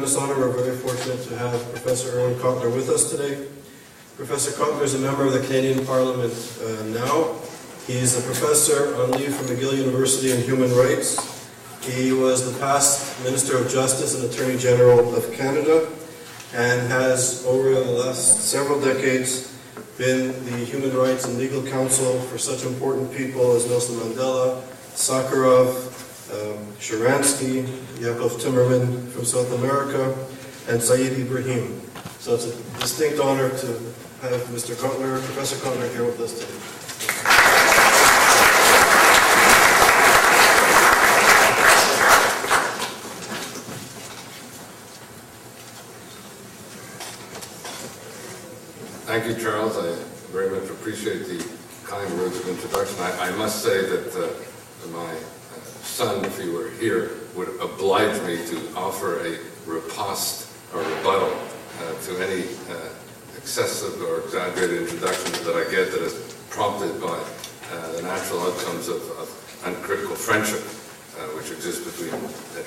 Tremendous 0.00 0.30
honor, 0.30 0.40
we're 0.40 0.64
very 0.64 0.76
fortunate 0.78 1.22
to 1.28 1.36
have 1.36 1.60
Professor 1.72 2.18
Irwin 2.18 2.38
Cotler 2.38 2.74
with 2.74 2.88
us 2.88 3.10
today. 3.10 3.46
Professor 4.16 4.50
Cotler 4.52 4.82
is 4.84 4.94
a 4.94 4.98
member 4.98 5.26
of 5.26 5.34
the 5.34 5.40
Canadian 5.40 5.84
Parliament 5.84 6.32
uh, 6.64 6.84
now. 6.84 7.36
He's 7.86 8.16
a 8.16 8.22
professor 8.22 8.96
on 8.96 9.10
leave 9.10 9.34
from 9.34 9.48
McGill 9.48 9.76
University 9.76 10.30
in 10.30 10.40
Human 10.40 10.74
Rights. 10.74 11.46
He 11.82 12.12
was 12.12 12.50
the 12.50 12.58
past 12.60 13.22
Minister 13.24 13.58
of 13.58 13.70
Justice 13.70 14.18
and 14.18 14.24
Attorney 14.24 14.56
General 14.56 15.14
of 15.14 15.30
Canada 15.34 15.86
and 16.54 16.88
has, 16.88 17.44
over 17.44 17.68
the 17.68 17.90
last 17.90 18.48
several 18.48 18.80
decades, 18.80 19.54
been 19.98 20.28
the 20.46 20.64
Human 20.64 20.96
Rights 20.96 21.26
and 21.26 21.36
Legal 21.36 21.62
Counsel 21.64 22.18
for 22.20 22.38
such 22.38 22.64
important 22.64 23.14
people 23.14 23.52
as 23.52 23.68
Nelson 23.68 23.96
Mandela, 23.96 24.62
Sakharov, 24.94 25.89
um, 26.32 26.64
Sharansky, 26.78 27.66
Yakov 28.00 28.32
Timerman 28.40 29.08
from 29.10 29.24
South 29.24 29.52
America, 29.52 30.14
and 30.68 30.80
Saeed 30.80 31.18
Ibrahim. 31.18 31.80
So 32.20 32.34
it's 32.34 32.46
a 32.46 32.80
distinct 32.80 33.18
honor 33.18 33.48
to 33.48 33.66
have 34.22 34.40
Mr. 34.52 34.74
Cotler, 34.74 35.22
Professor 35.24 35.56
Cotler 35.56 35.90
here 35.92 36.04
with 36.04 36.20
us 36.20 36.38
today. 36.38 37.60
Thank 49.10 49.26
you, 49.26 49.42
Charles. 49.42 49.76
I 49.76 49.92
very 50.30 50.50
much 50.50 50.70
appreciate 50.70 51.26
the 51.26 51.44
kind 51.84 52.08
words 52.16 52.38
of 52.38 52.48
introduction. 52.48 52.96
I, 53.00 53.28
I 53.28 53.30
must 53.32 53.60
say 53.60 53.82
that 53.82 54.14
uh, 54.14 54.88
my 54.92 55.16
son, 56.00 56.24
if 56.24 56.40
he 56.40 56.48
were 56.48 56.70
here, 56.80 57.10
would 57.36 57.52
oblige 57.60 58.16
me 58.22 58.40
to 58.48 58.56
offer 58.74 59.20
a 59.20 59.36
riposte 59.66 60.48
or 60.72 60.80
rebuttal 60.80 61.28
uh, 61.28 61.92
to 62.00 62.16
any 62.24 62.48
uh, 62.72 62.88
excessive 63.36 64.00
or 64.00 64.24
exaggerated 64.24 64.88
introduction 64.88 65.30
that 65.44 65.56
I 65.60 65.70
get 65.70 65.92
that 65.92 66.00
is 66.00 66.16
prompted 66.48 66.98
by 67.02 67.20
uh, 67.20 67.92
the 67.92 68.00
natural 68.00 68.40
outcomes 68.48 68.88
of, 68.88 69.02
of 69.20 69.28
uncritical 69.66 70.16
friendship 70.16 70.64
uh, 70.64 71.36
which 71.36 71.50
exists 71.50 71.84
between 71.84 72.16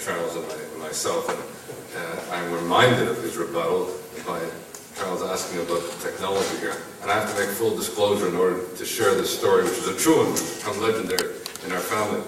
Charles 0.06 0.36
and 0.38 0.46
myself. 0.78 1.26
And 1.26 1.42
uh, 1.42 2.36
I'm 2.36 2.54
reminded 2.54 3.08
of 3.08 3.18
his 3.24 3.36
rebuttal 3.36 3.90
by 4.28 4.46
Charles 4.94 5.24
asking 5.24 5.66
about 5.66 5.82
technology 6.06 6.58
here. 6.58 6.78
And 7.02 7.10
I 7.10 7.16
have 7.18 7.34
to 7.34 7.40
make 7.42 7.50
full 7.50 7.76
disclosure 7.76 8.28
in 8.28 8.36
order 8.36 8.62
to 8.78 8.86
share 8.86 9.16
this 9.16 9.36
story, 9.36 9.64
which 9.64 9.80
is 9.82 9.88
a 9.88 9.98
true 9.98 10.22
one, 10.22 10.38
become 10.38 10.78
legendary 10.86 11.34
in 11.66 11.72
our 11.72 11.82
family. 11.82 12.22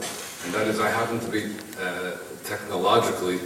And 0.45 0.53
that 0.53 0.67
is 0.67 0.79
I 0.79 0.89
happen 0.89 1.19
to 1.19 1.29
be 1.29 1.55
uh, 1.81 2.11
technologically 2.43 3.39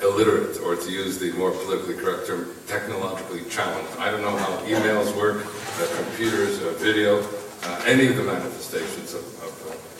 illiterate, 0.00 0.58
or 0.62 0.76
to 0.76 0.90
use 0.90 1.18
the 1.18 1.32
more 1.32 1.50
politically 1.50 1.94
correct 1.94 2.26
term, 2.26 2.54
technologically 2.66 3.44
challenged. 3.50 3.90
I 3.98 4.10
don't 4.10 4.22
know 4.22 4.36
how 4.36 4.56
emails 4.64 5.14
work, 5.16 5.44
uh, 5.44 6.02
computers, 6.02 6.62
uh, 6.62 6.72
video, 6.78 7.20
uh, 7.64 7.82
any 7.84 8.06
of 8.06 8.16
the 8.16 8.22
manifestations 8.22 9.14
of, 9.14 9.24
of 9.42 9.52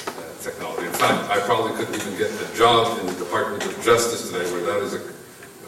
uh, 0.09 0.43
technology. 0.43 0.87
In 0.87 0.93
fact, 0.93 1.29
I 1.31 1.41
probably 1.41 1.73
couldn't 1.73 1.97
even 2.01 2.17
get 2.17 2.31
a 2.31 2.57
job 2.57 2.99
in 3.01 3.07
the 3.07 3.15
Department 3.15 3.65
of 3.67 3.85
Justice 3.85 4.31
today 4.31 4.51
where 4.53 4.63
that 4.63 4.83
is 4.83 4.95
a, 4.95 4.99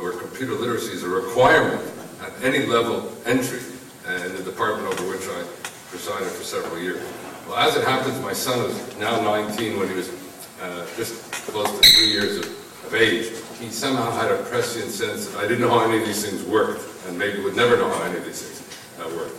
where 0.00 0.12
computer 0.12 0.54
literacy 0.54 0.92
is 0.92 1.02
a 1.02 1.08
requirement 1.08 1.82
at 2.22 2.32
any 2.42 2.66
level 2.66 3.12
entry 3.26 3.60
uh, 4.06 4.12
in 4.12 4.36
the 4.36 4.42
department 4.42 4.86
over 4.92 5.10
which 5.10 5.26
I 5.26 5.44
presided 5.90 6.28
for 6.28 6.44
several 6.44 6.78
years. 6.78 7.02
Well, 7.48 7.58
as 7.58 7.76
it 7.76 7.84
happens, 7.84 8.20
my 8.20 8.32
son 8.32 8.70
is 8.70 8.96
now 8.98 9.20
19 9.22 9.78
when 9.78 9.88
he 9.88 9.94
was 9.94 10.08
uh, 10.60 10.86
just 10.96 11.32
close 11.48 11.70
to 11.70 11.88
three 11.88 12.10
years 12.10 12.38
of, 12.38 12.44
of 12.86 12.94
age. 12.94 13.32
He 13.58 13.70
somehow 13.70 14.10
had 14.12 14.30
a 14.30 14.42
prescient 14.44 14.90
sense 14.90 15.34
I 15.36 15.42
didn't 15.42 15.60
know 15.60 15.70
how 15.70 15.84
any 15.84 16.00
of 16.00 16.06
these 16.06 16.24
things 16.24 16.44
worked, 16.44 16.82
and 17.06 17.18
maybe 17.18 17.42
would 17.42 17.56
never 17.56 17.76
know 17.76 17.88
how 17.90 18.02
any 18.04 18.18
of 18.18 18.24
these 18.24 18.42
things 18.42 18.60
uh, 19.00 19.16
worked. 19.16 19.36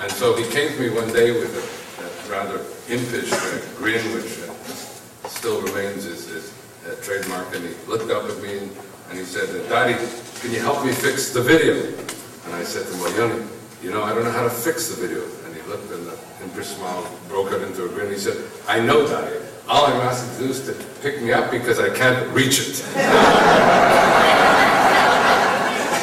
And 0.00 0.10
so 0.12 0.36
he 0.36 0.44
came 0.50 0.72
to 0.72 0.80
me 0.80 0.90
one 0.90 1.08
day 1.12 1.32
with 1.32 1.54
a, 1.54 1.64
a 2.04 2.30
rather 2.30 2.58
impish 2.88 3.32
uh, 3.32 3.60
grin, 3.76 4.02
which 4.14 4.38
uh, 4.42 5.28
still 5.28 5.60
remains 5.62 6.04
his, 6.04 6.26
his 6.28 6.52
uh, 6.86 6.94
trademark, 7.02 7.54
and 7.54 7.64
he 7.64 7.74
looked 7.86 8.10
up 8.10 8.24
at 8.24 8.42
me 8.42 8.58
and, 8.58 8.70
and 9.10 9.18
he 9.18 9.24
said, 9.24 9.48
Daddy, 9.68 9.94
can 10.40 10.50
you 10.52 10.60
help 10.60 10.84
me 10.84 10.92
fix 10.92 11.30
the 11.32 11.42
video? 11.42 11.74
And 12.44 12.54
I 12.54 12.64
said 12.64 12.86
to 12.86 12.92
him, 12.92 13.00
well, 13.00 13.40
you 13.82 13.90
know, 13.90 14.02
I 14.02 14.14
don't 14.14 14.24
know 14.24 14.30
how 14.30 14.44
to 14.44 14.50
fix 14.50 14.88
the 14.88 15.06
video. 15.06 15.22
And 15.44 15.54
he 15.54 15.62
looked 15.68 15.90
and 15.92 16.06
the 16.06 16.18
impish 16.42 16.68
smile 16.68 17.08
broke 17.28 17.52
out 17.52 17.62
into 17.62 17.84
a 17.84 17.88
grin. 17.88 18.10
He 18.10 18.18
said, 18.18 18.42
I 18.66 18.80
know, 18.80 19.06
Daddy. 19.06 19.36
All 19.66 19.86
I'm 19.86 20.00
asking 20.02 20.36
to 20.36 20.44
do 20.44 20.50
is 20.50 20.66
to 20.66 20.74
pick 21.00 21.22
me 21.22 21.32
up 21.32 21.50
because 21.50 21.80
I 21.80 21.88
can't 21.88 22.28
reach 22.34 22.60
it. 22.60 22.84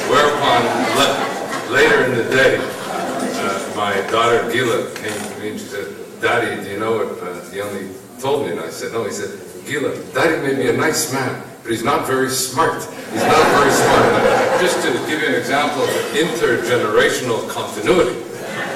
Whereupon, 0.09 0.61
le- 0.97 1.71
later 1.71 2.05
in 2.05 2.15
the 2.15 2.23
day, 2.31 2.57
uh, 2.59 3.73
my 3.75 3.93
daughter 4.09 4.51
Gila 4.51 4.89
came 4.95 5.13
to 5.33 5.39
me 5.39 5.49
and 5.51 5.59
she 5.59 5.65
said, 5.67 5.95
Daddy, 6.21 6.63
do 6.63 6.71
you 6.71 6.79
know 6.79 6.97
what 7.05 7.21
uh, 7.21 7.39
Yoni 7.53 7.89
told 8.19 8.45
me? 8.45 8.51
And 8.51 8.59
I 8.59 8.69
said, 8.71 8.93
no. 8.93 9.03
He 9.05 9.11
said, 9.11 9.29
Gila, 9.65 9.95
Daddy 10.13 10.41
made 10.41 10.57
me 10.57 10.69
a 10.69 10.73
nice 10.73 11.13
man, 11.13 11.43
but 11.61 11.71
he's 11.71 11.83
not 11.83 12.07
very 12.07 12.29
smart. 12.29 12.83
He's 13.13 13.23
not 13.23 13.45
very 13.59 13.71
smart. 13.71 14.59
Just 14.59 14.81
to 14.85 14.91
give 15.07 15.21
you 15.21 15.27
an 15.27 15.35
example 15.35 15.83
of 15.83 15.89
intergenerational 16.17 17.47
continuity, 17.47 18.19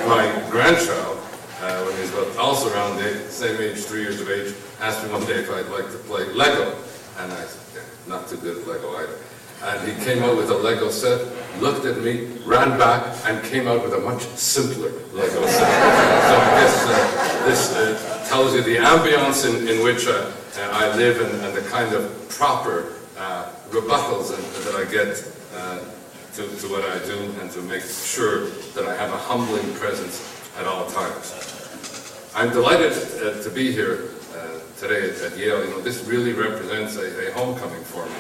my 0.08 0.30
grandchild, 0.52 1.18
uh, 1.62 1.84
when 1.84 1.96
he 1.96 2.02
was 2.02 2.14
about 2.14 2.38
also 2.38 2.72
around 2.72 2.98
the 2.98 3.18
same 3.32 3.60
age, 3.60 3.78
three 3.84 4.02
years 4.02 4.22
of 4.22 4.30
age, 4.30 4.54
asked 4.80 5.04
me 5.04 5.12
one 5.12 5.26
day 5.26 5.40
if 5.40 5.52
I'd 5.52 5.68
like 5.70 5.92
to 5.92 5.98
play 6.00 6.26
Lego. 6.34 6.76
And 7.20 7.32
I 7.32 7.44
said, 7.46 7.82
yeah, 7.82 8.10
not 8.14 8.28
too 8.28 8.38
good 8.38 8.58
at 8.58 8.68
Lego 8.68 8.96
either. 8.98 9.18
And 9.64 9.88
he 9.88 10.04
came 10.04 10.22
out 10.24 10.36
with 10.36 10.52
a 10.52 10.54
Lego 10.56 10.90
set, 10.90 11.26
looked 11.62 11.86
at 11.86 11.98
me, 12.02 12.28
ran 12.46 12.78
back, 12.78 13.16
and 13.26 13.44
came 13.46 13.68
out 13.68 13.84
with 13.84 13.94
a 13.94 14.00
much 14.00 14.22
simpler 14.22 14.92
Lego 15.14 15.46
set. 15.46 15.70
so 16.28 16.36
I 16.38 16.50
guess 16.60 16.86
uh, 16.88 17.46
this 17.48 17.76
uh, 17.76 18.28
tells 18.28 18.54
you 18.54 18.62
the 18.62 18.76
ambience 18.76 19.48
in, 19.48 19.68
in 19.68 19.84
which 19.84 20.08
uh, 20.08 20.32
I 20.72 20.96
live 20.96 21.22
and, 21.22 21.44
and, 21.44 21.56
the 21.56 21.68
kind 21.70 21.94
of 21.94 22.30
proper 22.30 22.94
uh, 23.18 23.52
rebuttals 23.70 24.36
that 24.66 24.76
I 24.76 24.90
get 24.92 25.24
uh, 25.56 25.80
to, 26.34 26.48
to 26.62 26.68
what 26.68 26.84
I 26.84 27.00
do 27.06 27.18
and 27.42 27.50
to 27.52 27.62
make 27.62 27.84
sure 27.84 28.48
that 28.76 28.86
I 28.86 28.96
have 28.96 29.12
a 29.14 29.18
humbling 29.18 29.74
presence 29.76 30.36
at 30.58 30.66
all 30.66 30.86
times. 30.90 31.56
I'm 32.36 32.52
delighted 32.52 32.92
uh, 32.92 33.42
to 33.42 33.50
be 33.50 33.72
here 33.72 34.10
uh, 34.10 34.15
today 34.88 35.10
at, 35.10 35.32
at, 35.32 35.38
Yale. 35.38 35.66
You 35.66 35.72
know, 35.72 35.82
this 35.82 36.06
really 36.06 36.34
represents 36.34 36.96
a, 36.98 37.30
a 37.30 37.34
homecoming 37.34 37.84
for 37.84 38.06
me. 38.06 38.12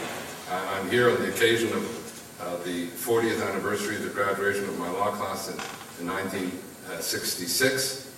I'm 0.49 0.89
here 0.89 1.09
on 1.09 1.21
the 1.21 1.29
occasion 1.29 1.71
of 1.73 1.85
uh, 2.41 2.57
the 2.63 2.87
40th 2.87 3.47
anniversary 3.47 3.97
of 3.97 4.03
the 4.03 4.09
graduation 4.09 4.63
of 4.65 4.79
my 4.79 4.89
law 4.89 5.11
class 5.11 5.47
in, 5.47 5.53
in 6.01 6.07
1966. 6.11 8.11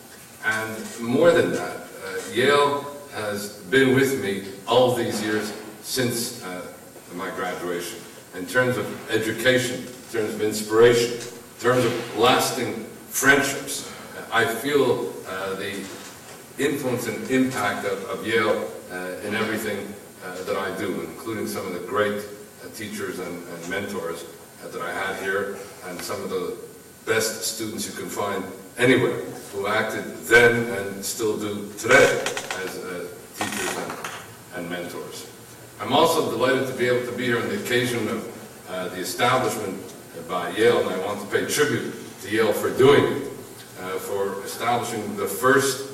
And 0.46 1.02
more 1.02 1.31
than 1.31 1.52
that, 1.52 1.78
uh, 1.78 2.34
Yale 2.34 2.86
has 3.13 3.57
been 3.69 3.96
with 3.96 4.24
me 4.24 4.46
all 4.68 4.94
these 4.94 5.22
years 5.24 5.52
since 5.81 6.44
uh, 6.44 6.66
my 7.16 7.30
graduation 7.31 8.00
in 8.36 8.46
terms 8.46 8.78
of 8.78 9.12
education, 9.12 9.81
in 9.81 10.12
terms 10.12 10.34
of 10.34 10.41
inspiration, 10.41 11.13
in 11.13 11.62
terms 11.62 11.84
of 11.84 12.18
lasting 12.18 12.86
friendships. 13.09 13.91
I 14.31 14.46
feel 14.46 15.13
uh, 15.28 15.56
the 15.56 15.84
influence 16.57 17.07
and 17.07 17.29
impact 17.29 17.85
of, 17.85 18.03
of 18.06 18.25
Yale 18.25 18.69
uh, 18.91 19.28
in 19.28 19.35
everything 19.35 19.94
uh, 20.25 20.44
that 20.44 20.56
I 20.56 20.75
do, 20.78 21.01
including 21.01 21.47
some 21.47 21.66
of 21.68 21.73
the 21.73 21.79
great 21.79 22.23
uh, 22.63 22.69
teachers 22.73 23.19
and, 23.19 23.47
and 23.47 23.69
mentors 23.69 24.25
that 24.63 24.81
I 24.81 24.91
had 24.91 25.22
here, 25.22 25.57
and 25.85 26.01
some 26.01 26.22
of 26.23 26.29
the 26.29 26.57
best 27.06 27.44
students 27.44 27.88
you 27.88 27.94
can 27.94 28.09
find 28.09 28.44
anywhere 28.78 29.22
who 29.53 29.68
acted 29.68 30.03
then 30.25 30.69
and 30.78 31.03
still 31.03 31.38
do 31.38 31.72
today 31.78 32.22
as 32.63 32.78
uh, 32.78 33.07
teachers 33.38 33.78
and, 33.78 33.94
and 34.56 34.69
mentors. 34.69 35.30
I'm 35.80 35.94
also 35.94 36.30
delighted 36.31 36.68
to 36.68 36.74
be 36.74 36.88
able 36.88 37.06
to 37.06 37.15
be 37.15 37.25
here 37.25 37.39
on 37.39 37.48
the 37.50 37.63
occasion 37.63 38.07
of 38.07 38.68
uh, 38.69 38.88
the 38.89 38.98
establishment 38.98 39.80
by 40.27 40.50
Yale, 40.51 40.80
and 40.80 40.89
I 40.89 41.06
want 41.06 41.21
to 41.21 41.27
pay 41.27 41.45
tribute 41.45 41.94
to 42.21 42.30
Yale 42.30 42.51
for 42.51 42.75
doing 42.77 43.03
it, 43.03 43.31
uh, 43.80 43.92
for 44.00 44.44
establishing 44.44 45.15
the 45.15 45.27
first 45.27 45.87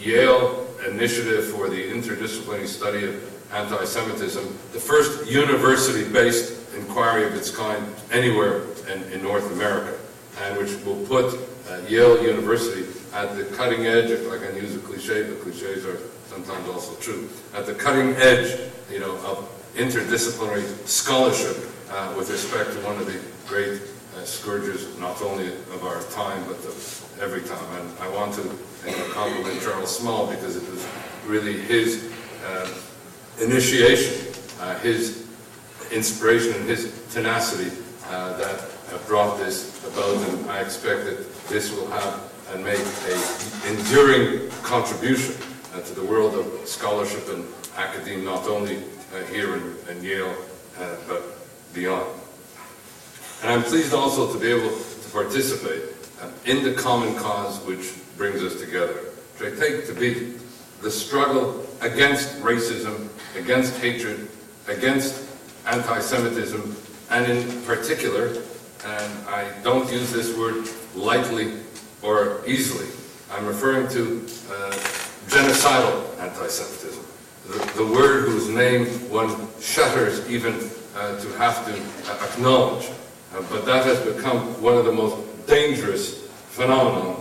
Yale 0.00 0.66
initiative 0.86 1.46
for 1.46 1.68
the 1.68 1.90
interdisciplinary 1.90 2.66
study 2.66 3.04
of 3.04 3.52
anti-Semitism, 3.52 4.44
the 4.72 4.80
first 4.80 5.28
university-based 5.30 6.74
inquiry 6.76 7.26
of 7.26 7.34
its 7.34 7.54
kind 7.54 7.84
anywhere 8.12 8.62
in, 8.92 9.02
in, 9.12 9.22
North 9.22 9.50
America, 9.52 9.98
and 10.42 10.56
which 10.58 10.72
will 10.84 11.04
put 11.06 11.34
uh, 11.68 11.78
Yale 11.88 12.22
University 12.22 12.86
at 13.14 13.34
the 13.36 13.44
cutting 13.56 13.86
edge, 13.86 14.10
if 14.10 14.30
I 14.30 14.38
can 14.38 14.54
use 14.56 14.74
a 14.76 14.78
cliche, 14.78 15.22
but 15.24 15.40
cliches 15.42 15.84
are 15.86 15.98
sometimes 16.28 16.68
also 16.68 16.94
true, 16.96 17.28
at 17.54 17.66
the 17.66 17.74
cutting 17.74 18.14
edge, 18.16 18.60
you 18.90 19.00
know, 19.00 19.16
of 19.18 19.48
interdisciplinary 19.74 20.64
scholarship 20.86 21.56
uh, 21.90 22.14
with 22.16 22.30
respect 22.30 22.72
to 22.72 22.78
one 22.80 22.96
of 22.98 23.06
the 23.06 23.18
great 23.46 23.80
uh, 24.16 24.24
scourges, 24.24 24.96
not 24.98 25.20
only 25.22 25.48
of 25.48 25.84
our 25.84 26.02
time, 26.12 26.44
but 26.44 26.56
of 26.66 27.07
every 27.20 27.42
time. 27.42 27.64
And 27.80 27.98
I 28.00 28.08
want 28.08 28.34
to 28.34 28.42
you 28.42 28.96
know, 28.96 29.10
compliment 29.12 29.60
Charles 29.62 29.96
Small 29.96 30.26
because 30.26 30.56
it 30.56 30.70
was 30.70 30.86
really 31.26 31.60
his 31.60 32.12
uh, 32.46 32.68
initiation, 33.40 34.34
uh, 34.60 34.78
his 34.80 35.26
inspiration 35.90 36.54
and 36.54 36.68
his 36.68 37.06
tenacity 37.12 37.70
uh, 38.08 38.36
that 38.38 38.68
brought 39.08 39.38
this 39.38 39.84
about, 39.86 40.16
and 40.28 40.50
I 40.50 40.60
expect 40.60 41.04
that 41.04 41.48
this 41.48 41.74
will 41.74 41.88
have 41.88 42.30
and 42.52 42.64
make 42.64 42.78
a 42.78 43.68
enduring 43.68 44.50
contribution 44.62 45.34
uh, 45.74 45.80
to 45.80 45.94
the 45.94 46.04
world 46.04 46.34
of 46.34 46.66
scholarship 46.68 47.26
and 47.28 47.44
academia, 47.76 48.24
not 48.24 48.46
only 48.46 48.76
uh, 48.76 49.24
here 49.32 49.56
in, 49.56 49.76
in 49.90 50.02
Yale, 50.02 50.34
uh, 50.78 50.96
but 51.06 51.22
beyond. 51.74 52.06
And 53.42 53.50
I'm 53.50 53.62
pleased 53.62 53.94
also 53.94 54.32
to 54.32 54.38
be 54.38 54.48
able 54.48 54.70
to 54.76 55.10
participate 55.10 55.97
in 56.44 56.62
the 56.62 56.72
common 56.72 57.14
cause 57.16 57.58
which 57.64 57.94
brings 58.16 58.42
us 58.42 58.60
together, 58.60 58.94
which 59.36 59.52
I 59.52 59.56
take 59.56 59.86
to 59.86 59.94
be 59.94 60.34
the 60.80 60.90
struggle 60.90 61.66
against 61.80 62.40
racism, 62.40 63.08
against 63.36 63.76
hatred, 63.78 64.28
against 64.66 65.28
anti-Semitism, 65.66 66.76
and 67.10 67.30
in 67.30 67.62
particular, 67.62 68.42
and 68.84 69.28
I 69.28 69.50
don't 69.62 69.90
use 69.92 70.12
this 70.12 70.36
word 70.36 70.68
lightly 70.94 71.54
or 72.02 72.42
easily, 72.46 72.86
I'm 73.30 73.46
referring 73.46 73.88
to 73.88 74.24
uh, 74.50 74.70
genocidal 75.28 76.18
anti-Semitism, 76.18 77.04
the, 77.48 77.82
the, 77.82 77.86
word 77.92 78.24
whose 78.26 78.48
name 78.48 78.86
one 79.10 79.28
shudders 79.60 80.28
even 80.30 80.54
uh, 80.96 81.18
to 81.20 81.28
have 81.38 81.64
to 81.66 82.10
uh, 82.10 82.26
acknowledge. 82.26 82.88
Uh, 83.34 83.42
but 83.50 83.66
that 83.66 83.84
has 83.84 84.00
become 84.00 84.40
one 84.62 84.76
of 84.78 84.86
the 84.86 84.92
most 84.92 85.27
dangerous 85.48 86.26
phenomenon, 86.50 87.14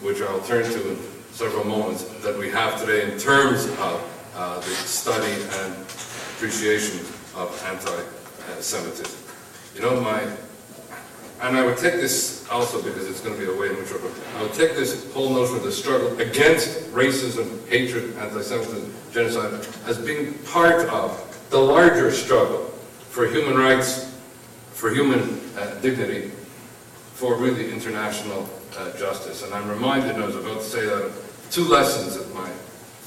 which 0.00 0.22
I'll 0.22 0.40
turn 0.40 0.64
to 0.64 0.90
in 0.90 0.98
several 1.32 1.64
moments, 1.64 2.04
that 2.22 2.36
we 2.36 2.48
have 2.50 2.80
today 2.80 3.12
in 3.12 3.18
terms 3.18 3.66
of 3.66 4.30
uh, 4.34 4.56
the 4.56 4.62
study 4.62 5.32
and 5.60 5.74
appreciation 6.36 7.00
of 7.36 7.62
anti-Semitism. 7.66 9.20
You 9.74 9.82
know, 9.82 10.00
my, 10.00 10.22
and 11.42 11.56
I 11.56 11.64
would 11.64 11.76
take 11.76 11.94
this 11.94 12.48
also 12.50 12.82
because 12.82 13.08
it's 13.08 13.20
going 13.20 13.38
to 13.38 13.40
be 13.40 13.52
a 13.52 13.54
way 13.54 13.68
in 13.68 13.76
which 13.76 13.92
I 13.92 14.42
would 14.42 14.54
take 14.54 14.74
this 14.74 15.12
whole 15.12 15.30
notion 15.30 15.56
of 15.56 15.62
the 15.62 15.72
struggle 15.72 16.18
against 16.18 16.90
racism, 16.92 17.68
hatred, 17.68 18.16
anti-Semitism, 18.16 18.94
genocide, 19.12 19.66
as 19.86 19.98
being 19.98 20.34
part 20.44 20.88
of 20.88 21.22
the 21.50 21.58
larger 21.58 22.10
struggle 22.10 22.64
for 23.10 23.26
human 23.26 23.58
rights, 23.58 24.14
for 24.72 24.90
human 24.90 25.40
uh, 25.58 25.74
dignity, 25.80 26.30
for 27.16 27.34
really 27.34 27.72
international 27.72 28.46
uh, 28.76 28.92
justice. 28.98 29.42
And 29.42 29.54
I'm 29.54 29.66
reminded, 29.70 30.16
and 30.16 30.22
I 30.22 30.26
was 30.26 30.36
about 30.36 30.58
to 30.58 30.64
say 30.64 30.84
that, 30.84 31.02
of 31.02 31.46
two 31.50 31.64
lessons 31.64 32.14
that 32.18 32.32
my 32.34 32.50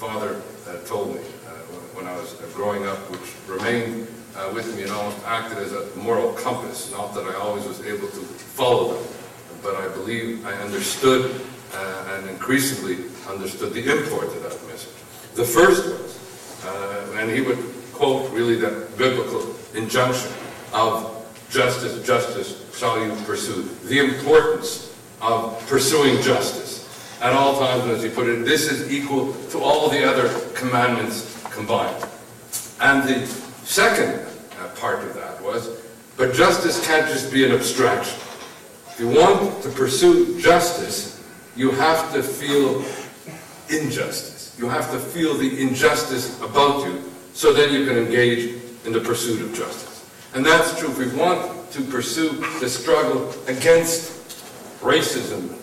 father 0.01 0.41
uh, 0.67 0.77
told 0.88 1.13
me 1.13 1.21
uh, 1.21 1.51
when 1.94 2.07
I 2.07 2.15
was 2.17 2.33
uh, 2.41 2.45
growing 2.56 2.88
up, 2.88 2.97
which 3.11 3.35
remained 3.47 4.07
uh, 4.35 4.50
with 4.51 4.75
me 4.75 4.81
and 4.81 4.91
almost 4.91 5.23
acted 5.27 5.59
as 5.59 5.73
a 5.73 5.95
moral 5.95 6.33
compass. 6.33 6.91
Not 6.91 7.13
that 7.13 7.25
I 7.25 7.35
always 7.35 7.67
was 7.67 7.85
able 7.85 8.07
to 8.07 8.21
follow 8.57 8.95
them, 8.95 9.13
but 9.61 9.75
I 9.75 9.88
believe 9.89 10.44
I 10.44 10.53
understood 10.53 11.45
and 11.71 12.27
increasingly 12.27 13.06
understood 13.29 13.73
the 13.73 13.85
import 13.85 14.25
of 14.25 14.41
that 14.41 14.67
message. 14.67 14.91
The 15.35 15.45
first 15.45 15.85
was, 15.85 16.17
and 17.15 17.29
he 17.29 17.41
would 17.41 17.59
quote 17.94 18.31
really 18.31 18.56
that 18.56 18.97
biblical 18.97 19.56
injunction 19.75 20.31
of 20.73 21.15
justice, 21.51 22.03
justice 22.06 22.69
shall 22.80 23.06
you 23.06 23.14
pursue. 23.26 23.64
The 23.90 24.00
importance 24.00 24.96
of 25.22 25.60
pursuing 25.68 26.22
justice 26.22 26.88
at 27.22 27.34
all 27.34 27.60
times, 27.60 27.84
as 27.92 28.04
you 28.06 28.10
put 28.10 28.28
it, 28.30 28.46
this 28.46 28.72
is 28.72 28.90
equal 28.90 29.34
to 29.50 29.60
all 29.60 29.90
the 29.90 30.10
other 30.10 30.30
commandments 30.54 31.44
combined. 31.52 32.06
And 32.80 33.04
the 33.04 33.26
second 33.66 34.26
uh, 34.62 34.70
part 34.80 35.04
of 35.04 35.14
that 35.16 35.44
was, 35.44 35.81
but 36.16 36.34
justice 36.34 36.86
can't 36.88 37.06
just 37.08 37.34
be 37.34 37.44
an 37.44 37.52
abstraction. 37.52 38.18
If 38.92 38.96
you 39.00 39.10
want 39.10 39.62
to 39.64 39.70
pursue 39.70 40.40
justice, 40.40 41.22
you 41.58 41.72
have 41.72 42.14
to 42.14 42.24
feel 42.24 42.80
injustice. 43.70 44.56
You 44.58 44.70
have 44.70 44.90
to 44.92 45.00
feel 45.00 45.34
the 45.34 45.62
injustice 45.62 46.42
about 46.42 46.86
you, 46.86 47.04
so 47.34 47.52
then 47.52 47.74
you 47.74 47.86
can 47.86 47.98
engage 47.98 48.62
in 48.86 48.94
the 48.94 49.02
pursuit 49.02 49.42
of 49.42 49.54
justice. 49.54 50.10
And 50.34 50.46
that's 50.46 50.80
true. 50.80 50.92
If 50.92 50.98
we 50.98 51.20
want 51.20 51.58
to 51.71 51.81
pursue 51.83 52.30
the 52.60 52.69
struggle 52.69 53.33
against 53.48 54.12
racism, 54.81 55.56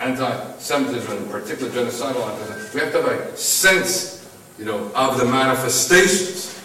anti-Semitism, 0.00 1.28
particularly 1.28 1.76
genocidal 1.76 2.28
anti-Semitism, 2.30 2.74
we 2.74 2.80
have 2.80 2.92
to 2.92 3.02
have 3.02 3.32
a 3.32 3.36
sense, 3.36 4.28
you 4.58 4.64
know, 4.64 4.90
of 4.94 5.18
the 5.18 5.24
manifestations 5.24 6.60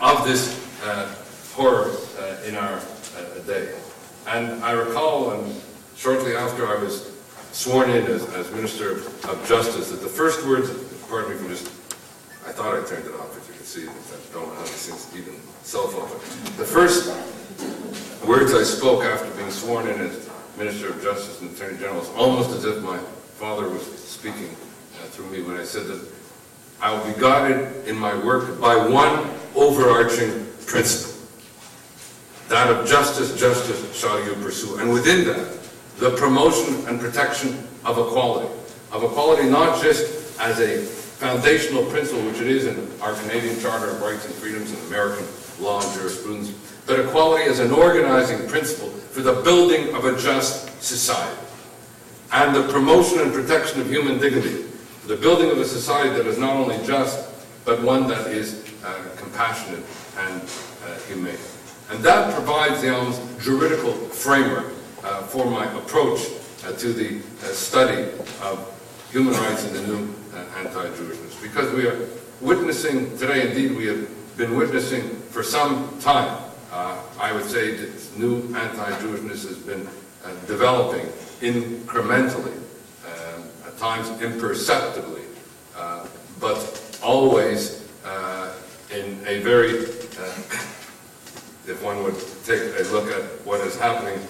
of 0.00 0.24
this 0.24 0.60
uh, 0.84 1.14
horror 1.54 1.92
uh, 2.18 2.48
in 2.48 2.56
our 2.56 2.74
uh, 2.74 3.38
day. 3.46 3.74
And 4.26 4.62
I 4.64 4.72
recall, 4.72 5.32
and 5.32 5.62
shortly 5.96 6.34
after 6.34 6.66
I 6.66 6.82
was 6.82 7.12
sworn 7.52 7.90
in 7.90 8.06
as, 8.06 8.26
as 8.34 8.50
Minister 8.52 8.92
of 8.92 9.44
Justice, 9.46 9.90
that 9.90 10.00
the 10.00 10.08
first 10.08 10.46
words, 10.46 10.70
pardon 11.08 11.32
me 11.32 11.36
for 11.36 11.48
just, 11.48 11.66
I 12.46 12.52
thought 12.52 12.74
I 12.74 12.84
turned 12.86 13.06
it 13.06 13.14
off, 13.14 13.36
if 13.36 13.48
you 13.48 13.54
could 13.54 13.66
see 13.66 13.82
it, 13.84 13.90
I 13.90 14.34
don't 14.34 14.52
have 14.56 14.66
these 14.66 15.10
even 15.16 15.34
self-open. 15.62 16.18
The 16.56 16.64
first 16.64 17.08
words 18.26 18.54
I 18.54 18.62
spoke 18.62 19.04
after 19.04 19.30
being 19.36 19.50
sworn 19.50 19.86
in 19.86 20.00
as 20.00 20.30
Minister 20.56 20.90
of 20.90 21.02
Justice 21.02 21.40
and 21.40 21.50
Attorney 21.54 21.78
General 21.78 21.98
was 21.98 22.10
almost 22.10 22.50
as 22.50 22.64
if 22.64 22.82
my 22.82 22.98
father 23.38 23.68
was 23.68 23.82
speaking 23.98 24.48
uh, 24.48 25.06
through 25.06 25.26
me 25.26 25.42
when 25.42 25.56
I 25.56 25.64
said 25.64 25.86
that 25.86 26.00
I 26.80 26.92
will 26.92 27.04
be 27.12 27.20
guided 27.20 27.86
in 27.86 27.96
my 27.96 28.14
work 28.24 28.60
by 28.60 28.76
one 28.76 29.30
overarching 29.54 30.46
principle. 30.66 31.14
That 32.48 32.70
of 32.70 32.86
justice, 32.86 33.38
justice 33.38 33.98
shall 33.98 34.22
you 34.24 34.34
pursue. 34.34 34.78
And 34.78 34.92
within 34.92 35.24
that, 35.26 35.58
the 35.98 36.10
promotion 36.10 36.86
and 36.86 37.00
protection 37.00 37.66
of 37.84 37.98
equality. 37.98 38.48
Of 38.92 39.02
equality 39.02 39.48
not 39.48 39.82
just 39.82 40.38
as 40.40 40.60
a 40.60 40.78
foundational 40.78 41.84
principle, 41.86 42.22
which 42.26 42.40
it 42.40 42.48
is 42.48 42.66
in 42.66 43.00
our 43.00 43.14
Canadian 43.14 43.58
Charter 43.60 43.90
of 43.90 44.02
Rights 44.02 44.26
and 44.26 44.34
Freedoms 44.34 44.70
and 44.72 44.80
American 44.88 45.26
law 45.58 45.82
and 45.82 45.94
jurisprudence, 45.94 46.50
but 46.86 47.00
equality 47.00 47.44
as 47.44 47.60
an 47.60 47.70
organizing 47.70 48.46
principle 48.48 48.88
for 48.88 49.22
the 49.22 49.34
building 49.42 49.94
of 49.94 50.04
a 50.04 50.18
just 50.20 50.82
society 50.82 51.40
and 52.32 52.54
the 52.54 52.66
promotion 52.72 53.20
and 53.20 53.32
protection 53.32 53.80
of 53.80 53.88
human 53.88 54.18
dignity, 54.18 54.64
the 55.06 55.16
building 55.16 55.50
of 55.50 55.58
a 55.58 55.64
society 55.64 56.10
that 56.10 56.26
is 56.26 56.38
not 56.38 56.56
only 56.56 56.76
just, 56.84 57.30
but 57.64 57.80
one 57.82 58.08
that 58.08 58.26
is 58.26 58.64
uh, 58.84 59.02
compassionate 59.16 59.84
and 60.18 60.42
uh, 60.42 60.98
humane. 61.06 61.38
And 61.90 62.02
that 62.02 62.34
provides 62.34 62.80
the 62.80 62.94
almost 62.94 63.20
juridical 63.40 63.92
framework 63.92 64.72
uh, 65.04 65.22
for 65.22 65.46
my 65.46 65.64
approach 65.78 66.20
uh, 66.64 66.72
to 66.72 66.92
the 66.92 67.18
uh, 67.18 67.52
study 67.52 68.10
of 68.42 68.70
human 69.12 69.34
rights 69.34 69.64
in 69.66 69.74
the 69.74 69.82
new 69.82 70.14
uh, 70.34 70.44
anti-Jewishness. 70.58 71.40
Because 71.40 71.72
we 71.72 71.86
are 71.86 72.08
witnessing 72.40 73.16
today, 73.16 73.48
indeed 73.48 73.76
we 73.76 73.86
have 73.86 74.36
been 74.36 74.56
witnessing 74.56 75.08
for 75.30 75.42
some 75.42 75.96
time, 76.00 76.42
I 76.74 77.32
would 77.32 77.44
say 77.44 77.76
that 77.76 78.18
new 78.18 78.54
anti-Jewishness 78.54 79.46
has 79.48 79.58
been 79.58 79.86
developing 80.46 81.06
incrementally, 81.40 82.56
um, 83.06 83.44
at 83.66 83.76
times 83.78 84.08
imperceptibly, 84.22 85.22
but 86.40 86.98
always 87.02 87.88
in 88.92 89.18
a 89.26 89.40
very 89.40 89.86
if 91.66 91.82
one 91.82 92.02
would 92.02 92.16
take 92.44 92.60
a 92.60 92.82
look 92.92 93.10
at 93.10 93.22
what 93.46 93.60
is 93.60 93.78
happening 93.78 94.20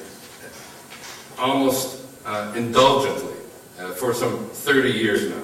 almost 1.39 2.05
uh, 2.25 2.53
indulgently 2.55 3.35
uh, 3.81 3.91
for 3.93 4.15
some 4.15 4.47
30 4.51 4.93
years 4.93 5.31
now. 5.31 5.43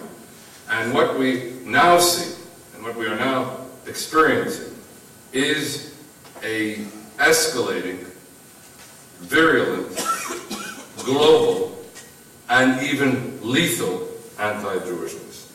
And 0.71 0.95
what 0.95 1.19
we 1.19 1.55
now 1.65 1.99
see, 1.99 2.41
and 2.75 2.85
what 2.85 2.95
we 2.95 3.07
are 3.07 3.17
now 3.17 3.57
experiencing, 3.87 4.73
is 5.33 5.90
a 6.43 6.77
escalating, 7.19 7.99
virulent, 9.21 9.89
global, 11.05 11.79
and 12.49 12.83
even 12.83 13.39
lethal 13.43 14.09
anti-Jewishness. 14.39 15.51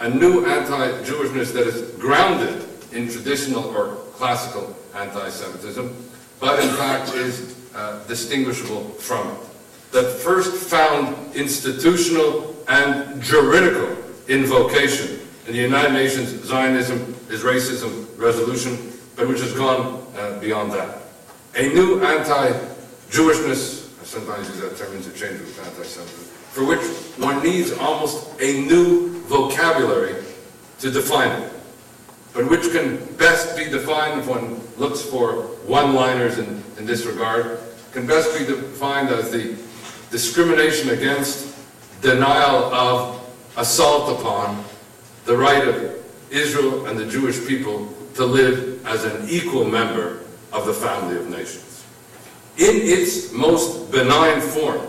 A 0.00 0.08
new 0.08 0.46
anti-Jewishness 0.46 1.52
that 1.52 1.66
is 1.66 1.90
grounded 1.96 2.64
in 2.92 3.08
traditional 3.08 3.64
or 3.64 3.96
classical 4.14 4.76
anti-Semitism, 4.94 5.94
but 6.40 6.62
in 6.62 6.70
fact 6.70 7.14
is 7.14 7.56
uh, 7.74 8.02
distinguishable 8.08 8.84
from 8.98 9.28
it. 9.28 9.40
That 9.92 10.10
first 10.10 10.68
found 10.70 11.34
institutional 11.34 12.56
and 12.68 13.22
juridical 13.22 13.96
invocation 14.28 15.20
in 15.46 15.52
the 15.52 15.58
United 15.58 15.92
Nations 15.92 16.30
Zionism 16.44 17.14
is 17.28 17.42
Racism 17.42 18.06
Resolution, 18.16 18.92
but 19.16 19.28
which 19.28 19.40
has 19.40 19.52
gone 19.52 19.99
uh, 20.16 20.38
beyond 20.38 20.72
that. 20.72 20.98
A 21.56 21.68
new 21.68 22.02
anti-Jewishness, 22.02 24.00
I 24.00 24.04
sometimes 24.04 24.48
use 24.48 24.60
that 24.60 24.76
term 24.76 24.94
interchangeably 24.94 25.46
with 25.46 25.66
anti-Semitism, 25.66 26.24
for 26.52 26.64
which 26.64 26.82
one 27.18 27.42
needs 27.42 27.72
almost 27.72 28.40
a 28.40 28.62
new 28.62 29.20
vocabulary 29.22 30.14
to 30.80 30.90
define 30.90 31.42
it. 31.42 31.52
but 32.32 32.48
which 32.48 32.70
can 32.70 32.96
best 33.16 33.56
be 33.56 33.64
defined 33.64 34.20
if 34.20 34.28
one 34.28 34.60
looks 34.78 35.02
for 35.02 35.42
one-liners 35.66 36.38
in, 36.38 36.62
in 36.78 36.86
this 36.86 37.04
regard, 37.04 37.58
can 37.92 38.06
best 38.06 38.38
be 38.38 38.44
defined 38.44 39.08
as 39.08 39.30
the 39.30 39.56
discrimination 40.10 40.90
against, 40.90 41.56
denial 42.02 42.72
of, 42.72 43.16
assault 43.56 44.20
upon 44.20 44.64
the 45.24 45.36
right 45.36 45.66
of 45.66 46.04
Israel 46.30 46.86
and 46.86 46.98
the 46.98 47.04
Jewish 47.04 47.44
people 47.46 47.92
to 48.14 48.24
live 48.24 48.84
as 48.86 49.04
an 49.04 49.28
equal 49.28 49.64
member 49.64 50.20
of 50.52 50.66
the 50.66 50.74
family 50.74 51.16
of 51.16 51.28
nations. 51.28 51.84
In 52.56 52.76
its 52.76 53.32
most 53.32 53.90
benign 53.90 54.40
form, 54.40 54.80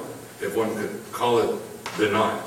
if 0.41 0.55
one 0.55 0.75
could 0.75 0.99
call 1.11 1.39
it 1.39 1.59
benign, 1.97 2.41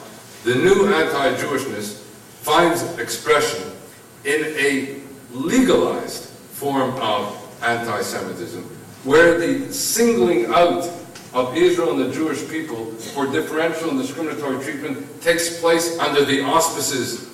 the 0.44 0.54
new 0.54 0.92
anti-Jewishness 0.92 2.02
finds 2.42 2.82
expression 2.98 3.70
in 4.24 4.44
a 4.58 5.00
legalized 5.32 6.24
form 6.24 6.94
of 6.96 7.40
anti-Semitism, 7.62 8.62
where 9.04 9.38
the 9.38 9.72
singling 9.72 10.46
out 10.46 10.88
of 11.32 11.56
Israel 11.56 11.98
and 11.98 12.10
the 12.10 12.14
Jewish 12.14 12.48
people 12.48 12.86
for 13.14 13.26
differential 13.26 13.90
and 13.90 13.98
discriminatory 13.98 14.62
treatment 14.62 15.20
takes 15.22 15.60
place 15.60 15.98
under 15.98 16.24
the 16.24 16.42
auspices 16.42 17.30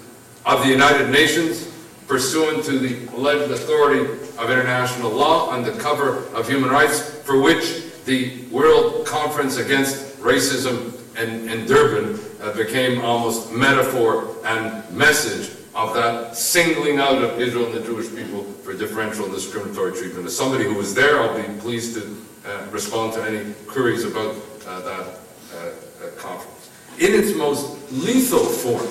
of 0.46 0.62
the 0.62 0.68
United 0.68 1.10
Nations, 1.10 1.69
pursuant 2.10 2.64
to 2.64 2.76
the 2.76 3.06
alleged 3.14 3.52
authority 3.52 4.00
of 4.36 4.50
international 4.50 5.12
law 5.12 5.48
under 5.52 5.70
cover 5.76 6.26
of 6.34 6.48
human 6.48 6.68
rights, 6.68 6.98
for 7.20 7.40
which 7.40 7.84
the 8.04 8.44
World 8.50 9.06
Conference 9.06 9.58
Against 9.58 10.18
Racism 10.18 10.92
in, 11.16 11.48
in 11.48 11.66
Durban 11.66 12.18
uh, 12.42 12.52
became 12.56 13.00
almost 13.02 13.52
metaphor 13.52 14.34
and 14.44 14.90
message 14.90 15.56
of 15.72 15.94
that 15.94 16.36
singling 16.36 16.98
out 16.98 17.22
of 17.22 17.40
Israel 17.40 17.66
and 17.66 17.74
the 17.74 17.86
Jewish 17.86 18.12
people 18.12 18.42
for 18.64 18.74
differential 18.74 19.26
and 19.26 19.32
discriminatory 19.32 19.92
treatment. 19.92 20.26
As 20.26 20.36
somebody 20.36 20.64
who 20.64 20.74
was 20.74 20.92
there, 20.92 21.20
I'll 21.20 21.36
be 21.36 21.60
pleased 21.60 21.94
to 21.94 22.02
uh, 22.44 22.66
respond 22.72 23.12
to 23.12 23.22
any 23.22 23.54
queries 23.68 24.04
about 24.04 24.34
uh, 24.66 24.80
that 24.80 25.00
uh, 25.00 25.56
uh, 25.56 26.10
conference. 26.18 26.70
In 26.98 27.14
its 27.14 27.36
most 27.36 27.92
lethal 27.92 28.44
form, 28.44 28.88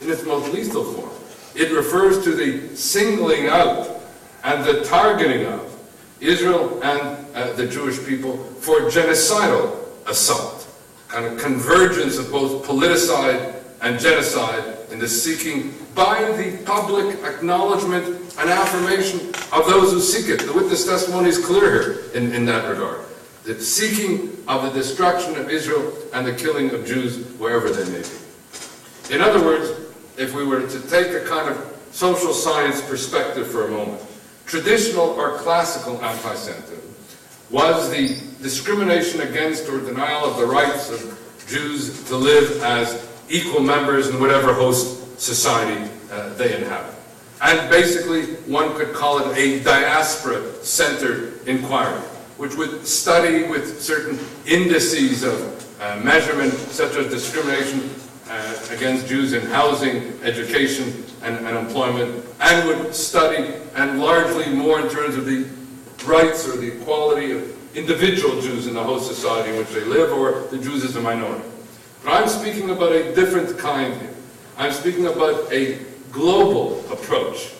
in 0.00 0.10
its 0.10 0.24
most 0.24 0.52
lethal 0.52 0.82
form, 0.82 1.12
it 1.56 1.72
refers 1.72 2.22
to 2.24 2.32
the 2.32 2.74
singling 2.76 3.46
out 3.46 4.02
and 4.44 4.64
the 4.64 4.84
targeting 4.84 5.46
of 5.46 5.72
Israel 6.20 6.82
and 6.82 7.26
uh, 7.34 7.52
the 7.54 7.66
Jewish 7.66 8.04
people 8.06 8.36
for 8.36 8.80
genocidal 8.82 9.84
assault, 10.06 10.68
kind 11.08 11.24
of 11.24 11.38
convergence 11.38 12.18
of 12.18 12.30
both 12.30 12.64
politicide 12.64 13.54
and 13.80 13.98
genocide 13.98 14.76
in 14.90 14.98
the 14.98 15.08
seeking 15.08 15.74
by 15.94 16.22
the 16.32 16.62
public 16.64 17.16
acknowledgement 17.24 18.06
and 18.38 18.50
affirmation 18.50 19.20
of 19.52 19.66
those 19.66 19.92
who 19.92 20.00
seek 20.00 20.28
it. 20.28 20.46
The 20.46 20.52
witness 20.52 20.86
testimony 20.86 21.30
is 21.30 21.44
clear 21.44 21.70
here 21.70 22.02
in, 22.14 22.32
in 22.34 22.44
that 22.46 22.68
regard. 22.68 23.00
The 23.44 23.60
seeking 23.60 24.36
of 24.48 24.62
the 24.62 24.70
destruction 24.70 25.36
of 25.36 25.50
Israel 25.50 25.92
and 26.12 26.26
the 26.26 26.34
killing 26.34 26.70
of 26.70 26.86
Jews 26.86 27.26
wherever 27.38 27.70
they 27.70 27.90
may 27.90 28.02
be. 28.02 29.14
In 29.14 29.20
other 29.20 29.44
words, 29.44 29.75
if 30.18 30.34
we 30.34 30.44
were 30.44 30.66
to 30.66 30.80
take 30.88 31.08
a 31.12 31.24
kind 31.26 31.48
of 31.48 31.88
social 31.92 32.32
science 32.32 32.80
perspective 32.88 33.46
for 33.46 33.66
a 33.66 33.70
moment, 33.70 34.02
traditional 34.46 35.06
or 35.10 35.38
classical 35.38 36.02
anti-Semitism 36.02 36.82
was 37.50 37.90
the 37.90 38.08
discrimination 38.42 39.20
against 39.20 39.68
or 39.68 39.80
denial 39.80 40.24
of 40.24 40.36
the 40.36 40.46
rights 40.46 40.90
of 40.90 41.46
Jews 41.46 42.04
to 42.08 42.16
live 42.16 42.62
as 42.62 43.08
equal 43.28 43.60
members 43.60 44.08
in 44.08 44.20
whatever 44.20 44.52
host 44.52 45.20
society 45.20 45.90
uh, 46.10 46.34
they 46.34 46.56
inhabit. 46.56 46.94
And 47.42 47.70
basically, 47.70 48.34
one 48.50 48.74
could 48.76 48.94
call 48.94 49.18
it 49.18 49.36
a 49.36 49.62
diaspora-centered 49.62 51.46
inquiry, 51.46 52.00
which 52.38 52.54
would 52.56 52.86
study 52.86 53.44
with 53.44 53.80
certain 53.80 54.18
indices 54.46 55.22
of 55.22 55.80
uh, 55.80 56.00
measurement, 56.02 56.52
such 56.52 56.96
as 56.96 57.10
discrimination 57.10 57.90
uh, 58.28 58.58
against 58.70 59.06
Jews 59.06 59.32
in 59.32 59.42
housing, 59.42 60.18
education, 60.22 61.04
and, 61.22 61.36
and 61.46 61.56
employment, 61.56 62.24
and 62.40 62.66
would 62.68 62.94
study, 62.94 63.54
and 63.74 64.00
largely 64.00 64.48
more 64.52 64.80
in 64.80 64.88
terms 64.88 65.16
of 65.16 65.26
the 65.26 65.46
rights 66.04 66.46
or 66.46 66.56
the 66.56 66.76
equality 66.80 67.32
of 67.32 67.76
individual 67.76 68.40
Jews 68.40 68.66
in 68.66 68.74
the 68.74 68.82
host 68.82 69.06
society 69.06 69.50
in 69.50 69.58
which 69.58 69.68
they 69.70 69.84
live, 69.84 70.12
or 70.12 70.46
the 70.50 70.58
Jews 70.58 70.84
as 70.84 70.96
a 70.96 71.00
minority. 71.00 71.44
But 72.04 72.22
I'm 72.22 72.28
speaking 72.28 72.70
about 72.70 72.92
a 72.92 73.14
different 73.14 73.58
kind 73.58 74.00
here. 74.00 74.14
I'm 74.56 74.72
speaking 74.72 75.06
about 75.06 75.52
a 75.52 75.78
global 76.10 76.80
approach, 76.90 77.52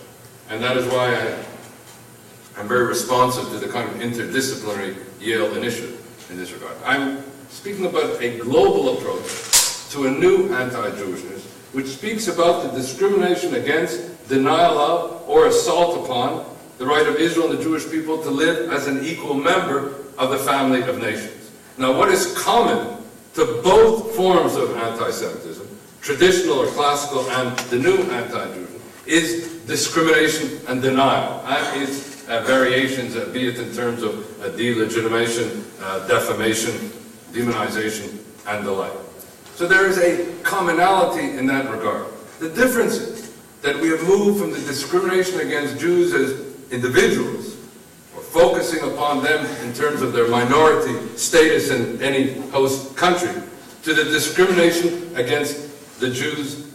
and 0.49 0.63
that 0.63 0.77
is 0.77 0.87
why 0.87 1.15
I, 1.15 2.61
am 2.61 2.69
very 2.69 2.87
responsive 2.87 3.49
to 3.51 3.59
the 3.59 3.71
kind 3.71 3.89
of 3.89 3.97
interdisciplinary 3.97 4.97
Yale 5.21 5.55
initiative 5.57 6.01
in 6.31 6.39
this 6.39 6.53
regard. 6.53 6.75
I'm 6.85 7.23
speaking 7.51 7.85
about 7.87 8.21
a 8.23 8.39
global 8.39 8.97
approach 8.97 9.66
to 9.91 10.07
a 10.07 10.11
new 10.11 10.53
anti-Jewishness, 10.53 11.43
which 11.73 11.87
speaks 11.87 12.29
about 12.29 12.63
the 12.63 12.79
discrimination 12.79 13.55
against, 13.55 14.29
denial 14.29 14.79
of, 14.79 15.29
or 15.29 15.47
assault 15.47 16.05
upon 16.05 16.45
the 16.79 16.87
right 16.87 17.07
of 17.07 17.17
Israel 17.17 17.51
and 17.51 17.59
the 17.59 17.63
Jewish 17.63 17.91
people 17.91 18.23
to 18.23 18.31
live 18.31 18.71
as 18.71 18.87
an 18.87 19.05
equal 19.05 19.35
member 19.35 19.95
of 20.19 20.31
the 20.31 20.39
family 20.39 20.83
of 20.83 20.99
nations. 20.99 21.51
Now, 21.79 21.97
what 21.97 22.11
is 22.11 22.37
common 22.39 22.99
to 23.35 23.61
both 23.63 24.15
forms 24.15 24.57
of 24.57 24.77
anti-Semitism, 24.77 25.69
traditional 26.01 26.59
or 26.59 26.67
classical 26.69 27.29
and 27.31 27.59
the 27.71 27.79
new 27.79 27.99
anti-Jewism, 28.11 28.81
is 29.07 29.63
discrimination 29.67 30.61
and 30.69 30.83
denial. 30.83 31.43
And 31.47 31.83
its 31.83 32.27
uh, 32.29 32.43
variations, 32.43 33.17
uh, 33.17 33.31
be 33.33 33.49
it 33.49 33.59
in 33.59 33.73
terms 33.73 34.03
of 34.03 34.41
uh, 34.41 34.49
delegitimation, 34.51 35.63
uh, 35.83 36.07
defamation, 36.09 36.73
demonization, 37.33 38.19
and 38.47 38.67
the 38.67 38.73
like. 38.73 39.06
So 39.57 39.67
there 39.67 39.87
is 39.87 39.97
a 39.97 40.35
commonality 40.43 41.39
in 41.39 41.47
that 41.47 41.71
regard. 41.71 42.09
The 42.41 42.51
difference 42.51 42.97
is 42.97 43.35
that 43.63 43.81
we 43.81 43.89
have 43.89 44.03
moved 44.07 44.39
from 44.39 44.51
the 44.53 44.59
discrimination 44.59 45.41
against 45.41 45.79
Jews 45.79 46.13
as 46.13 46.71
individuals, 46.71 47.57
or 48.15 48.21
focusing 48.21 48.87
upon 48.87 49.23
them 49.23 49.47
in 49.67 49.73
terms 49.73 50.03
of 50.03 50.13
their 50.13 50.29
minority 50.29 50.95
status 51.17 51.71
in 51.71 52.03
any 52.03 52.35
host 52.51 52.95
country, 52.99 53.33
to 53.85 53.95
the 53.95 54.05
discrimination 54.05 55.17
against 55.17 56.01
the 56.01 56.11
Jews 56.11 56.71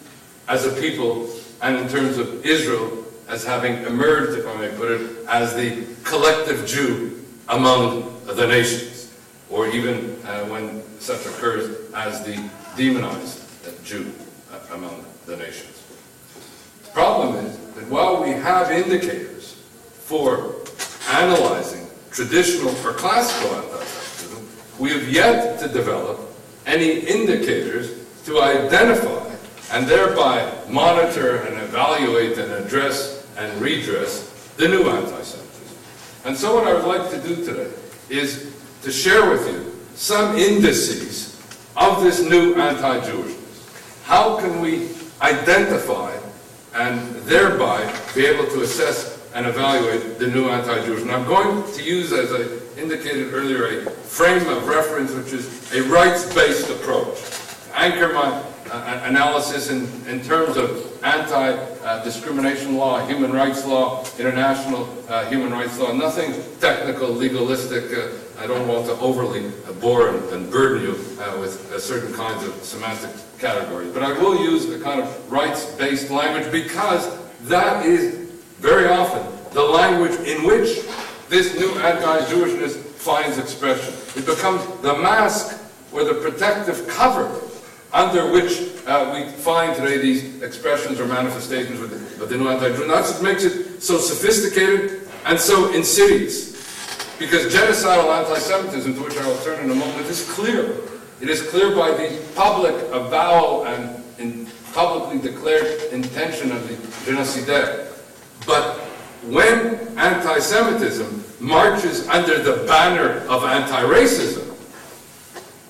as 0.47 0.65
a 0.65 0.71
people, 0.81 1.29
and 1.61 1.77
in 1.77 1.87
terms 1.87 2.17
of 2.17 2.43
Israel 2.43 3.05
as 3.27 3.45
having 3.45 3.83
emerged, 3.83 4.39
if 4.39 4.47
I 4.47 4.55
may 4.55 4.75
put 4.75 4.89
it, 4.89 5.25
as 5.27 5.53
the 5.53 5.85
collective 6.03 6.65
Jew 6.65 7.23
among 7.47 8.11
the 8.25 8.47
nations, 8.47 9.13
or 9.51 9.67
even 9.67 10.17
uh, 10.25 10.45
when 10.45 10.81
such 10.99 11.23
occurs 11.27 11.91
as 11.93 12.25
the 12.25 12.49
demonized 12.75 13.41
Jew 13.83 14.11
uh, 14.51 14.75
among 14.75 15.05
the 15.25 15.37
nations. 15.37 15.83
The 16.83 16.91
problem 16.91 17.45
is 17.45 17.57
that 17.75 17.87
while 17.87 18.23
we 18.23 18.29
have 18.31 18.71
indicators 18.71 19.53
for 20.05 20.55
analyzing 21.09 21.87
traditional 22.11 22.69
or 22.85 22.93
classical 22.93 23.55
anti-Semitism, 23.55 24.47
we 24.79 24.89
have 24.91 25.09
yet 25.09 25.59
to 25.59 25.67
develop 25.67 26.19
any 26.65 26.99
indicators 26.99 27.91
to 28.25 28.41
identify 28.41 29.29
and 29.71 29.87
thereby 29.87 30.51
monitor 30.69 31.37
and 31.37 31.57
evaluate 31.61 32.37
and 32.37 32.51
address 32.51 33.25
and 33.37 33.61
redress 33.61 34.53
the 34.57 34.67
new 34.67 34.89
anti-Semitism. 34.89 35.77
And 36.25 36.37
so 36.37 36.55
what 36.55 36.67
I 36.67 36.73
would 36.73 36.85
like 36.85 37.09
to 37.11 37.19
do 37.27 37.43
today 37.43 37.71
is 38.09 38.53
to 38.83 38.91
share 38.91 39.29
with 39.29 39.47
you 39.47 39.75
some 39.95 40.35
indices 40.35 41.30
of 41.81 42.03
this 42.03 42.21
new 42.23 42.55
anti-Jewishness. 42.55 44.03
How 44.05 44.39
can 44.39 44.61
we 44.61 44.89
identify 45.21 46.15
and 46.73 46.99
thereby 47.23 47.79
be 48.15 48.25
able 48.25 48.45
to 48.47 48.61
assess 48.61 49.21
and 49.33 49.45
evaluate 49.45 50.19
the 50.19 50.27
new 50.27 50.49
anti-Jewish. 50.49 51.01
And 51.01 51.11
I'm 51.11 51.25
going 51.25 51.63
to 51.73 51.83
use, 51.83 52.11
as 52.11 52.31
I 52.31 52.79
indicated 52.79 53.33
earlier, 53.33 53.79
a 53.79 53.89
frame 53.89 54.47
of 54.47 54.67
reference 54.67 55.13
which 55.13 55.33
is 55.33 55.73
a 55.73 55.81
rights-based 55.83 56.69
approach. 56.69 57.17
Anchor 57.73 58.13
my 58.13 58.43
uh, 58.69 59.01
analysis 59.03 59.69
in, 59.69 59.83
in 60.09 60.23
terms 60.23 60.57
of 60.57 61.03
anti-discrimination 61.03 62.75
law, 62.75 63.05
human 63.05 63.31
rights 63.31 63.65
law, 63.65 64.03
international 64.19 64.89
uh, 65.09 65.25
human 65.25 65.51
rights 65.51 65.77
law, 65.79 65.93
nothing 65.93 66.33
technical, 66.59 67.09
legalistic. 67.09 67.85
Uh, 67.97 68.11
I 68.39 68.47
don't 68.47 68.67
want 68.67 68.85
to 68.87 68.93
overly 68.99 69.51
bore 69.79 70.09
and, 70.09 70.51
burden 70.51 70.83
you 70.83 70.91
uh, 71.21 71.37
with 71.39 71.71
uh, 71.71 71.79
certain 71.79 72.13
kinds 72.13 72.43
of 72.43 72.53
semantic 72.63 73.11
categories. 73.39 73.91
But 73.93 74.03
I 74.03 74.13
will 74.19 74.43
use 74.43 74.69
a 74.69 74.79
kind 74.79 75.01
of 75.01 75.31
rights-based 75.31 76.09
language 76.09 76.51
because 76.51 77.09
that 77.43 77.85
is 77.85 78.29
very 78.59 78.87
often 78.87 79.25
the 79.53 79.61
language 79.61 80.19
in 80.27 80.43
which 80.45 80.79
this 81.29 81.57
new 81.57 81.71
anti-Jewishness 81.79 82.77
finds 82.77 83.37
expression. 83.37 83.93
It 84.15 84.25
becomes 84.25 84.65
the 84.81 84.97
mask 84.97 85.59
or 85.91 86.03
the 86.03 86.15
protective 86.15 86.87
cover 86.87 87.41
under 87.93 88.31
which 88.31 88.71
uh, 88.87 89.11
we 89.13 89.29
find 89.31 89.75
today 89.75 89.97
these 89.97 90.41
expressions 90.41 90.99
or 90.99 91.05
manifestations 91.05 91.79
of 91.81 92.29
the 92.29 92.37
new 92.37 92.47
anti-Jew. 92.47 92.87
That's 92.87 93.13
what 93.13 93.23
makes 93.23 93.43
it 93.43 93.81
so 93.81 93.97
sophisticated 93.97 95.09
and 95.25 95.39
so 95.39 95.73
insidious. 95.73 96.50
Because 97.21 97.53
genocidal 97.53 98.17
anti-Semitism, 98.17 98.95
to 98.95 99.03
which 99.03 99.15
I 99.15 99.27
will 99.27 99.37
turn 99.43 99.63
in 99.63 99.69
a 99.69 99.75
moment, 99.75 100.07
is 100.07 100.27
clear. 100.31 100.75
It 101.21 101.29
is 101.29 101.47
clear 101.49 101.75
by 101.75 101.91
the 101.91 102.19
public 102.33 102.73
avowal 102.91 103.67
and 103.67 104.03
in 104.17 104.47
publicly 104.73 105.19
declared 105.19 105.93
intention 105.93 106.51
of 106.51 106.67
the 106.67 107.05
genocide. 107.05 107.89
But 108.47 108.79
when 109.29 109.95
anti-Semitism 109.99 111.23
marches 111.39 112.07
under 112.07 112.41
the 112.41 112.65
banner 112.65 113.19
of 113.29 113.43
anti-racism, 113.43 114.57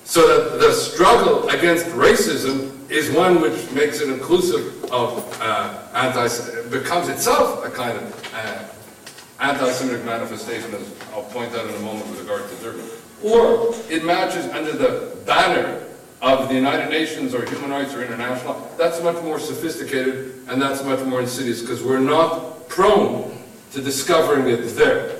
so 0.04 0.26
that 0.26 0.58
the 0.58 0.72
struggle 0.72 1.50
against 1.50 1.84
racism 1.88 2.90
is 2.90 3.10
one 3.10 3.42
which 3.42 3.70
makes 3.72 4.00
it 4.00 4.08
inclusive 4.08 4.90
of 4.90 5.38
uh, 5.42 5.82
anti, 5.92 6.28
becomes 6.70 7.10
itself 7.10 7.62
a 7.62 7.70
kind 7.70 7.98
of 7.98 8.30
uh, 8.32 8.64
anti-Semitic 9.42 10.04
manifestation, 10.04 10.72
as 10.74 10.88
I'll 11.12 11.24
point 11.24 11.52
out 11.54 11.66
in 11.68 11.74
a 11.74 11.80
moment 11.80 12.08
with 12.08 12.20
regard 12.20 12.48
to 12.48 12.54
Durban. 12.56 12.86
Or 13.22 13.74
it 13.90 14.04
matches 14.04 14.46
under 14.46 14.72
the 14.72 15.16
banner 15.26 15.82
of 16.22 16.48
the 16.48 16.54
United 16.54 16.88
Nations 16.90 17.34
or 17.34 17.44
human 17.44 17.70
rights 17.70 17.92
or 17.94 18.02
international. 18.02 18.70
That's 18.78 19.02
much 19.02 19.20
more 19.24 19.40
sophisticated 19.40 20.40
and 20.48 20.62
that's 20.62 20.84
much 20.84 21.04
more 21.04 21.20
insidious 21.20 21.60
because 21.60 21.82
we're 21.82 21.98
not 21.98 22.68
prone 22.68 23.36
to 23.72 23.82
discovering 23.82 24.48
it 24.48 24.62
there. 24.76 25.18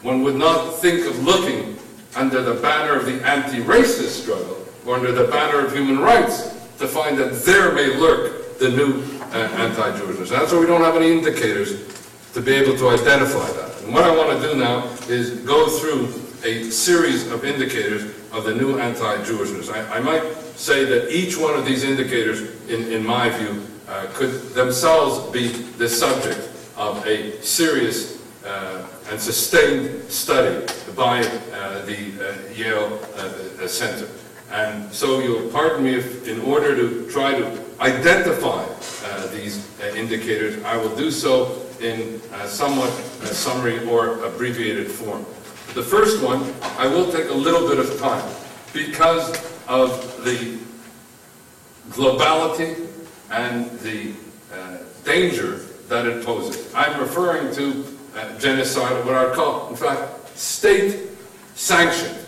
One 0.00 0.22
would 0.22 0.36
not 0.36 0.72
think 0.80 1.06
of 1.06 1.22
looking 1.22 1.76
under 2.16 2.42
the 2.42 2.54
banner 2.60 2.94
of 2.94 3.04
the 3.04 3.24
anti-racist 3.26 4.22
struggle 4.22 4.66
or 4.86 4.96
under 4.96 5.12
the 5.12 5.24
banner 5.24 5.64
of 5.64 5.72
human 5.72 5.98
rights 5.98 6.48
to 6.78 6.88
find 6.88 7.18
that 7.18 7.42
there 7.44 7.72
may 7.72 7.94
lurk 7.96 8.58
the 8.58 8.70
new 8.70 9.02
uh, 9.20 9.36
anti-Jewishness. 9.36 10.30
That's 10.30 10.52
why 10.52 10.58
we 10.58 10.66
don't 10.66 10.80
have 10.80 10.96
any 10.96 11.12
indicators 11.12 11.91
to 12.34 12.40
be 12.40 12.52
able 12.52 12.76
to 12.78 12.88
identify 12.88 13.50
that. 13.52 13.82
And 13.82 13.92
what 13.92 14.04
I 14.04 14.16
want 14.16 14.40
to 14.40 14.48
do 14.48 14.56
now 14.56 14.86
is 15.08 15.40
go 15.40 15.68
through 15.68 16.08
a 16.44 16.70
series 16.70 17.30
of 17.30 17.44
indicators 17.44 18.02
of 18.32 18.44
the 18.44 18.54
new 18.54 18.78
anti-Jewishness. 18.78 19.72
I, 19.72 19.98
I, 19.98 20.00
might 20.00 20.24
say 20.56 20.84
that 20.84 21.10
each 21.10 21.36
one 21.36 21.54
of 21.54 21.64
these 21.64 21.84
indicators, 21.84 22.40
in, 22.68 22.90
in 22.90 23.04
my 23.04 23.28
view, 23.28 23.64
uh, 23.88 24.06
could 24.12 24.30
themselves 24.54 25.30
be 25.30 25.48
the 25.48 25.88
subject 25.88 26.50
of 26.76 27.06
a 27.06 27.40
serious 27.42 28.22
uh, 28.44 28.86
and 29.10 29.20
sustained 29.20 30.10
study 30.10 30.66
by 30.96 31.20
uh, 31.20 31.84
the 31.84 31.96
uh, 32.18 32.54
Yale 32.54 32.98
uh, 33.16 33.68
Center. 33.68 34.08
And 34.50 34.92
so 34.92 35.20
you'll 35.20 35.50
pardon 35.50 35.84
me 35.84 35.94
if, 35.94 36.26
in 36.26 36.40
order 36.40 36.74
to 36.74 37.10
try 37.10 37.38
to 37.38 37.60
identify 37.80 38.64
uh, 39.04 39.26
these 39.28 39.68
indicators, 39.94 40.62
I 40.64 40.76
will 40.76 40.94
do 40.96 41.10
so 41.10 41.61
in 41.82 42.20
somewhat 42.46 42.90
summary 43.24 43.84
or 43.88 44.24
abbreviated 44.24 44.90
form. 44.90 45.24
The 45.74 45.82
first 45.82 46.22
one, 46.22 46.52
I 46.78 46.86
will 46.86 47.10
take 47.10 47.28
a 47.28 47.34
little 47.34 47.68
bit 47.68 47.78
of 47.78 47.98
time 47.98 48.28
because 48.72 49.30
of 49.68 50.24
the 50.24 50.58
globality 51.90 52.88
and 53.30 53.70
the 53.80 54.12
uh, 54.52 54.78
danger 55.04 55.60
that 55.88 56.06
it 56.06 56.24
poses. 56.24 56.72
I'm 56.74 57.00
referring 57.00 57.54
to 57.54 57.84
uh, 58.16 58.38
genocide, 58.38 59.04
what 59.04 59.14
I 59.14 59.34
call, 59.34 59.70
in 59.70 59.76
fact, 59.76 60.28
state-sanctioned, 60.38 62.18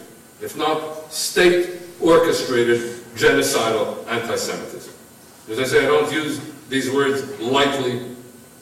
if 0.41 0.57
not 0.57 1.13
state-orchestrated 1.13 2.81
genocidal 3.15 4.07
anti-Semitism. 4.09 4.93
As 5.51 5.59
I 5.59 5.65
say, 5.65 5.85
I 5.85 5.87
don't 5.87 6.11
use 6.13 6.41
these 6.69 6.91
words 6.91 7.39
lightly 7.41 8.14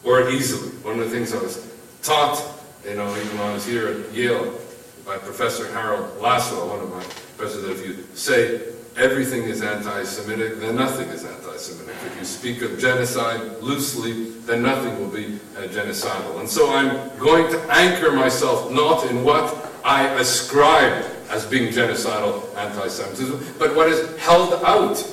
or 0.05 0.29
easily. 0.31 0.71
One 0.83 0.99
of 0.99 1.11
the 1.11 1.11
things 1.11 1.33
I 1.33 1.41
was 1.41 1.69
taught, 2.03 2.43
you 2.85 2.95
know, 2.95 3.09
even 3.17 3.39
when 3.39 3.49
I 3.49 3.55
was 3.55 3.67
here 3.67 3.89
at 3.89 4.13
Yale, 4.13 4.59
by 5.05 5.19
Professor 5.19 5.71
Harold 5.73 6.19
Lasswell, 6.19 6.69
one 6.69 6.81
of 6.81 6.91
my 6.91 7.03
professors, 7.37 7.63
that 7.63 7.73
if 7.73 7.87
you 7.87 8.05
say 8.15 8.63
everything 8.97 9.43
is 9.45 9.63
anti-Semitic, 9.63 10.61
then 10.61 10.77
nothing 10.77 11.09
is 11.09 11.25
anti-Semitic. 11.25 11.95
If 12.07 12.19
you 12.19 12.25
speak 12.25 12.63
of 12.63 12.79
genocide 12.79 13.61
loosely, 13.61 14.31
then 14.47 14.63
nothing 14.63 14.99
will 15.01 15.11
be 15.11 15.39
uh, 15.57 15.63
genocidal. 15.69 16.39
And 16.39 16.49
so 16.49 16.73
I'm 16.73 17.19
going 17.19 17.51
to 17.51 17.61
anchor 17.73 18.13
myself 18.13 18.71
not 18.71 19.11
in 19.11 19.25
what 19.25 19.73
I 19.85 20.07
ascribe 20.21 21.05
as 21.31 21.47
being 21.47 21.73
genocidal 21.73 22.55
anti-Semitism, 22.57 23.57
but 23.59 23.75
what 23.75 23.89
is 23.89 24.17
held 24.19 24.53
out 24.63 25.05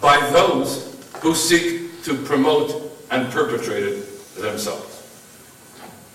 by 0.00 0.18
those 0.30 0.94
who 1.20 1.34
seek 1.34 2.04
to 2.04 2.14
promote 2.14 2.92
and 3.10 3.32
perpetrate 3.32 3.82
it 3.82 4.05
themselves. 4.40 5.02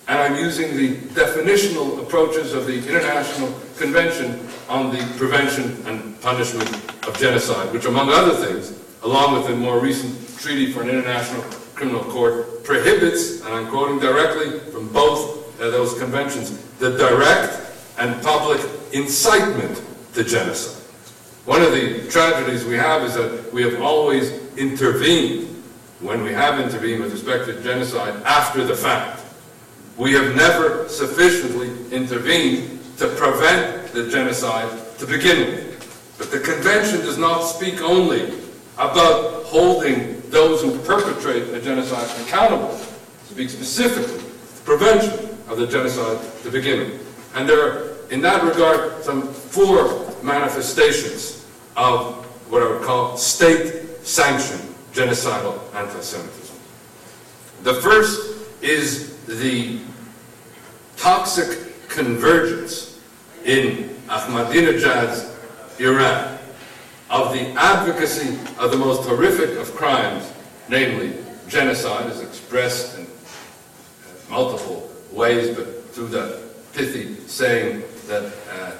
And 0.08 0.20
I'm 0.20 0.36
using 0.36 0.76
the 0.76 0.96
definitional 1.14 2.02
approaches 2.02 2.54
of 2.54 2.66
the 2.66 2.76
International 2.76 3.48
Convention 3.78 4.46
on 4.68 4.92
the 4.92 5.04
Prevention 5.18 5.82
and 5.86 6.20
Punishment 6.22 6.70
of 7.08 7.18
Genocide, 7.18 7.72
which 7.72 7.86
among 7.86 8.10
other 8.10 8.34
things, 8.46 8.78
along 9.04 9.34
with 9.34 9.48
the 9.48 9.56
more 9.56 9.80
recent 9.80 10.18
Treaty 10.40 10.72
for 10.72 10.82
an 10.82 10.90
International 10.90 11.42
Criminal 11.76 12.04
Court, 12.04 12.64
prohibits, 12.64 13.42
and 13.42 13.54
I'm 13.54 13.68
quoting 13.68 14.00
directly 14.00 14.60
from 14.72 14.92
both 14.92 15.60
uh, 15.62 15.70
those 15.70 15.98
conventions, 16.00 16.58
the 16.80 16.98
direct 16.98 17.60
and 18.00 18.22
public 18.24 18.60
incitement 18.94 19.82
to 20.14 20.24
genocide. 20.24 20.82
One 21.46 21.62
of 21.62 21.72
the 21.72 22.08
tragedies 22.10 22.66
we 22.66 22.76
have 22.76 23.04
is 23.04 23.14
that 23.16 23.52
we 23.54 23.64
have 23.64 23.82
always 23.82 24.32
intervened, 24.58 25.51
when 26.02 26.24
we 26.24 26.34
have 26.34 26.60
intervened 26.60 27.04
with 27.04 27.12
respect 27.12 27.46
to 27.46 27.62
genocide, 27.62 28.22
after 28.24 28.64
the 28.64 28.76
fact. 28.76 29.22
We 29.98 30.14
have 30.14 30.36
never 30.36 30.90
sufficiently 30.90 31.70
intervened 31.92 32.80
to 32.98 33.08
prevent 33.10 33.92
the 33.94 34.10
genocide 34.10 34.98
to 34.98 35.06
begin 35.06 35.52
with. 35.52 36.16
But 36.18 36.32
the 36.32 36.40
convention 36.40 37.02
does 37.02 37.18
not 37.18 37.42
speak 37.44 37.82
only 37.82 38.34
about 38.78 39.44
holding 39.44 40.22
those 40.30 40.62
who 40.62 40.78
perpetrate 40.80 41.54
a 41.54 41.62
genocide 41.62 42.10
accountable. 42.26 42.74
It 42.74 43.28
speaks 43.30 43.54
specifically 43.54 44.18
to 44.18 44.62
prevention 44.64 45.30
of 45.50 45.58
the 45.58 45.68
genocide 45.68 46.20
to 46.44 46.50
begin 46.50 46.80
with. 46.80 47.32
And 47.36 47.48
there 47.48 47.62
are, 47.62 47.98
in 48.10 48.22
that 48.22 48.44
regard, 48.44 49.04
some 49.04 49.28
four 49.28 50.16
manifestations 50.24 51.46
of 51.76 52.26
what 52.50 52.64
I 52.64 52.70
would 52.70 52.82
call 52.82 53.18
state-sanctioned 53.18 54.71
genocidal 54.94 55.60
anti-Semitism. 55.74 56.56
The 57.64 57.76
first 57.76 58.38
is 58.62 59.18
the 59.26 59.80
toxic 60.98 61.88
convergence 61.88 63.00
in 63.46 63.90
Ahmadinejad's 64.08 65.30
Iran 65.80 66.38
of 67.10 67.34
the 67.34 67.50
advocacy 67.52 68.38
of 68.58 68.72
the 68.72 68.78
most 68.78 69.08
horrific 69.08 69.58
of 69.58 69.74
crimes, 69.76 70.32
namely 70.70 71.14
genocide, 71.48 72.10
as 72.10 72.22
expressed 72.22 72.98
in 72.98 73.08
multiple 74.30 74.90
ways, 75.12 75.56
but 75.56 75.86
through 75.92 76.08
the 76.08 76.40
pithy 76.74 77.16
saying 77.28 77.84
that 78.08 78.32
uh, 78.54 78.72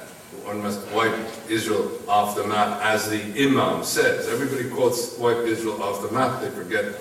one 0.44 0.62
must 0.62 0.86
wipe 0.92 1.14
Israel 1.48 1.90
off 2.08 2.36
the 2.36 2.46
map, 2.46 2.80
as 2.82 3.08
the 3.08 3.22
Imam 3.42 3.84
says. 3.84 4.28
Everybody 4.28 4.68
quotes 4.68 5.16
wipe 5.18 5.38
Israel 5.38 5.82
off 5.82 6.02
the 6.02 6.10
map, 6.12 6.40
they 6.40 6.50
forget 6.50 6.94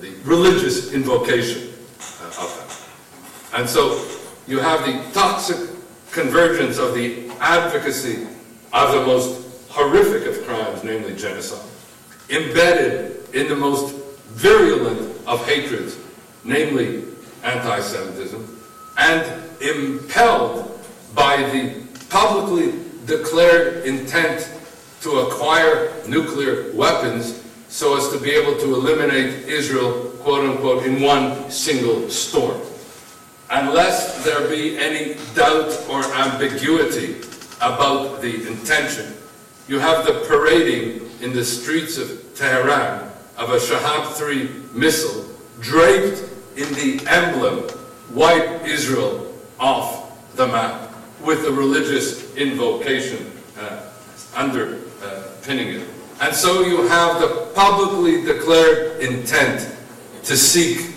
the 0.00 0.14
religious 0.24 0.92
invocation 0.92 1.72
uh, 2.20 2.26
of 2.26 2.90
that. 3.52 3.58
And 3.60 3.68
so 3.68 4.04
you 4.46 4.58
have 4.58 4.80
the 4.84 5.12
toxic 5.12 5.70
convergence 6.10 6.78
of 6.78 6.94
the 6.94 7.28
advocacy 7.40 8.26
of 8.72 8.92
the 8.92 9.06
most 9.06 9.68
horrific 9.68 10.26
of 10.26 10.46
crimes, 10.46 10.84
namely 10.84 11.14
genocide, 11.14 11.66
embedded 12.30 13.34
in 13.34 13.48
the 13.48 13.56
most 13.56 13.94
virulent 14.28 15.00
of 15.26 15.44
hatreds, 15.46 15.96
namely 16.44 17.04
anti-Semitism, 17.42 18.60
and 18.98 19.42
impelled 19.60 20.80
by 21.14 21.36
the 21.50 21.82
publicly 22.08 22.87
declared 23.08 23.84
intent 23.84 24.48
to 25.00 25.18
acquire 25.18 25.92
nuclear 26.06 26.72
weapons 26.74 27.42
so 27.68 27.96
as 27.96 28.08
to 28.10 28.20
be 28.20 28.30
able 28.30 28.56
to 28.60 28.74
eliminate 28.74 29.48
Israel, 29.48 30.10
quote 30.20 30.48
unquote, 30.48 30.84
in 30.86 31.02
one 31.02 31.50
single 31.50 32.08
storm 32.08 32.60
unless 33.50 34.24
there 34.24 34.46
be 34.48 34.78
any 34.78 35.14
doubt 35.34 35.72
or 35.88 36.04
ambiguity 36.14 37.16
about 37.60 38.20
the 38.20 38.46
intention. 38.46 39.14
You 39.66 39.78
have 39.78 40.04
the 40.04 40.24
parading 40.28 41.10
in 41.20 41.32
the 41.32 41.44
streets 41.44 41.98
of 41.98 42.34
Tehran 42.34 43.10
of 43.36 43.50
a 43.50 43.56
Shahab 43.56 44.12
3 44.12 44.50
missile 44.74 45.24
draped 45.60 46.22
in 46.56 46.72
the 46.74 47.00
emblem, 47.08 47.68
wipe 48.10 48.64
Israel 48.64 49.32
off 49.58 50.34
the 50.36 50.46
map, 50.46 50.87
with 51.24 51.44
a 51.46 51.52
religious 51.52 52.34
invocation 52.36 53.32
uh, 53.58 53.90
underpinning 54.34 55.68
uh, 55.68 55.80
it. 55.80 55.88
And 56.20 56.34
so 56.34 56.62
you 56.62 56.86
have 56.88 57.20
the 57.20 57.50
publicly 57.54 58.22
declared 58.24 59.00
intent 59.00 59.74
to 60.24 60.36
seek 60.36 60.94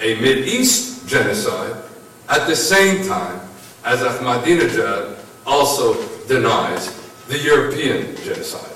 a 0.00 0.14
East 0.44 1.08
genocide 1.08 1.82
at 2.28 2.46
the 2.46 2.56
same 2.56 3.06
time 3.06 3.40
as 3.84 4.00
Ahmadinejad 4.00 5.18
also 5.46 5.94
denies 6.26 6.90
the 7.28 7.38
European 7.38 8.16
genocide 8.16 8.72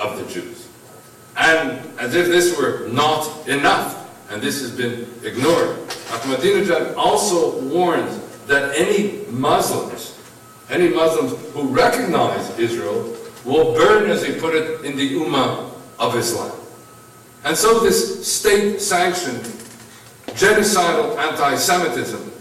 of 0.00 0.18
the 0.18 0.32
Jews. 0.32 0.68
And 1.36 1.78
as 1.98 2.14
if 2.14 2.26
this 2.26 2.58
were 2.58 2.88
not 2.88 3.46
enough, 3.48 4.02
and 4.30 4.42
this 4.42 4.60
has 4.60 4.70
been 4.70 5.06
ignored, 5.22 5.76
Ahmadinejad 6.08 6.96
also 6.96 7.60
warns 7.60 8.18
that 8.46 8.76
any 8.76 9.24
Muslims, 9.28 10.18
any 10.70 10.88
Muslims 10.88 11.32
who 11.52 11.68
recognize 11.68 12.58
Israel 12.58 13.16
will 13.44 13.74
burn, 13.74 14.10
as 14.10 14.24
he 14.24 14.32
put 14.34 14.54
it, 14.54 14.84
in 14.84 14.96
the 14.96 15.14
Ummah 15.14 15.70
of 15.98 16.16
Islam. 16.16 16.52
And 17.44 17.56
so 17.56 17.80
this 17.80 18.26
state-sanctioned 18.26 19.44
genocidal 20.34 21.16
anti-Semitism, 21.16 22.32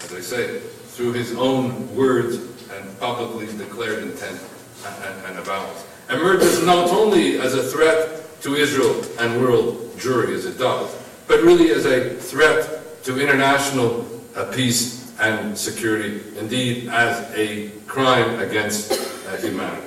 as 0.00 0.12
I 0.12 0.20
say, 0.20 0.60
through 0.60 1.12
his 1.12 1.34
own 1.36 1.94
words 1.96 2.36
and 2.36 3.00
publicly 3.00 3.46
declared 3.58 4.04
intent 4.04 4.40
and, 4.86 5.04
and, 5.04 5.26
and 5.26 5.38
avowals, 5.38 5.84
emerges 6.08 6.64
not 6.64 6.88
only 6.90 7.40
as 7.40 7.54
a 7.54 7.62
threat 7.62 8.40
to 8.42 8.54
Israel 8.54 9.02
and 9.18 9.40
world 9.40 9.90
Jewry 9.96 10.34
as 10.34 10.44
it 10.46 10.58
does, 10.58 10.94
but 11.26 11.40
really 11.42 11.70
as 11.70 11.86
a 11.86 12.14
threat 12.14 13.02
to 13.04 13.20
international 13.20 14.06
uh, 14.36 14.44
peace 14.52 15.03
and 15.24 15.56
security, 15.56 16.22
indeed 16.38 16.88
as 16.88 17.30
a 17.34 17.70
crime 17.86 18.40
against 18.40 18.92
uh, 18.92 19.36
humanity. 19.36 19.86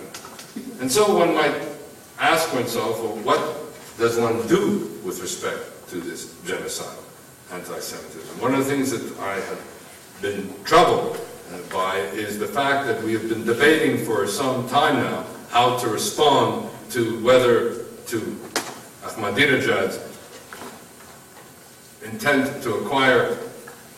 And 0.79 0.91
so 0.91 1.17
one 1.17 1.33
might 1.33 1.61
ask 2.19 2.51
oneself, 2.53 2.99
well, 3.01 3.17
what 3.17 3.39
does 3.97 4.17
one 4.17 4.45
do 4.47 4.99
with 5.05 5.21
respect 5.21 5.89
to 5.89 5.97
this 5.97 6.33
genocidal 6.45 7.03
anti-Semitism? 7.51 8.41
One 8.41 8.53
of 8.53 8.65
the 8.65 8.71
things 8.71 8.91
that 8.91 9.19
I 9.19 9.35
have 9.35 9.61
been 10.21 10.53
troubled 10.63 11.17
uh, 11.17 11.59
by 11.71 11.99
is 12.17 12.39
the 12.39 12.47
fact 12.47 12.87
that 12.87 13.03
we 13.03 13.13
have 13.13 13.29
been 13.29 13.45
debating 13.45 14.03
for 14.05 14.27
some 14.27 14.67
time 14.67 14.95
now 14.95 15.25
how 15.49 15.77
to 15.77 15.87
respond 15.87 16.69
to 16.91 17.23
whether 17.23 17.83
to 18.07 18.17
Ahmadinejad's 19.03 19.99
intent 22.03 22.63
to 22.63 22.75
acquire 22.75 23.37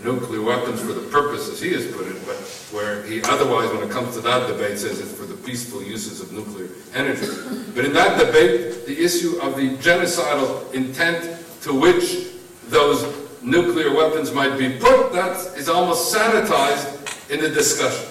nuclear 0.03 0.41
weapons 0.41 0.79
for 0.81 0.93
the 0.93 1.07
purpose, 1.09 1.49
as 1.49 1.61
he 1.61 1.73
has 1.73 1.85
put 1.91 2.07
it, 2.07 2.15
but 2.25 2.37
where 2.71 3.03
he 3.03 3.21
otherwise, 3.23 3.69
when 3.71 3.83
it 3.83 3.91
comes 3.91 4.15
to 4.15 4.21
that 4.21 4.47
debate, 4.47 4.77
says 4.79 4.99
it's 4.99 5.13
for 5.13 5.25
the 5.25 5.35
peaceful 5.35 5.83
uses 5.83 6.21
of 6.21 6.31
nuclear 6.31 6.69
energy. 6.93 7.27
But 7.75 7.85
in 7.85 7.93
that 7.93 8.17
debate, 8.17 8.85
the 8.85 8.97
issue 8.97 9.39
of 9.41 9.55
the 9.55 9.75
genocidal 9.77 10.73
intent 10.73 11.37
to 11.61 11.73
which 11.73 12.27
those 12.67 13.03
nuclear 13.41 13.93
weapons 13.93 14.31
might 14.33 14.57
be 14.57 14.77
put, 14.77 15.11
that 15.13 15.35
is 15.57 15.67
almost 15.67 16.13
sanitized 16.13 17.29
in 17.29 17.41
the 17.41 17.49
discussion. 17.49 18.09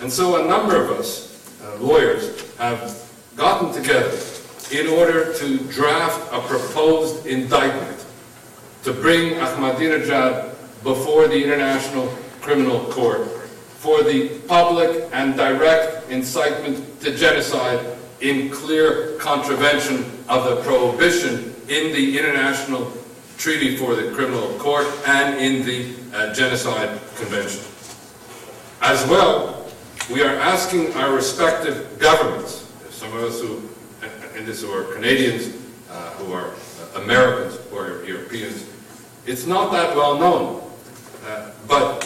And 0.00 0.12
so 0.12 0.44
a 0.44 0.46
number 0.46 0.80
of 0.80 0.90
us, 0.98 1.60
uh, 1.62 1.76
lawyers, 1.76 2.54
have 2.56 3.04
gotten 3.36 3.72
together 3.72 4.16
in 4.70 4.86
order 4.86 5.32
to 5.34 5.58
draft 5.72 6.32
a 6.32 6.40
proposed 6.40 7.26
indictment 7.26 8.04
to 8.84 8.92
bring 8.92 9.34
Ahmadinejad 9.34 10.54
before 10.88 11.28
the 11.28 11.44
International 11.44 12.06
Criminal 12.40 12.80
Court 12.86 13.28
for 13.28 14.02
the 14.02 14.38
public 14.48 15.06
and 15.12 15.36
direct 15.36 16.10
incitement 16.10 17.00
to 17.02 17.14
genocide 17.14 17.78
in 18.22 18.48
clear 18.48 19.18
contravention 19.18 19.98
of 20.30 20.44
the 20.46 20.56
prohibition 20.62 21.54
in 21.68 21.92
the 21.92 22.18
International 22.18 22.90
Treaty 23.36 23.76
for 23.76 23.94
the 23.94 24.10
Criminal 24.12 24.48
Court 24.58 24.86
and 25.06 25.38
in 25.38 25.64
the 25.66 25.94
uh, 26.16 26.32
Genocide 26.32 26.98
Convention. 27.16 27.60
As 28.80 29.06
well, 29.10 29.66
we 30.10 30.22
are 30.22 30.36
asking 30.36 30.94
our 30.94 31.14
respective 31.14 31.98
governments, 31.98 32.66
some 32.90 33.14
of 33.14 33.24
us 33.24 33.42
who, 33.42 33.60
in 34.38 34.46
this 34.46 34.62
who 34.62 34.72
are 34.72 34.84
Canadians, 34.94 35.54
uh, 35.90 36.10
who 36.12 36.32
are 36.32 36.54
Americans, 36.96 37.58
are 37.74 38.02
Europeans, 38.04 38.64
it's 39.26 39.46
not 39.46 39.70
that 39.72 39.94
well 39.94 40.18
known 40.18 40.57
uh, 40.57 40.57
but 41.66 42.04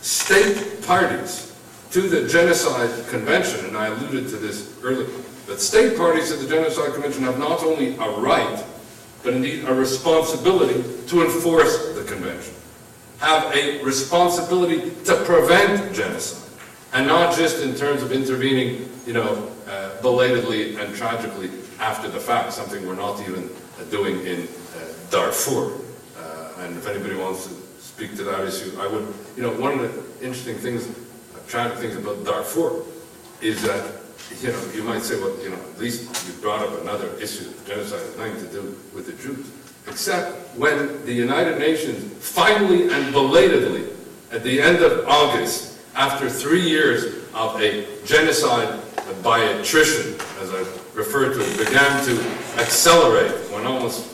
state 0.00 0.82
parties 0.86 1.56
to 1.90 2.02
the 2.02 2.28
Genocide 2.28 3.06
Convention, 3.08 3.64
and 3.66 3.76
I 3.76 3.88
alluded 3.88 4.28
to 4.28 4.36
this 4.36 4.78
earlier, 4.82 5.08
but 5.46 5.60
state 5.60 5.96
parties 5.96 6.30
to 6.30 6.36
the 6.36 6.48
Genocide 6.48 6.92
Convention 6.92 7.24
have 7.24 7.38
not 7.38 7.62
only 7.62 7.96
a 7.96 8.10
right, 8.20 8.64
but 9.22 9.34
indeed 9.34 9.64
a 9.64 9.74
responsibility 9.74 10.84
to 11.08 11.24
enforce 11.24 11.94
the 11.94 12.04
convention, 12.04 12.54
have 13.18 13.54
a 13.54 13.82
responsibility 13.82 14.92
to 15.04 15.16
prevent 15.24 15.94
genocide, 15.94 16.48
and 16.92 17.06
not 17.06 17.36
just 17.36 17.62
in 17.62 17.74
terms 17.74 18.02
of 18.02 18.12
intervening, 18.12 18.88
you 19.06 19.12
know, 19.12 19.50
uh, 19.68 20.00
belatedly 20.00 20.76
and 20.76 20.94
tragically 20.94 21.50
after 21.80 22.08
the 22.08 22.20
fact, 22.20 22.52
something 22.52 22.86
we're 22.86 22.94
not 22.94 23.20
even 23.20 23.44
uh, 23.78 23.84
doing 23.90 24.20
in 24.26 24.42
uh, 24.42 24.92
Darfur. 25.10 25.72
Uh, 26.16 26.52
and 26.60 26.76
if 26.76 26.86
anybody 26.86 27.16
wants 27.16 27.46
to 27.46 27.54
speak 28.00 28.16
to 28.16 28.24
that 28.24 28.48
issue. 28.48 28.80
I 28.80 28.86
would, 28.86 29.06
you 29.36 29.42
know, 29.42 29.52
one 29.60 29.78
of 29.78 29.80
the 29.80 30.24
interesting 30.24 30.56
things, 30.56 30.86
I'm 30.86 31.46
trying 31.48 31.70
to 31.70 31.76
think 31.76 31.98
about 31.98 32.24
Darfur 32.24 32.82
is 33.42 33.62
that, 33.64 33.92
you 34.40 34.48
know, 34.48 34.72
you 34.74 34.82
might 34.82 35.02
say, 35.02 35.20
well, 35.20 35.36
you 35.42 35.50
know, 35.50 35.56
at 35.56 35.78
least 35.78 36.26
you 36.26 36.32
brought 36.40 36.66
up 36.66 36.80
another 36.80 37.14
issue, 37.20 37.50
of 37.50 37.66
genocide 37.66 38.00
nothing 38.16 38.36
to 38.36 38.50
do 38.50 38.62
with 38.94 39.04
the 39.04 39.12
Jews. 39.22 39.50
Except 39.86 40.56
when 40.56 41.04
the 41.04 41.12
United 41.12 41.58
Nations 41.58 42.10
finally 42.24 42.90
and 42.90 43.12
belatedly, 43.12 43.88
at 44.32 44.42
the 44.44 44.62
end 44.62 44.78
of 44.78 45.06
August, 45.06 45.78
after 45.94 46.30
three 46.30 46.62
years 46.62 47.22
of 47.34 47.60
a 47.60 47.86
genocide 48.06 48.80
by 49.22 49.40
attrition, 49.40 50.14
as 50.40 50.54
I 50.54 50.60
referred 50.94 51.34
to 51.34 51.40
it, 51.42 51.68
began 51.68 52.02
to 52.06 52.18
accelerate 52.56 53.32
when 53.52 53.66
almost 53.66 54.10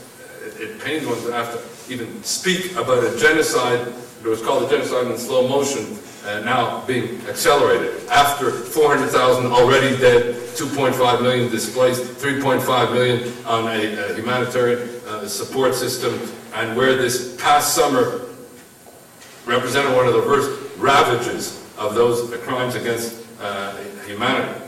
it 0.59 0.81
pains 0.81 1.07
one 1.07 1.23
to 1.23 1.31
have 1.31 1.53
to 1.53 1.76
even 1.89 2.23
speak 2.23 2.73
about 2.73 3.05
a 3.05 3.17
genocide. 3.19 3.81
It 4.21 4.27
was 4.27 4.43
called 4.43 4.65
a 4.65 4.69
genocide 4.69 5.07
in 5.07 5.17
slow 5.19 5.47
motion, 5.47 5.99
uh, 6.25 6.41
now 6.41 6.85
being 6.87 7.21
accelerated. 7.29 8.07
After 8.09 8.51
400,000 8.51 9.47
already 9.47 9.97
dead, 9.99 10.35
2.5 10.57 11.23
million 11.23 11.51
displaced, 11.51 12.03
3.5 12.03 12.93
million 12.93 13.33
on 13.47 13.69
a, 13.69 14.11
a 14.11 14.15
humanitarian 14.15 14.89
uh, 15.07 15.29
support 15.29 15.75
system, 15.75 16.21
and 16.55 16.77
where 16.77 16.97
this 16.97 17.37
past 17.41 17.75
summer 17.75 18.23
represented 19.45 19.95
one 19.95 20.07
of 20.07 20.15
the 20.15 20.21
worst 20.21 20.61
ravages 20.79 21.65
of 21.79 21.95
those 21.95 22.35
crimes 22.39 22.75
against 22.75 23.25
uh, 23.41 23.77
humanity. 24.07 24.61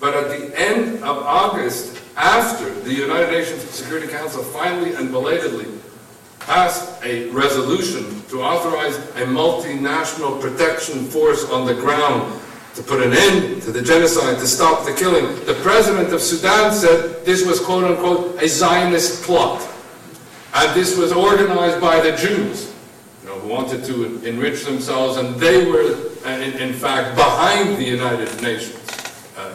But 0.00 0.14
at 0.14 0.28
the 0.28 0.58
end 0.58 1.04
of 1.04 1.18
August, 1.18 2.00
after 2.16 2.72
the 2.80 2.92
United 2.92 3.30
Nations 3.30 3.62
Security 3.62 4.08
Council 4.08 4.42
finally 4.42 4.94
and 4.94 5.12
belatedly 5.12 5.77
passed 6.48 7.04
a 7.04 7.28
resolution 7.28 8.22
to 8.22 8.42
authorize 8.42 8.96
a 9.20 9.26
multinational 9.26 10.40
protection 10.40 11.04
force 11.04 11.44
on 11.50 11.66
the 11.66 11.74
ground 11.74 12.40
to 12.74 12.82
put 12.82 13.02
an 13.02 13.12
end 13.12 13.60
to 13.60 13.70
the 13.70 13.82
genocide, 13.82 14.38
to 14.38 14.46
stop 14.46 14.86
the 14.86 14.94
killing. 14.94 15.26
The 15.44 15.58
president 15.62 16.10
of 16.14 16.22
Sudan 16.22 16.72
said 16.72 17.22
this 17.26 17.44
was 17.44 17.60
quote 17.60 17.84
unquote 17.84 18.42
a 18.42 18.48
Zionist 18.48 19.24
plot. 19.24 19.60
And 20.54 20.74
this 20.74 20.96
was 20.96 21.12
organized 21.12 21.82
by 21.82 22.00
the 22.00 22.16
Jews, 22.16 22.72
you 23.22 23.28
know, 23.28 23.38
who 23.40 23.48
wanted 23.48 23.84
to 23.84 24.24
enrich 24.24 24.64
themselves, 24.64 25.18
and 25.18 25.36
they 25.36 25.66
were, 25.70 25.96
uh, 26.24 26.30
in, 26.30 26.54
in 26.54 26.72
fact, 26.72 27.14
behind 27.14 27.76
the 27.76 27.84
United 27.84 28.30
Nations 28.40 28.80
uh, 29.36 29.54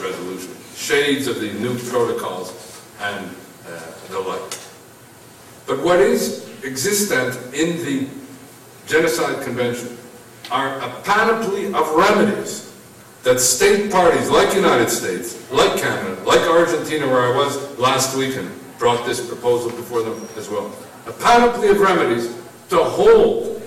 resolution. 0.00 0.56
Shades 0.74 1.26
of 1.26 1.40
the 1.40 1.52
new 1.54 1.78
protocols 1.90 2.80
and 3.00 3.30
uh, 3.68 3.92
the 4.08 4.20
like. 4.20 4.65
But 5.66 5.82
what 5.82 6.00
is 6.00 6.48
existent 6.64 7.36
in 7.52 7.84
the 7.84 8.08
Genocide 8.86 9.44
Convention 9.44 9.96
are 10.50 10.78
a 10.78 10.88
panoply 11.02 11.66
of 11.74 11.90
remedies 11.94 12.72
that 13.24 13.40
state 13.40 13.90
parties 13.90 14.30
like 14.30 14.54
United 14.54 14.88
States, 14.88 15.50
like 15.50 15.80
Canada, 15.80 16.22
like 16.22 16.40
Argentina, 16.42 17.06
where 17.06 17.32
I 17.32 17.36
was 17.36 17.76
last 17.78 18.16
week 18.16 18.36
and 18.36 18.48
brought 18.78 19.04
this 19.04 19.26
proposal 19.26 19.70
before 19.70 20.02
them 20.02 20.28
as 20.36 20.48
well, 20.48 20.70
a 21.06 21.12
panoply 21.12 21.68
of 21.68 21.80
remedies 21.80 22.32
to 22.68 22.76
hold 22.76 23.60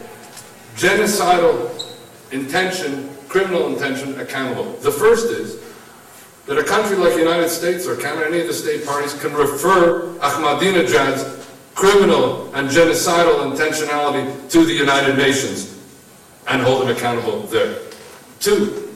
genocidal 0.77 1.85
intention, 2.31 3.09
criminal 3.27 3.67
intention 3.67 4.17
accountable. 4.21 4.71
The 4.77 4.91
first 4.91 5.27
is 5.31 5.61
that 6.45 6.57
a 6.57 6.63
country 6.63 6.95
like 6.95 7.13
the 7.13 7.19
United 7.19 7.49
States 7.49 7.85
or 7.85 7.97
Canada, 7.97 8.27
any 8.27 8.39
of 8.39 8.47
the 8.47 8.53
state 8.53 8.85
parties, 8.85 9.13
can 9.19 9.33
refer 9.33 10.13
Ahmadinejad's 10.19 11.48
criminal 11.75 12.53
and 12.55 12.69
genocidal 12.69 13.51
intentionality 13.51 14.49
to 14.51 14.65
the 14.65 14.73
United 14.73 15.17
Nations 15.17 15.79
and 16.47 16.61
hold 16.61 16.81
them 16.81 16.95
accountable 16.95 17.41
there. 17.43 17.77
Two, 18.39 18.93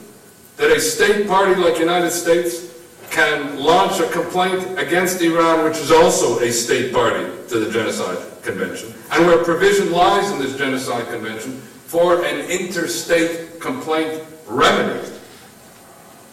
that 0.56 0.70
a 0.70 0.80
state 0.80 1.26
party 1.26 1.54
like 1.54 1.74
the 1.74 1.80
United 1.80 2.10
States, 2.10 2.74
can 3.14 3.60
launch 3.60 4.00
a 4.00 4.08
complaint 4.08 4.76
against 4.76 5.22
Iran, 5.22 5.64
which 5.64 5.76
is 5.76 5.92
also 5.92 6.40
a 6.40 6.50
state 6.50 6.92
party 6.92 7.24
to 7.48 7.60
the 7.60 7.70
Genocide 7.70 8.18
Convention, 8.42 8.92
and 9.12 9.24
where 9.26 9.44
provision 9.44 9.92
lies 9.92 10.32
in 10.32 10.40
this 10.40 10.58
Genocide 10.58 11.06
Convention 11.06 11.52
for 11.86 12.24
an 12.24 12.40
interstate 12.50 13.60
complaint 13.60 14.20
remedy 14.48 15.08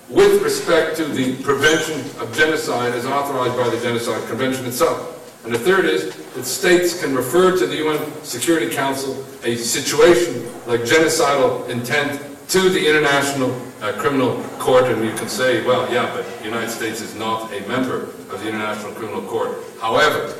with 0.09 0.41
respect 0.41 0.97
to 0.97 1.05
the 1.05 1.41
prevention 1.43 1.99
of 2.19 2.35
genocide 2.35 2.93
as 2.93 3.05
authorized 3.05 3.55
by 3.55 3.69
the 3.69 3.79
Genocide 3.81 4.27
Convention 4.27 4.65
itself. 4.65 5.20
And 5.43 5.53
the 5.53 5.59
third 5.59 5.85
is 5.85 6.15
that 6.33 6.45
states 6.45 7.01
can 7.01 7.15
refer 7.15 7.57
to 7.57 7.65
the 7.65 7.77
UN 7.77 8.23
Security 8.23 8.73
Council 8.73 9.25
a 9.43 9.55
situation 9.55 10.45
like 10.67 10.81
genocidal 10.81 11.67
intent 11.69 12.21
to 12.49 12.69
the 12.69 12.87
International 12.87 13.49
uh, 13.81 13.93
Criminal 13.93 14.43
Court, 14.59 14.85
and 14.85 15.03
you 15.03 15.13
can 15.15 15.27
say, 15.27 15.65
well, 15.65 15.91
yeah, 15.91 16.13
but 16.13 16.25
the 16.39 16.45
United 16.45 16.69
States 16.69 17.01
is 17.01 17.15
not 17.15 17.51
a 17.53 17.67
member 17.67 18.03
of 18.03 18.41
the 18.41 18.49
International 18.49 18.91
Criminal 18.93 19.21
Court. 19.23 19.57
However, 19.79 20.35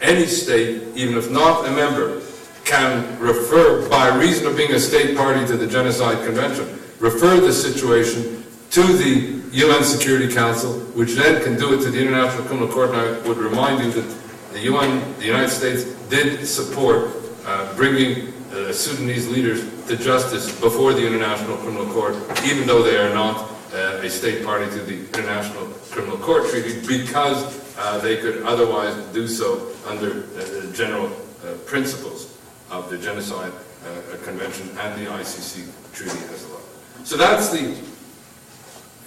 any 0.00 0.26
state, 0.26 0.82
even 0.94 1.16
if 1.16 1.30
not 1.30 1.66
a 1.66 1.70
member, 1.70 2.20
can 2.64 3.18
refer, 3.18 3.88
by 3.88 4.14
reason 4.16 4.46
of 4.46 4.56
being 4.56 4.72
a 4.72 4.78
state 4.78 5.16
party 5.16 5.44
to 5.46 5.56
the 5.56 5.66
Genocide 5.66 6.24
Convention, 6.24 6.66
refer 7.00 7.40
the 7.40 7.52
situation 7.52 8.44
to 8.70 8.82
the 8.82 9.40
UN 9.54 9.84
Security 9.84 10.32
Council, 10.34 10.80
which 10.98 11.14
then 11.14 11.40
can 11.44 11.56
do 11.56 11.74
it 11.74 11.82
to 11.84 11.90
the 11.90 12.00
International 12.00 12.44
Criminal 12.44 12.68
Court. 12.68 12.90
And 12.90 12.98
I 12.98 13.28
would 13.28 13.38
remind 13.38 13.84
you 13.84 13.92
that 13.92 14.16
the 14.52 14.60
UN, 14.62 15.00
the 15.18 15.26
United 15.26 15.50
States, 15.50 15.84
did 16.10 16.44
support 16.44 17.12
uh, 17.46 17.72
bringing 17.76 18.32
uh, 18.52 18.72
Sudanese 18.72 19.28
leaders 19.28 19.62
to 19.86 19.96
justice 19.96 20.48
before 20.60 20.92
the 20.92 21.06
International 21.06 21.56
Criminal 21.58 21.86
Court, 21.86 22.16
even 22.44 22.66
though 22.66 22.82
they 22.82 22.96
are 22.96 23.14
not 23.14 23.48
uh, 23.72 24.02
a 24.02 24.10
state 24.10 24.44
party 24.44 24.68
to 24.70 24.82
the 24.82 24.98
International 25.06 25.66
Criminal 25.90 26.18
Court 26.18 26.48
Treaty, 26.50 26.80
because 26.86 27.62
uh, 27.78 27.98
they 27.98 28.16
could 28.16 28.42
otherwise 28.42 28.96
do 29.12 29.28
so 29.28 29.70
under 29.86 30.22
the 30.22 30.72
general 30.74 31.06
uh, 31.06 31.52
principles 31.64 32.36
of 32.72 32.90
the 32.90 32.98
Genocide 32.98 33.52
uh, 33.52 34.16
Convention 34.24 34.68
and 34.80 35.00
the 35.00 35.10
ICC 35.10 35.70
Treaty 35.92 36.24
as 36.32 36.44
well. 36.46 36.62
So 37.04 37.16
that's 37.16 37.50
the 37.50 37.93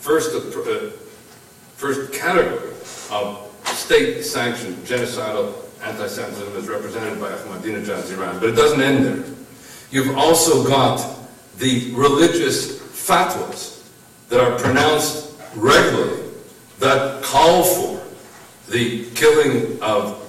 first, 0.08 0.34
uh, 0.34 0.90
first 1.76 2.14
category 2.14 2.72
of 3.12 3.54
state-sanctioned 3.66 4.78
genocidal 4.86 5.54
anti-Semitism 5.84 6.56
is 6.56 6.70
represented 6.70 7.20
by 7.20 7.30
Ahmadinejad's 7.30 8.12
Iran. 8.12 8.40
But 8.40 8.50
it 8.50 8.56
doesn't 8.56 8.80
end 8.80 9.06
there. 9.06 9.36
You've 9.92 10.18
also 10.18 10.66
got 10.66 11.20
the 11.58 11.92
religious 11.94 12.80
fatwas 12.80 13.86
that 14.30 14.40
are 14.40 14.58
pronounced 14.58 15.34
regularly 15.56 16.24
that 16.80 17.22
call 17.22 17.64
for 17.64 18.06
the 18.70 19.10
killing 19.12 19.78
of 19.82 20.24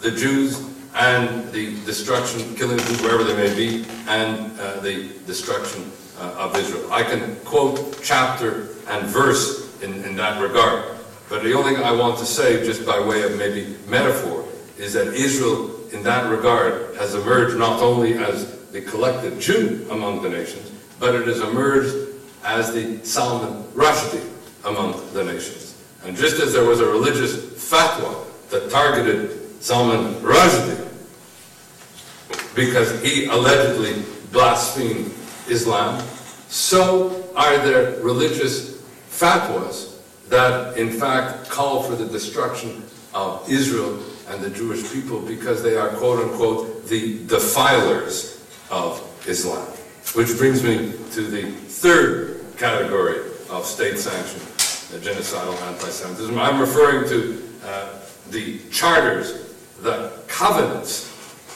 the 0.00 0.10
Jews 0.10 0.64
and 0.94 1.50
the 1.52 1.74
destruction, 1.84 2.54
killing 2.54 2.78
Jews 2.78 3.02
wherever 3.02 3.24
they 3.24 3.36
may 3.36 3.54
be, 3.54 3.84
and 4.08 4.58
uh, 4.58 4.80
the 4.80 5.10
destruction 5.26 5.90
uh, 6.22 6.34
of 6.38 6.56
Israel. 6.56 6.92
I 6.92 7.02
can 7.02 7.36
quote 7.44 7.98
chapter 8.02 8.68
and 8.88 9.06
verse 9.06 9.82
in, 9.82 10.04
in 10.04 10.16
that 10.16 10.40
regard, 10.40 10.96
but 11.28 11.42
the 11.42 11.52
only 11.52 11.74
thing 11.74 11.84
I 11.84 11.92
want 11.92 12.18
to 12.18 12.26
say, 12.26 12.64
just 12.64 12.86
by 12.86 12.98
way 13.00 13.22
of 13.22 13.36
maybe 13.36 13.76
metaphor, 13.88 14.44
is 14.78 14.92
that 14.94 15.08
Israel 15.14 15.82
in 15.92 16.02
that 16.02 16.30
regard, 16.30 16.96
has 16.96 17.14
emerged 17.14 17.58
not 17.58 17.80
only 17.80 18.14
as 18.14 18.58
the 18.70 18.80
collective 18.80 19.38
Jew 19.38 19.86
among 19.90 20.22
the 20.22 20.28
nations, 20.28 20.72
but 20.98 21.14
it 21.14 21.26
has 21.26 21.40
emerged 21.40 21.94
as 22.44 22.72
the 22.72 23.04
Salman 23.04 23.64
Rushdie 23.74 24.28
among 24.64 25.12
the 25.12 25.24
nations. 25.24 25.76
And 26.04 26.16
just 26.16 26.40
as 26.40 26.52
there 26.52 26.64
was 26.64 26.80
a 26.80 26.86
religious 26.86 27.36
fatwa 27.36 28.24
that 28.50 28.70
targeted 28.70 29.62
Salman 29.62 30.14
Rushdie 30.14 30.88
because 32.54 33.00
he 33.02 33.26
allegedly 33.26 34.02
blasphemed 34.32 35.12
Islam, 35.48 36.02
so 36.48 37.30
are 37.34 37.58
there 37.58 37.98
religious 38.00 38.82
fatwas 39.10 39.98
that 40.28 40.76
in 40.76 40.90
fact 40.90 41.48
call 41.50 41.82
for 41.82 41.94
the 41.94 42.06
destruction 42.06 42.82
of 43.14 43.48
Israel 43.50 43.98
and 44.28 44.42
the 44.42 44.50
Jewish 44.50 44.90
people 44.92 45.20
because 45.20 45.62
they 45.62 45.76
are, 45.76 45.90
quote 45.90 46.20
unquote, 46.20 46.86
the 46.86 47.24
defilers 47.26 48.44
of 48.70 49.02
Islam. 49.26 49.66
Which 50.14 50.36
brings 50.36 50.62
me 50.62 50.92
to 51.12 51.22
the 51.22 51.50
third 51.52 52.44
category 52.56 53.20
of 53.50 53.64
state 53.64 53.98
sanctioned 53.98 54.42
uh, 54.42 55.04
genocidal 55.04 55.60
anti 55.62 55.88
Semitism. 55.88 56.38
I'm 56.38 56.60
referring 56.60 57.08
to 57.08 57.42
uh, 57.64 57.88
the 58.30 58.58
charters, 58.70 59.54
the 59.80 60.12
covenants 60.26 61.08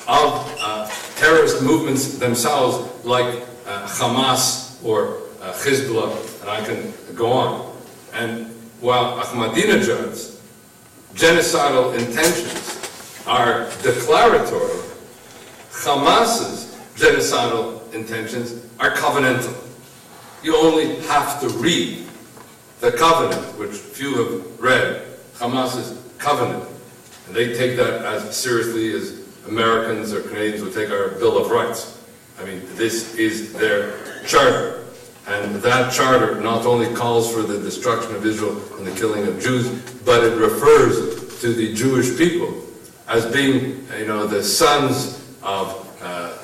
of 0.08 0.56
uh, 0.60 0.90
terrorist 1.16 1.62
movements 1.62 2.18
themselves, 2.18 3.04
like 3.04 3.44
uh, 3.66 3.86
Hamas 3.86 4.82
or 4.84 5.18
uh, 5.42 5.52
Hezbollah, 5.52 6.40
and 6.40 6.50
I 6.50 6.64
can 6.64 6.92
go 7.14 7.32
on. 7.32 7.76
And 8.14 8.46
while 8.80 9.18
Ahmadinejad's 9.18 10.40
genocidal 11.14 11.94
intentions 11.98 13.22
are 13.26 13.68
declaratory, 13.82 14.82
Hamas's 15.70 16.76
genocidal 16.96 17.92
intentions 17.92 18.64
are 18.78 18.90
covenantal. 18.90 19.54
You 20.42 20.56
only 20.56 20.96
have 21.06 21.40
to 21.40 21.48
read 21.48 22.06
the 22.80 22.92
covenant, 22.92 23.58
which 23.58 23.72
few 23.72 24.14
have 24.16 24.60
read, 24.60 25.02
Hamas's 25.34 26.02
covenant, 26.18 26.64
and 27.26 27.34
they 27.34 27.54
take 27.54 27.76
that 27.76 28.04
as 28.04 28.36
seriously 28.36 28.92
as 28.94 29.26
Americans 29.48 30.12
or 30.12 30.22
Canadians 30.22 30.62
would 30.62 30.74
take 30.74 30.90
our 30.90 31.10
Bill 31.10 31.38
of 31.38 31.50
Rights. 31.50 31.95
I 32.38 32.44
mean, 32.44 32.62
this 32.74 33.14
is 33.16 33.52
their 33.52 34.22
charter. 34.24 34.84
And 35.26 35.56
that 35.56 35.92
charter 35.92 36.40
not 36.40 36.66
only 36.66 36.94
calls 36.94 37.32
for 37.32 37.42
the 37.42 37.58
destruction 37.58 38.14
of 38.14 38.24
Israel 38.24 38.60
and 38.78 38.86
the 38.86 38.92
killing 38.92 39.26
of 39.26 39.40
Jews, 39.40 39.68
but 40.04 40.22
it 40.22 40.36
refers 40.36 41.40
to 41.40 41.52
the 41.52 41.74
Jewish 41.74 42.16
people 42.16 42.62
as 43.08 43.26
being, 43.32 43.86
you 43.98 44.06
know, 44.06 44.26
the 44.26 44.42
sons 44.42 45.36
of 45.42 45.82
uh, 46.02 46.36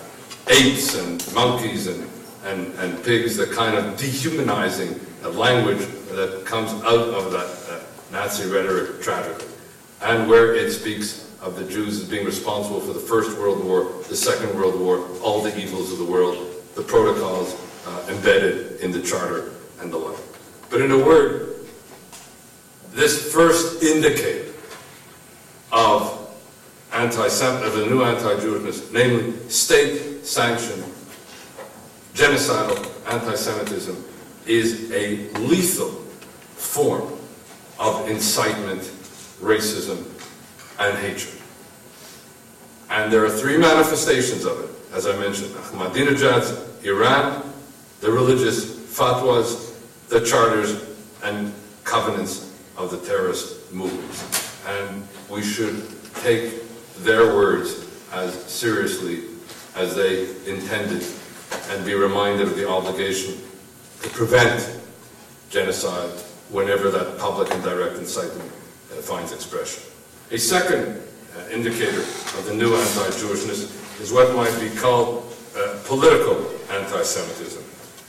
apes 0.48 0.98
and 0.98 1.34
monkeys 1.34 1.86
and, 1.86 2.08
and, 2.44 2.74
and 2.78 3.04
pigs, 3.04 3.36
the 3.36 3.46
kind 3.46 3.76
of 3.76 3.96
dehumanizing 3.96 4.98
language 5.22 5.86
that 6.10 6.44
comes 6.44 6.72
out 6.84 7.08
of 7.08 7.32
that 7.32 7.72
uh, 7.72 7.80
Nazi 8.12 8.48
rhetoric 8.48 9.00
tragically. 9.00 9.46
And 10.02 10.28
where 10.28 10.54
it 10.54 10.72
speaks 10.72 11.31
of 11.42 11.56
the 11.56 11.64
Jews 11.64 12.00
as 12.00 12.08
being 12.08 12.24
responsible 12.24 12.80
for 12.80 12.92
the 12.92 13.00
First 13.00 13.36
World 13.36 13.64
War, 13.64 13.90
the 14.08 14.16
Second 14.16 14.54
World 14.54 14.80
War, 14.80 15.06
all 15.22 15.42
the 15.42 15.54
evils 15.60 15.92
of 15.92 15.98
the 15.98 16.04
world, 16.04 16.38
the 16.76 16.82
protocols 16.82 17.56
uh, 17.86 18.06
embedded 18.08 18.80
in 18.80 18.92
the 18.92 19.02
Charter 19.02 19.50
and 19.80 19.92
the 19.92 19.98
like. 19.98 20.18
But 20.70 20.80
in 20.82 20.92
a 20.92 20.98
word, 20.98 21.66
this 22.92 23.32
first 23.32 23.82
indicator 23.82 24.52
of 25.72 26.18
anti 26.92 27.24
of 27.26 27.74
the 27.74 27.86
new 27.86 28.04
anti-Jewishness, 28.04 28.92
namely 28.92 29.36
state-sanctioned 29.48 30.84
genocidal 32.14 33.12
anti-Semitism, 33.12 34.04
is 34.46 34.92
a 34.92 35.28
lethal 35.38 35.90
form 36.54 37.18
of 37.80 38.08
incitement, 38.08 38.82
racism, 39.40 40.04
and 40.78 40.96
hatred. 40.98 41.40
And 42.90 43.12
there 43.12 43.24
are 43.24 43.30
three 43.30 43.56
manifestations 43.56 44.44
of 44.44 44.60
it, 44.60 44.94
as 44.94 45.06
I 45.06 45.16
mentioned. 45.18 45.54
Ahmadinejad's 45.54 46.84
Iran, 46.84 47.42
the 48.00 48.10
religious 48.10 48.74
fatwas, 48.74 49.78
the 50.08 50.20
charters, 50.20 50.82
and 51.22 51.52
covenants 51.84 52.52
of 52.76 52.90
the 52.90 52.98
terrorist 52.98 53.72
movements. 53.72 54.58
And 54.66 55.06
we 55.30 55.42
should 55.42 55.86
take 56.16 56.62
their 56.98 57.34
words 57.34 57.86
as 58.12 58.34
seriously 58.44 59.24
as 59.74 59.96
they 59.96 60.28
intended 60.46 61.04
and 61.70 61.84
be 61.84 61.94
reminded 61.94 62.48
of 62.48 62.56
the 62.56 62.68
obligation 62.68 63.34
to 64.02 64.08
prevent 64.10 64.78
genocide 65.48 66.10
whenever 66.50 66.90
that 66.90 67.18
public 67.18 67.50
and 67.52 67.62
direct 67.62 67.96
incitement 67.96 68.50
uh, 68.92 68.96
finds 69.00 69.32
expression. 69.32 69.82
A 70.32 70.38
second 70.38 70.98
uh, 71.36 71.50
indicator 71.50 72.00
of 72.00 72.46
the 72.46 72.54
new 72.54 72.74
anti-Jewishness 72.74 74.00
is 74.00 74.14
what 74.14 74.34
might 74.34 74.58
be 74.58 74.74
called 74.74 75.30
uh, 75.54 75.78
political 75.84 76.50
anti-Semitism. 76.70 77.62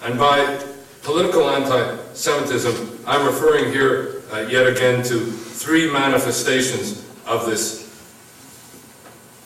And 0.03 0.17
by 0.17 0.63
political 1.01 1.49
anti-Semitism, 1.49 2.99
I'm 3.05 3.25
referring 3.25 3.73
here 3.73 4.21
uh, 4.31 4.47
yet 4.49 4.67
again 4.67 5.03
to 5.03 5.19
three 5.19 5.91
manifestations 5.91 7.05
of 7.25 7.45
this 7.45 7.91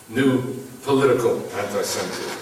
new 0.08 0.64
political 0.84 1.38
anti-Semitism. 1.56 2.38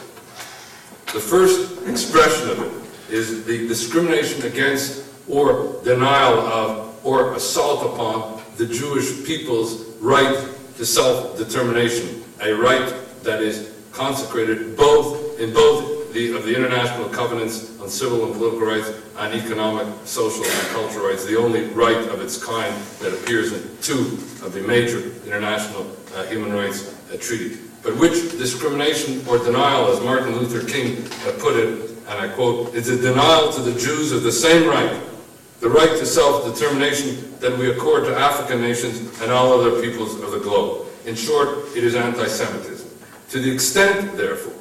The 1.14 1.22
first 1.22 1.88
expression 1.88 2.50
of 2.50 2.60
it 2.60 3.14
is 3.14 3.46
the 3.46 3.70
discrimination 3.70 4.46
against 4.46 5.06
or 5.30 5.82
denial 5.86 6.40
of 6.40 7.06
or 7.06 7.36
assault 7.36 7.94
upon 7.94 8.44
the 8.58 8.66
Jewish 8.66 9.26
people's 9.26 9.85
right 10.06 10.48
to 10.78 10.86
self-determination, 10.86 12.24
a 12.42 12.54
right 12.54 12.94
that 13.24 13.42
is 13.42 13.74
consecrated 13.92 14.78
both 14.78 15.40
in 15.40 15.52
both 15.52 16.14
the, 16.14 16.36
of 16.36 16.46
the 16.46 16.56
international 16.56 17.10
covenants 17.10 17.80
on 17.82 17.90
civil 17.90 18.24
and 18.26 18.34
political 18.36 18.62
rights 18.62 18.94
and 19.18 19.34
economic, 19.34 19.88
social, 20.06 20.46
and 20.46 20.68
cultural 20.68 21.08
rights, 21.08 21.26
the 21.26 21.36
only 21.36 21.64
right 21.70 22.08
of 22.10 22.22
its 22.22 22.42
kind 22.42 22.74
that 23.00 23.14
appears 23.14 23.52
in 23.52 23.78
two 23.82 24.02
of 24.46 24.54
the 24.54 24.62
major 24.62 25.00
international 25.26 25.92
uh, 26.14 26.24
human 26.26 26.54
rights 26.54 26.96
uh, 27.12 27.18
treaties. 27.20 27.58
But 27.82 27.98
which 27.98 28.32
discrimination 28.38 29.28
or 29.28 29.40
denial, 29.40 29.88
as 29.92 30.00
Martin 30.02 30.36
Luther 30.36 30.68
King 30.68 31.04
uh, 31.26 31.32
put 31.40 31.56
it, 31.56 31.90
and 32.08 32.20
I 32.20 32.28
quote, 32.28 32.76
is 32.76 32.90
a 32.90 33.02
denial 33.02 33.52
to 33.54 33.62
the 33.62 33.78
Jews 33.80 34.12
of 34.12 34.22
the 34.22 34.32
same 34.32 34.70
right, 34.70 35.02
the 35.60 35.70
right 35.70 35.90
to 35.90 36.06
self-determination 36.06 37.40
that 37.40 37.58
we 37.58 37.72
accord 37.72 38.06
to 38.06 38.16
African 38.16 38.62
nations 38.62 39.22
and 39.22 39.32
all 39.32 39.54
other 39.54 39.82
peoples 39.82 40.22
of 40.22 40.32
the 40.32 40.40
globe. 40.40 40.88
In 41.06 41.16
short, 41.16 41.50
it 41.76 41.84
is 41.84 41.96
anti-Semitism. 41.96 42.90
To 43.30 43.40
the 43.40 43.52
extent, 43.52 44.18
therefore, 44.18 44.54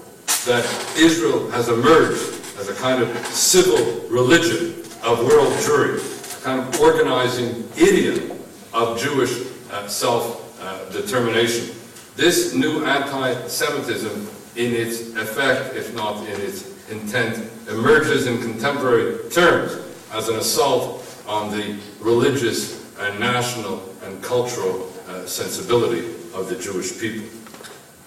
that 0.46 0.64
Israel 0.96 1.50
has 1.50 1.68
emerged 1.68 2.20
as 2.58 2.68
a 2.68 2.74
kind 2.74 3.02
of 3.02 3.26
civil 3.26 4.08
religion 4.08 4.80
of 5.02 5.18
world 5.20 5.52
Jewry, 5.54 5.98
a 6.38 6.42
kind 6.42 6.60
of 6.60 6.80
organizing 6.80 7.68
idiom 7.76 8.38
of 8.72 8.98
Jewish 8.98 9.46
uh, 9.70 9.86
self-determination. 9.88 11.74
This 12.16 12.54
new 12.54 12.84
anti-Semitism, 12.84 14.28
in 14.56 14.72
its 14.72 15.14
effect, 15.16 15.74
if 15.74 15.94
not 15.94 16.24
in 16.28 16.40
its 16.40 16.88
intent, 16.88 17.50
emerges 17.68 18.26
in 18.26 18.40
contemporary 18.40 19.28
terms 19.30 19.83
as 20.14 20.28
an 20.28 20.36
assault 20.36 21.04
on 21.26 21.50
the 21.50 21.76
religious 22.00 22.84
and 23.00 23.18
national 23.18 23.82
and 24.04 24.22
cultural 24.22 24.92
uh, 25.08 25.26
sensibility 25.26 26.06
of 26.32 26.48
the 26.48 26.56
Jewish 26.56 26.98
people. 27.00 27.26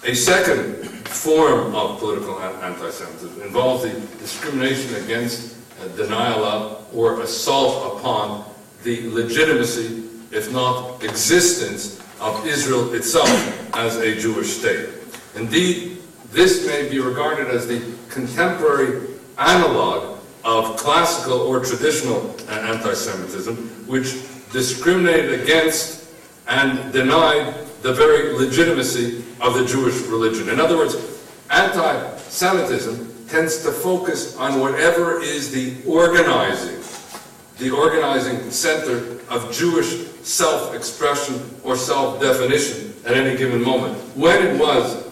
A 0.06 0.16
second 0.16 0.88
form 1.08 1.76
of 1.76 2.00
political 2.00 2.40
anti-Semitism 2.40 3.42
involves 3.42 3.84
the 3.84 4.00
discrimination 4.20 4.96
against, 5.04 5.58
uh, 5.82 5.88
denial 5.90 6.46
of, 6.46 6.96
or 6.96 7.22
assault 7.22 8.00
upon 8.00 8.46
the 8.84 9.10
legitimacy, 9.10 10.04
if 10.32 10.52
not 10.54 11.04
existence, 11.04 12.02
of 12.22 12.46
Israel 12.48 12.94
itself 12.94 13.30
as 13.76 13.98
a 13.98 14.16
Jewish 14.20 14.58
state. 14.58 14.90
Indeed, 15.36 15.98
this 16.32 16.66
may 16.66 16.90
be 16.90 17.00
regarded 17.00 17.48
as 17.48 17.68
the 17.68 17.82
contemporary 18.10 19.08
analog 19.38 20.17
of 20.48 20.78
classical 20.78 21.42
or 21.42 21.60
traditional 21.60 22.34
uh, 22.48 22.54
anti-Semitism, 22.54 23.56
which 23.86 24.16
discriminated 24.54 25.42
against 25.42 26.10
and 26.48 26.94
denied 26.94 27.54
the 27.82 27.94
very 27.94 28.34
legitimacy 28.34 29.26
of 29.42 29.56
the 29.56 29.66
Jewish 29.66 30.00
religion. 30.08 30.48
In 30.48 30.62
other 30.62 30.78
words, 30.78 30.96
anti-Semitism 31.52 33.28
tends 33.28 33.62
to 33.64 33.72
focus 33.74 34.38
on 34.38 34.62
whatever 34.62 35.22
is 35.22 35.52
the 35.52 35.76
organizing, 35.86 36.82
the 37.58 37.70
organizing 37.70 38.50
center 38.50 39.20
of 39.30 39.52
Jewish 39.52 40.08
self-expression 40.24 41.60
or 41.66 41.76
self-definition 41.76 42.94
at 43.06 43.18
any 43.18 43.38
given 43.38 43.62
moment. 43.62 43.98
When 44.16 44.48
it 44.48 44.58
was 44.58 45.06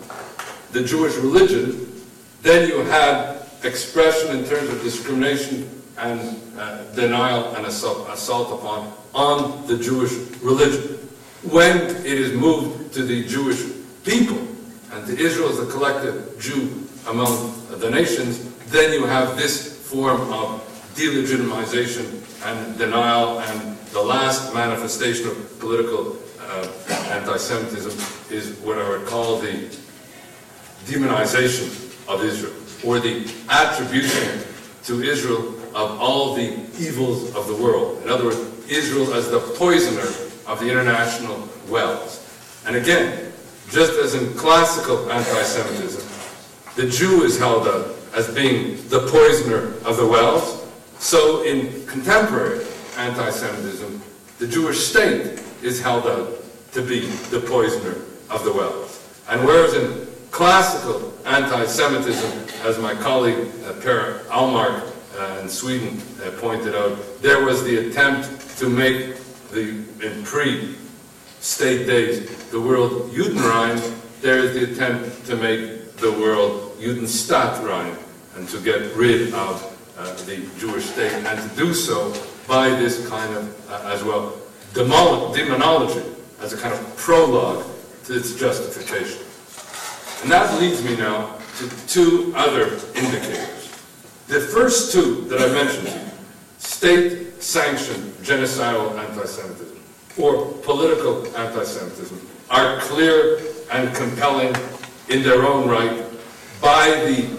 the 0.72 0.82
Jewish 0.82 1.16
religion, 1.16 1.92
then 2.42 2.70
you 2.70 2.80
had 2.86 3.35
expression 3.66 4.38
in 4.38 4.46
terms 4.46 4.70
of 4.70 4.82
discrimination 4.82 5.70
and 5.98 6.42
uh, 6.58 6.84
denial 6.94 7.56
and 7.56 7.66
assault, 7.66 8.10
assault 8.10 8.60
upon 8.60 8.94
on 9.14 9.66
the 9.68 9.78
Jewish 9.78 10.12
religion. 10.42 10.98
When 11.44 11.78
it 11.78 12.06
is 12.06 12.34
moved 12.34 12.94
to 12.94 13.04
the 13.04 13.26
Jewish 13.26 13.62
people 14.04 14.40
and 14.92 15.06
to 15.08 15.18
Israel 15.18 15.50
as 15.50 15.60
a 15.60 15.72
collective 15.72 16.40
Jew 16.40 16.88
among 17.08 17.54
the 17.70 17.90
nations, 17.90 18.54
then 18.68 18.94
you 18.94 19.06
have 19.06 19.38
this 19.38 19.78
form 19.90 20.22
of 20.34 20.62
delegitimization 20.96 22.22
and 22.46 22.78
denial 22.78 23.40
and 23.40 23.78
the 23.92 24.02
last 24.02 24.54
manifestation 24.54 25.28
of 25.28 25.60
political 25.60 26.18
uh, 26.42 26.68
anti-Semitism 27.12 27.92
is 28.30 28.60
what 28.60 28.78
I 28.78 28.90
would 28.90 29.06
call 29.08 29.40
the 29.40 29.70
demonization 30.86 31.68
of 32.08 32.24
Israel, 32.24 32.54
or 32.86 33.00
the 33.00 33.32
attribution 33.50 34.42
to 34.84 35.02
Israel 35.02 35.56
of 35.76 36.00
all 36.00 36.36
the 36.36 36.54
evils 36.80 37.36
of 37.36 37.48
the 37.48 37.56
world. 37.56 38.02
In 38.04 38.10
other 38.10 38.26
words, 38.26 38.38
Israel 38.70 39.14
as 39.14 39.30
the 39.30 39.40
poisoner 39.40 40.08
of 40.48 40.60
the 40.60 40.70
international 40.70 41.50
wells. 41.68 42.22
And 42.66 42.76
again, 42.76 43.34
just 43.70 43.94
as 43.94 44.14
in 44.14 44.34
classical 44.36 45.12
anti-Semitism, 45.12 46.04
the 46.76 46.90
Jew 46.90 47.24
is 47.24 47.38
held 47.38 47.68
up 47.68 47.88
as 48.16 48.34
being 48.34 48.78
the 48.90 49.00
poisoner 49.08 49.74
of 49.84 49.98
the 49.98 50.08
wells, 50.08 50.66
so 51.00 51.44
in 51.44 51.86
contemporary 51.86 52.66
anti-Semitism, 52.98 54.02
the 54.40 54.48
Jewish 54.48 54.80
state 54.80 55.42
is 55.62 55.82
held 55.82 56.06
up 56.06 56.30
to 56.72 56.82
be 56.82 57.08
the 57.32 57.40
poisoner 57.40 57.96
of 58.30 58.44
the 58.44 58.54
wells. 58.54 59.02
And 59.30 59.44
whereas 59.46 59.74
in 59.74 60.05
classical 60.36 61.14
anti-Semitism, 61.24 62.30
as 62.66 62.78
my 62.78 62.94
colleague 62.94 63.48
uh, 63.64 63.72
Per 63.80 64.20
Ahlmark 64.28 64.84
uh, 65.18 65.40
in 65.42 65.48
Sweden 65.48 65.98
uh, 66.22 66.30
pointed 66.42 66.76
out, 66.76 66.98
there 67.22 67.46
was 67.46 67.64
the 67.64 67.88
attempt 67.88 68.58
to 68.58 68.68
make 68.68 69.16
the, 69.52 69.82
in 70.06 70.24
pre-state 70.26 71.88
days, 71.88 72.50
the 72.50 72.60
world 72.60 73.14
Judenrein, 73.14 73.80
there 74.20 74.40
is 74.40 74.54
the 74.54 74.74
attempt 74.74 75.26
to 75.26 75.38
make 75.38 75.96
the 75.96 76.12
world 76.12 76.78
Judenstaatsrein, 76.82 77.96
and 78.36 78.50
to 78.50 78.60
get 78.60 78.94
rid 78.94 79.34
of 79.34 79.64
uh, 79.98 80.14
the 80.26 80.46
Jewish 80.60 80.84
state, 80.84 81.14
and 81.14 81.50
to 81.50 81.56
do 81.56 81.74
so 81.74 82.14
by 82.46 82.68
this 82.72 83.08
kind 83.08 83.34
of, 83.38 83.72
uh, 83.72 83.90
as 83.94 84.04
well, 84.04 84.38
demonology, 84.74 86.04
as 86.42 86.52
a 86.52 86.58
kind 86.58 86.74
of 86.74 86.98
prologue 86.98 87.64
to 88.04 88.18
its 88.18 88.36
justification. 88.36 89.25
And 90.26 90.32
that 90.32 90.60
leads 90.60 90.84
me 90.84 90.96
now 90.96 91.38
to 91.60 91.88
two 91.88 92.34
other 92.36 92.80
indicators. 92.96 93.70
The 94.26 94.40
first 94.40 94.92
two 94.92 95.22
that 95.26 95.40
I 95.40 95.54
mentioned 95.54 95.86
to 95.86 95.94
you, 95.94 96.06
state-sanctioned 96.58 98.12
genocidal 98.24 98.98
anti-Semitism 98.98 99.80
or 100.18 100.48
political 100.64 101.28
anti-Semitism, 101.38 102.28
are 102.50 102.80
clear 102.80 103.40
and 103.72 103.96
compelling 103.96 104.56
in 105.10 105.22
their 105.22 105.44
own 105.46 105.70
right 105.70 106.04
by 106.60 106.90
the 107.06 107.30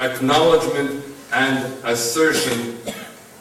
acknowledgement 0.00 1.04
and 1.34 1.58
assertion 1.84 2.78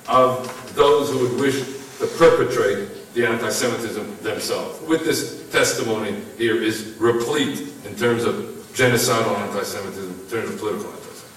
of 0.09 0.75
those 0.75 1.09
who 1.09 1.19
would 1.19 1.39
wish 1.39 1.62
to 1.99 2.07
perpetrate 2.17 3.13
the 3.13 3.25
anti-Semitism 3.25 4.17
themselves. 4.23 4.81
With 4.89 5.05
this 5.05 5.49
testimony 5.51 6.19
here 6.38 6.62
is 6.62 6.97
replete 6.99 7.62
in 7.85 7.95
terms 7.95 8.25
of 8.25 8.58
genocidal 8.79 9.35
anti-Semitism, 9.39 10.29
terms 10.29 10.51
of 10.51 10.57
political 10.57 10.87
anti-Semitism. 10.87 11.29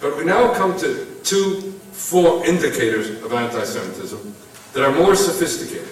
But 0.00 0.16
we 0.16 0.24
now 0.24 0.52
come 0.52 0.76
to 0.80 1.06
two, 1.22 1.70
four 1.92 2.44
indicators 2.44 3.22
of 3.22 3.32
anti-Semitism 3.32 4.34
that 4.72 4.84
are 4.84 4.92
more 4.92 5.14
sophisticated. 5.14 5.88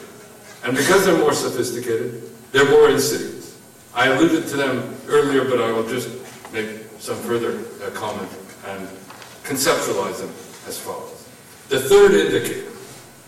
And 0.64 0.76
because 0.76 1.06
they're 1.06 1.18
more 1.18 1.32
sophisticated, 1.32 2.22
they're 2.50 2.68
more 2.68 2.90
insidious. 2.90 3.56
I 3.94 4.08
alluded 4.08 4.48
to 4.48 4.56
them 4.56 4.96
earlier, 5.06 5.44
but 5.44 5.60
I 5.60 5.70
will 5.70 5.86
just 5.88 6.08
make 6.52 6.82
some 6.98 7.16
further 7.18 7.60
uh, 7.84 7.90
comment 7.90 8.28
and 8.66 8.88
conceptualize 9.44 10.18
them 10.18 10.32
as 10.66 10.76
follows. 10.76 11.28
The 11.68 11.78
third 11.78 12.14
indicator, 12.14 12.72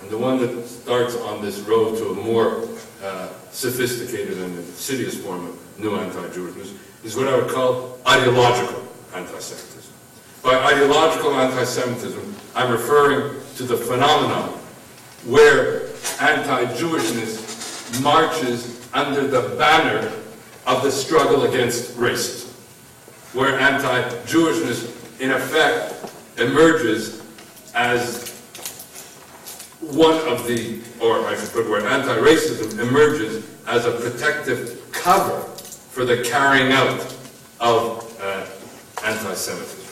and 0.02 0.10
the 0.10 0.18
one 0.18 0.38
that 0.40 0.66
starts 0.66 1.14
on 1.14 1.42
this 1.42 1.60
road 1.60 1.96
to 1.98 2.10
a 2.10 2.14
more 2.14 2.66
uh, 3.04 3.28
sophisticated 3.52 4.38
and 4.38 4.58
insidious 4.58 5.16
form 5.22 5.46
of 5.46 5.78
new 5.78 5.94
anti-Jewishness, 5.94 6.74
is 7.04 7.16
what 7.16 7.28
I 7.28 7.36
would 7.36 7.48
call 7.48 7.98
ideological 8.06 8.82
anti-Semitism. 9.14 9.92
By 10.42 10.54
ideological 10.56 11.34
anti-Semitism, 11.34 12.34
I'm 12.54 12.72
referring 12.72 13.40
to 13.56 13.62
the 13.62 13.76
phenomenon 13.76 14.50
where 15.26 15.88
anti-Jewishness 16.20 18.02
marches 18.02 18.88
under 18.92 19.26
the 19.26 19.56
banner 19.56 20.12
of 20.66 20.82
the 20.82 20.90
struggle 20.90 21.44
against 21.44 21.96
racism, 21.96 22.50
where 23.34 23.58
anti-Jewishness, 23.58 25.20
in 25.20 25.30
effect, 25.30 26.12
emerges 26.38 27.22
as 27.74 28.28
one 29.80 30.16
of 30.28 30.46
the, 30.46 30.80
or 31.00 31.24
I 31.26 31.36
should 31.36 31.50
put 31.50 31.68
where 31.68 31.86
anti-racism 31.86 32.78
emerges 32.80 33.44
as 33.66 33.86
a 33.86 33.92
protective 33.92 34.90
cover 34.92 35.44
for 35.98 36.04
the 36.04 36.22
carrying 36.22 36.70
out 36.70 37.00
of 37.58 38.16
uh, 38.22 38.46
anti-Semitism. 39.04 39.84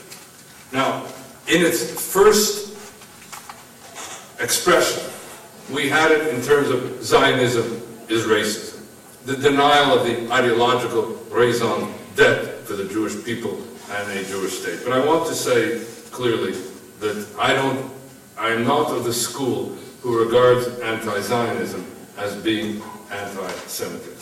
Now, 0.71 1.05
in 1.49 1.61
its 1.61 1.83
first 2.13 2.77
expression, 4.39 5.03
we 5.69 5.89
had 5.89 6.11
it 6.11 6.33
in 6.33 6.41
terms 6.41 6.69
of 6.69 7.03
Zionism 7.03 7.81
is 8.07 8.23
racism. 8.23 8.85
The 9.25 9.35
denial 9.35 9.99
of 9.99 10.05
the 10.05 10.31
ideological 10.31 11.07
raison 11.29 11.93
d'etre 12.15 12.53
for 12.63 12.77
the 12.77 12.85
Jewish 12.85 13.21
people 13.25 13.61
and 13.91 14.09
a 14.17 14.23
Jewish 14.23 14.59
state. 14.61 14.79
But 14.85 14.93
I 14.93 15.05
want 15.05 15.27
to 15.27 15.35
say 15.35 15.83
clearly 16.11 16.53
that 17.01 17.27
I 17.37 17.51
don't, 17.51 17.91
I 18.37 18.51
am 18.51 18.63
not 18.63 18.91
of 18.91 19.03
the 19.03 19.11
school 19.11 19.75
who 20.01 20.17
regards 20.17 20.67
anti-Zionism 20.79 21.85
as 22.17 22.33
being 22.37 22.81
anti-Semitism. 23.11 24.16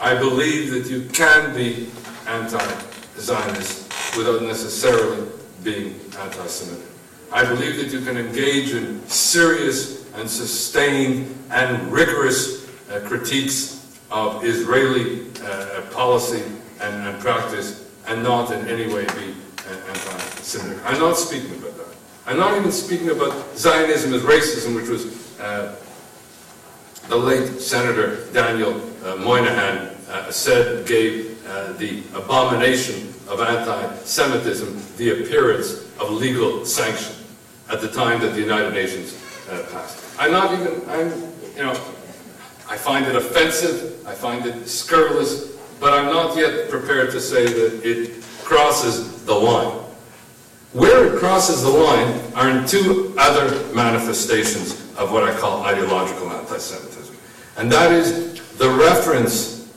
I 0.00 0.14
believe 0.14 0.70
that 0.72 0.90
you 0.90 1.08
can 1.10 1.54
be 1.54 1.88
anti-Zionist 2.26 4.16
without 4.16 4.42
necessarily 4.42 5.28
being 5.62 6.00
anti-Semitic. 6.18 6.86
I 7.32 7.44
believe 7.44 7.76
that 7.76 7.92
you 7.92 8.04
can 8.04 8.16
engage 8.16 8.72
in 8.72 9.06
serious 9.08 10.12
and 10.14 10.28
sustained 10.28 11.34
and 11.50 11.90
rigorous 11.92 12.68
uh, 12.90 13.00
critiques 13.06 13.98
of 14.10 14.44
Israeli 14.44 15.26
uh, 15.42 15.82
policy 15.92 16.42
and, 16.80 17.08
and, 17.08 17.20
practice 17.20 17.88
and 18.06 18.22
not 18.22 18.52
in 18.52 18.66
any 18.68 18.92
way 18.92 19.04
be 19.06 19.34
uh, 19.66 19.88
anti-Semitic. 19.88 20.78
I'm 20.84 21.00
not 21.00 21.16
speaking 21.16 21.56
about 21.56 21.76
that. 21.78 21.96
I'm 22.26 22.36
not 22.36 22.56
even 22.56 22.70
speaking 22.70 23.10
about 23.10 23.56
Zionism 23.56 24.14
as 24.14 24.22
racism, 24.22 24.76
which 24.76 24.88
was 24.88 25.40
uh, 25.40 25.76
the 27.08 27.16
late 27.16 27.60
Senator 27.60 28.26
Daniel 28.32 28.80
Moynihan 29.16 29.94
uh, 30.08 30.30
said 30.30 30.86
gave 30.86 31.44
uh, 31.46 31.72
the 31.74 32.02
abomination 32.14 33.12
of 33.28 33.40
anti-Semitism 33.40 34.82
the 34.96 35.22
appearance 35.22 35.84
of 36.00 36.10
legal 36.10 36.64
sanction 36.64 37.14
at 37.70 37.80
the 37.80 37.88
time 37.88 38.20
that 38.20 38.32
the 38.34 38.40
United 38.40 38.72
Nations 38.72 39.14
uh, 39.50 39.62
passed. 39.70 40.02
I'm 40.18 40.32
not 40.32 40.52
even, 40.52 40.88
I'm, 40.88 41.10
you 41.56 41.62
know, 41.62 41.72
I 42.68 42.76
find 42.76 43.04
it 43.04 43.14
offensive, 43.14 44.06
I 44.06 44.14
find 44.14 44.46
it 44.46 44.66
scurrilous, 44.66 45.56
but 45.80 45.92
I'm 45.92 46.06
not 46.06 46.36
yet 46.36 46.70
prepared 46.70 47.10
to 47.12 47.20
say 47.20 47.46
that 47.46 47.84
it 47.84 48.22
crosses 48.42 49.24
the 49.24 49.34
line. 49.34 49.80
Where 50.72 51.12
it 51.14 51.18
crosses 51.18 51.62
the 51.62 51.68
line 51.68 52.20
are 52.34 52.50
in 52.50 52.66
two 52.66 53.14
other 53.18 53.46
manifestations 53.74 54.72
of 54.96 55.12
what 55.12 55.24
I 55.24 55.38
call 55.38 55.62
ideological 55.62 56.30
anti-Semitism. 56.30 57.16
And 57.56 57.70
that 57.70 57.92
is 57.92 58.33
the 58.56 58.70
reference 58.70 59.68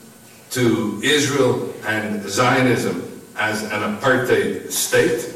to 0.50 1.00
Israel 1.02 1.72
and 1.84 2.22
Zionism 2.28 3.22
as 3.36 3.62
an 3.64 3.82
apartheid 3.96 4.70
state, 4.70 5.34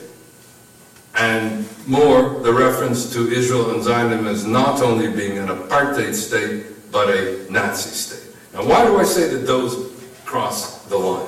and 1.15 1.67
more 1.87 2.41
the 2.41 2.53
reference 2.53 3.13
to 3.13 3.31
Israel 3.31 3.75
and 3.75 3.83
Zionism 3.83 4.27
as 4.27 4.45
not 4.45 4.81
only 4.83 5.09
being 5.09 5.39
an 5.39 5.49
apartheid 5.49 6.15
state, 6.15 6.67
but 6.91 7.09
a 7.09 7.47
Nazi 7.51 7.91
state. 7.91 8.35
Now, 8.55 8.65
why 8.67 8.85
do 8.85 8.99
I 8.99 9.05
say 9.05 9.29
that 9.29 9.47
those 9.47 9.93
cross 10.25 10.85
the 10.87 10.97
line? 10.97 11.27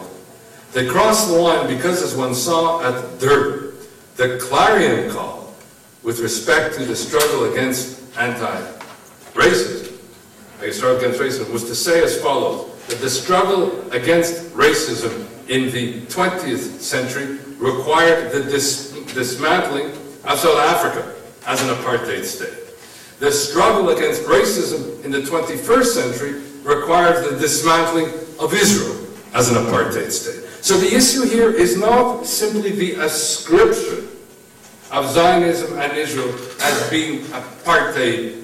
They 0.72 0.86
cross 0.86 1.28
the 1.28 1.34
line 1.34 1.68
because, 1.68 2.02
as 2.02 2.14
one 2.16 2.34
saw 2.34 2.82
at 2.82 3.18
Durban, 3.20 3.72
the 4.16 4.38
clarion 4.38 5.10
call 5.10 5.54
with 6.02 6.20
respect 6.20 6.74
to 6.76 6.84
the 6.84 6.96
struggle 6.96 7.52
against 7.52 8.00
anti-racism, 8.16 9.83
a 10.60 10.72
struggle 10.72 10.98
against 10.98 11.20
racism, 11.20 11.52
was 11.52 11.64
to 11.64 11.74
say 11.74 12.02
as 12.02 12.20
follows, 12.20 12.70
that 12.88 13.00
the 13.00 13.10
struggle 13.10 13.90
against 13.92 14.44
racism 14.50 15.26
in 15.48 15.70
the 15.70 16.00
20th 16.06 16.80
century 16.80 17.38
required 17.58 18.32
the 18.32 18.42
dis 18.44 18.92
dismantling 19.14 19.86
of 20.24 20.38
South 20.38 20.58
Africa 20.58 21.14
as 21.46 21.62
an 21.62 21.68
apartheid 21.68 22.24
state. 22.24 22.58
The 23.20 23.30
struggle 23.30 23.90
against 23.90 24.22
racism 24.22 25.04
in 25.04 25.10
the 25.10 25.20
21st 25.20 25.84
century 25.84 26.42
required 26.62 27.30
the 27.30 27.38
dismantling 27.38 28.06
of 28.40 28.52
Israel 28.52 29.06
as 29.34 29.50
an 29.50 29.56
apartheid 29.56 30.10
state. 30.10 30.44
So 30.64 30.76
the 30.78 30.94
issue 30.94 31.26
here 31.26 31.50
is 31.50 31.76
not 31.78 32.24
simply 32.24 32.70
the 32.70 33.04
ascription 33.04 34.08
of 34.90 35.10
Zionism 35.10 35.78
and 35.78 35.92
Israel 35.96 36.34
as 36.62 36.90
being 36.90 37.20
apartheid 37.26 38.43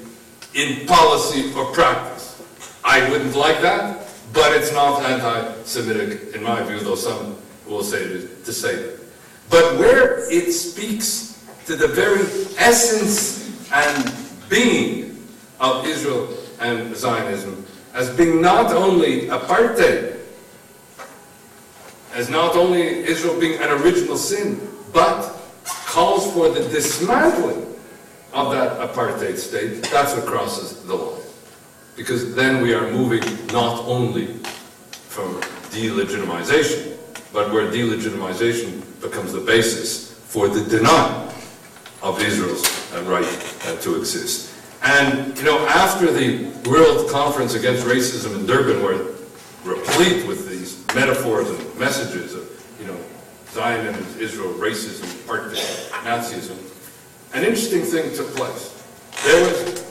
in 0.54 0.86
policy 0.86 1.52
or 1.54 1.66
practice. 1.72 2.42
I 2.84 3.08
wouldn't 3.10 3.36
like 3.36 3.60
that, 3.62 4.08
but 4.32 4.52
it's 4.52 4.72
not 4.72 5.02
anti-Semitic 5.02 6.34
in 6.34 6.42
my 6.42 6.62
view, 6.62 6.80
though 6.80 6.94
some 6.94 7.36
will 7.66 7.82
say 7.82 8.02
it 8.02 8.44
to 8.44 8.52
say 8.52 8.74
that. 8.74 9.00
But 9.48 9.78
where 9.78 10.30
it 10.32 10.52
speaks 10.52 11.44
to 11.66 11.76
the 11.76 11.88
very 11.88 12.22
essence 12.58 13.70
and 13.72 14.12
being 14.48 15.24
of 15.60 15.86
Israel 15.86 16.28
and 16.60 16.94
Zionism 16.96 17.64
as 17.94 18.08
being 18.16 18.40
not 18.40 18.72
only 18.72 19.22
apartheid, 19.28 20.18
as 22.14 22.28
not 22.28 22.56
only 22.56 22.82
Israel 22.82 23.38
being 23.38 23.60
an 23.60 23.70
original 23.82 24.16
sin, 24.16 24.60
but 24.92 25.36
calls 25.64 26.32
for 26.32 26.48
the 26.50 26.60
dismantling 26.68 27.66
of 28.32 28.52
that 28.52 28.78
apartheid 28.80 29.36
state, 29.36 29.82
that's 29.84 30.14
what 30.14 30.26
crosses 30.26 30.82
the 30.84 30.94
line. 30.94 31.20
Because 31.96 32.34
then 32.34 32.62
we 32.62 32.72
are 32.74 32.90
moving 32.90 33.22
not 33.48 33.80
only 33.86 34.34
from 35.08 35.40
delegitimization, 35.70 36.96
but 37.32 37.52
where 37.52 37.70
delegitimization 37.70 38.82
becomes 39.00 39.32
the 39.32 39.40
basis 39.40 40.12
for 40.12 40.48
the 40.48 40.64
denial 40.68 41.32
of 42.02 42.22
Israel's 42.22 42.62
right 43.06 43.24
uh, 43.66 43.76
to 43.80 43.96
exist. 43.96 44.54
And, 44.82 45.36
you 45.36 45.44
know, 45.44 45.58
after 45.68 46.10
the 46.10 46.46
World 46.68 47.10
Conference 47.10 47.54
Against 47.54 47.84
Racism 47.84 48.34
in 48.36 48.46
Durban, 48.46 48.82
where 48.82 49.04
replete 49.64 50.26
with 50.26 50.48
these 50.48 50.86
metaphors 50.94 51.50
and 51.50 51.78
messages 51.78 52.34
of, 52.34 52.48
you 52.80 52.86
know, 52.86 52.96
Zionism, 53.50 54.20
Israel, 54.20 54.54
racism, 54.54 55.04
apartheid, 55.26 55.90
Nazism, 56.04 56.56
an 57.32 57.44
interesting 57.44 57.82
thing 57.82 58.14
took 58.14 58.28
place. 58.34 58.76
There 59.24 59.44
was, 59.44 59.82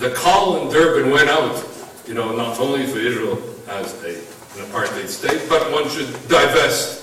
the 0.00 0.10
call 0.10 0.62
in 0.62 0.72
Durban 0.72 1.10
went 1.10 1.28
out, 1.28 1.64
you 2.06 2.14
know, 2.14 2.34
not 2.36 2.58
only 2.60 2.86
for 2.86 2.98
Israel 2.98 3.42
as 3.68 3.94
a, 4.04 4.10
an 4.10 4.66
apartheid 4.70 5.08
state, 5.08 5.48
but 5.48 5.70
one 5.72 5.88
should 5.88 6.12
divest 6.28 6.98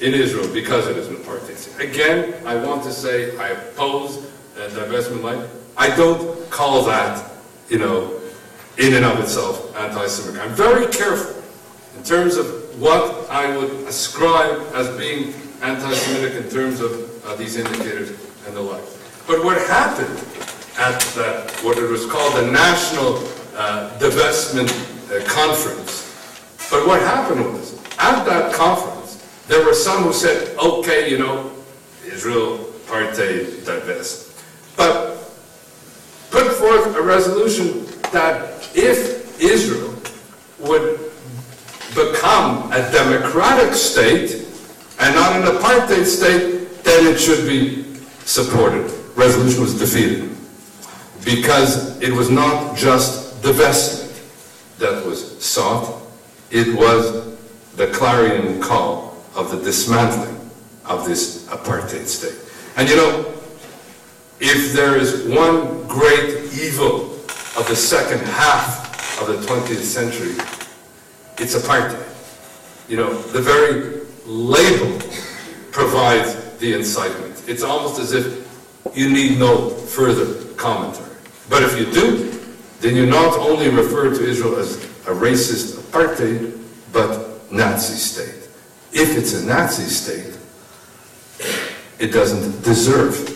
in 0.00 0.14
Israel 0.14 0.52
because 0.52 0.88
it 0.88 0.96
is 0.96 1.08
an 1.08 1.16
apartheid 1.16 1.56
state. 1.56 1.90
Again, 1.90 2.34
I 2.44 2.56
want 2.56 2.82
to 2.84 2.92
say 2.92 3.36
I 3.38 3.48
oppose 3.50 4.18
uh, 4.56 4.68
divestment 4.70 5.22
line. 5.22 5.48
I 5.76 5.94
don't 5.94 6.50
call 6.50 6.84
that, 6.84 7.30
you 7.68 7.78
know, 7.78 8.20
in 8.78 8.94
and 8.94 9.04
of 9.04 9.20
itself 9.20 9.76
anti-Semitic. 9.76 10.42
I'm 10.42 10.54
very 10.54 10.86
careful 10.92 11.42
in 11.96 12.02
terms 12.02 12.36
of 12.36 12.80
what 12.80 13.30
I 13.30 13.56
would 13.56 13.70
ascribe 13.86 14.60
as 14.74 14.88
being 14.98 15.32
anti-Semitic 15.62 16.44
in 16.44 16.50
terms 16.50 16.80
of 16.80 17.24
uh, 17.24 17.36
these 17.36 17.56
indicators 17.56 18.10
and 18.46 18.56
the 18.56 18.60
like. 18.60 18.82
But 19.26 19.44
what 19.44 19.56
happened 19.68 20.18
at 20.78 21.00
that, 21.16 21.50
what 21.62 21.78
it 21.78 21.88
was 21.88 22.04
called 22.04 22.34
the 22.36 22.50
National 22.50 23.16
uh, 23.56 23.98
Divestment 23.98 24.70
uh, 25.10 25.24
Conference, 25.26 26.04
but 26.70 26.86
what 26.86 27.00
happened 27.00 27.44
was, 27.44 27.74
at 27.98 28.24
that 28.24 28.52
conference, 28.52 29.24
there 29.46 29.64
were 29.64 29.74
some 29.74 30.02
who 30.02 30.12
said, 30.12 30.56
okay, 30.58 31.08
you 31.10 31.18
know, 31.18 31.52
Israel, 32.04 32.58
apartheid, 32.58 33.64
divest. 33.64 34.36
But 34.76 35.16
put 36.30 36.52
forth 36.52 36.96
a 36.96 37.02
resolution 37.02 37.86
that 38.12 38.68
if 38.74 39.40
Israel 39.40 39.94
would 40.58 40.98
become 41.94 42.72
a 42.72 42.80
democratic 42.90 43.74
state 43.74 44.46
and 44.98 45.14
not 45.14 45.36
an 45.36 45.56
apartheid 45.56 46.04
state, 46.06 46.82
then 46.82 47.06
it 47.06 47.18
should 47.18 47.46
be 47.46 47.84
supported. 48.24 48.90
Resolution 49.16 49.60
was 49.60 49.78
defeated 49.78 50.30
because 51.24 52.00
it 52.00 52.12
was 52.12 52.30
not 52.30 52.76
just 52.76 53.40
divestment 53.42 54.04
that 54.78 55.04
was 55.04 55.42
sought, 55.44 56.02
it 56.50 56.74
was 56.76 57.36
the 57.76 57.86
clarion 57.88 58.60
call 58.60 59.16
of 59.34 59.50
the 59.50 59.56
dismantling 59.58 60.50
of 60.84 61.04
this 61.04 61.46
apartheid 61.46 62.06
state. 62.06 62.38
And 62.76 62.88
you 62.88 62.96
know, 62.96 63.32
if 64.40 64.72
there 64.72 64.96
is 64.96 65.26
one 65.28 65.86
great 65.86 66.52
evil 66.52 67.14
of 67.56 67.66
the 67.68 67.76
second 67.76 68.20
half 68.26 69.20
of 69.20 69.28
the 69.28 69.36
20th 69.46 69.78
century, 69.78 70.34
it's 71.38 71.54
apartheid. 71.56 72.02
You 72.88 72.98
know, 72.98 73.14
the 73.14 73.40
very 73.40 74.00
label 74.26 74.98
provides 75.70 76.34
the 76.58 76.74
incitement. 76.74 77.42
It's 77.46 77.62
almost 77.62 77.98
as 77.98 78.12
if 78.12 78.43
you 78.92 79.10
need 79.10 79.38
no 79.38 79.70
further 79.70 80.44
commentary. 80.54 81.16
But 81.48 81.62
if 81.62 81.78
you 81.78 81.90
do, 81.92 82.30
then 82.80 82.96
you 82.96 83.06
not 83.06 83.38
only 83.38 83.68
refer 83.68 84.14
to 84.14 84.24
Israel 84.24 84.56
as 84.56 84.76
a 85.06 85.12
racist 85.12 85.76
apartheid, 85.78 86.60
but 86.92 87.50
Nazi 87.50 87.94
state. 87.94 88.48
If 88.92 89.16
it's 89.16 89.34
a 89.34 89.46
Nazi 89.46 89.84
state, 89.84 90.38
it 91.98 92.12
doesn't 92.12 92.62
deserve 92.62 93.30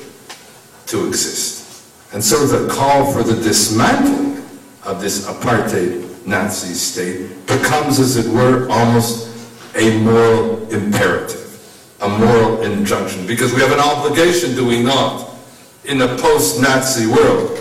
to 0.86 1.06
exist. 1.06 1.84
And 2.12 2.22
so 2.22 2.46
the 2.46 2.72
call 2.72 3.12
for 3.12 3.22
the 3.22 3.40
dismantling 3.42 4.42
of 4.84 5.00
this 5.00 5.26
apartheid 5.26 6.26
Nazi 6.26 6.74
state 6.74 7.46
becomes, 7.46 7.98
as 7.98 8.16
it 8.16 8.30
were, 8.32 8.68
almost 8.70 9.28
a 9.74 9.98
moral 10.00 10.68
imperative, 10.70 11.96
a 12.00 12.08
moral 12.08 12.62
injunction, 12.62 13.26
because 13.26 13.54
we 13.54 13.60
have 13.60 13.72
an 13.72 13.80
obligation, 13.80 14.54
do 14.54 14.66
we 14.66 14.82
not, 14.82 15.27
in 15.88 16.02
a 16.02 16.16
post-Nazi 16.18 17.06
world, 17.06 17.56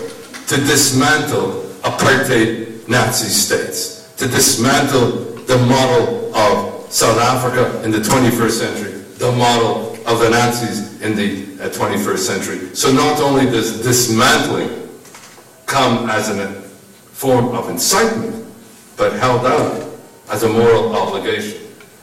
to 0.48 0.56
dismantle 0.56 1.64
apartheid 1.82 2.86
Nazi 2.86 3.28
states, 3.28 4.14
to 4.16 4.28
dismantle 4.28 5.10
the 5.46 5.56
model 5.66 6.34
of 6.34 6.92
South 6.92 7.18
Africa 7.18 7.82
in 7.84 7.90
the 7.90 7.98
21st 7.98 8.50
century, 8.50 8.92
the 9.16 9.32
model 9.32 9.94
of 10.06 10.20
the 10.20 10.28
Nazis 10.28 11.00
in 11.00 11.16
the 11.16 11.64
uh, 11.64 11.68
21st 11.70 12.18
century. 12.18 12.74
So 12.74 12.92
not 12.92 13.18
only 13.20 13.46
does 13.46 13.82
dismantling 13.82 14.88
come 15.64 16.10
as 16.10 16.28
a 16.28 16.52
form 16.52 17.54
of 17.54 17.70
incitement, 17.70 18.46
but 18.96 19.12
held 19.14 19.46
out 19.46 19.88
as 20.30 20.42
a 20.42 20.48
moral 20.48 20.94
obligation. 20.94 21.60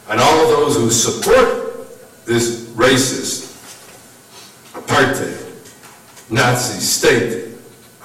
And 0.09 0.19
all 0.19 0.41
of 0.43 0.49
those 0.49 0.76
who 0.76 0.89
support 0.89 2.26
this 2.26 2.69
racist, 2.69 3.53
apartheid, 4.73 5.44
Nazi 6.30 6.80
state 6.80 7.53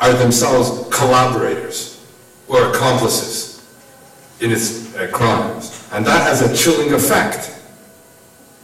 are 0.00 0.12
themselves 0.12 0.88
collaborators 0.94 2.04
or 2.48 2.70
accomplices 2.70 3.50
in 4.40 4.50
its 4.50 4.94
uh, 4.96 5.08
crimes. 5.12 5.88
And 5.92 6.04
that 6.06 6.22
has 6.22 6.42
a 6.42 6.56
chilling 6.56 6.92
effect, 6.92 7.54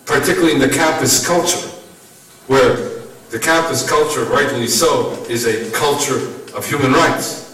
particularly 0.04 0.52
in 0.52 0.58
the 0.58 0.68
campus 0.68 1.26
culture, 1.26 1.68
where 2.46 2.96
the 3.30 3.38
campus 3.38 3.88
culture, 3.88 4.24
rightly 4.24 4.66
so, 4.66 5.12
is 5.28 5.46
a 5.46 5.70
culture 5.72 6.28
of 6.56 6.66
human 6.66 6.92
rights. 6.92 7.44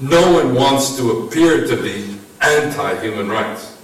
No 0.00 0.32
one 0.32 0.54
wants 0.54 0.96
to 0.96 1.22
appear 1.22 1.66
to 1.66 1.82
be 1.82 2.18
anti-human 2.40 3.28
rights. 3.28 3.76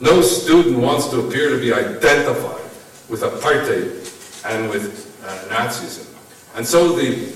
No 0.00 0.22
student 0.22 0.78
wants 0.78 1.08
to 1.08 1.20
appear 1.26 1.50
to 1.50 1.58
be 1.58 1.72
identified 1.72 2.62
with 3.08 3.22
apartheid 3.22 4.44
and 4.46 4.70
with 4.70 5.20
uh, 5.24 5.54
Nazism. 5.54 6.13
And 6.54 6.66
so 6.66 6.94
the 6.94 7.32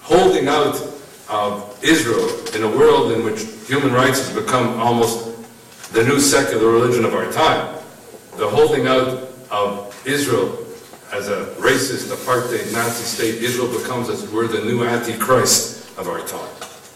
holding 0.00 0.48
out 0.48 0.80
of 1.28 1.78
Israel 1.82 2.28
in 2.54 2.62
a 2.62 2.76
world 2.76 3.12
in 3.12 3.24
which 3.24 3.42
human 3.66 3.92
rights 3.92 4.26
has 4.26 4.34
become 4.34 4.80
almost 4.80 5.28
the 5.92 6.02
new 6.04 6.18
secular 6.18 6.70
religion 6.70 7.04
of 7.04 7.14
our 7.14 7.30
time, 7.30 7.76
the 8.36 8.48
holding 8.48 8.86
out 8.86 9.28
of 9.50 10.02
Israel 10.06 10.58
as 11.12 11.28
a 11.28 11.44
racist 11.58 12.10
apartheid 12.10 12.72
Nazi 12.72 13.04
state, 13.04 13.42
Israel 13.42 13.68
becomes, 13.78 14.08
as 14.08 14.24
it 14.24 14.30
were, 14.32 14.46
the 14.46 14.64
new 14.64 14.84
antichrist 14.84 15.98
of 15.98 16.08
our 16.08 16.26
time. 16.26 16.50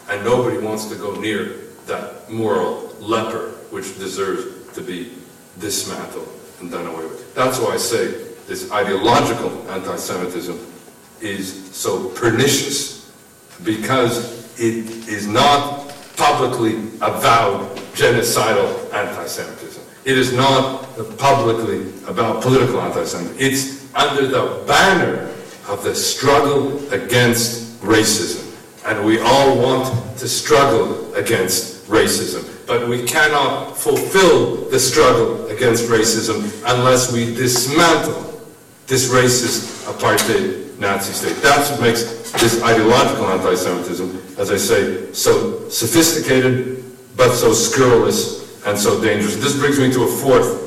And 0.09 0.25
nobody 0.25 0.57
wants 0.57 0.87
to 0.87 0.95
go 0.95 1.21
near 1.21 1.57
that 1.87 2.31
moral 2.31 2.95
leper 3.01 3.51
which 3.71 3.99
deserves 3.99 4.73
to 4.75 4.81
be 4.81 5.13
dismantled 5.59 6.29
and 6.61 6.71
done 6.71 6.87
away 6.87 7.05
with. 7.05 7.35
That's 7.35 7.59
why 7.59 7.75
I 7.75 7.77
say 7.77 8.07
this 8.47 8.73
ideological 8.73 9.71
anti-Semitism 9.71 10.59
is 11.21 11.75
so 11.75 12.09
pernicious 12.11 13.13
because 13.65 14.59
it 14.59 15.09
is 15.09 15.27
not 15.27 15.95
publicly 16.17 16.77
avowed 17.01 17.77
genocidal 17.95 18.93
anti-Semitism. 18.93 19.83
It 20.05 20.17
is 20.17 20.33
not 20.33 20.83
publicly 21.19 21.93
about 22.07 22.43
political 22.43 22.81
anti-Semitism. 22.81 23.37
It's 23.39 23.95
under 23.95 24.27
the 24.27 24.65
banner 24.67 25.33
of 25.69 25.83
the 25.83 25.95
struggle 25.95 26.93
against 26.93 27.81
racism. 27.83 28.43
And 28.87 29.05
we 29.05 29.19
all 29.19 29.59
want 29.61 30.19
to 30.19 30.29
struggle 30.29 31.13
against 31.15 31.87
racism. 31.87 32.49
But 32.67 32.89
we 32.89 33.05
cannot 33.05 33.77
fulfill 33.77 34.69
the 34.71 34.79
struggle 34.79 35.47
against 35.49 35.89
racism 35.89 36.45
unless 36.67 37.13
we 37.13 37.35
dismantle 37.35 38.41
this 38.87 39.11
racist 39.11 39.76
apartheid 39.87 40.79
Nazi 40.79 41.13
state. 41.13 41.43
That's 41.43 41.71
what 41.71 41.81
makes 41.81 42.03
this 42.33 42.63
ideological 42.63 43.27
anti-Semitism, 43.27 44.35
as 44.39 44.51
I 44.51 44.57
say, 44.57 45.13
so 45.13 45.69
sophisticated, 45.69 46.85
but 47.17 47.33
so 47.33 47.53
scurrilous 47.53 48.65
and 48.67 48.79
so 48.79 49.01
dangerous. 49.01 49.37
This 49.37 49.59
brings 49.59 49.79
me 49.79 49.91
to 49.93 50.03
a 50.03 50.07
fourth, 50.07 50.65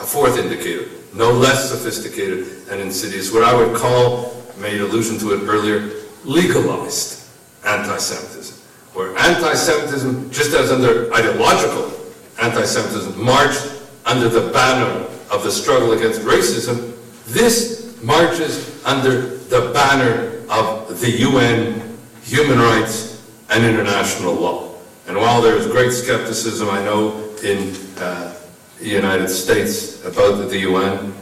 a 0.00 0.04
fourth 0.04 0.38
indicator, 0.38 0.86
no 1.14 1.30
less 1.30 1.70
sophisticated 1.70 2.46
and 2.70 2.80
insidious, 2.80 3.32
what 3.32 3.44
I 3.44 3.54
would 3.54 3.76
call, 3.76 4.42
made 4.58 4.80
allusion 4.80 5.18
to 5.18 5.34
it 5.34 5.46
earlier, 5.46 5.90
legalized 6.24 7.28
anti-Semitism. 7.66 8.56
Where 8.94 9.16
anti-Semitism, 9.18 10.30
just 10.30 10.54
as 10.54 10.72
under 10.72 11.12
ideological 11.12 11.92
anti-Semitism, 12.40 13.22
marched 13.22 13.68
under 14.06 14.28
the 14.28 14.50
banner 14.52 15.06
of 15.30 15.44
the 15.44 15.50
struggle 15.50 15.92
against 15.92 16.22
racism, 16.22 16.96
this 17.30 18.00
marches 18.02 18.84
under 18.84 19.20
the 19.20 19.70
banner 19.72 20.42
of 20.50 21.00
the 21.00 21.10
UN, 21.20 21.96
human 22.22 22.58
rights, 22.58 23.24
and 23.50 23.64
international 23.64 24.34
law. 24.34 24.74
And 25.06 25.16
while 25.16 25.40
there 25.40 25.56
is 25.56 25.66
great 25.66 25.92
skepticism, 25.92 26.68
I 26.68 26.84
know, 26.84 27.34
in 27.42 27.74
uh, 27.98 28.34
the 28.78 28.88
United 28.88 29.28
States 29.28 30.04
about 30.04 30.48
the 30.48 30.58
UN, 30.60 31.12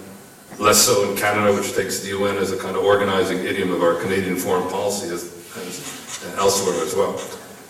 less 0.59 0.79
so 0.79 1.11
in 1.11 1.17
Canada, 1.17 1.55
which 1.55 1.75
takes 1.75 2.01
the 2.01 2.09
UN 2.09 2.37
as 2.37 2.53
a 2.53 2.59
kind 2.59 2.77
of 2.77 2.85
organizing 2.85 3.39
idiom 3.39 3.73
of 3.73 3.83
our 3.83 3.95
Canadian 3.95 4.37
foreign 4.37 4.69
policy, 4.69 5.09
as, 5.09 5.25
as 5.57 6.35
elsewhere 6.37 6.83
as 6.83 6.95
well. 6.95 7.21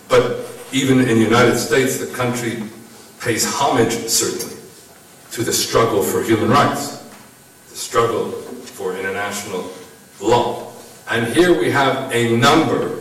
But 0.09 0.47
even 0.73 1.01
in 1.01 1.19
the 1.19 1.25
United 1.25 1.57
States, 1.57 1.99
the 1.99 2.13
country 2.15 2.63
pays 3.21 3.45
homage, 3.47 3.93
certainly, 3.93 4.57
to 5.33 5.43
the 5.43 5.53
struggle 5.53 6.03
for 6.03 6.23
human 6.23 6.51
rights, 6.51 6.98
struggle 7.79 8.31
for 8.31 8.97
international 8.97 9.71
law. 10.21 10.73
And 11.11 11.33
here 11.33 11.59
we 11.59 11.71
have 11.71 12.13
a 12.13 12.37
number, 12.37 12.99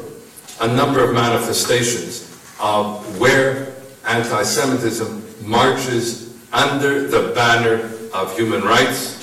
a 0.62 0.68
number 0.68 1.04
of 1.04 1.14
manifestations 1.14 2.24
of 2.60 3.20
where 3.20 3.74
anti-Semitism 4.06 5.24
marches 5.42 6.38
under 6.54 7.08
the 7.08 7.34
banner 7.34 7.92
of 8.14 8.36
human 8.38 8.62
rights 8.62 9.16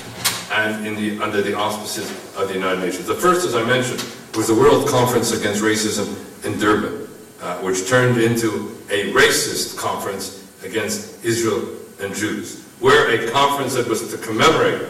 and 0.53 0.87
in 0.87 0.95
the, 0.97 1.23
under 1.23 1.41
the 1.41 1.57
auspices 1.57 2.11
of 2.37 2.49
the 2.49 2.55
United 2.55 2.81
Nations. 2.81 3.07
The 3.07 3.15
first, 3.15 3.47
as 3.47 3.55
I 3.55 3.65
mentioned, 3.65 4.05
was 4.35 4.49
the 4.49 4.55
World 4.55 4.89
Conference 4.89 5.33
Against 5.33 5.63
Racism 5.63 6.45
in 6.45 6.59
Durban, 6.59 7.09
uh, 7.41 7.59
which 7.59 7.89
turned 7.89 8.21
into 8.21 8.77
a 8.91 9.13
racist 9.13 9.79
conference 9.79 10.45
against 10.63 11.25
Israel 11.25 11.65
and 12.01 12.15
Jews, 12.15 12.63
where 12.81 13.09
a 13.11 13.31
conference 13.31 13.75
that 13.75 13.89
was 13.89 14.11
to 14.11 14.19
commemorate 14.19 14.83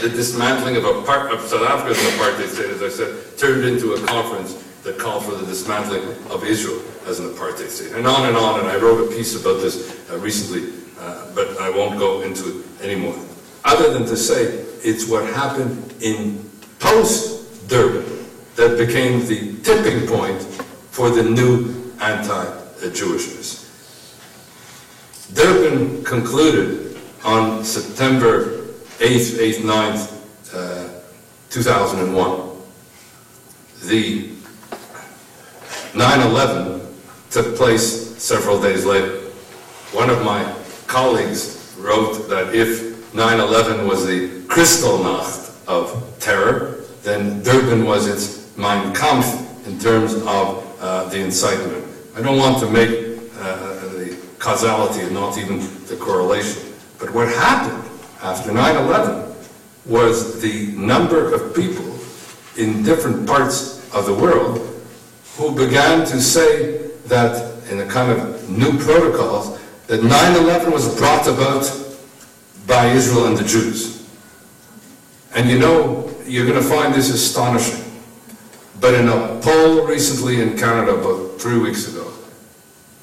the 0.00 0.08
dismantling 0.08 0.76
of, 0.76 0.84
apart- 0.84 1.32
of 1.32 1.40
South 1.42 1.62
Africa's 1.68 1.98
apartheid 2.14 2.48
state, 2.48 2.70
as 2.70 2.82
I 2.82 2.88
said, 2.88 3.38
turned 3.38 3.64
into 3.64 3.94
a 3.94 4.06
conference 4.06 4.54
that 4.82 4.98
called 4.98 5.24
for 5.24 5.32
the 5.32 5.46
dismantling 5.46 6.02
of 6.30 6.44
Israel 6.44 6.82
as 7.06 7.20
an 7.20 7.28
apartheid 7.30 7.68
state. 7.68 7.92
And 7.92 8.06
on 8.06 8.26
and 8.26 8.36
on, 8.36 8.60
and 8.60 8.68
I 8.68 8.76
wrote 8.76 9.10
a 9.10 9.14
piece 9.14 9.34
about 9.40 9.60
this 9.60 10.10
uh, 10.10 10.18
recently, 10.18 10.72
uh, 10.98 11.26
but 11.34 11.56
I 11.60 11.70
won't 11.70 11.98
go 11.98 12.22
into 12.22 12.60
it 12.60 12.82
anymore. 12.82 13.16
Other 13.64 13.92
than 13.92 14.06
to 14.06 14.16
say 14.16 14.64
it's 14.82 15.08
what 15.08 15.24
happened 15.32 15.94
in 16.00 16.50
post-Durban 16.80 18.26
that 18.56 18.76
became 18.76 19.24
the 19.26 19.56
tipping 19.62 20.06
point 20.08 20.42
for 20.90 21.10
the 21.10 21.22
new 21.22 21.92
anti-Jewishness. 22.00 23.60
Durban 25.34 26.04
concluded 26.04 26.98
on 27.24 27.64
September 27.64 28.61
8th, 29.02 29.36
8th, 29.36 29.62
9th, 29.62 30.54
uh, 30.54 30.88
2001. 31.50 32.50
The 33.88 34.28
9-11 35.92 36.86
took 37.28 37.56
place 37.56 38.16
several 38.22 38.62
days 38.62 38.84
later. 38.84 39.18
One 39.90 40.08
of 40.08 40.24
my 40.24 40.54
colleagues 40.86 41.74
wrote 41.80 42.28
that 42.28 42.54
if 42.54 43.10
9-11 43.12 43.88
was 43.88 44.06
the 44.06 44.28
Kristallnacht 44.46 45.66
of 45.66 46.16
terror, 46.20 46.84
then 47.02 47.42
Durban 47.42 47.84
was 47.84 48.06
its 48.06 48.56
Mein 48.56 48.94
Kampf 48.94 49.66
in 49.66 49.80
terms 49.80 50.14
of 50.14 50.78
uh, 50.80 51.08
the 51.08 51.18
incitement. 51.18 51.84
I 52.14 52.22
don't 52.22 52.38
want 52.38 52.60
to 52.60 52.70
make 52.70 53.18
uh, 53.40 53.56
the 53.96 54.16
causality 54.38 55.00
and 55.00 55.12
not 55.12 55.38
even 55.38 55.58
the 55.86 55.96
correlation. 55.96 56.72
But 57.00 57.12
what 57.12 57.26
happened 57.26 57.91
after 58.22 58.52
9-11 58.52 59.34
was 59.86 60.40
the 60.40 60.66
number 60.76 61.34
of 61.34 61.54
people 61.54 61.98
in 62.56 62.82
different 62.84 63.26
parts 63.26 63.92
of 63.92 64.06
the 64.06 64.14
world 64.14 64.58
who 65.36 65.54
began 65.54 66.06
to 66.06 66.20
say 66.20 66.88
that 67.06 67.52
in 67.70 67.80
a 67.80 67.86
kind 67.86 68.12
of 68.12 68.48
new 68.48 68.78
protocols 68.78 69.58
that 69.88 70.00
9-11 70.00 70.72
was 70.72 70.96
brought 70.96 71.26
about 71.26 71.68
by 72.66 72.86
Israel 72.86 73.26
and 73.26 73.36
the 73.36 73.44
Jews. 73.44 74.08
And 75.34 75.50
you 75.50 75.58
know, 75.58 76.14
you're 76.24 76.46
going 76.46 76.62
to 76.62 76.68
find 76.68 76.94
this 76.94 77.10
astonishing. 77.10 77.82
But 78.80 78.94
in 78.94 79.08
a 79.08 79.40
poll 79.40 79.86
recently 79.86 80.40
in 80.40 80.56
Canada, 80.56 80.94
about 80.94 81.40
three 81.40 81.58
weeks 81.58 81.88
ago, 81.88 82.12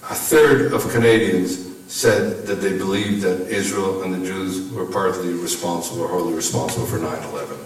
a 0.09 0.15
third 0.15 0.74
of 0.74 0.89
Canadians 0.91 1.68
said 1.89 2.45
that 2.45 2.61
they 2.61 2.77
believed 2.77 3.23
that 3.23 3.49
Israel 3.49 4.03
and 4.03 4.13
the 4.13 4.25
Jews 4.25 4.71
were 4.71 4.85
partly 4.85 5.33
responsible 5.33 6.03
or 6.03 6.07
wholly 6.07 6.33
responsible 6.33 6.85
for 6.85 6.99
9/11. 6.99 7.57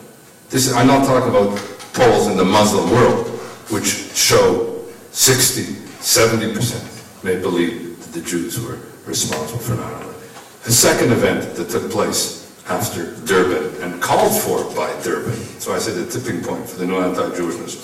This 0.49 0.71
I'm 0.71 0.87
not 0.87 1.05
talking 1.05 1.29
about 1.29 1.59
polls 1.91 2.27
in 2.27 2.37
the 2.37 2.45
Muslim 2.45 2.89
world, 2.89 3.27
which 3.69 4.07
show 4.15 4.79
60, 5.11 5.75
70% 5.99 6.81
may 7.21 7.35
believe 7.35 7.99
that 7.99 8.13
the 8.13 8.21
Jews 8.21 8.59
were 8.61 8.79
responsible 9.05 9.59
for 9.59 9.75
9/11. 9.75 10.15
The 10.63 10.71
second 10.71 11.11
event 11.11 11.55
that 11.55 11.69
took 11.69 11.91
place 11.91 12.47
after 12.69 13.11
Durban 13.25 13.75
and 13.83 14.01
called 14.01 14.41
for 14.41 14.63
by 14.73 14.89
Durban, 15.03 15.35
so 15.59 15.73
I 15.73 15.79
said 15.79 15.95
the 15.95 16.09
tipping 16.09 16.41
point 16.41 16.69
for 16.69 16.77
the 16.77 16.85
new 16.85 16.95
anti-Jewishness. 16.95 17.75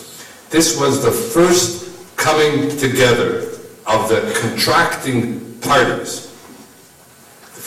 This 0.49 0.77
was 0.79 1.03
the 1.03 1.11
first 1.11 1.83
coming 2.15 2.69
together 2.77 3.43
of 3.85 4.07
the 4.07 4.21
contracting 4.39 5.57
parties 5.59 6.28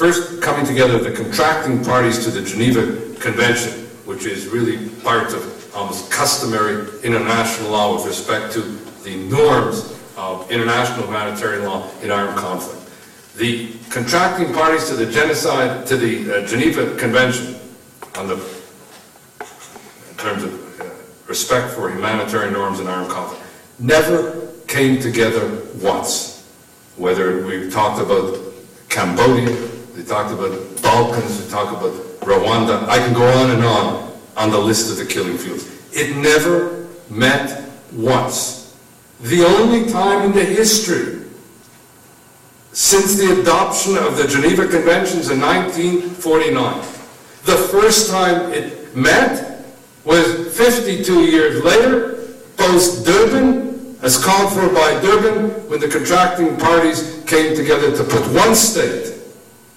first 0.03 0.42
coming 0.42 0.66
together 0.66 0.98
the 0.98 1.12
contracting 1.12 1.80
parties 1.84 2.24
to 2.24 2.30
the 2.32 2.42
Geneva 2.42 2.80
Convention, 3.20 3.70
which 4.05 4.26
is 4.26 4.48
really 4.48 4.88
part 5.05 5.32
of 5.32 5.76
almost 5.76 6.11
customary 6.11 6.88
international 7.05 7.70
law 7.70 7.94
with 7.94 8.05
respect 8.05 8.53
to 8.53 8.62
the 9.05 9.14
norms 9.30 9.96
of 10.16 10.50
international 10.50 11.07
humanitarian 11.07 11.64
law 11.64 11.88
in 12.03 12.11
armed 12.11 12.36
conflict. 12.36 12.80
The 13.36 13.74
contracting 13.90 14.53
parties 14.53 14.88
to 14.88 14.96
the 14.96 15.07
genocide, 15.07 15.86
to 15.86 15.96
the 15.96 16.42
uh, 16.42 16.46
Geneva 16.48 16.96
Convention, 16.96 17.55
on 18.16 18.26
the, 18.26 18.34
in 18.34 20.16
terms 20.16 20.42
of 20.42 20.80
uh, 20.80 20.84
respect 21.28 21.74
for 21.74 21.88
humanitarian 21.88 22.53
norms 22.53 22.80
in 22.80 22.88
armed 22.88 23.09
conflict, 23.09 23.40
never 23.78 24.48
came 24.66 25.00
together 25.00 25.62
once. 25.80 26.44
Whether 26.96 27.46
we've 27.46 27.72
talked 27.72 28.03
about 28.03 28.36
Cambodia, 28.88 29.71
they 30.03 30.09
talked 30.09 30.32
about 30.32 30.82
Balkans, 30.82 31.44
they 31.44 31.50
talked 31.50 31.72
about 31.72 31.92
Rwanda. 32.20 32.88
I 32.88 32.98
can 32.98 33.14
go 33.14 33.24
on 33.24 33.50
and 33.50 33.64
on 33.64 34.12
on 34.36 34.50
the 34.50 34.59
list 34.59 34.90
of 34.90 34.96
the 34.96 35.07
killing 35.07 35.38
fields. 35.38 35.68
It 35.92 36.16
never 36.16 36.88
met 37.09 37.68
once. 37.92 38.76
The 39.20 39.44
only 39.44 39.90
time 39.90 40.22
in 40.22 40.32
the 40.32 40.44
history 40.44 41.20
since 42.72 43.16
the 43.16 43.40
adoption 43.42 43.96
of 43.98 44.16
the 44.16 44.26
Geneva 44.26 44.66
Conventions 44.66 45.30
in 45.30 45.40
1949, 45.40 46.78
the 47.44 47.57
first 47.70 48.11
time 48.11 48.50
it 48.53 48.96
met 48.96 49.66
was 50.05 50.57
52 50.57 51.26
years 51.26 51.62
later, 51.62 52.28
post-Durban, 52.57 53.98
as 54.00 54.22
called 54.22 54.53
for 54.53 54.68
by 54.70 54.98
Durban, 55.00 55.50
when 55.68 55.80
the 55.80 55.88
contracting 55.88 56.57
parties 56.57 57.22
came 57.26 57.55
together 57.55 57.94
to 57.94 58.03
put 58.03 58.26
one 58.32 58.55
state 58.55 59.21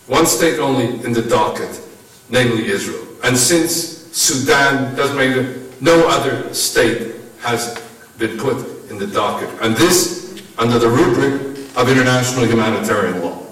one 0.08 0.26
state 0.26 0.60
only 0.60 1.04
in 1.04 1.14
the 1.14 1.22
docket, 1.22 1.82
namely 2.30 2.68
Israel. 2.68 3.06
And 3.24 3.38
since 3.38 3.74
Sudan 4.16 4.96
doesn't 4.96 5.18
make 5.18 5.36
it, 5.36 5.82
no 5.82 6.08
other 6.08 6.54
state 6.54 7.16
has 7.42 7.82
been 8.18 8.38
put 8.38 8.90
in 8.90 8.98
the 8.98 9.08
docket. 9.08 9.50
And 9.62 9.76
this 9.76 10.44
under 10.58 10.80
the 10.80 10.90
rubric 10.90 11.42
of 11.76 11.90
international 11.90 12.46
humanitarian 12.46 13.22
law. 13.22 13.46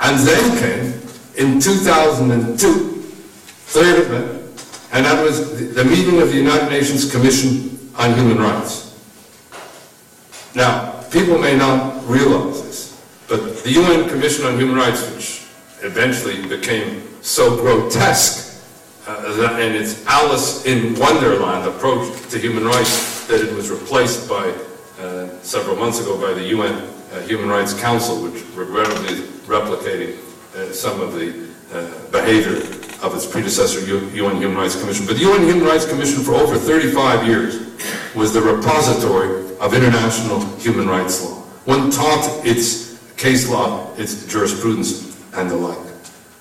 And 0.00 0.18
then 0.26 0.58
came, 0.58 1.00
in 1.36 1.60
2002, 1.60 2.58
third 2.58 4.06
event, 4.06 4.44
and 4.92 5.04
that 5.06 5.22
was 5.22 5.74
the 5.74 5.84
meeting 5.84 6.20
of 6.20 6.28
the 6.28 6.36
United 6.36 6.68
Nations 6.68 7.10
Commission 7.10 7.78
on 7.96 8.14
Human 8.14 8.38
Rights. 8.38 8.92
Now, 10.54 11.02
people 11.10 11.38
may 11.38 11.56
not 11.56 12.06
realize 12.08 12.62
this, 12.62 13.02
but 13.28 13.62
the 13.64 13.72
UN 13.72 14.08
Commission 14.08 14.46
on 14.46 14.58
Human 14.58 14.76
Rights, 14.76 15.10
which 15.10 15.43
eventually 15.84 16.46
became 16.48 17.02
so 17.22 17.56
grotesque 17.56 18.62
uh, 19.06 19.58
in 19.60 19.74
its 19.74 20.04
Alice 20.06 20.64
in 20.64 20.98
Wonderland 20.98 21.68
approach 21.68 22.30
to 22.30 22.38
human 22.38 22.64
rights 22.64 23.26
that 23.26 23.40
it 23.40 23.54
was 23.54 23.70
replaced 23.70 24.28
by, 24.28 24.54
uh, 24.98 25.28
several 25.42 25.76
months 25.76 26.00
ago, 26.00 26.18
by 26.18 26.32
the 26.32 26.44
UN 26.48 26.72
uh, 26.72 27.20
Human 27.22 27.48
Rights 27.48 27.78
Council, 27.78 28.22
which 28.22 28.42
regrettably 28.54 29.12
is 29.12 29.20
replicating 29.46 30.16
uh, 30.56 30.72
some 30.72 31.00
of 31.00 31.12
the 31.12 31.48
uh, 31.72 32.10
behavior 32.10 32.56
of 33.02 33.14
its 33.14 33.26
predecessor, 33.26 33.80
UN 33.84 34.36
Human 34.36 34.56
Rights 34.56 34.80
Commission. 34.80 35.04
But 35.04 35.16
the 35.16 35.24
UN 35.24 35.42
Human 35.42 35.66
Rights 35.66 35.86
Commission 35.86 36.22
for 36.22 36.34
over 36.34 36.56
35 36.56 37.26
years 37.26 38.14
was 38.14 38.32
the 38.32 38.40
repository 38.40 39.54
of 39.58 39.74
international 39.74 40.40
human 40.56 40.88
rights 40.88 41.22
law. 41.22 41.42
One 41.66 41.90
taught 41.90 42.40
its 42.46 42.98
case 43.16 43.50
law, 43.50 43.92
its 43.96 44.26
jurisprudence 44.26 45.13
and 45.36 45.50
the 45.50 45.56
like. 45.56 45.78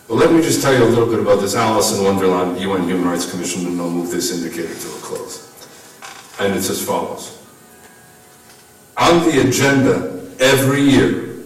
Well, 0.07 0.17
let 0.17 0.31
me 0.31 0.41
just 0.41 0.61
tell 0.61 0.73
you 0.73 0.83
a 0.83 0.85
little 0.85 1.07
bit 1.07 1.19
about 1.19 1.39
this 1.39 1.55
Alice 1.55 1.97
in 1.97 2.03
Wonderland 2.03 2.59
UN 2.59 2.83
Human 2.83 3.07
Rights 3.07 3.29
Commission, 3.29 3.65
and 3.67 3.79
I'll 3.79 3.89
move 3.89 4.11
this 4.11 4.31
indicator 4.31 4.73
to 4.73 4.87
a 4.87 4.99
close. 4.99 5.49
And 6.39 6.53
it's 6.53 6.69
as 6.69 6.85
follows. 6.85 7.39
On 8.97 9.23
the 9.23 9.47
agenda 9.47 10.21
every 10.39 10.81
year 10.81 11.37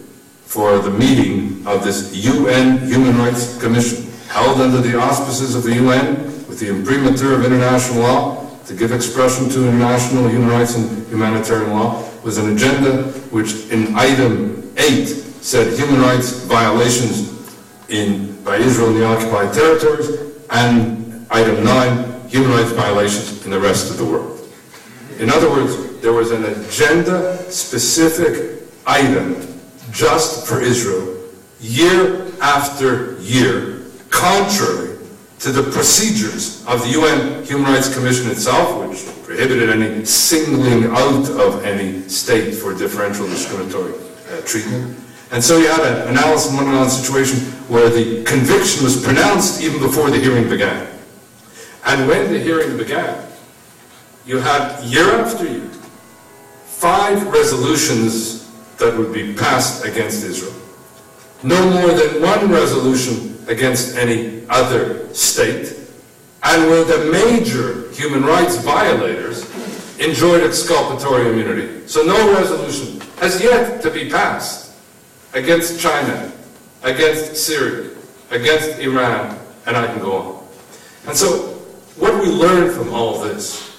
for 0.44 0.78
the 0.78 0.90
meeting 0.90 1.66
of 1.66 1.84
this 1.84 2.14
UN 2.14 2.86
Human 2.88 3.16
Rights 3.16 3.58
Commission, 3.60 4.10
held 4.28 4.60
under 4.60 4.80
the 4.80 4.98
auspices 4.98 5.54
of 5.54 5.62
the 5.62 5.74
UN 5.76 6.16
with 6.48 6.58
the 6.58 6.68
imprimatur 6.68 7.34
of 7.34 7.44
international 7.44 8.02
law 8.02 8.50
to 8.66 8.74
give 8.74 8.92
expression 8.92 9.48
to 9.48 9.66
international 9.66 10.28
human 10.28 10.48
rights 10.48 10.74
and 10.74 11.06
humanitarian 11.08 11.70
law, 11.70 12.04
was 12.22 12.36
an 12.36 12.52
agenda 12.52 13.04
which 13.30 13.70
in 13.70 13.94
item 13.94 14.70
8 14.76 15.06
said 15.40 15.78
human 15.78 16.00
rights 16.02 16.44
violations 16.44 17.37
in, 17.88 18.42
by 18.44 18.56
Israel 18.56 18.90
in 18.90 19.00
the 19.00 19.06
occupied 19.06 19.52
territories, 19.52 20.10
and 20.50 21.26
item 21.30 21.64
nine, 21.64 22.28
human 22.28 22.50
rights 22.50 22.72
violations 22.72 23.44
in 23.44 23.50
the 23.50 23.60
rest 23.60 23.90
of 23.90 23.98
the 23.98 24.04
world. 24.04 24.48
In 25.18 25.30
other 25.30 25.50
words, 25.50 26.00
there 26.00 26.12
was 26.12 26.30
an 26.30 26.44
agenda-specific 26.44 28.62
item 28.86 29.36
just 29.90 30.46
for 30.46 30.60
Israel, 30.60 31.16
year 31.60 32.30
after 32.40 33.18
year, 33.20 33.82
contrary 34.10 34.98
to 35.40 35.52
the 35.52 35.62
procedures 35.70 36.64
of 36.66 36.82
the 36.82 36.90
UN 36.90 37.44
Human 37.44 37.72
Rights 37.72 37.94
Commission 37.94 38.30
itself, 38.30 38.88
which 38.88 39.06
prohibited 39.24 39.70
any 39.70 40.04
singling 40.04 40.86
out 40.86 41.28
of 41.30 41.64
any 41.64 42.02
state 42.08 42.54
for 42.54 42.74
differential 42.74 43.26
discriminatory 43.26 43.94
uh, 43.94 44.40
treatment, 44.42 44.98
and 45.30 45.44
so 45.44 45.58
you 45.58 45.68
had 45.68 46.08
an 46.08 46.16
Alice 46.16 46.48
in 46.48 46.56
Wonderland 46.56 46.90
situation 46.90 47.38
where 47.68 47.90
the 47.90 48.24
conviction 48.24 48.82
was 48.82 49.02
pronounced 49.02 49.60
even 49.60 49.78
before 49.78 50.10
the 50.10 50.18
hearing 50.18 50.48
began. 50.48 50.86
And 51.84 52.08
when 52.08 52.32
the 52.32 52.38
hearing 52.38 52.76
began, 52.76 53.26
you 54.24 54.38
had 54.38 54.82
year 54.84 55.20
after 55.20 55.46
year 55.46 55.68
five 56.64 57.26
resolutions 57.26 58.48
that 58.78 58.96
would 58.96 59.12
be 59.12 59.34
passed 59.34 59.84
against 59.84 60.24
Israel. 60.24 60.54
No 61.42 61.70
more 61.70 61.92
than 61.92 62.22
one 62.22 62.50
resolution 62.50 63.36
against 63.48 63.96
any 63.96 64.46
other 64.48 65.12
state, 65.14 65.76
and 66.44 66.70
where 66.70 66.84
the 66.84 67.10
major 67.10 67.90
human 67.92 68.24
rights 68.24 68.56
violators 68.62 69.42
enjoyed 69.98 70.42
exculpatory 70.42 71.28
immunity. 71.28 71.86
So 71.86 72.02
no 72.02 72.32
resolution 72.32 73.00
has 73.18 73.42
yet 73.42 73.82
to 73.82 73.90
be 73.90 74.08
passed 74.08 74.67
against 75.38 75.80
China, 75.80 76.32
against 76.82 77.36
Syria, 77.36 77.90
against 78.30 78.78
Iran, 78.80 79.38
and 79.66 79.76
I 79.76 79.86
can 79.86 80.00
go 80.00 80.12
on. 80.18 80.48
And 81.06 81.16
so, 81.16 81.54
what 81.96 82.20
we 82.20 82.28
learn 82.28 82.74
from 82.74 82.92
all 82.92 83.20
this 83.20 83.76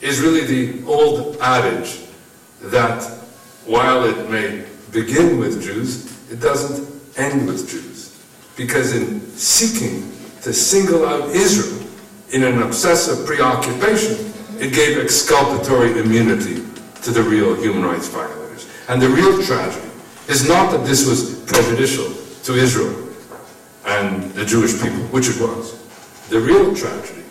is 0.00 0.20
really 0.20 0.44
the 0.44 0.86
old 0.86 1.36
adage 1.40 2.00
that 2.60 3.02
while 3.66 4.04
it 4.04 4.30
may 4.30 4.64
begin 4.92 5.38
with 5.38 5.62
Jews, 5.62 6.06
it 6.30 6.40
doesn't 6.40 6.88
end 7.16 7.46
with 7.46 7.68
Jews. 7.68 8.22
Because 8.56 8.94
in 8.94 9.20
seeking 9.36 10.10
to 10.42 10.52
single 10.52 11.06
out 11.06 11.30
Israel 11.30 11.86
in 12.30 12.44
an 12.44 12.62
obsessive 12.62 13.26
preoccupation, 13.26 14.32
it 14.58 14.72
gave 14.72 14.98
exculpatory 14.98 15.98
immunity 15.98 16.62
to 17.02 17.10
the 17.10 17.22
real 17.22 17.54
human 17.54 17.84
rights 17.84 18.08
violators. 18.08 18.68
And 18.88 19.00
the 19.00 19.08
real 19.08 19.42
tragedy 19.42 19.91
is 20.28 20.48
not 20.48 20.70
that 20.70 20.84
this 20.84 21.06
was 21.08 21.40
prejudicial 21.46 22.12
to 22.44 22.54
Israel 22.54 23.08
and 23.86 24.30
the 24.32 24.44
Jewish 24.44 24.80
people, 24.80 25.02
which 25.10 25.28
it 25.28 25.40
was. 25.40 25.78
The 26.28 26.40
real 26.40 26.74
tragedy 26.74 27.24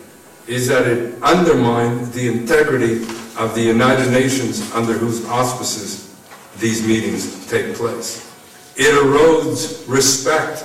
is 0.46 0.68
that 0.68 0.86
it 0.86 1.22
undermined 1.22 2.12
the 2.12 2.28
integrity 2.28 3.02
of 3.38 3.54
the 3.54 3.62
United 3.62 4.10
Nations 4.10 4.70
under 4.72 4.92
whose 4.92 5.24
auspices 5.26 6.14
these 6.58 6.86
meetings 6.86 7.46
take 7.48 7.74
place. 7.74 8.28
It 8.76 8.92
erodes 8.94 9.88
respect 9.88 10.62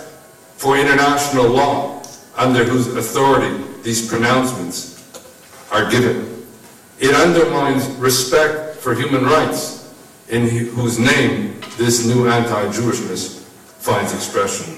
for 0.57 0.78
international 0.78 1.47
law 1.47 2.03
under 2.36 2.63
whose 2.63 2.88
authority 2.95 3.63
these 3.84 4.07
pronouncements 4.07 4.97
are 5.71 5.89
given. 5.89 6.45
It 6.99 7.13
undermines 7.15 7.88
respect 7.97 8.78
for 8.78 8.95
human 8.95 9.23
rights 9.23 9.76
in 10.30 10.47
whose 10.47 10.99
name 10.99 11.59
this 11.78 12.05
new 12.05 12.28
anti-Jewishness 12.28 13.43
finds 13.80 14.13
expression. 14.13 14.78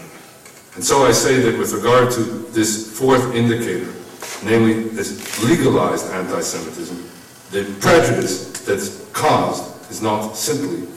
And 0.75 0.83
so 0.83 1.05
I 1.05 1.11
say 1.11 1.39
that 1.39 1.57
with 1.57 1.73
regard 1.73 2.11
to 2.11 2.21
this 2.51 2.97
fourth 2.97 3.33
indicator, 3.33 3.91
namely 4.43 4.83
this 4.89 5.43
legalized 5.43 6.11
anti-Semitism, 6.11 7.09
the 7.51 7.63
prejudice 7.79 8.63
that's 8.63 9.09
caused 9.11 9.91
is 9.91 10.01
not 10.01 10.33
simply 10.37 10.87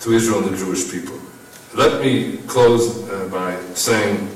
to 0.00 0.12
Israel 0.12 0.42
and 0.42 0.54
the 0.54 0.56
Jewish 0.56 0.90
people. 0.90 1.18
Let 1.74 2.00
me 2.00 2.38
close 2.46 3.08
uh, 3.10 3.28
by 3.30 3.60
saying 3.74 4.26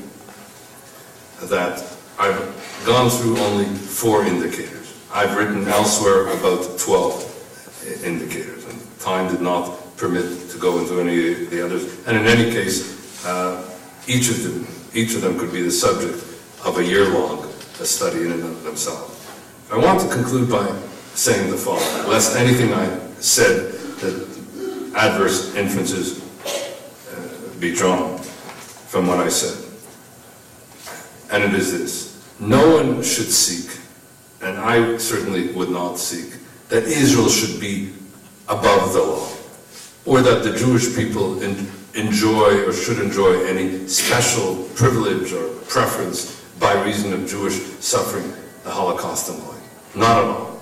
that 1.44 1.82
I've 2.18 2.82
gone 2.84 3.08
through 3.08 3.38
only 3.38 3.64
four 3.64 4.24
indicators. 4.24 5.00
I've 5.12 5.36
written 5.36 5.66
elsewhere 5.66 6.28
about 6.28 6.78
12 6.78 8.02
indicators, 8.04 8.61
and 8.61 8.61
time 9.02 9.30
did 9.30 9.40
not 9.40 9.96
permit 9.96 10.50
to 10.50 10.58
go 10.58 10.78
into 10.78 11.00
any 11.00 11.32
of 11.32 11.50
the 11.50 11.64
others. 11.64 12.06
And 12.06 12.16
in 12.16 12.26
any 12.26 12.50
case, 12.52 13.24
uh, 13.26 13.68
each 14.06 14.30
of 14.30 14.42
them, 14.42 14.66
each 14.94 15.14
of 15.14 15.22
them 15.22 15.38
could 15.38 15.52
be 15.52 15.62
the 15.62 15.70
subject 15.70 16.14
of 16.64 16.78
a 16.78 16.84
year-long 16.84 17.44
uh, 17.44 17.84
study 17.84 18.22
in 18.22 18.32
and 18.32 18.42
of 18.42 18.62
themselves. 18.62 19.18
I 19.70 19.78
want 19.78 20.00
to 20.00 20.08
conclude 20.08 20.50
by 20.50 20.66
saying 21.14 21.50
the 21.50 21.56
following, 21.56 22.08
lest 22.08 22.36
anything 22.36 22.72
I 22.72 22.86
said 23.20 23.72
that 24.00 24.92
adverse 24.96 25.54
inferences 25.54 26.20
uh, 26.46 27.60
be 27.60 27.74
drawn 27.74 28.18
from 28.18 29.06
what 29.06 29.18
I 29.18 29.28
said. 29.28 29.58
And 31.32 31.42
it 31.44 31.54
is 31.54 31.72
this, 31.72 32.38
no 32.40 32.76
one 32.76 33.02
should 33.02 33.30
seek, 33.30 33.80
and 34.42 34.58
I 34.58 34.98
certainly 34.98 35.52
would 35.52 35.70
not 35.70 35.98
seek, 35.98 36.34
that 36.68 36.84
Israel 36.84 37.28
should 37.28 37.60
be 37.60 37.92
above 38.52 38.92
the 38.92 39.02
law, 39.02 39.28
or 40.04 40.20
that 40.20 40.42
the 40.44 40.54
Jewish 40.56 40.94
people 40.94 41.42
en- 41.42 41.66
enjoy 41.94 42.66
or 42.66 42.72
should 42.72 42.98
enjoy 42.98 43.44
any 43.46 43.88
special 43.88 44.56
privilege 44.74 45.32
or 45.32 45.48
preference 45.68 46.44
by 46.60 46.72
reason 46.84 47.12
of 47.14 47.26
Jewish 47.26 47.54
suffering, 47.80 48.30
the 48.64 48.70
Holocaust 48.70 49.30
and 49.30 49.40
the 49.40 49.46
like. 49.48 49.96
Not 49.96 50.18
at 50.18 50.24
all. 50.24 50.60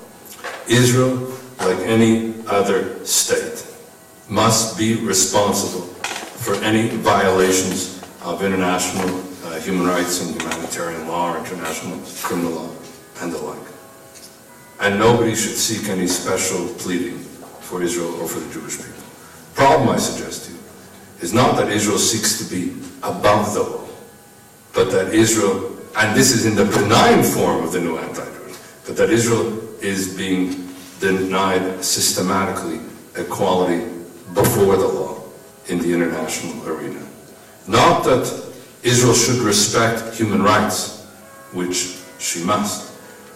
Israel, 0.69 1.17
like 1.59 1.79
any 1.79 2.35
other 2.47 3.05
state, 3.05 3.67
must 4.29 4.79
be 4.79 4.95
responsible 4.95 5.87
for 6.45 6.55
any 6.63 6.89
violations 6.89 8.01
of 8.23 8.43
international 8.45 9.09
uh, 9.45 9.59
human 9.61 9.87
rights 9.87 10.23
and 10.23 10.41
humanitarian 10.41 11.09
law 11.09 11.37
international 11.37 11.99
criminal 12.23 12.53
law 12.53 12.71
and 13.21 13.33
the 13.33 13.39
like. 13.39 13.59
And 14.81 14.99
nobody 14.99 15.35
should 15.35 15.57
seek 15.57 15.89
any 15.89 16.07
special 16.07 16.69
pleading 16.75 17.30
for 17.71 17.83
Israel 17.83 18.21
or 18.21 18.27
for 18.27 18.41
the 18.41 18.53
Jewish 18.53 18.79
people. 18.79 19.05
Problem, 19.55 19.91
I 19.91 19.97
suggest 19.97 20.47
to 20.47 20.53
you, 20.53 20.59
is 21.21 21.33
not 21.33 21.57
that 21.57 21.71
Israel 21.71 21.99
seeks 21.99 22.39
to 22.39 22.45
be 22.51 22.73
above 23.05 23.55
the 23.55 23.63
law, 23.63 23.87
but 24.75 24.91
that 24.91 25.15
Israel, 25.15 25.79
and 25.97 26.17
this 26.17 26.33
is 26.33 26.47
in 26.47 26.57
the 26.57 26.65
benign 26.65 27.23
form 27.23 27.63
of 27.63 27.71
the 27.71 27.81
new 27.81 27.97
anti-Jewish, 27.97 28.57
but 28.87 28.97
that 28.97 29.11
Israel 29.11 29.57
is 29.81 30.17
being 30.17 30.69
denied 30.99 31.85
systematically 31.85 32.81
equality 33.17 33.87
before 34.35 34.77
the 34.77 34.87
law 34.87 35.23
in 35.69 35.79
the 35.79 35.93
international 35.95 36.69
arena. 36.69 37.01
Not 37.69 38.03
that 38.05 38.27
Israel 38.83 39.15
should 39.15 39.39
respect 39.39 40.17
human 40.17 40.43
rights, 40.43 41.07
which 41.53 41.99
she 42.19 42.43
must, 42.43 42.93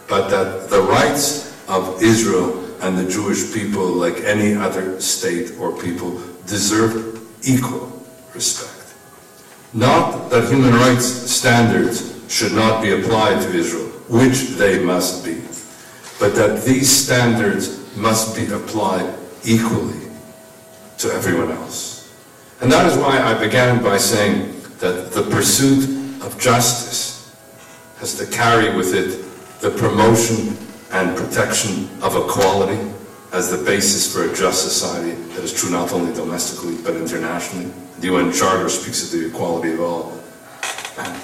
but 0.09 0.28
that 0.28 0.68
the 0.70 0.82
rights 0.82 1.55
of 1.68 2.03
Israel 2.03 2.64
and 2.85 2.99
the 2.99 3.11
Jewish 3.11 3.51
people, 3.55 3.87
like 3.87 4.20
any 4.24 4.55
other 4.55 5.01
state 5.01 5.53
or 5.59 5.72
people, 5.72 6.20
deserve 6.47 7.18
equal 7.43 7.91
respect. 8.35 8.95
Not 9.72 10.28
that 10.28 10.51
human 10.51 10.74
rights 10.74 11.07
standards 11.07 12.12
should 12.28 12.53
not 12.53 12.82
be 12.82 12.93
applied 12.93 13.41
to 13.41 13.55
Israel, 13.55 13.89
which 14.09 14.51
they 14.59 14.85
must 14.85 15.24
be, 15.24 15.41
but 16.20 16.35
that 16.35 16.62
these 16.64 16.91
standards 16.91 17.97
must 17.97 18.37
be 18.37 18.53
applied 18.53 19.14
equally 19.45 20.11
to 20.99 21.11
everyone 21.11 21.53
else. 21.53 22.12
And 22.61 22.70
that 22.70 22.87
is 22.87 22.99
why 22.99 23.18
I 23.18 23.32
began 23.43 23.82
by 23.82 23.97
saying 23.97 24.61
that 24.80 25.11
the 25.12 25.22
pursuit 25.22 25.85
of 26.22 26.39
justice 26.39 27.35
has 27.99 28.14
to 28.18 28.26
carry 28.26 28.76
with 28.76 28.95
it 28.95 29.24
the 29.62 29.70
promotion 29.70 30.64
and 30.95 31.16
protection 31.16 31.88
of 32.03 32.14
equality 32.14 32.80
as 33.32 33.51
the 33.51 33.64
basis 33.64 34.12
for 34.12 34.30
a 34.30 34.34
just 34.34 34.62
society 34.62 35.11
that 35.34 35.42
is 35.42 35.53
true 35.53 35.68
not 35.68 35.92
only 35.92 36.14
domestically 36.14 36.76
but 36.84 36.95
internationally. 36.95 37.68
The 37.99 38.07
UN 38.12 38.32
Charter 38.32 38.68
speaks 38.68 39.03
of 39.03 39.18
the 39.18 39.26
equality 39.26 39.72
of 39.72 39.80
all 39.80 40.12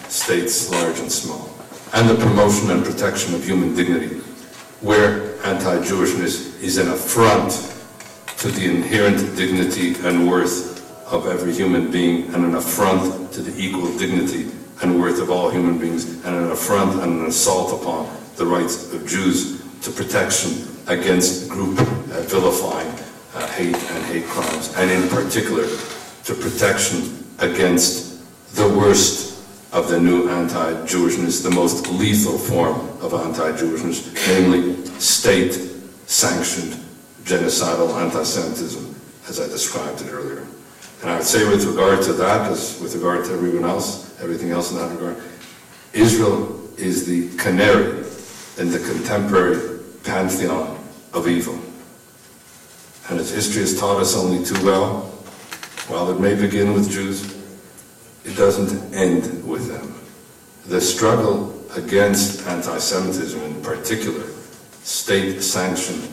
states, 0.09 0.69
large 0.73 0.99
and 0.99 1.11
small, 1.11 1.49
and 1.95 2.11
the 2.11 2.17
promotion 2.17 2.73
and 2.73 2.85
protection 2.85 3.33
of 3.33 3.45
human 3.45 3.77
dignity, 3.77 4.17
where 4.81 5.37
anti-Jewishness 5.47 6.61
is 6.61 6.77
an 6.79 6.89
affront 6.89 7.53
to 8.39 8.49
the 8.49 8.65
inherent 8.65 9.37
dignity 9.37 9.95
and 10.03 10.29
worth 10.29 10.81
of 11.13 11.29
every 11.29 11.55
human 11.55 11.93
being, 11.93 12.35
and 12.35 12.45
an 12.45 12.57
affront 12.57 13.33
to 13.33 13.41
the 13.41 13.57
equal 13.57 13.97
dignity 13.99 14.51
and 14.83 15.01
worth 15.01 15.21
of 15.21 15.31
all 15.31 15.49
human 15.49 15.79
beings, 15.79 16.07
and 16.25 16.35
an 16.35 16.51
affront 16.51 17.01
and 17.03 17.21
an 17.21 17.27
assault 17.27 17.81
upon 17.81 18.09
the 18.35 18.47
rights 18.47 18.93
of 18.93 19.07
Jews 19.07 19.60
to 19.83 19.91
protection 19.91 20.69
against 20.87 21.49
group 21.49 21.79
uh, 21.79 22.21
vilifying 22.23 22.93
uh, 23.35 23.47
hate 23.53 23.77
and 23.77 24.05
hate 24.07 24.25
crimes, 24.25 24.75
and 24.77 24.91
in 24.91 25.09
particular 25.09 25.67
to 26.25 26.35
protection 26.35 27.25
against 27.39 28.21
the 28.57 28.69
worst 28.69 29.45
of 29.73 29.89
the 29.89 30.01
new 30.01 30.29
anti-Jewishness, 30.29 31.43
the 31.43 31.51
most 31.51 31.87
lethal 31.89 32.37
form 32.37 32.77
of 33.01 33.15
anti-Jewishness, 33.15 34.13
namely 34.29 34.85
state-sanctioned 34.99 36.75
genocidal 37.23 37.95
anti-Semitism, 38.03 38.95
as 39.29 39.41
I 39.41 39.47
described 39.47 40.03
it 40.03 40.11
earlier. 40.11 40.45
And 41.03 41.11
I 41.11 41.17
would 41.17 41.25
say 41.25 41.49
with 41.49 41.65
regard 41.65 42.03
to 42.03 42.13
that, 42.15 42.51
as 42.51 42.81
with 42.81 42.95
regard 42.95 43.25
to 43.27 43.33
everyone 43.33 43.65
else, 43.65 44.21
everything 44.21 44.51
else 44.51 44.73
in 44.73 44.79
that 44.79 44.91
regard, 44.91 45.17
Israel 45.93 46.61
is 46.77 47.07
the 47.07 47.35
canary 47.37 48.05
in 48.59 48.71
the 48.71 48.79
contemporary 48.81 49.70
pantheon 50.05 50.79
of 51.13 51.29
evil. 51.29 51.59
And 53.09 53.19
as 53.19 53.31
history 53.31 53.63
has 53.63 53.79
taught 53.79 54.01
us 54.01 54.17
only 54.17 54.45
too 54.45 54.65
well, 54.65 55.01
while 55.89 56.11
it 56.11 56.21
may 56.21 56.35
begin 56.35 56.73
with 56.73 56.91
Jews, 56.91 57.37
it 58.25 58.37
doesn't 58.37 58.95
end 58.95 59.45
with 59.47 59.69
them. 59.69 59.95
The 60.67 60.81
struggle 60.81 61.59
against 61.75 62.47
anti-Semitism, 62.47 63.41
in 63.43 63.63
particular, 63.63 64.27
state-sanctioned 64.83 66.09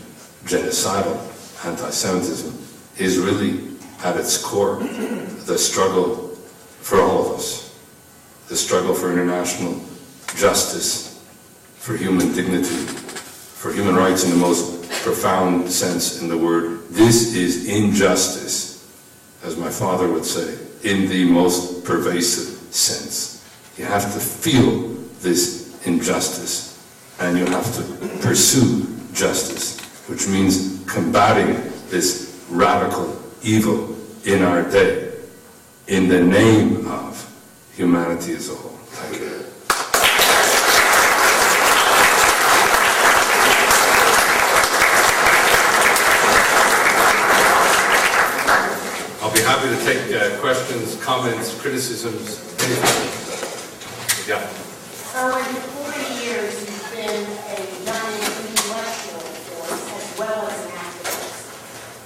genocidal 0.45 1.17
anti-Semitism, 1.65 2.57
is 2.97 3.19
really 3.19 3.75
at 4.03 4.17
its 4.17 4.37
core 4.43 4.77
the 5.45 5.57
struggle 5.57 6.29
for 6.81 7.01
all 7.01 7.27
of 7.27 7.39
us, 7.39 7.77
the 8.47 8.55
struggle 8.55 8.93
for 8.93 9.11
international 9.11 9.79
justice, 10.35 11.23
for 11.77 11.95
human 11.95 12.33
dignity, 12.33 12.75
for 13.57 13.73
human 13.73 13.95
rights 13.95 14.23
in 14.23 14.29
the 14.29 14.37
most 14.37 14.89
profound 15.01 15.69
sense 15.69 16.21
in 16.21 16.29
the 16.29 16.37
word. 16.37 16.87
This 16.89 17.33
is 17.33 17.67
injustice, 17.67 18.87
as 19.43 19.57
my 19.57 19.69
father 19.69 20.07
would 20.11 20.25
say, 20.25 20.57
in 20.83 21.09
the 21.09 21.25
most 21.25 21.83
pervasive 21.83 22.73
sense. 22.73 23.43
You 23.77 23.85
have 23.85 24.13
to 24.13 24.19
feel 24.19 24.89
this 25.21 25.85
injustice, 25.87 26.77
and 27.19 27.37
you 27.37 27.45
have 27.45 27.73
to 27.75 27.81
pursue 28.19 28.85
justice, 29.13 29.79
which 30.07 30.27
means 30.27 30.83
combating 30.87 31.55
this 31.89 32.45
radical 32.49 33.19
evil 33.41 33.95
in 34.25 34.43
our 34.43 34.69
day 34.69 35.13
in 35.87 36.07
the 36.07 36.21
name 36.21 36.85
of 36.87 37.23
humanity 37.75 38.33
as 38.33 38.49
a 38.49 38.55
whole. 38.55 38.71
Thank 38.71 39.21
you. 39.21 39.27
I'll 49.21 49.33
be 49.33 49.41
happy 49.57 49.73
to 49.75 49.83
take 49.85 50.13
uh, 50.13 50.39
questions, 50.39 51.01
comments, 51.03 51.59
criticisms, 51.59 52.37
anything. 52.61 54.29
Yeah. 54.29 54.45
So 55.09 55.33
in 55.33 55.49
40 55.81 55.97
years, 56.21 56.53
you've 56.61 56.91
been 56.93 57.25
a 57.25 57.65
young 57.81 58.13
intellectual 58.21 59.25
force 59.49 59.81
as 59.97 60.19
well 60.19 60.45
as 60.45 60.61
an 60.61 60.71
activist. 60.77 61.41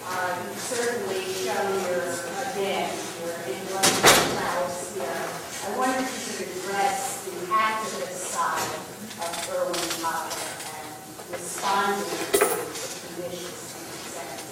Uh, 0.08 0.32
You've 0.48 0.64
certainly 0.64 1.28
shown 1.28 1.68
your 1.92 2.08
uh, 2.08 2.56
dad, 2.56 2.88
your 3.20 3.36
intellectual 3.44 4.16
prowess 4.40 4.96
here. 4.96 5.12
I 5.12 5.78
wonder 5.78 6.00
if 6.00 6.40
you 6.40 6.46
could 6.46 6.56
address 6.56 7.28
the 7.28 7.36
activist 7.52 8.32
side 8.32 8.80
of 9.28 9.32
Irwin 9.52 9.92
Cotler 10.00 10.40
and 10.72 10.88
responding 11.36 12.00
to 12.00 12.40
the 12.40 12.48
conditions 13.12 14.16
and 14.16 14.52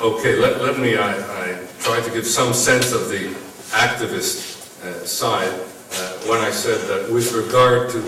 Okay, 0.00 0.36
let, 0.36 0.62
let 0.62 0.78
me, 0.78 0.96
I, 0.96 1.12
I 1.12 1.58
try 1.80 2.00
to 2.00 2.10
give 2.10 2.26
some 2.26 2.54
sense 2.54 2.92
of 2.92 3.10
the 3.10 3.34
activist 3.76 4.82
uh, 4.82 5.04
side 5.04 5.52
uh, 5.52 6.12
when 6.26 6.40
I 6.40 6.50
said 6.50 6.80
that 6.88 7.12
with 7.12 7.30
regard 7.34 7.90
to 7.90 7.98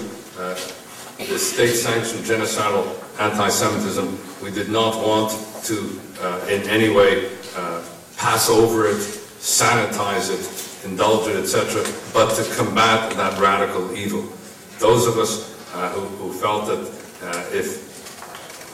uh, 0.41 0.55
the 1.19 1.39
state-sanctioned 1.39 2.25
genocidal 2.25 2.87
anti-Semitism, 3.21 4.19
we 4.43 4.51
did 4.51 4.71
not 4.71 5.07
want 5.07 5.33
to 5.65 6.01
uh, 6.23 6.47
in 6.49 6.67
any 6.71 6.89
way 6.89 7.31
uh, 7.57 7.85
pass 8.17 8.49
over 8.49 8.87
it, 8.87 8.97
sanitize 8.97 10.31
it, 10.33 10.89
indulge 10.91 11.29
it, 11.29 11.37
etc., 11.37 11.85
but 12.15 12.35
to 12.37 12.55
combat 12.57 13.13
that 13.17 13.39
radical 13.39 13.95
evil. 13.95 14.33
Those 14.79 15.07
of 15.07 15.19
us 15.19 15.55
uh, 15.75 15.91
who, 15.91 16.01
who 16.17 16.33
felt 16.33 16.69
that 16.69 16.91
if 17.53 17.92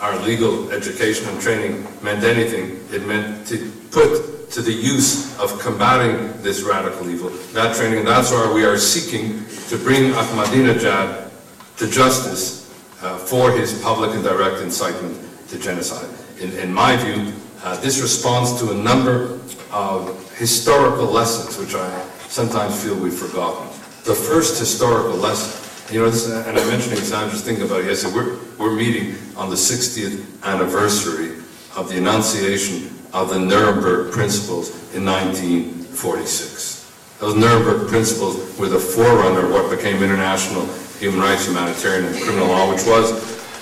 our 0.01 0.19
legal 0.21 0.71
education 0.71 1.29
and 1.29 1.41
training 1.41 1.87
meant 2.03 2.25
anything, 2.25 2.81
it 2.93 3.07
meant 3.07 3.47
to 3.49 3.71
put 3.91 4.51
to 4.51 4.63
the 4.63 4.73
use 4.73 5.39
of 5.39 5.59
combating 5.61 6.41
this 6.43 6.63
radical 6.63 7.09
evil. 7.11 7.29
That 7.53 7.77
training, 7.77 8.05
that's 8.05 8.31
why 8.31 8.51
we 8.53 8.65
are 8.65 8.79
seeking 8.79 9.45
to 9.69 9.77
bring 9.77 10.13
Ahmadinejad 10.13 11.31
to 11.77 11.91
justice 11.91 12.71
uh, 13.03 13.19
for 13.19 13.53
his 13.53 13.81
public 13.83 14.11
and 14.13 14.23
direct 14.23 14.63
incitement 14.63 15.19
to 15.49 15.59
genocide. 15.59 16.09
In, 16.41 16.53
in 16.59 16.73
my 16.73 16.97
view, 16.97 17.33
uh, 17.63 17.79
this 17.81 18.01
responds 18.01 18.59
to 18.61 18.71
a 18.71 18.75
number 18.75 19.39
of 19.71 20.37
historical 20.39 21.07
lessons 21.07 21.59
which 21.59 21.75
I 21.75 22.01
sometimes 22.29 22.83
feel 22.83 22.97
we've 22.97 23.13
forgotten. 23.13 23.67
The 24.05 24.15
first 24.15 24.59
historical 24.59 25.17
lesson 25.17 25.69
you 25.91 26.01
know, 26.01 26.11
this, 26.11 26.29
and 26.29 26.59
I 26.59 26.65
mentioned 26.67 26.91
because 26.91 27.13
I'm 27.13 27.31
just 27.31 27.45
thinking 27.45 27.65
about 27.65 27.81
it. 27.81 28.05
We're, 28.15 28.37
we're 28.59 28.75
meeting 28.75 29.15
on 29.37 29.51
the 29.51 29.57
60th 29.57 30.25
anniversary 30.43 31.37
of 31.77 31.89
the 31.89 31.97
enunciation 31.97 32.91
of 33.13 33.31
the 33.31 33.39
Nuremberg 33.39 34.13
Principles 34.13 34.71
in 34.95 35.05
1946. 35.05 36.91
Those 37.21 37.35
Nuremberg 37.35 37.89
Principles 37.89 38.59
were 38.59 38.69
the 38.69 38.79
forerunner 38.79 39.47
of 39.47 39.53
what 39.53 39.71
became 39.71 40.03
international 40.03 40.67
human 40.99 41.21
rights, 41.21 41.47
humanitarian, 41.47 42.07
and 42.07 42.23
criminal 42.23 42.49
law, 42.49 42.71
which 42.71 42.85
was 42.85 43.13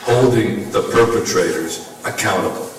holding 0.02 0.70
the 0.70 0.82
perpetrators 0.82 1.92
accountable. 2.04 2.70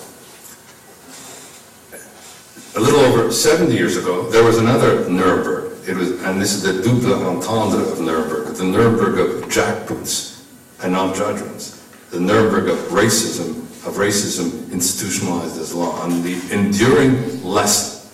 A 2.76 2.80
little 2.80 3.00
over 3.00 3.32
70 3.32 3.74
years 3.74 3.96
ago, 3.96 4.28
there 4.30 4.44
was 4.44 4.58
another 4.58 5.08
Nuremberg 5.08 5.68
it 5.88 5.96
was, 5.96 6.22
and 6.22 6.38
this 6.38 6.52
is 6.52 6.62
the 6.62 6.82
double 6.82 7.26
entendre 7.26 7.80
of 7.80 7.98
Nuremberg, 7.98 8.54
the 8.54 8.64
Nuremberg 8.64 9.18
of 9.18 9.48
jackboots 9.48 10.44
and 10.82 10.92
not 10.92 11.16
judgments, 11.16 11.77
the 12.10 12.20
Nuremberg 12.20 12.68
of 12.68 12.78
racism, 12.88 13.50
of 13.86 13.94
racism 13.94 14.70
institutionalized 14.72 15.58
as 15.58 15.74
law, 15.74 16.04
and 16.04 16.22
the 16.24 16.40
enduring 16.52 17.44
lesson 17.44 18.10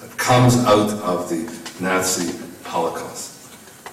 that 0.00 0.16
comes 0.18 0.56
out 0.64 0.90
of 0.90 1.28
the 1.28 1.44
Nazi 1.80 2.38
Holocaust. 2.64 3.34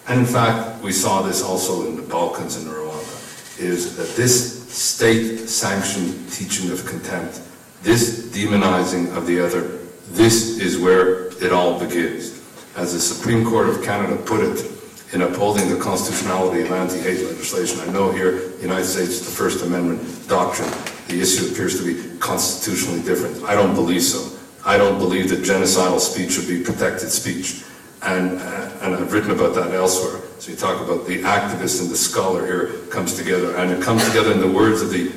And 0.08 0.20
in 0.20 0.26
fact, 0.26 0.82
we 0.84 0.92
saw 0.92 1.22
this 1.22 1.42
also 1.42 1.88
in 1.88 1.96
the 1.96 2.02
Balkans 2.02 2.58
and 2.58 2.68
Rwanda, 2.68 3.60
is 3.60 3.96
that 3.96 4.16
this 4.16 4.64
state-sanctioned 4.74 6.32
teaching 6.32 6.72
of 6.72 6.86
contempt, 6.86 7.42
this 7.84 8.30
demonizing 8.36 9.16
of 9.16 9.28
the 9.28 9.40
other, 9.40 9.80
this 10.10 10.60
is 10.60 10.80
where 10.80 11.28
it 11.44 11.52
all 11.52 11.80
begins 11.80 12.42
as 12.76 12.94
the 12.94 13.00
Supreme 13.00 13.46
Court 13.46 13.70
of 13.70 13.84
Canada 13.84 14.16
put 14.26 14.42
it 14.42 14.72
in 15.14 15.22
upholding 15.22 15.70
the 15.70 15.78
constitutionality 15.80 16.62
of 16.64 16.72
anti-hate 16.72 17.24
legislation. 17.26 17.80
I 17.82 17.92
know 17.94 18.12
here, 18.12 18.50
the 18.50 18.62
United 18.64 18.86
States, 18.86 19.20
the 19.20 19.32
First 19.32 19.64
Amendment 19.64 20.28
doctrine, 20.28 20.72
the 21.08 21.22
issue 21.22 21.52
appears 21.52 21.80
to 21.80 21.86
be 21.86 22.18
constitutionally 22.18 23.02
different. 23.04 23.44
I 23.44 23.54
don't 23.54 23.76
believe 23.76 24.02
so. 24.02 24.36
I 24.66 24.78
don't 24.78 24.98
believe 24.98 25.30
that 25.30 25.40
genocidal 25.40 26.00
speech 26.00 26.32
should 26.32 26.48
be 26.48 26.64
protected 26.64 27.10
speech. 27.10 27.64
And, 28.02 28.40
uh, 28.40 28.72
and 28.82 28.96
I've 28.96 29.14
written 29.14 29.32
about 29.32 29.54
that 29.56 29.72
elsewhere. 29.72 30.20
So 30.40 30.52
you 30.52 30.58
talk 30.58 30.82
about 30.82 31.06
the 31.06 31.22
activist 31.22 31.82
and 31.82 31.90
the 31.92 31.96
scholar 31.96 32.46
here 32.46 32.86
comes 32.90 33.14
together, 33.16 33.56
and 33.56 33.72
it 33.72 33.82
comes 33.84 34.06
together 34.08 34.32
in 34.32 34.40
the 34.40 34.52
words 34.52 34.82
of 34.82 34.90
the 34.90 35.12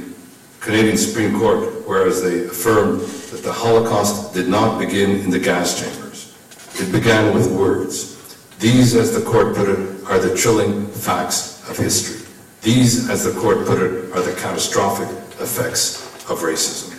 Canadian 0.61 0.97
Supreme 0.97 1.39
Court, 1.39 1.87
whereas 1.87 2.23
they 2.23 2.45
affirmed 2.45 3.01
that 3.01 3.43
the 3.43 3.53
Holocaust 3.53 4.35
did 4.35 4.49
not 4.49 4.79
begin 4.79 5.21
in 5.21 5.31
the 5.31 5.39
gas 5.39 5.81
chambers. 5.81 6.37
It 6.75 6.93
began 6.93 7.35
with 7.35 7.51
words. 7.51 8.16
These, 8.59 8.95
as 8.95 9.13
the 9.13 9.21
court 9.29 9.55
put 9.55 9.69
it, 9.69 9.79
are 10.07 10.19
the 10.19 10.35
chilling 10.37 10.87
facts 10.87 11.69
of 11.69 11.77
history. 11.77 12.27
These, 12.63 13.11
as 13.11 13.25
the 13.25 13.39
court 13.39 13.67
put 13.67 13.81
it, 13.83 14.11
are 14.13 14.23
the 14.23 14.35
catastrophic 14.41 15.09
effects 15.41 16.07
of 16.31 16.41
racism. 16.41 16.93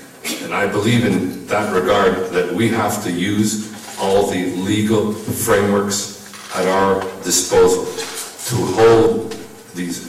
And 0.43 0.53
I 0.53 0.67
believe 0.67 1.03
in 1.03 1.47
that 1.47 1.73
regard 1.73 2.31
that 2.31 2.53
we 2.53 2.69
have 2.69 3.03
to 3.03 3.11
use 3.11 3.73
all 3.99 4.29
the 4.29 4.55
legal 4.57 5.13
frameworks 5.13 6.31
at 6.55 6.67
our 6.67 7.01
disposal 7.23 7.85
to 7.85 8.65
hold 8.73 9.31
these 9.73 9.99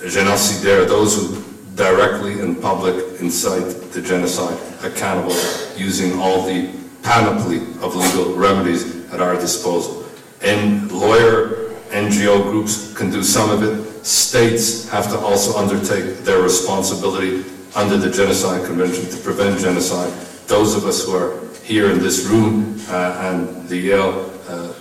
genocidaires, 0.00 0.88
those 0.88 1.16
who 1.16 1.44
directly 1.74 2.40
in 2.40 2.54
public 2.56 3.20
incite 3.20 3.92
the 3.92 4.00
genocide, 4.00 4.58
accountable 4.82 5.34
using 5.76 6.18
all 6.20 6.42
the 6.42 6.72
panoply 7.02 7.58
of 7.82 7.94
legal 7.94 8.34
remedies 8.34 9.12
at 9.12 9.20
our 9.20 9.34
disposal. 9.34 10.04
And 10.42 10.90
lawyer 10.92 11.68
NGO 11.90 12.42
groups 12.42 12.94
can 12.94 13.10
do 13.10 13.22
some 13.22 13.50
of 13.50 13.62
it. 13.62 14.04
States 14.04 14.88
have 14.90 15.08
to 15.10 15.18
also 15.18 15.58
undertake 15.58 16.18
their 16.18 16.42
responsibility 16.42 17.44
under 17.74 17.96
the 17.96 18.10
Genocide 18.10 18.64
Convention 18.66 19.08
to 19.10 19.16
prevent 19.18 19.60
genocide. 19.60 20.12
Those 20.46 20.74
of 20.74 20.84
us 20.84 21.04
who 21.04 21.16
are 21.16 21.38
here 21.62 21.90
in 21.90 21.98
this 21.98 22.24
room 22.26 22.80
uh, 22.88 23.18
and 23.20 23.68
the 23.68 23.76
Yale 23.76 24.32
uh, 24.48 24.72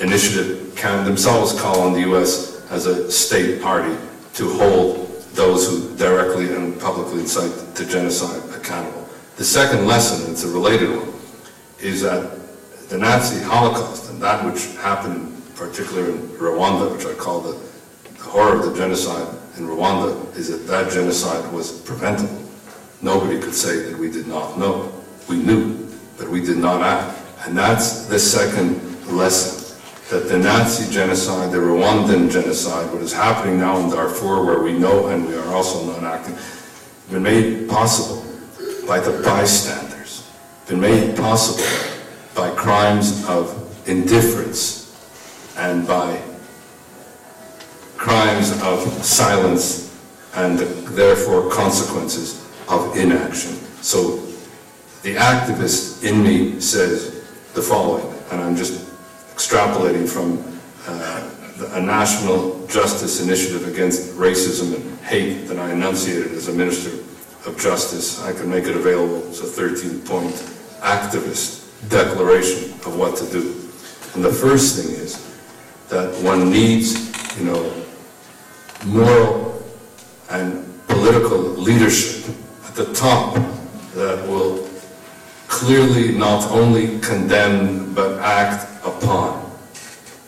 initiative 0.00 0.74
can 0.76 1.04
themselves 1.04 1.58
call 1.60 1.80
on 1.80 1.92
the 1.92 2.00
U.S. 2.00 2.64
as 2.70 2.86
a 2.86 3.10
state 3.10 3.62
party 3.62 3.96
to 4.34 4.52
hold 4.54 5.06
those 5.32 5.68
who 5.68 5.96
directly 5.96 6.54
and 6.54 6.78
publicly 6.80 7.20
incite 7.20 7.74
to 7.74 7.86
genocide 7.86 8.42
accountable. 8.54 9.08
The 9.36 9.44
second 9.44 9.86
lesson, 9.86 10.30
it's 10.30 10.44
a 10.44 10.48
related 10.48 10.90
one, 10.90 11.12
is 11.80 12.02
that 12.02 12.38
the 12.88 12.98
Nazi 12.98 13.42
Holocaust 13.42 14.05
and 14.16 14.22
that 14.22 14.42
which 14.46 14.74
happened, 14.76 15.30
particularly 15.56 16.12
in 16.12 16.28
Rwanda, 16.38 16.90
which 16.90 17.04
I 17.04 17.12
call 17.12 17.40
the, 17.42 17.52
the 18.14 18.24
horror 18.24 18.60
of 18.60 18.64
the 18.64 18.74
genocide 18.74 19.28
in 19.58 19.66
Rwanda, 19.66 20.34
is 20.34 20.48
that 20.48 20.66
that 20.72 20.90
genocide 20.90 21.52
was 21.52 21.82
preventable. 21.82 22.42
Nobody 23.02 23.38
could 23.38 23.52
say 23.52 23.90
that 23.90 23.98
we 23.98 24.10
did 24.10 24.26
not 24.26 24.58
know. 24.58 24.90
We 25.28 25.36
knew, 25.36 25.86
but 26.16 26.30
we 26.30 26.40
did 26.40 26.56
not 26.56 26.80
act. 26.80 27.20
And 27.44 27.58
that's 27.58 28.06
the 28.06 28.18
second 28.18 28.80
lesson, 29.06 29.76
that 30.08 30.30
the 30.30 30.38
Nazi 30.38 30.90
genocide, 30.90 31.52
the 31.52 31.58
Rwandan 31.58 32.30
genocide, 32.32 32.90
what 32.90 33.02
is 33.02 33.12
happening 33.12 33.58
now 33.58 33.78
in 33.80 33.90
Darfur, 33.90 34.46
where 34.46 34.62
we 34.62 34.72
know 34.72 35.08
and 35.08 35.26
we 35.26 35.34
are 35.34 35.54
also 35.54 35.84
not 35.92 36.02
acting, 36.04 36.38
been 37.10 37.22
made 37.22 37.68
possible 37.68 38.24
by 38.88 38.98
the 38.98 39.22
bystanders, 39.22 40.26
been 40.66 40.80
made 40.80 41.14
possible 41.18 41.68
by 42.34 42.50
crimes 42.52 43.22
of 43.28 43.65
indifference 43.86 44.86
and 45.56 45.86
by 45.86 46.20
crimes 47.96 48.52
of 48.62 48.80
silence 49.04 49.86
and 50.34 50.58
therefore 50.94 51.50
consequences 51.50 52.46
of 52.68 52.96
inaction. 52.96 53.52
So 53.82 54.16
the 55.02 55.14
activist 55.14 56.04
in 56.04 56.22
me 56.22 56.60
says 56.60 57.24
the 57.54 57.62
following, 57.62 58.12
and 58.30 58.40
I'm 58.40 58.56
just 58.56 58.84
extrapolating 59.34 60.08
from 60.08 60.42
uh, 60.86 61.30
a 61.76 61.80
national 61.80 62.66
justice 62.66 63.22
initiative 63.22 63.66
against 63.66 64.12
racism 64.14 64.74
and 64.74 65.00
hate 65.00 65.46
that 65.48 65.58
I 65.58 65.72
enunciated 65.72 66.32
as 66.32 66.48
a 66.48 66.52
minister 66.52 66.90
of 67.48 67.58
justice. 67.58 68.22
I 68.22 68.32
can 68.32 68.50
make 68.50 68.64
it 68.64 68.76
available. 68.76 69.26
It's 69.28 69.40
a 69.40 69.62
13-point 69.62 70.34
activist 70.80 71.88
declaration 71.88 72.72
of 72.86 72.96
what 72.98 73.16
to 73.18 73.30
do. 73.30 73.65
And 74.16 74.24
the 74.24 74.32
first 74.32 74.78
thing 74.78 74.94
is 74.96 75.14
that 75.90 76.10
one 76.24 76.50
needs, 76.50 76.96
you 77.38 77.44
know, 77.44 77.70
moral 78.86 79.62
and 80.30 80.64
political 80.88 81.38
leadership 81.38 82.34
at 82.66 82.74
the 82.74 82.94
top 82.94 83.34
that 83.94 84.26
will 84.26 84.66
clearly 85.48 86.16
not 86.16 86.50
only 86.50 86.98
condemn 87.00 87.92
but 87.92 88.18
act 88.20 88.66
upon 88.86 89.52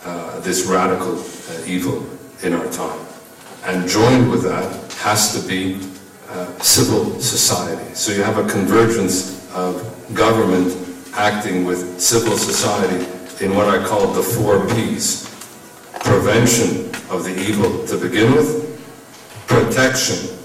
uh, 0.04 0.38
this 0.40 0.66
radical 0.66 1.18
uh, 1.18 1.64
evil 1.66 2.06
in 2.42 2.52
our 2.52 2.70
time. 2.70 3.06
And 3.64 3.88
joined 3.88 4.30
with 4.30 4.42
that 4.42 4.92
has 5.00 5.32
to 5.32 5.48
be 5.48 5.80
uh, 6.28 6.58
civil 6.58 7.18
society. 7.20 7.94
So 7.94 8.12
you 8.12 8.22
have 8.22 8.36
a 8.36 8.46
convergence 8.46 9.50
of 9.54 9.80
government 10.12 10.76
acting 11.14 11.64
with 11.64 11.98
civil 11.98 12.36
society 12.36 13.17
in 13.40 13.54
what 13.54 13.68
I 13.68 13.84
call 13.84 14.08
the 14.08 14.22
four 14.22 14.66
P's. 14.68 15.26
Prevention 16.00 16.86
of 17.10 17.24
the 17.24 17.34
evil 17.38 17.86
to 17.86 17.96
begin 17.96 18.32
with, 18.32 18.68
protection 19.46 20.36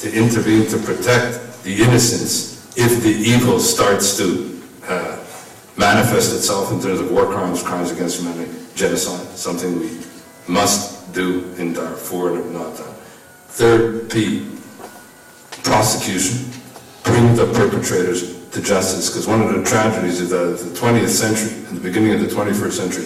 to 0.00 0.12
intervene 0.12 0.66
to 0.68 0.78
protect 0.78 1.62
the 1.62 1.82
innocents 1.82 2.76
if 2.76 3.02
the 3.02 3.08
evil 3.08 3.58
starts 3.58 4.16
to 4.18 4.62
uh, 4.86 5.16
manifest 5.76 6.34
itself 6.34 6.72
in 6.72 6.80
terms 6.80 7.00
of 7.00 7.10
war 7.10 7.26
crimes, 7.26 7.62
crimes 7.62 7.90
against 7.90 8.20
humanity, 8.20 8.52
genocide, 8.74 9.26
something 9.36 9.78
we 9.80 9.98
must 10.46 11.12
do 11.12 11.52
in 11.56 11.72
Darfur 11.72 12.36
and 12.36 12.52
not 12.52 12.76
done. 12.76 12.94
Third 13.48 14.10
P, 14.10 14.50
prosecution, 15.62 16.50
bring 17.04 17.34
the 17.34 17.46
perpetrators 17.54 18.35
to 18.56 18.62
justice, 18.62 19.10
because 19.10 19.26
one 19.28 19.42
of 19.42 19.52
the 19.52 19.62
tragedies 19.62 20.20
of 20.22 20.30
the, 20.30 20.64
the 20.64 20.78
20th 20.78 21.08
century 21.08 21.62
and 21.68 21.76
the 21.76 21.80
beginning 21.80 22.14
of 22.14 22.20
the 22.20 22.26
21st 22.26 22.72
century 22.72 23.04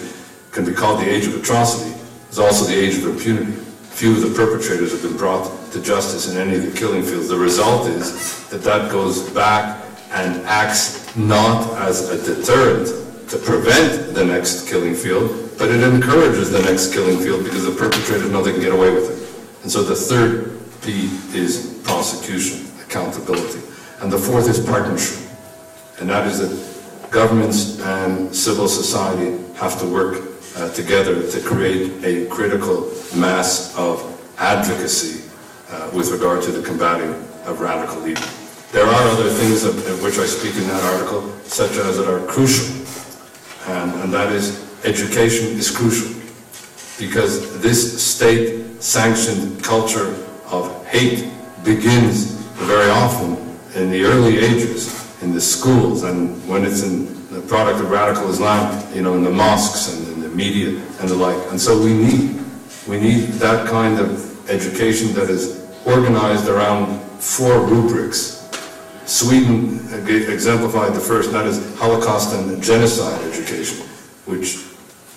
can 0.53 0.64
be 0.64 0.72
called 0.72 1.01
the 1.01 1.11
age 1.11 1.26
of 1.26 1.34
atrocity, 1.34 1.90
is 2.30 2.38
also 2.38 2.64
the 2.66 2.78
age 2.78 2.98
of 2.98 3.07
impunity. 3.07 3.51
Few 3.90 4.12
of 4.12 4.20
the 4.22 4.32
perpetrators 4.32 4.92
have 4.92 5.03
been 5.03 5.16
brought 5.16 5.51
to 5.72 5.82
justice 5.82 6.30
in 6.30 6.40
any 6.40 6.57
of 6.57 6.62
the 6.62 6.70
killing 6.78 7.03
fields. 7.03 7.28
The 7.28 7.36
result 7.36 7.88
is 7.88 8.48
that 8.51 8.62
that 8.62 8.92
goes 8.92 9.28
back 9.30 9.84
and 10.12 10.40
acts 10.46 11.16
not 11.16 11.68
as 11.78 12.09
a 12.11 12.34
deterrent 12.34 12.86
to 13.28 13.36
prevent 13.38 14.14
the 14.14 14.24
next 14.24 14.68
killing 14.68 14.94
field, 14.94 15.51
but 15.59 15.68
it 15.68 15.82
encourages 15.82 16.53
the 16.53 16.62
next 16.62 16.94
killing 16.94 17.18
field 17.18 17.42
because 17.42 17.64
the 17.64 17.72
perpetrators 17.72 18.30
know 18.30 18.40
they 18.40 18.53
can 18.53 18.61
get 18.61 18.72
away 18.72 18.94
with 18.94 19.11
it. 19.11 19.62
And 19.64 19.70
so 19.70 19.82
the 19.82 19.96
third 19.96 20.61
P 20.82 21.11
is 21.36 21.80
prosecution, 21.82 22.66
accountability. 22.82 23.61
And 24.01 24.12
the 24.12 24.18
fourth 24.18 24.48
is 24.48 24.64
partnership. 24.64 25.20
And 26.01 26.09
that 26.09 26.26
is 26.26 26.38
that 26.38 27.11
governments 27.11 27.78
and 27.80 28.34
civil 28.34 28.68
society 28.68 29.36
have 29.57 29.78
to 29.80 29.86
work 29.86 30.22
uh, 30.57 30.72
together 30.72 31.30
to 31.30 31.40
create 31.42 32.03
a 32.03 32.26
critical 32.28 32.90
mass 33.14 33.76
of 33.76 34.01
advocacy 34.38 35.30
uh, 35.68 35.90
with 35.92 36.11
regard 36.11 36.42
to 36.44 36.53
the 36.53 36.66
combating 36.66 37.11
of 37.44 37.61
radical 37.61 38.07
evil. 38.09 38.24
There 38.72 38.86
are 38.86 39.09
other 39.09 39.28
things 39.28 39.64
of, 39.64 39.76
of 39.88 40.03
which 40.03 40.16
I 40.18 40.24
speak 40.24 40.55
in 40.55 40.66
that 40.68 40.82
article, 40.94 41.28
such 41.44 41.72
as 41.72 41.98
that 41.98 42.09
are 42.09 42.24
crucial, 42.26 42.74
and, 43.66 43.92
and 44.01 44.12
that 44.14 44.32
is 44.32 44.66
education 44.84 45.48
is 45.59 45.70
crucial 45.70 46.18
because 46.98 47.61
this 47.61 48.03
state-sanctioned 48.03 49.62
culture 49.62 50.14
of 50.46 50.86
hate 50.86 51.30
begins 51.62 52.32
very 52.57 52.90
often 52.90 53.36
in 53.74 53.90
the 53.90 54.05
early 54.05 54.38
ages 54.38 54.99
in 55.23 55.33
the 55.33 55.41
schools 55.41 56.03
and 56.03 56.37
when 56.49 56.64
it's 56.64 56.83
in 56.83 57.07
the 57.31 57.41
product 57.43 57.81
of 57.81 57.91
radical 57.91 58.29
Islam, 58.31 58.83
you 58.95 59.03
know, 59.03 59.14
in 59.14 59.23
the 59.23 59.31
mosques 59.31 59.95
and 59.95 60.09
in 60.14 60.21
the 60.23 60.29
media 60.29 60.68
and 61.01 61.09
the 61.09 61.14
like. 61.14 61.39
And 61.51 61.61
so 61.61 61.81
we 61.81 61.93
need, 61.93 62.41
we 62.89 62.99
need 62.99 63.29
that 63.35 63.68
kind 63.68 64.01
of 64.01 64.51
education 64.51 65.12
that 65.14 65.31
is 65.31 65.61
organized 65.87 66.49
around 66.49 67.01
four 67.21 67.61
rubrics. 67.61 68.39
Sweden 69.07 69.81
exemplified 70.07 70.95
the 70.95 71.01
first, 71.01 71.33
that 71.33 71.47
is 71.47 71.77
Holocaust 71.79 72.35
and 72.35 72.62
genocide 72.62 73.21
education, 73.23 73.87
which 74.27 74.64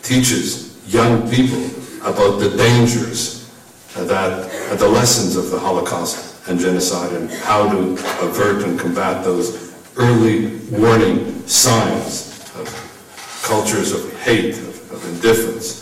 teaches 0.01 0.77
young 0.93 1.29
people 1.29 1.65
about 2.01 2.39
the 2.39 2.55
dangers 2.57 3.51
that, 3.95 4.77
the 4.77 4.87
lessons 4.87 5.35
of 5.35 5.51
the 5.51 5.59
Holocaust 5.59 6.47
and 6.49 6.59
genocide 6.59 7.13
and 7.13 7.29
how 7.29 7.71
to 7.71 7.93
avert 8.25 8.63
and 8.63 8.79
combat 8.79 9.23
those 9.23 9.62
early 9.97 10.57
warning 10.71 11.45
signs 11.47 12.49
of 12.55 13.41
cultures 13.43 13.91
of 13.91 14.11
hate, 14.21 14.57
of, 14.57 14.91
of 14.91 15.05
indifference, 15.15 15.81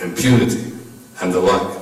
impunity, 0.00 0.72
and 1.20 1.32
the 1.32 1.40
like. 1.40 1.78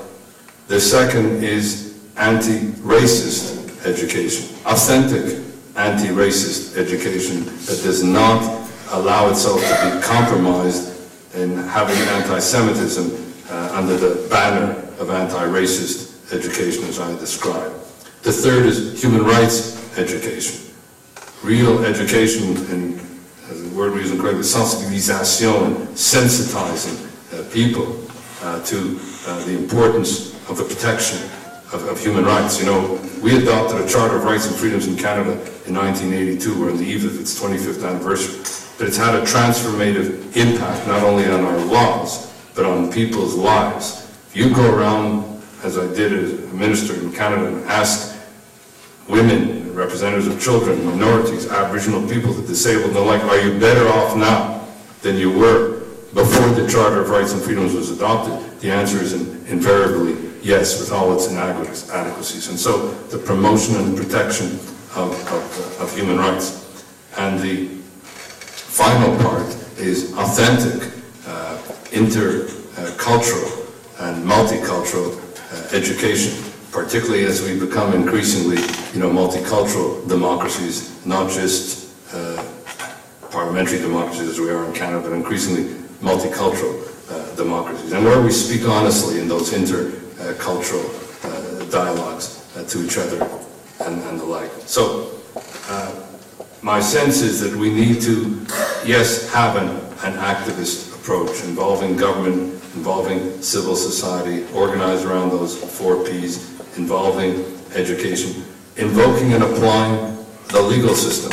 The 0.69 0.81
second 0.81 1.45
is 1.45 1.99
anti-racist 2.17 3.87
education, 3.87 4.57
authentic 4.67 5.43
anti-racist 5.77 6.77
education 6.77 7.45
that 7.67 7.81
does 7.83 8.03
not 8.03 8.69
allow 8.91 9.29
itself 9.31 9.61
to 9.61 9.97
be 9.97 10.03
compromised 10.03 10.93
in 11.35 11.57
having 11.69 11.97
anti-Semitism 11.97 13.11
uh, 13.51 13.71
under 13.75 13.97
the 13.97 14.27
banner 14.29 14.73
of 14.99 15.11
anti-racist 15.11 16.33
education 16.33 16.85
as 16.85 17.01
I 17.01 17.11
described. 17.19 17.75
The 18.23 18.33
third 18.33 18.67
is 18.67 19.03
human 19.03 19.25
rights 19.25 19.99
education. 19.99 20.64
Real 21.45 21.85
education, 21.85 22.57
and 22.73 22.99
as 23.51 23.63
the 23.63 23.77
word 23.77 23.93
we 23.93 24.01
use 24.01 24.19
correctly, 24.19 24.41
sensibilisation, 24.41 25.89
sensitizing 25.93 26.97
uh, 27.35 27.53
people 27.53 28.01
uh, 28.41 28.65
to 28.65 28.99
uh, 29.27 29.45
the 29.45 29.55
importance 29.55 30.33
of 30.49 30.57
the 30.57 30.65
protection 30.65 31.19
of, 31.75 31.87
of, 31.87 32.01
human 32.01 32.25
rights. 32.25 32.59
You 32.59 32.65
know, 32.65 32.99
we 33.23 33.37
adopted 33.37 33.79
a 33.79 33.87
Charter 33.87 34.17
of 34.17 34.25
Rights 34.25 34.47
and 34.47 34.57
Freedoms 34.57 34.87
in 34.87 34.97
Canada 34.97 35.33
in 35.67 35.75
1982. 35.75 36.59
We're 36.59 36.71
on 36.71 36.79
the 36.79 36.83
eve 36.87 37.05
of 37.05 37.21
its 37.21 37.39
25th 37.39 37.87
anniversary. 37.87 38.41
But 38.79 38.89
it's 38.89 38.97
had 38.97 39.15
a 39.15 39.21
transformative 39.21 40.35
impact 40.35 40.87
not 40.89 41.03
only 41.03 41.27
on 41.27 41.45
our 41.45 41.59
laws, 41.67 42.33
but 42.55 42.65
on 42.65 42.91
people's 42.91 43.35
lives. 43.35 44.11
If 44.29 44.33
you 44.35 44.49
go 44.55 44.75
around, 44.75 45.43
as 45.63 45.77
I 45.77 45.87
did 45.89 46.15
as 46.15 46.33
a 46.33 46.55
minister 46.55 46.95
in 46.95 47.13
Canada, 47.13 47.49
and 47.49 47.67
ask 47.67 48.19
women, 49.11 49.64
representatives 49.75 50.27
of 50.27 50.41
children, 50.41 50.85
minorities, 50.85 51.51
Aboriginal 51.51 52.07
people, 52.09 52.33
the 52.33 52.47
disabled, 52.47 52.87
and 52.87 52.97
the 52.97 53.01
like, 53.01 53.23
are 53.25 53.41
you 53.41 53.59
better 53.59 53.89
off 53.89 54.17
now 54.17 54.67
than 55.03 55.17
you 55.17 55.31
were 55.31 55.81
before 56.15 56.49
the 56.51 56.69
Charter 56.69 57.01
of 57.01 57.11
Rights 57.11 57.33
and 57.33 57.43
Freedoms 57.43 57.75
was 57.75 57.91
adopted? 57.91 58.61
The 58.61 58.71
answer 58.71 58.99
is 58.99 59.13
invariably 59.51 60.25
yes, 60.45 60.79
with 60.79 60.93
all 60.93 61.13
its 61.15 61.27
inadequacies. 61.27 62.49
And 62.49 62.59
so 62.59 62.91
the 63.09 63.19
promotion 63.19 63.77
and 63.77 63.97
protection 63.97 64.59
of, 64.95 65.13
of, 65.33 65.81
of 65.81 65.97
human 65.97 66.19
rights. 66.19 66.85
And 67.17 67.41
the 67.41 67.67
final 67.67 69.17
part 69.19 69.47
is 69.79 70.13
authentic, 70.15 70.91
uh, 71.27 71.59
intercultural, 71.91 73.63
and 74.01 74.25
multicultural 74.25 75.17
uh, 75.53 75.77
education, 75.77 76.33
particularly 76.75 77.25
as 77.25 77.41
we 77.41 77.57
become 77.57 77.95
increasingly, 77.95 78.57
you 78.93 78.99
know, 78.99 79.09
multicultural 79.09 80.07
democracies, 80.09 81.07
not 81.07 81.31
just 81.31 81.95
uh, 82.13 82.45
parliamentary 83.31 83.79
democracies 83.79 84.29
as 84.29 84.41
we 84.41 84.51
are 84.51 84.65
in 84.65 84.73
Canada, 84.73 85.01
but 85.09 85.13
increasingly 85.13 85.73
multicultural 86.03 86.75
uh, 87.13 87.37
democracies. 87.37 87.93
And 87.93 88.05
where 88.05 88.21
we 88.21 88.33
speak 88.33 88.67
honestly 88.69 89.21
in 89.21 89.29
those 89.29 89.53
intercultural 89.53 90.85
uh, 91.25 91.71
dialogues 91.71 92.45
uh, 92.57 92.65
to 92.65 92.85
each 92.85 92.99
other 92.99 93.23
and, 93.87 94.03
and 94.03 94.19
the 94.19 94.25
like. 94.25 94.51
So, 94.67 95.13
uh, 95.69 95.95
my 96.61 96.81
sense 96.81 97.21
is 97.21 97.39
that 97.39 97.57
we 97.57 97.73
need 97.73 98.03
to, 98.03 98.45
yes, 98.85 99.33
have 99.33 99.55
an, 99.55 99.69
an 100.03 100.19
activist 100.19 100.93
approach 100.93 101.45
involving 101.45 101.97
government, 101.97 102.53
involving 102.75 103.41
civil 103.43 103.77
society, 103.77 104.45
organized 104.53 105.05
around 105.05 105.31
those 105.31 105.57
four 105.57 106.03
Ps, 106.03 106.54
involving 106.77 107.45
education, 107.75 108.45
invoking 108.77 109.33
and 109.33 109.43
applying 109.43 110.17
the 110.49 110.61
legal 110.61 110.95
system. 110.95 111.33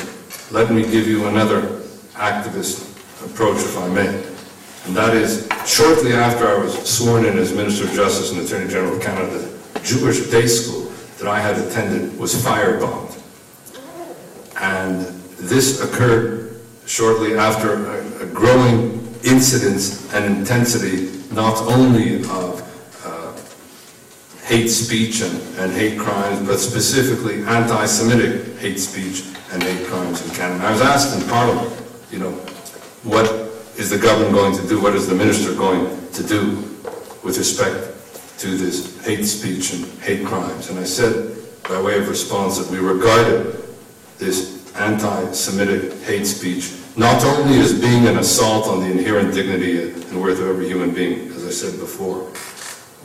Let 0.52 0.72
me 0.72 0.84
give 0.84 1.08
you 1.08 1.28
another 1.28 1.62
activist 2.14 2.88
approach, 3.26 3.58
if 3.58 3.78
I 3.78 3.88
may. 3.90 4.08
And 4.86 4.96
that 4.96 5.16
is, 5.16 5.48
shortly 5.66 6.14
after 6.14 6.48
I 6.48 6.58
was 6.58 6.74
sworn 6.88 7.26
in 7.26 7.38
as 7.38 7.54
Minister 7.54 7.86
of 7.86 7.94
Justice 7.94 8.32
and 8.32 8.42
Attorney 8.42 8.70
General 8.70 8.96
of 8.96 9.02
Canada, 9.02 9.40
the 9.74 9.80
Jewish 9.80 10.30
day 10.30 10.48
school 10.48 10.92
that 11.20 11.28
I 11.28 11.40
had 11.40 11.58
attended 11.58 12.18
was 12.18 12.34
firebombed. 12.34 13.18
And 14.60 15.06
this 15.38 15.82
occurred 15.82 16.60
shortly 16.86 17.36
after 17.38 17.74
a, 17.74 18.24
a 18.24 18.26
growing 18.28 19.02
incidence 19.24 20.12
and 20.14 20.38
intensity 20.38 21.12
not 21.34 21.58
only 21.62 22.24
of 22.26 22.61
hate 24.52 24.68
speech 24.68 25.22
and, 25.22 25.40
and, 25.60 25.72
hate 25.72 25.98
crimes, 25.98 26.46
but 26.46 26.58
specifically 26.58 27.42
anti-Semitic 27.46 28.58
hate 28.58 28.78
speech 28.78 29.24
and 29.54 29.64
hate 29.64 29.88
crimes 29.88 30.22
in 30.28 30.36
Canada. 30.36 30.66
I 30.66 30.72
was 30.72 30.82
asked 30.82 31.18
in 31.18 31.26
Parliament, 31.30 31.72
you 32.12 32.20
know, 32.20 32.32
what 33.04 33.32
is 33.78 33.90
the 33.90 33.98
government 33.98 34.34
going 34.34 34.54
to 34.58 34.68
do, 34.68 34.82
what 34.82 34.94
is 34.94 35.08
the 35.08 35.16
minister 35.16 35.56
going 35.56 35.88
to 36.12 36.24
do 36.24 36.50
with 37.24 37.38
respect 37.38 37.96
to 38.40 38.58
this 38.58 39.02
hate 39.06 39.24
speech 39.24 39.72
and 39.72 39.86
hate 40.02 40.26
crimes? 40.26 40.70
And 40.70 40.78
I 40.78 40.84
said, 40.84 41.34
by 41.70 41.82
way 41.82 41.98
of 41.98 42.10
response, 42.10 42.58
that 42.58 42.70
we 42.70 42.80
regarded 42.80 43.56
this 44.18 44.70
anti-Semitic 44.76 45.94
hate 46.04 46.26
speech 46.26 46.74
not 46.98 47.24
only 47.24 47.58
as 47.60 47.80
being 47.80 48.06
an 48.06 48.18
assault 48.18 48.68
on 48.68 48.82
the 48.82 48.92
inherent 48.92 49.34
dignity 49.34 49.92
and 49.92 50.22
worth 50.22 50.42
of 50.42 50.48
every 50.48 50.68
human 50.68 50.94
being, 50.94 51.30
as 51.30 51.48
I 51.48 51.52
said 51.52 51.80
before, 51.80 52.30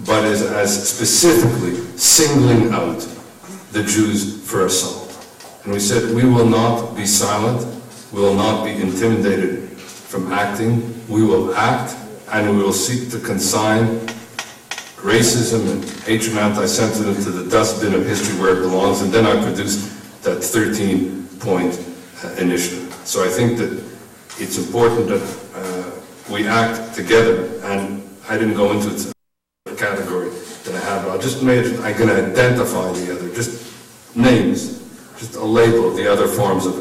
but 0.05 0.25
as, 0.25 0.43
as 0.43 0.89
specifically 0.89 1.75
singling 1.97 2.73
out 2.73 3.01
the 3.73 3.83
Jews 3.83 4.47
for 4.49 4.67
assault. 4.67 5.07
And 5.65 5.73
we 5.73 5.81
said, 5.81 6.15
we 6.15 6.25
will 6.25 6.47
not 6.47 6.95
be 6.95 7.07
silent, 7.07 7.67
we 8.13 8.21
will 8.21 8.35
not 8.35 8.65
be 8.65 8.73
intimidated 8.73 9.71
from 9.79 10.33
acting, 10.33 10.95
we 11.09 11.23
will 11.25 11.55
act, 11.55 11.97
and 12.33 12.57
we 12.57 12.63
will 12.63 12.73
seek 12.73 13.11
to 13.11 13.19
consign 13.21 13.99
racism 15.03 15.71
and 15.71 15.85
hatred 16.01 16.31
and 16.31 16.39
anti-Semitism 16.39 17.15
to 17.25 17.31
the 17.31 17.51
dustbin 17.51 17.95
of 17.95 18.05
history 18.05 18.39
where 18.41 18.57
it 18.57 18.61
belongs. 18.61 19.03
And 19.03 19.13
then 19.13 19.27
I 19.27 19.43
produced 19.43 20.23
that 20.23 20.39
13-point 20.39 21.75
uh, 22.25 22.29
initiative. 22.41 22.93
So 23.05 23.25
I 23.25 23.29
think 23.29 23.59
that 23.59 23.73
it's 24.39 24.59
important 24.59 25.09
that 25.09 25.39
uh, 25.55 25.91
we 26.33 26.47
act 26.47 26.95
together, 26.95 27.61
and 27.65 28.09
I 28.29 28.37
didn't 28.37 28.55
go 28.55 28.73
into 28.73 28.95
it 28.95 29.16
category 29.77 30.31
that 30.65 30.75
I 30.75 30.81
have, 30.81 31.07
I'll 31.09 31.19
just 31.19 31.43
make, 31.43 31.65
it- 31.65 31.81
I'm 31.81 31.97
gonna 31.97 32.15
identify 32.15 32.93
the 32.93 33.13
other, 33.15 33.29
just 33.35 33.63
names, 34.15 34.81
just 35.19 35.37
a 35.37 35.45
label 35.45 35.89
of 35.89 35.97
the 35.97 36.11
other 36.11 36.27
forms 36.27 36.67
of 36.67 36.75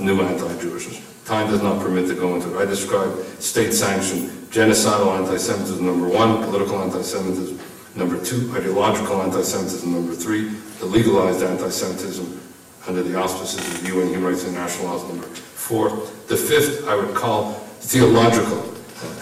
new 0.00 0.20
anti-Jewishness. 0.22 1.00
Time 1.24 1.50
does 1.50 1.62
not 1.62 1.80
permit 1.80 2.08
to 2.08 2.14
go 2.14 2.34
into 2.34 2.54
it. 2.56 2.60
I 2.60 2.64
describe 2.64 3.12
state-sanctioned 3.38 4.30
genocidal 4.50 5.18
anti-Semitism, 5.18 5.84
number 5.84 6.08
one, 6.08 6.42
political 6.44 6.80
anti-Semitism, 6.82 7.58
number 7.94 8.18
two, 8.24 8.50
ideological 8.56 9.22
anti-Semitism, 9.22 9.92
number 9.92 10.14
three, 10.14 10.50
the 10.80 10.86
legalized 10.86 11.42
anti-Semitism 11.42 12.40
under 12.86 13.02
the 13.02 13.14
auspices 13.14 13.58
of 13.58 13.82
the 13.82 13.88
UN 13.88 14.08
Human 14.08 14.32
Rights 14.32 14.44
International 14.46 14.86
laws, 14.86 15.06
number 15.08 15.26
four. 15.26 15.90
The 16.28 16.36
fifth, 16.36 16.88
I 16.88 16.94
would 16.94 17.14
call 17.14 17.52
theological 17.80 18.74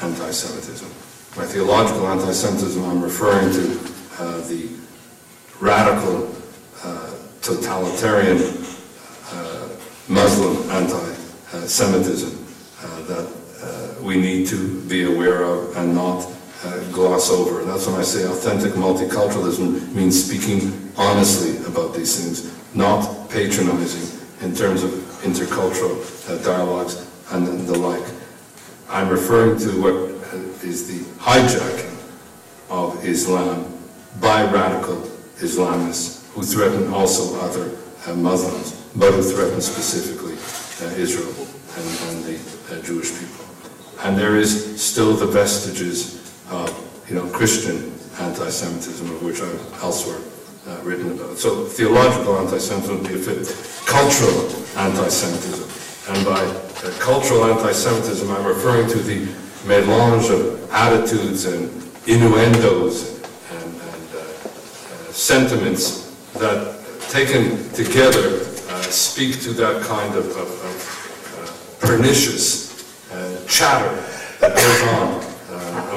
anti-Semitism. 0.03 0.86
By 1.37 1.45
theological 1.45 2.07
anti-Semitism, 2.07 2.83
I'm 2.83 3.03
referring 3.03 3.53
to 3.53 3.79
uh, 4.19 4.41
the 4.49 4.71
radical, 5.61 6.35
uh, 6.83 7.13
totalitarian 7.43 8.39
uh, 9.33 9.69
Muslim 10.09 10.71
anti-Semitism 10.71 12.47
uh, 12.83 13.03
that 13.03 13.33
uh, 13.61 14.03
we 14.03 14.19
need 14.19 14.47
to 14.47 14.81
be 14.89 15.05
aware 15.05 15.43
of 15.43 15.77
and 15.77 15.95
not 15.95 16.27
uh, 16.65 16.79
gloss 16.91 17.31
over. 17.31 17.63
That's 17.65 17.87
when 17.87 17.97
I 17.97 18.03
say 18.03 18.25
authentic 18.25 18.73
multiculturalism 18.73 19.93
means 19.93 20.25
speaking 20.25 20.91
honestly 20.97 21.59
about 21.67 21.95
these 21.95 22.19
things, 22.19 22.51
not 22.75 23.29
patronizing 23.29 24.23
in 24.41 24.57
terms 24.57 24.83
of 24.83 24.91
intercultural 25.23 26.43
dialogues 26.43 27.07
and 27.33 27.69
the 27.69 27.79
like. 27.79 28.05
I'm 28.89 29.11
referring 29.11 29.59
to 29.59 29.83
what 29.83 30.16
is 30.67 30.89
the 30.89 31.05
hijacking 31.21 31.95
of 32.69 33.05
Islam 33.05 33.73
by 34.21 34.43
radical 34.51 34.97
Islamists 35.39 36.27
who 36.33 36.43
threaten 36.43 36.93
also 36.93 37.39
other 37.41 37.71
uh, 38.07 38.15
Muslims, 38.15 38.73
but 38.97 39.13
who 39.13 39.23
threaten 39.23 39.61
specifically 39.61 40.35
uh, 40.35 40.93
Israel 40.97 41.33
and, 41.77 41.87
and 42.09 42.25
the 42.25 42.37
uh, 42.71 42.83
Jewish 42.83 43.13
people. 43.19 43.45
And 44.05 44.19
there 44.19 44.37
is 44.37 44.83
still 44.83 45.15
the 45.15 45.27
vestiges 45.27 46.21
of, 46.51 46.69
you 47.09 47.15
know, 47.15 47.27
Christian 47.29 47.93
anti-Semitism, 48.19 49.09
of 49.09 49.23
which 49.23 49.41
I've 49.41 49.83
elsewhere 49.83 50.21
uh, 50.67 50.83
written 50.83 51.13
about. 51.13 51.39
So 51.39 51.65
theological 51.65 52.39
anti-Semitism 52.39 52.99
would 52.99 53.09
be 53.09 53.15
a 53.15 53.19
fit. 53.19 53.47
Cultural 53.87 54.51
anti-Semitism. 54.77 56.15
And 56.15 56.25
by 56.25 56.43
uh, 56.43 56.93
cultural 56.99 57.45
anti-Semitism, 57.45 58.31
I'm 58.31 58.47
referring 58.47 58.89
to 58.91 58.99
the 58.99 59.46
melange 59.67 60.31
of 60.31 60.71
attitudes 60.73 61.45
and 61.45 61.71
innuendos 62.07 63.19
and, 63.51 63.75
and 63.75 64.15
uh, 64.15 64.19
uh, 64.19 65.13
sentiments 65.13 66.07
that, 66.35 66.75
taken 67.11 67.57
together, 67.73 68.41
uh, 68.69 68.83
speak 68.83 69.41
to 69.41 69.51
that 69.53 69.81
kind 69.83 70.15
of, 70.17 70.27
of, 70.37 70.51
of 70.69 71.81
uh, 71.81 71.87
pernicious 71.87 72.85
uh, 73.13 73.47
chatter 73.47 73.95
that 74.41 74.55
goes 74.55 74.83
on 74.95 75.27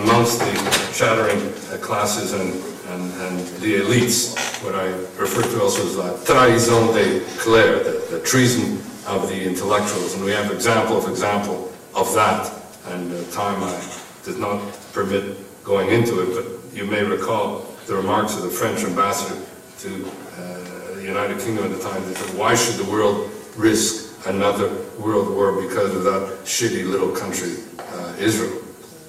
amongst 0.03 0.39
the 0.39 0.53
chattering 0.93 1.51
classes 1.82 2.34
and, 2.34 2.53
and, 2.91 3.22
and 3.22 3.47
the 3.61 3.82
elites, 3.82 4.36
what 4.63 4.76
I 4.76 4.88
refer 5.20 5.41
to 5.41 5.61
also 5.61 5.86
as 5.86 5.97
la 5.97 6.11
trahison 6.24 6.93
des 6.93 7.20
clercs, 7.38 7.84
the, 7.86 8.17
the 8.17 8.24
treason 8.24 8.78
of 9.07 9.28
the 9.28 9.43
intellectuals. 9.43 10.15
And 10.15 10.24
we 10.24 10.32
have 10.32 10.51
example 10.51 10.97
of 10.97 11.09
example 11.09 11.74
of 11.95 12.13
that, 12.13 12.51
and 12.88 13.11
uh, 13.11 13.18
time 13.32 13.63
I 13.63 13.82
did 14.23 14.38
not 14.38 14.61
permit 14.93 15.38
going 15.63 15.89
into 15.89 16.21
it, 16.21 16.36
but 16.36 16.75
you 16.75 16.86
may 16.86 17.03
recall 17.03 17.65
the 17.88 17.95
remarks 17.95 18.36
of 18.36 18.43
the 18.43 18.49
French 18.49 18.84
ambassador 18.84 19.39
to 19.80 20.05
uh, 20.38 20.95
the 20.95 21.03
United 21.03 21.39
Kingdom 21.39 21.65
at 21.65 21.71
the 21.71 21.84
time, 21.84 22.03
that 22.05 22.15
said, 22.15 22.38
why 22.38 22.55
should 22.55 22.75
the 22.75 22.89
world 22.91 23.30
risk 23.55 24.27
another 24.27 24.69
world 24.99 25.30
war 25.34 25.61
because 25.61 25.95
of 25.95 26.03
that 26.03 26.39
shitty 26.43 26.89
little 26.89 27.11
country, 27.11 27.55
uh, 27.80 28.15
Israel? 28.19 28.61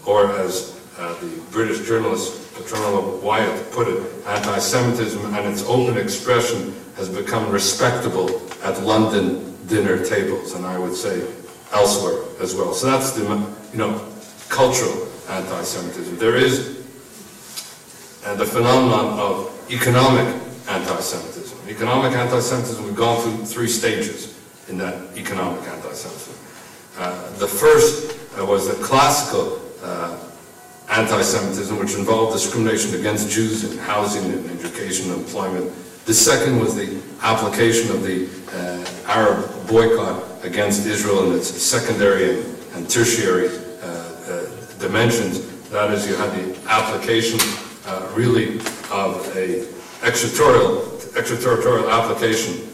Or 0.06 0.30
as 0.38 0.80
uh, 0.98 1.14
the 1.20 1.42
British 1.50 1.86
journalist 1.86 2.40
Petronella 2.54 3.20
Wyatt 3.22 3.72
put 3.72 3.88
it, 3.88 4.02
anti-Semitism 4.26 5.34
and 5.34 5.46
its 5.46 5.62
open 5.64 5.96
expression 5.96 6.74
has 6.96 7.08
become 7.08 7.50
respectable 7.50 8.42
at 8.62 8.80
London 8.82 9.56
dinner 9.66 10.04
tables, 10.04 10.54
and 10.54 10.66
I 10.66 10.78
would 10.78 10.94
say 10.94 11.26
elsewhere 11.72 12.22
as 12.40 12.54
well. 12.54 12.72
So 12.74 12.90
that's 12.90 13.12
the, 13.12 13.22
you 13.72 13.78
know, 13.78 14.06
cultural 14.50 15.08
anti-Semitism. 15.30 16.18
There 16.18 16.36
is 16.36 16.84
uh, 18.26 18.34
the 18.34 18.44
phenomenon 18.44 19.18
of 19.18 19.48
economic 19.70 20.26
anti-Semitism. 20.68 21.56
Economic 21.68 22.12
anti-Semitism, 22.12 22.84
we've 22.84 22.96
gone 22.96 23.22
through 23.22 23.46
three 23.46 23.68
stages 23.68 24.36
in 24.68 24.76
that 24.78 25.16
economic 25.16 25.62
anti-Semitism. 25.68 26.34
Uh, 26.98 27.30
the 27.38 27.46
first 27.46 28.18
uh, 28.38 28.44
was 28.44 28.68
the 28.68 28.84
classical 28.84 29.62
uh, 29.82 30.18
anti-Semitism, 30.90 31.78
which 31.78 31.94
involved 31.94 32.32
discrimination 32.32 32.98
against 32.98 33.30
Jews 33.30 33.64
in 33.64 33.78
housing 33.78 34.24
and 34.32 34.50
education 34.50 35.12
and 35.12 35.20
employment. 35.20 35.72
The 36.06 36.14
second 36.14 36.58
was 36.58 36.74
the 36.74 37.00
application 37.22 37.90
of 37.92 38.02
the 38.02 38.28
uh, 38.52 39.10
Arab 39.10 39.48
boycott 39.68 40.44
against 40.44 40.86
Israel 40.86 41.30
in 41.30 41.38
its 41.38 41.48
secondary 41.48 42.40
and, 42.40 42.56
and 42.74 42.90
tertiary 42.90 43.48
dimensions. 44.80 45.46
That 45.70 45.90
is, 45.92 46.08
you 46.08 46.16
had 46.16 46.30
the 46.32 46.58
application 46.68 47.38
uh, 47.86 48.10
really 48.14 48.58
of 48.90 49.30
a 49.36 49.66
extraterritorial, 50.02 50.98
extraterritorial 51.16 51.90
application 51.90 52.66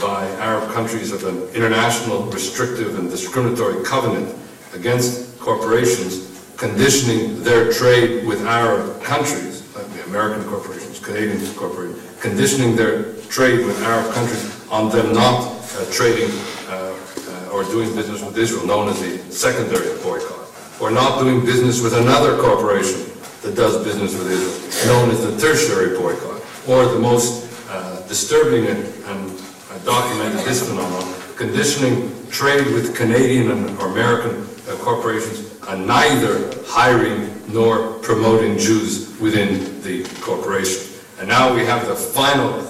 by 0.00 0.26
Arab 0.40 0.72
countries 0.72 1.12
of 1.12 1.22
an 1.24 1.48
international 1.54 2.24
restrictive 2.30 2.98
and 2.98 3.08
discriminatory 3.08 3.84
covenant 3.84 4.34
against 4.74 5.38
corporations 5.38 6.34
conditioning 6.56 7.42
their 7.42 7.72
trade 7.72 8.26
with 8.26 8.44
Arab 8.46 9.02
countries, 9.02 9.62
like 9.74 9.86
the 9.92 10.04
American 10.04 10.44
corporations, 10.48 10.98
Canadian 11.00 11.54
corporations, 11.54 12.00
conditioning 12.20 12.76
their 12.76 13.14
trade 13.28 13.66
with 13.66 13.80
Arab 13.82 14.12
countries 14.14 14.66
on 14.70 14.88
them 14.90 15.12
not 15.12 15.40
uh, 15.42 15.84
trading 15.90 16.30
uh, 16.68 16.94
uh, 17.28 17.52
or 17.52 17.64
doing 17.64 17.94
business 17.94 18.22
with 18.22 18.38
Israel, 18.38 18.66
known 18.66 18.88
as 18.88 19.00
the 19.00 19.18
secondary 19.32 20.00
boycott, 20.02 20.43
or 20.84 20.90
not 20.90 21.18
doing 21.18 21.42
business 21.42 21.80
with 21.80 21.94
another 21.94 22.36
corporation 22.36 23.10
that 23.40 23.56
does 23.56 23.82
business 23.82 24.12
with 24.18 24.30
Israel, 24.30 24.86
known 24.86 25.10
as 25.10 25.24
the 25.24 25.34
tertiary 25.40 25.96
boycott, 25.98 26.42
or 26.68 26.84
the 26.84 26.98
most 26.98 27.48
uh, 27.70 28.06
disturbing 28.06 28.66
and, 28.66 28.84
and 29.06 29.30
uh, 29.30 29.78
documented 29.86 30.44
this 30.44 30.68
phenomenon, 30.68 31.14
conditioning 31.36 32.12
trade 32.28 32.66
with 32.74 32.94
Canadian 32.94 33.50
and 33.50 33.78
or 33.78 33.92
American 33.92 34.42
uh, 34.68 34.76
corporations 34.76 35.58
and 35.68 35.86
neither 35.86 36.52
hiring 36.66 37.32
nor 37.48 37.94
promoting 38.00 38.58
Jews 38.58 39.18
within 39.20 39.80
the 39.80 40.04
corporation. 40.20 41.00
And 41.18 41.26
now 41.26 41.54
we 41.54 41.64
have 41.64 41.88
the 41.88 41.94
final 41.94 42.60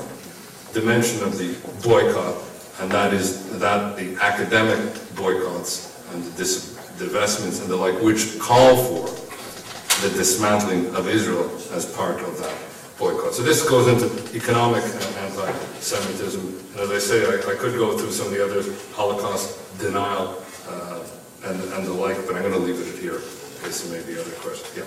dimension 0.72 1.20
of 1.24 1.36
the 1.36 1.56
boycott, 1.82 2.40
and 2.78 2.92
that 2.92 3.12
is 3.12 3.58
that 3.58 3.96
the 3.96 4.14
academic 4.22 4.78
boycotts 5.16 6.00
and 6.12 6.22
the 6.22 6.30
dis- 6.38 6.73
divestments 6.96 7.60
and 7.60 7.68
the 7.68 7.76
like, 7.76 8.00
which 8.00 8.38
call 8.38 8.76
for 8.76 9.08
the 10.06 10.14
dismantling 10.14 10.94
of 10.94 11.08
Israel 11.08 11.50
as 11.72 11.86
part 11.94 12.20
of 12.20 12.38
that 12.38 12.56
boycott. 12.98 13.34
So 13.34 13.42
this 13.42 13.68
goes 13.68 13.88
into 13.88 14.06
economic 14.36 14.82
anti-Semitism. 14.82 16.40
And 16.72 16.80
as 16.80 16.90
I 16.90 16.98
say, 16.98 17.24
I, 17.24 17.52
I 17.52 17.54
could 17.56 17.74
go 17.74 17.96
through 17.96 18.12
some 18.12 18.26
of 18.26 18.32
the 18.32 18.44
others, 18.44 18.68
Holocaust 18.92 19.78
denial, 19.78 20.42
uh, 20.68 21.02
and, 21.44 21.60
and 21.60 21.86
the 21.86 21.92
like, 21.92 22.16
but 22.26 22.36
I'm 22.36 22.42
going 22.42 22.54
to 22.54 22.58
leave 22.58 22.80
it 22.80 22.98
here 23.00 23.16
in 23.16 23.64
case 23.64 23.82
there 23.82 24.00
may 24.00 24.06
be 24.06 24.18
other 24.18 24.30
questions. 24.32 24.76
Yeah. 24.76 24.84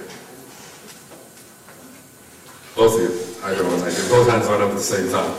Both 2.75 2.93
of 2.95 3.01
you, 3.01 3.45
either 3.45 3.63
one. 3.63 3.81
I 3.81 3.89
do. 3.89 4.07
Both 4.09 4.29
hands 4.29 4.47
went 4.47 4.61
up 4.61 4.69
at 4.69 4.75
the 4.75 4.81
same 4.81 5.09
time. 5.09 5.33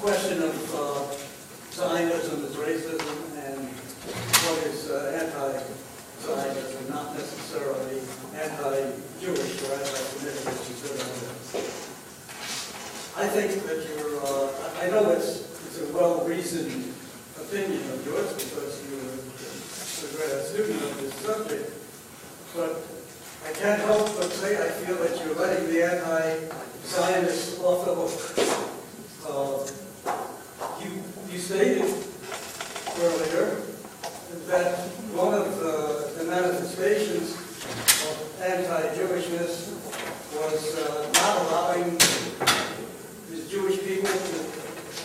Question 0.00 0.42
of 0.42 0.74
uh, 0.74 1.06
Zionism 1.72 2.44
is 2.44 2.56
racism 2.56 3.29
what 4.44 4.58
is 4.66 4.90
uh, 4.90 5.20
anti-Zionism, 5.20 6.88
not 6.88 7.14
necessarily 7.14 8.00
anti-Jewish 8.34 9.62
or 9.62 9.72
anti-Semitic, 9.74 10.46
as 10.48 10.68
you. 10.68 10.76
I 13.16 13.26
think 13.28 13.62
that 13.66 13.84
you're, 13.88 14.16
uh, 14.24 14.48
I 14.80 14.86
I 14.86 14.90
know 14.90 15.10
it's, 15.10 15.44
it's 15.66 15.78
a 15.82 15.92
well-reasoned 15.92 16.94
opinion 17.36 17.82
of 17.92 18.06
yours 18.06 18.32
because 18.32 18.80
you're 18.88 19.00
a 19.00 20.10
great 20.16 20.44
student 20.46 20.80
of 20.82 20.96
this 21.00 21.14
subject, 21.14 21.68
but 22.56 22.80
I 23.46 23.52
can't 23.52 23.80
help 23.82 24.06
but 24.16 24.30
say 24.30 24.56
I 24.56 24.70
feel 24.70 24.96
that 24.96 25.12
you're 25.24 25.34
letting 25.34 25.66
the 25.68 25.82
anti-Zionists 25.84 27.60
off 27.60 27.84
the 27.84 27.94
hook. 27.94 28.14
Uh, 29.28 29.66
You, 30.80 30.90
you 31.30 31.38
stated 31.38 31.84
earlier 33.00 33.59
that 34.50 34.78
one 35.14 35.34
of 35.34 35.58
the- 35.60 36.10
the 36.18 36.24
manifestations 36.24 37.34
of 38.08 38.16
anti-Jewishness 38.42 39.70
was 40.34 40.74
uh, 40.76 41.06
not 41.14 41.34
allowing 41.46 41.96
the 43.30 43.36
Jewish 43.48 43.78
people 43.80 44.10
to 44.10 44.38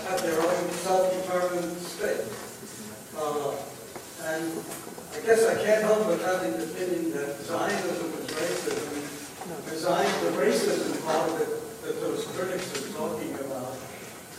have 0.10 0.22
their 0.22 0.40
own 0.40 0.72
self-determined 0.84 1.78
state. 1.82 2.26
Uh, 3.18 3.52
And 4.26 4.50
I 5.14 5.20
guess 5.22 5.46
I 5.46 5.54
can't 5.64 5.84
help 5.84 6.08
but 6.08 6.20
having 6.22 6.54
the 6.58 6.66
feeling 6.66 7.14
that 7.14 7.38
Zionism 7.46 8.10
was 8.18 8.26
racism. 8.34 8.90
The 9.70 9.78
Zion, 9.78 10.26
the 10.26 10.32
racism 10.42 11.06
part 11.06 11.30
of 11.30 11.42
it 11.42 11.52
that 11.84 12.02
those 12.02 12.26
critics 12.34 12.66
are 12.74 12.90
talking 12.98 13.36
about, 13.36 13.78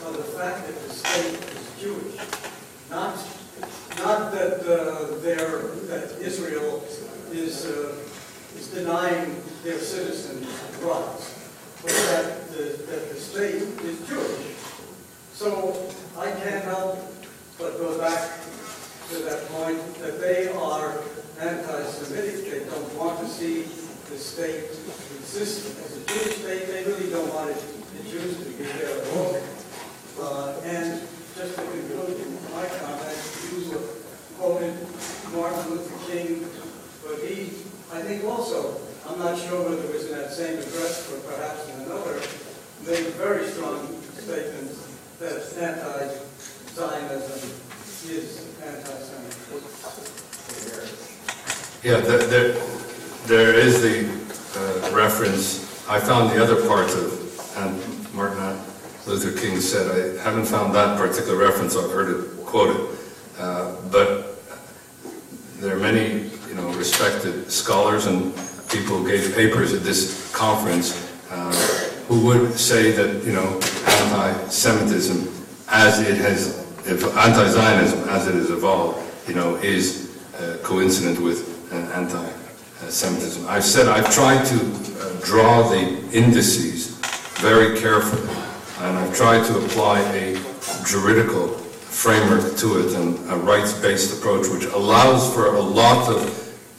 are 0.05 0.13
the 0.13 0.27
fact 0.35 0.67
that 0.67 0.75
the 0.83 0.91
state 0.93 1.39
is 1.39 1.65
Jewish. 1.81 2.19
Not, 2.91 3.15
not 3.99 4.33
that 4.33 4.61
uh, 4.61 5.17
that 5.89 6.17
Israel 6.21 6.85
is, 7.33 7.67
uh, 7.67 7.95
is 8.57 8.69
denying 8.69 9.43
their 9.63 9.79
citizens 9.79 10.47
rights, 10.83 11.35
but 11.83 11.93
that 11.93 12.49
the, 12.51 12.65
that 12.89 13.09
the 13.11 13.19
state 13.19 13.63
is 13.85 13.97
Jewish. 14.09 14.57
So 15.33 15.89
I 16.19 16.31
can't 16.31 16.65
help 16.65 16.99
but 17.59 17.79
go 17.79 17.99
back 17.99 18.41
to 19.11 19.17
that 19.25 19.47
point, 19.49 19.79
that 20.01 20.21
they 20.21 20.49
are 20.49 20.93
anti-Semitic, 21.41 22.51
they 22.51 22.65
don't 22.71 22.95
want 22.97 23.21
to 23.21 23.27
see 23.27 23.63
the 24.11 24.19
state 24.19 24.65
exist 25.19 25.79
as 25.85 25.97
a 25.97 26.03
Jewish 26.07 26.37
state, 26.39 26.67
they 26.67 26.85
really 26.85 27.09
don't 27.11 27.33
want 27.33 27.51
it, 27.51 27.57
the 27.97 28.03
Jews 28.11 28.37
to 28.39 28.45
be 28.45 28.65
there 28.65 29.01
at 29.01 29.07
all. 29.17 29.37
Uh, 30.21 30.61
And 30.65 31.01
just 31.37 31.55
to 31.57 31.63
conclude 31.63 32.19
my 32.53 32.67
comments, 32.67 33.16
you 33.16 33.16
quoted 34.39 34.77
Martin 35.33 35.71
Luther 35.71 36.13
King, 36.13 36.49
but 37.05 37.19
he, 37.25 37.53
I 37.93 38.03
think 38.03 38.25
also, 38.25 38.81
I'm 39.09 39.19
not 39.19 39.39
sure 39.39 39.63
whether 39.63 39.83
it 39.83 39.93
was 39.93 40.07
in 40.07 40.13
that 40.19 40.33
same 40.33 40.59
address 40.59 41.11
or 41.13 41.19
perhaps 41.21 41.69
in 41.69 41.81
another, 41.83 42.21
made 42.85 43.15
very 43.15 43.47
strong 43.49 43.87
statements 44.13 44.77
that 45.19 45.43
anti-Zionism 45.57 47.51
is 48.11 48.47
anti-Semitic. 48.63 49.63
Yeah, 51.83 52.01
there, 52.01 52.27
there, 52.27 52.53
there 53.27 53.55
is 53.55 53.81
the 53.81 54.09
uh, 54.59 54.95
reference, 54.95 55.89
I 55.89 56.01
found 56.01 56.31
the 56.31 56.43
other 56.43 56.67
part 56.69 56.91
of, 56.91 57.23
and 57.57 58.15
Martin 58.15 58.59
Luther 59.07 59.33
King 59.39 59.61
said, 59.61 59.91
I 59.91 60.23
haven't 60.23 60.47
found 60.47 60.75
that 60.75 60.99
particular 60.99 61.37
reference, 61.37 61.77
I've 61.77 61.91
heard 61.91 62.11
it 62.15 62.45
quoted. 62.45 62.96
Uh, 63.39 63.75
But 63.91 64.37
there 65.61 65.75
are 65.77 65.81
many, 65.81 66.31
you 66.49 66.55
know, 66.55 66.69
respected 66.77 67.51
scholars 67.51 68.07
and 68.07 68.35
people 68.69 68.99
who 68.99 69.09
gave 69.09 69.35
papers 69.35 69.73
at 69.73 69.83
this 69.83 70.31
conference 70.33 70.93
uh, 71.31 71.53
who 72.09 72.21
would 72.27 72.59
say 72.59 72.93
that, 72.93 73.25
you 73.25 73.33
know, 73.33 73.61
anti-Semitism 73.87 75.29
as 75.69 76.01
it 76.01 76.17
has, 76.19 76.65
anti-Zionism 76.87 78.09
as 78.09 78.27
it 78.27 78.35
has 78.35 78.51
evolved, 78.51 78.99
you 79.29 79.35
know, 79.35 79.57
is 79.57 80.17
uh, 80.39 80.57
coincident 80.63 81.21
with 81.21 81.39
uh, 81.73 81.77
anti-Semitism. 81.99 83.47
I've 83.49 83.65
said, 83.65 83.89
I've 83.89 84.13
tried 84.15 84.45
to 84.47 84.57
uh, 84.57 85.13
draw 85.25 85.69
the 85.69 85.83
indices 86.13 86.99
very 87.41 87.79
carefully, 87.79 88.29
and 88.81 88.99
I've 88.99 89.15
tried 89.17 89.45
to 89.47 89.59
apply 89.65 90.01
a 90.13 90.37
juridical 90.85 91.59
framework 91.97 92.55
to 92.59 92.79
it 92.79 92.93
and 92.93 93.17
a 93.31 93.37
rights-based 93.37 94.19
approach 94.19 94.47
which 94.49 94.65
allows 94.65 95.33
for 95.33 95.55
a 95.55 95.61
lot 95.61 96.13
of 96.13 96.21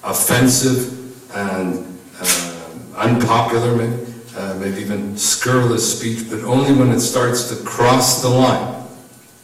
offensive 0.04 0.94
and 1.36 2.00
uh, 2.20 2.70
unpopular, 2.98 3.76
maybe, 3.76 4.14
uh, 4.38 4.54
maybe 4.60 4.80
even 4.80 5.18
scurrilous 5.18 6.00
speech, 6.00 6.30
but 6.30 6.42
only 6.44 6.72
when 6.72 6.92
it 6.92 7.00
starts 7.00 7.50
to 7.50 7.56
cross 7.66 8.22
the 8.22 8.30
line 8.30 8.86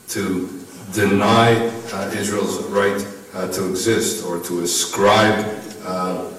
to 0.10 0.48
deny 0.94 1.56
uh, 1.92 2.12
Israel's 2.14 2.62
right 2.66 3.08
uh, 3.34 3.52
to 3.52 3.68
exist 3.68 4.24
or 4.24 4.40
to 4.42 4.62
ascribe 4.62 5.60
uh, 5.86 6.30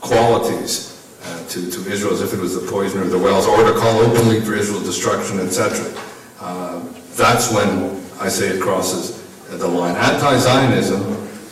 qualities 0.00 1.06
uh, 1.22 1.46
to, 1.48 1.70
to 1.70 1.80
Israel 1.92 2.14
as 2.14 2.22
if 2.22 2.32
it 2.32 2.40
was 2.40 2.58
the 2.58 2.66
poisoner 2.70 3.02
of 3.02 3.10
the 3.10 3.18
wells, 3.18 3.46
or 3.46 3.62
to 3.62 3.78
call 3.78 3.98
openly 3.98 4.40
for 4.40 4.54
Israel's 4.54 4.86
destruction, 4.86 5.38
etc. 5.38 5.94
Uh, 6.40 6.80
that's 7.20 7.52
when 7.52 8.00
I 8.18 8.28
say 8.28 8.48
it 8.48 8.62
crosses 8.62 9.20
the 9.50 9.68
line. 9.68 9.94
Anti-Zionism 9.94 11.02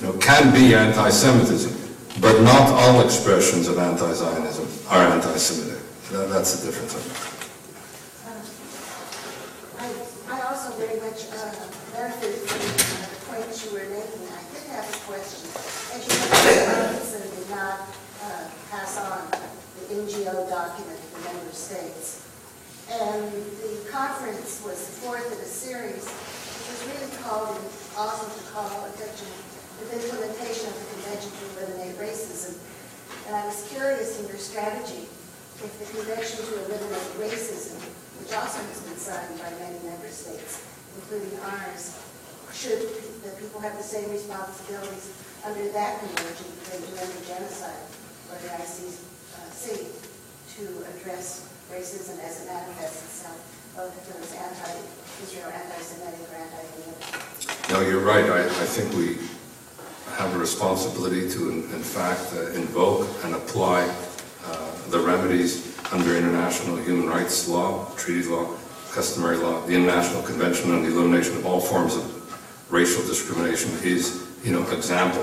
you 0.01 0.07
know, 0.07 0.13
can 0.19 0.53
be 0.55 0.75
anti-Semitism, 0.75 1.77
but 2.23 2.41
not 2.41 2.71
all 2.71 3.05
expressions 3.05 3.69
of 3.69 3.77
anti-Zionism 3.77 4.67
are 4.89 5.05
anti-Semitic. 5.13 5.79
That, 6.13 6.31
that's 6.31 6.57
the 6.57 6.73
difference. 6.73 6.97
I 9.77 9.93
I 10.33 10.41
also 10.49 10.73
very 10.81 11.01
much 11.01 11.29
uh, 11.37 11.53
from 11.53 12.17
the 12.21 13.17
points 13.29 13.65
you 13.67 13.73
were 13.77 13.85
making. 13.93 14.25
I 14.33 14.41
did 14.49 14.65
have 14.73 14.89
a 14.89 14.99
question. 15.05 15.53
Robinson 15.93 17.29
did 17.29 17.51
not 17.51 17.81
uh, 18.25 18.49
pass 18.71 18.97
on 19.05 19.31
the 19.31 19.95
NGO 20.01 20.49
document 20.49 20.97
to 20.97 21.09
the 21.13 21.21
member 21.29 21.53
states. 21.53 22.18
And 22.89 23.29
the 23.61 23.85
conference 23.93 24.63
was 24.65 24.81
the 24.81 24.93
fourth 25.05 25.27
in 25.29 25.39
a 25.39 25.45
series, 25.45 26.09
which 26.09 26.69
was 26.73 26.81
really 26.89 27.13
called, 27.21 27.53
in- 27.53 27.69
also 28.01 28.25
to 28.33 28.43
call 28.49 28.89
attention 28.89 29.29
to 29.29 29.83
the 29.93 29.95
implementation 30.01 30.73
of 30.73 30.77
the 30.81 30.87
Convention 30.97 31.31
to 31.37 31.45
Eliminate 31.69 31.97
Racism. 32.01 32.57
And 33.29 33.37
I 33.37 33.45
was 33.45 33.69
curious 33.69 34.21
in 34.21 34.29
your 34.29 34.41
strategy, 34.41 35.05
if 35.61 35.73
the 35.77 35.87
Convention 36.01 36.41
to 36.49 36.53
Eliminate 36.65 37.13
Racism, 37.21 37.77
which 38.25 38.33
also 38.33 38.57
has 38.65 38.81
been 38.81 38.97
signed 38.97 39.37
by 39.37 39.51
many 39.61 39.77
member 39.85 40.09
states, 40.09 40.65
including 40.97 41.37
ours, 41.45 41.93
should 42.57 42.81
the 43.21 43.31
people 43.37 43.61
have 43.61 43.77
the 43.77 43.85
same 43.85 44.09
responsibilities 44.11 45.13
under 45.45 45.69
that 45.77 46.01
convention 46.01 46.49
that 46.65 46.73
they 46.73 46.81
do 46.81 46.93
under 46.97 47.21
genocide 47.29 47.85
or 48.33 48.37
the 48.41 48.49
ICC 48.57 49.93
to 50.57 50.63
address 50.97 51.45
racism 51.73 52.19
as 52.25 52.43
it 52.43 52.47
manifests 52.47 53.05
itself, 53.05 53.39
both 53.77 53.93
if 53.97 54.15
it 54.15 54.21
was 54.21 54.33
anti-Israel, 54.35 55.53
anti-Semitic, 55.53 56.21
or 56.33 56.37
anti-American. 56.37 57.73
No, 57.73 57.81
you're 57.81 58.05
right. 58.05 58.25
I, 58.25 58.47
I 58.47 58.67
think 58.67 58.93
we 58.95 59.19
have 60.17 60.35
a 60.35 60.39
responsibility 60.39 61.29
to, 61.31 61.51
in, 61.51 61.57
in 61.71 61.83
fact, 61.83 62.33
uh, 62.35 62.51
invoke 62.53 63.07
and 63.25 63.35
apply 63.35 63.83
uh, 64.47 64.71
the 64.89 64.99
remedies 64.99 65.79
under 65.93 66.17
international 66.17 66.77
human 66.77 67.09
rights 67.09 67.49
law, 67.49 67.91
treaty 67.97 68.29
law, 68.29 68.57
customary 68.91 69.37
law. 69.37 69.65
The 69.67 69.75
International 69.75 70.23
Convention 70.23 70.73
on 70.73 70.83
the 70.83 70.89
Elimination 70.89 71.37
of 71.37 71.47
All 71.47 71.61
Forms 71.61 71.95
of 71.95 72.05
Racial 72.71 73.03
Discrimination 73.07 73.71
is, 73.83 74.27
you 74.43 74.53
know, 74.53 74.63
example 74.71 75.23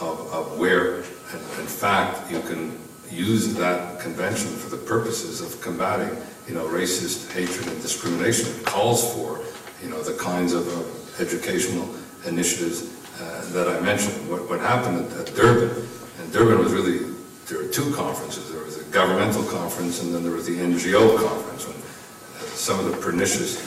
of, 0.00 0.32
of 0.32 0.58
where, 0.58 0.96
in, 0.98 1.40
in 1.58 1.66
fact, 1.66 2.30
you 2.30 2.40
can 2.40 2.78
use 3.10 3.54
that 3.54 4.00
convention 4.00 4.48
for 4.48 4.70
the 4.70 4.76
purposes 4.76 5.40
of 5.40 5.60
combating, 5.60 6.16
you 6.46 6.54
know, 6.54 6.66
racist 6.66 7.32
hatred 7.32 7.68
and 7.68 7.80
discrimination. 7.82 8.48
It 8.48 8.66
calls 8.66 9.14
for, 9.14 9.40
you 9.82 9.90
know, 9.90 10.02
the 10.02 10.16
kinds 10.22 10.52
of 10.52 10.66
uh, 10.68 11.22
educational 11.22 11.88
initiatives 12.26 12.92
uh, 13.20 13.50
that 13.52 13.68
I 13.68 13.80
mentioned. 13.80 14.28
What, 14.30 14.48
what 14.48 14.60
happened 14.60 15.10
at, 15.12 15.28
at 15.28 15.34
Durban, 15.34 15.88
and 16.20 16.32
Durban 16.32 16.58
was 16.58 16.72
really, 16.72 16.98
there 17.46 17.58
were 17.58 17.68
two 17.68 17.94
conferences. 17.94 18.52
There 18.52 18.62
was 18.62 18.78
a 18.80 18.84
governmental 18.90 19.44
conference 19.44 20.02
and 20.02 20.14
then 20.14 20.22
there 20.22 20.32
was 20.32 20.46
the 20.46 20.56
NGO 20.56 21.18
conference. 21.18 21.66
When 21.66 21.76
uh, 21.76 22.46
some 22.54 22.78
of 22.80 22.90
the 22.90 22.96
pernicious 22.98 23.60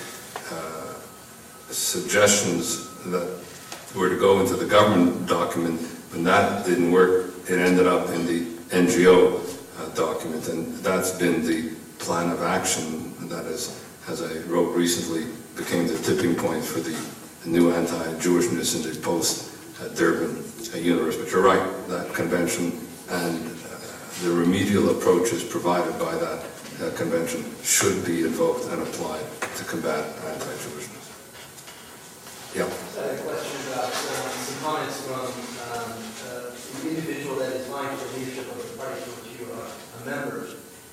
uh, 0.51 0.93
suggestions 1.69 2.87
that 3.05 3.39
were 3.95 4.09
to 4.09 4.19
go 4.19 4.39
into 4.39 4.55
the 4.55 4.65
government 4.65 5.27
document, 5.27 5.79
when 6.11 6.23
that 6.23 6.65
didn't 6.65 6.91
work, 6.91 7.33
it 7.49 7.59
ended 7.59 7.87
up 7.87 8.09
in 8.09 8.25
the 8.25 8.59
NGO 8.69 9.39
uh, 9.79 9.89
document, 9.95 10.47
and 10.47 10.75
that's 10.77 11.11
been 11.17 11.45
the 11.45 11.73
plan 11.97 12.29
of 12.31 12.43
action 12.43 13.13
that 13.27 13.45
is, 13.45 13.83
as 14.07 14.21
I 14.21 14.37
wrote 14.47 14.75
recently, 14.75 15.25
became 15.55 15.87
the 15.87 15.97
tipping 15.97 16.35
point 16.35 16.63
for 16.63 16.79
the, 16.79 16.95
the 17.43 17.49
new 17.49 17.71
anti-Jewishness 17.71 18.75
in 18.75 18.93
the 18.93 18.99
post-Durban 19.01 20.43
uh, 20.73 20.77
universe. 20.77 21.17
But 21.17 21.31
you're 21.31 21.43
right, 21.43 21.63
that 21.87 22.13
convention 22.13 22.79
and 23.09 23.45
uh, 23.45 23.79
the 24.23 24.31
remedial 24.31 24.89
approaches 24.91 25.43
provided 25.43 25.97
by 25.99 26.15
that 26.15 26.45
uh, 26.81 26.95
convention 26.95 27.43
should 27.63 28.05
be 28.05 28.21
invoked 28.21 28.65
and 28.71 28.81
applied 28.81 29.25
to 29.57 29.63
combat 29.65 30.05
anti-Jewishness. 30.25 30.99
Yeah. 32.55 32.63
I 32.63 33.05
had 33.05 33.19
a 33.19 33.23
question 33.23 33.61
about 33.73 33.85
um, 33.85 33.91
some 33.91 34.59
comments 34.63 35.01
from 35.05 35.21
um, 35.21 35.29
uh, 35.69 36.09
the 36.81 36.89
individual 36.89 37.35
that 37.38 37.53
is 37.53 37.68
vying 37.68 37.95
for 37.97 38.19
leadership 38.19 38.51
of 38.51 38.57
the 38.60 38.77
party 38.77 39.01
to 39.03 39.10
which 39.19 39.39
you 39.39 39.45
are 39.53 39.68
a 39.68 39.99
member, 40.06 40.47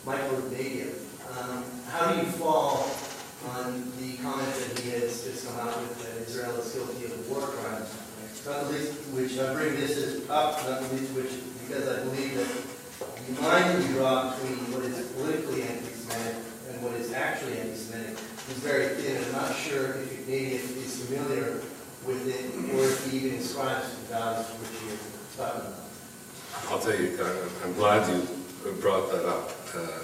Michael 0.04 0.42
Ignatieff. 0.46 1.02
Um, 1.36 1.64
How 1.88 2.12
do 2.12 2.20
you 2.20 2.26
fall 2.38 2.90
on 3.54 3.92
the 3.98 4.16
comment 4.18 4.52
that 4.54 4.78
he 4.78 4.90
has 4.90 5.22
just 5.22 5.46
come 5.46 5.68
out 5.68 5.78
with 5.78 5.94
that 6.02 6.26
Israel 6.26 6.56
is 6.58 6.72
guilty 6.72 7.04
of 7.04 7.30
war 7.30 7.46
crime 7.46 7.86
not 8.46 8.70
least 8.70 8.94
which 9.10 9.38
I 9.38 9.52
bring 9.54 9.74
this 9.74 9.96
is 9.96 10.30
up, 10.30 10.62
not 10.68 10.80
least 10.92 11.10
which, 11.18 11.34
because 11.66 11.88
I 11.88 12.04
believe 12.04 12.38
that 12.38 12.46
the 13.26 13.42
line 13.42 13.82
you 13.82 13.88
draw 13.88 14.30
between 14.30 14.70
what 14.70 14.84
is 14.84 15.10
politically 15.18 15.62
anti-Semitic 15.62 16.36
and 16.70 16.82
what 16.82 16.94
is 16.94 17.12
actually 17.12 17.58
anti-Semitic 17.58 18.14
is 18.14 18.58
very 18.62 18.94
thin. 19.02 19.18
I'm 19.18 19.32
not 19.32 19.56
sure 19.56 19.98
if 19.98 20.12
a 20.12 20.22
Canadian 20.22 20.62
is 20.62 21.04
familiar 21.04 21.58
with 22.06 22.22
it 22.30 22.54
or 22.70 22.86
if 22.86 23.10
he 23.10 23.26
even 23.26 23.40
ascribes 23.40 23.90
to 23.90 23.96
the 23.96 24.14
values 24.14 24.46
which 24.62 24.78
he 24.78 24.94
is 24.94 25.15
about. 25.38 25.64
I'll 26.70 26.78
tell 26.78 26.98
you, 26.98 27.18
uh, 27.20 27.48
I'm 27.64 27.74
glad 27.74 28.08
you 28.08 28.26
brought 28.80 29.10
that 29.12 29.26
up. 29.26 29.50
Uh, 29.74 30.02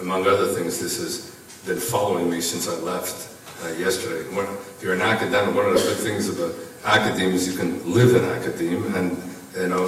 Among 0.00 0.26
other 0.26 0.48
things, 0.48 0.80
this 0.80 0.98
has 0.98 1.30
been 1.66 1.78
following 1.78 2.28
me 2.28 2.40
since 2.40 2.68
I 2.68 2.74
left 2.80 3.28
uh, 3.62 3.68
yesterday. 3.78 4.28
If 4.28 4.82
you're 4.82 4.94
an 4.94 5.02
academic, 5.02 5.54
one 5.54 5.66
of 5.66 5.74
the 5.74 5.80
good 5.80 5.98
things 5.98 6.28
about 6.28 6.52
academia 6.84 7.34
is 7.34 7.46
you 7.46 7.56
can 7.56 7.78
live 7.88 8.16
in 8.16 8.24
academia 8.24 8.96
and, 8.96 9.16
you 9.56 9.68
know, 9.68 9.86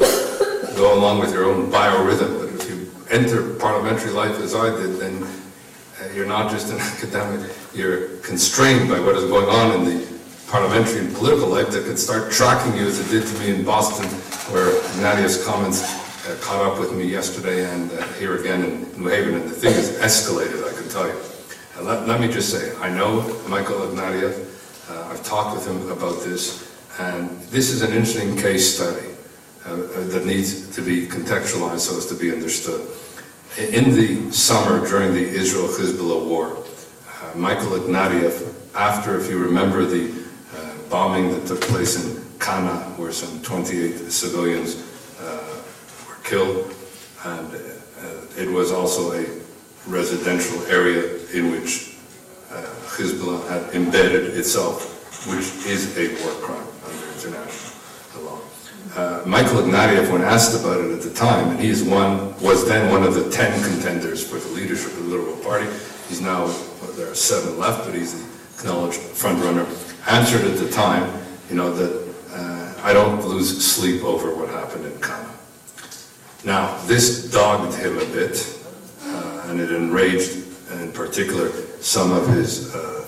go 0.77 0.95
along 0.97 1.19
with 1.19 1.33
your 1.33 1.47
own 1.47 1.73
biorhythm. 1.73 2.39
But 2.39 2.61
if 2.61 2.71
you 2.71 2.89
enter 3.11 3.55
parliamentary 3.55 4.13
life 4.13 4.39
as 4.39 4.55
I 4.55 4.71
did, 4.71 5.01
then 5.01 5.25
uh, 5.25 6.13
you're 6.15 6.27
not 6.27 6.53
just 6.53 6.73
an 6.73 6.79
academic, 6.95 7.51
you're 7.75 8.19
constrained 8.19 8.89
by 8.89 9.01
what 9.01 9.17
is 9.17 9.25
going 9.25 9.49
on 9.49 9.75
in 9.75 9.85
the 9.85 10.16
parliamentary 10.48 11.01
and 11.01 11.14
political 11.14 11.48
life 11.48 11.70
that 11.70 11.85
could 11.85 11.98
start 11.98 12.31
tracking 12.31 12.77
you 12.77 12.86
as 12.86 13.01
it 13.01 13.10
did 13.10 13.27
to 13.27 13.39
me 13.40 13.51
in 13.51 13.64
Boston, 13.64 14.06
where 14.52 14.70
Ignatieff's 14.93 15.44
comments 15.44 15.82
uh, 16.27 16.36
caught 16.40 16.64
up 16.64 16.78
with 16.78 16.93
me 16.93 17.05
yesterday 17.05 17.68
and 17.68 17.90
uh, 17.93 18.02
here 18.14 18.36
again 18.39 18.64
in 18.64 19.02
New 19.02 19.09
Haven, 19.09 19.35
and 19.35 19.44
the 19.44 19.55
thing 19.55 19.74
has 19.74 19.98
escalated, 19.98 20.62
I 20.68 20.77
can 20.77 20.89
tell 20.89 21.06
you. 21.06 21.18
Uh, 21.77 21.82
let, 21.82 22.06
let 22.06 22.20
me 22.20 22.28
just 22.28 22.51
say, 22.51 22.77
I 22.78 22.90
know 22.90 23.23
Michael 23.48 23.78
Ignatieff, 23.78 24.90
uh, 24.90 25.09
I've 25.10 25.24
talked 25.24 25.56
with 25.56 25.66
him 25.66 25.90
about 25.90 26.23
this, 26.23 26.73
and 27.01 27.28
this 27.51 27.70
is 27.70 27.82
an 27.82 27.93
interesting 27.93 28.36
case 28.36 28.77
study 28.77 29.09
uh, 29.66 29.73
uh, 29.73 30.05
that 30.09 30.24
needs 30.24 30.74
to 30.77 30.81
be 30.81 31.06
contextualized 31.09 31.81
so 31.81 31.97
as 31.97 32.06
to 32.06 32.14
be 32.14 32.32
understood. 32.32 32.89
In 33.59 33.97
the 33.97 34.31
summer 34.31 34.86
during 34.86 35.12
the 35.12 35.27
Israel-Hezbollah 35.27 36.28
war, 36.28 36.56
uh, 36.56 37.36
Michael 37.36 37.73
Ignatieff, 37.73 38.55
after, 38.77 39.18
if 39.18 39.28
you 39.28 39.39
remember, 39.39 39.85
the 39.85 40.24
bombing 40.91 41.31
that 41.31 41.47
took 41.47 41.61
place 41.61 42.05
in 42.05 42.23
Kana, 42.39 42.75
where 42.97 43.13
some 43.13 43.41
28 43.43 44.11
civilians 44.11 44.77
uh, 45.21 45.63
were 46.09 46.23
killed, 46.23 46.75
and 47.25 47.55
uh, 47.55 48.21
it 48.39 48.51
was 48.51 48.73
also 48.73 49.13
a 49.13 49.27
residential 49.87 50.61
area 50.67 51.19
in 51.33 51.51
which 51.51 51.97
uh, 52.51 52.63
Hezbollah 52.97 53.49
had 53.49 53.75
embedded 53.75 54.37
itself, 54.37 55.27
which 55.29 55.67
is 55.67 55.97
a 55.97 56.09
war 56.23 56.35
crime 56.43 56.67
under 56.85 57.07
international 57.13 57.77
law. 58.23 58.39
Uh, 58.95 59.23
Michael 59.27 59.63
Ignatieff, 59.63 60.13
when 60.13 60.23
asked 60.23 60.59
about 60.61 60.81
it 60.81 60.91
at 60.93 61.03
the 61.03 61.13
time, 61.13 61.51
and 61.51 61.61
he 61.61 61.69
is 61.69 61.83
one, 61.83 62.39
was 62.41 62.67
then 62.69 62.91
one 62.91 63.03
of 63.03 63.15
the 63.15 63.31
ten 63.31 63.53
contenders 63.63 64.27
for 64.27 64.39
the 64.39 64.49
leadership 64.55 64.93
of 64.93 65.05
the 65.05 65.17
Liberal 65.17 65.37
Party. 65.39 65.67
He's 66.09 66.21
now, 66.21 66.45
well, 66.45 66.93
there 66.93 67.11
are 67.11 67.15
seven 67.15 67.59
left, 67.59 67.85
but 67.85 67.95
he's 67.95 68.15
the 68.15 68.37
acknowledged 68.59 69.01
frontrunner. 69.01 69.67
Answered 70.09 70.43
at 70.43 70.57
the 70.59 70.70
time, 70.70 71.12
you 71.51 71.57
know, 71.57 71.73
that 71.73 72.15
uh, 72.33 72.81
I 72.83 72.93
don't 72.93 73.27
lose 73.27 73.65
sleep 73.65 74.05
over 74.05 74.35
what 74.35 74.49
happened 74.49 74.87
in 74.87 74.99
Kana. 75.01 75.31
Now, 76.45 76.78
this 76.87 77.31
dogged 77.33 77.74
him 77.74 77.99
a 77.99 78.05
bit, 78.07 78.57
uh, 79.03 79.47
and 79.47 79.61
it 79.61 79.73
enraged, 79.73 80.45
in 80.70 80.93
particular, 80.93 81.51
some 81.81 82.12
of 82.12 82.28
his 82.28 82.73
uh, 82.73 83.05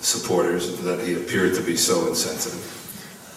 supporters 0.00 0.80
that 0.80 1.00
he 1.06 1.14
appeared 1.14 1.54
to 1.54 1.60
be 1.60 1.76
so 1.76 2.08
insensitive. 2.08 2.68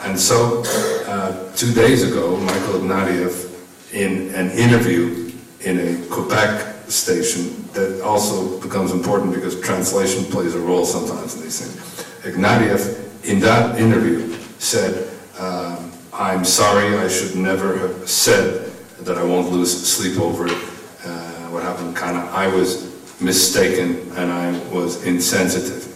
And 0.02 0.18
so, 0.18 0.64
uh, 1.08 1.54
two 1.56 1.74
days 1.74 2.04
ago, 2.04 2.38
Michael 2.38 2.80
Ignatieff, 2.80 3.94
in 3.94 4.34
an 4.36 4.52
interview 4.52 5.32
in 5.62 5.80
a 5.80 6.08
Quebec 6.08 6.90
station 6.90 7.68
that 7.74 8.02
also 8.04 8.60
becomes 8.62 8.92
important 8.92 9.34
because 9.34 9.60
translation 9.62 10.24
plays 10.26 10.54
a 10.54 10.60
role 10.60 10.86
sometimes 10.86 11.36
in 11.36 11.42
these 11.42 11.60
things, 11.60 11.95
Ignatieff, 12.26 13.24
in 13.24 13.40
that 13.40 13.80
interview, 13.80 14.36
said, 14.58 15.08
um, 15.38 15.92
I'm 16.12 16.44
sorry, 16.44 16.98
I 16.98 17.08
should 17.08 17.36
never 17.36 17.78
have 17.78 18.10
said 18.10 18.72
that 19.02 19.18
I 19.18 19.24
won't 19.24 19.52
lose 19.52 19.88
sleep 19.88 20.20
over 20.20 20.48
it. 20.48 20.58
Uh, 21.04 21.50
what 21.52 21.62
happened, 21.62 21.96
kind 21.96 22.18
of, 22.18 22.24
I 22.34 22.48
was 22.48 22.92
mistaken 23.22 24.12
and 24.18 24.32
I 24.32 24.58
was 24.74 25.06
insensitive. 25.06 25.92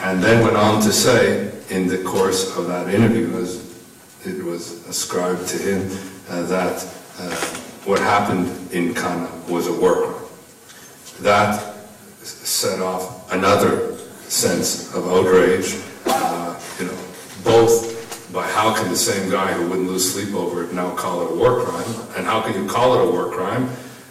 And 0.00 0.20
then 0.20 0.42
went 0.42 0.56
on 0.56 0.82
to 0.82 0.92
say, 0.92 1.52
in 1.70 1.86
the 1.86 2.02
course 2.02 2.56
of 2.56 2.66
that 2.66 2.92
interview, 2.92 3.36
as 3.36 3.70
it 4.24 4.42
was 4.42 4.84
ascribed 4.88 5.46
to 5.48 5.58
him, 5.58 5.98
uh, 6.28 6.42
that 6.42 6.82
uh, 7.18 7.34
what 7.84 8.00
happened 8.00 8.72
in 8.72 8.94
Kana 8.94 9.30
was 9.48 9.68
a 9.68 9.80
work. 9.80 10.28
That 11.20 11.76
set 12.22 12.80
off 12.80 13.30
another 13.32 13.89
sense 14.30 14.94
of 14.94 15.08
outrage, 15.08 15.76
uh, 16.06 16.58
you 16.78 16.86
know, 16.86 16.98
both 17.42 18.32
by 18.32 18.46
how 18.46 18.72
can 18.72 18.88
the 18.88 18.96
same 18.96 19.28
guy 19.28 19.52
who 19.52 19.68
wouldn't 19.68 19.88
lose 19.88 20.12
sleep 20.12 20.32
over 20.34 20.62
it 20.62 20.72
now 20.72 20.94
call 20.94 21.22
it 21.22 21.32
a 21.32 21.34
war 21.34 21.64
crime, 21.64 22.08
and 22.16 22.24
how 22.24 22.40
can 22.40 22.54
you 22.54 22.68
call 22.68 22.94
it 22.94 23.08
a 23.08 23.10
war 23.10 23.30
crime 23.30 23.68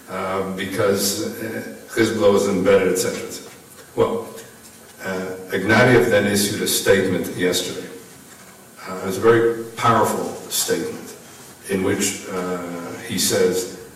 uh, 0.10 0.54
because 0.56 1.26
uh, 1.42 1.76
Hezbollah 1.90 2.34
was 2.34 2.48
embedded, 2.50 2.90
etc. 2.90 3.28
etc. 3.28 3.52
Well, 3.96 4.28
uh, 5.04 5.36
Ignatieff 5.52 6.10
then 6.10 6.28
issued 6.28 6.62
a 6.62 6.68
statement 6.68 7.28
yesterday. 7.38 7.88
Uh, 8.86 9.00
it 9.04 9.06
was 9.06 9.18
a 9.18 9.22
very 9.22 9.64
powerful 9.78 10.26
statement 10.52 11.16
in 11.70 11.84
which 11.84 12.28
uh, 12.30 12.92
he 13.08 13.18
says, 13.18 13.88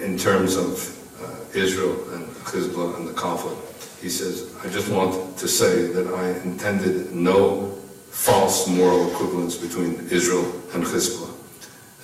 in 0.00 0.18
terms 0.18 0.56
of 0.56 0.98
uh, 1.22 1.56
Israel 1.56 1.92
and 2.14 2.26
Hezbollah 2.26 2.96
and 2.96 3.06
the 3.06 3.12
conflict, 3.12 3.71
he 4.02 4.10
says, 4.10 4.52
I 4.64 4.68
just 4.68 4.90
want 4.90 5.38
to 5.38 5.48
say 5.48 5.86
that 5.86 6.12
I 6.12 6.30
intended 6.40 7.14
no 7.14 7.68
false 8.10 8.68
moral 8.68 9.10
equivalence 9.12 9.56
between 9.56 9.94
Israel 10.10 10.44
and 10.74 10.82
Hezbollah. 10.84 11.30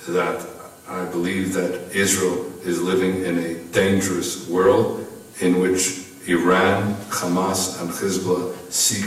That 0.07 0.47
I 0.87 1.05
believe 1.05 1.53
that 1.53 1.91
Israel 1.93 2.45
is 2.63 2.81
living 2.81 3.23
in 3.23 3.37
a 3.37 3.55
dangerous 3.71 4.47
world 4.47 5.05
in 5.41 5.59
which 5.59 6.07
Iran, 6.25 6.95
Hamas, 7.09 7.79
and 7.81 7.89
Hezbollah 7.89 8.55
seek 8.71 9.05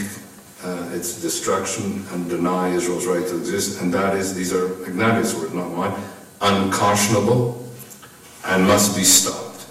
uh, 0.63 0.91
its 0.93 1.21
destruction 1.21 2.05
and 2.13 2.29
deny 2.29 2.69
Israel's 2.69 3.07
right 3.07 3.27
to 3.27 3.37
exist. 3.37 3.81
And 3.81 3.93
that 3.95 4.17
is, 4.17 4.35
these 4.35 4.53
are 4.53 4.69
Ignatieff's 4.85 5.35
words, 5.35 5.55
not 5.55 5.71
mine, 5.73 5.99
unconscionable 6.41 7.63
and 8.45 8.67
must 8.67 8.97
be 8.97 9.05
stopped. 9.05 9.67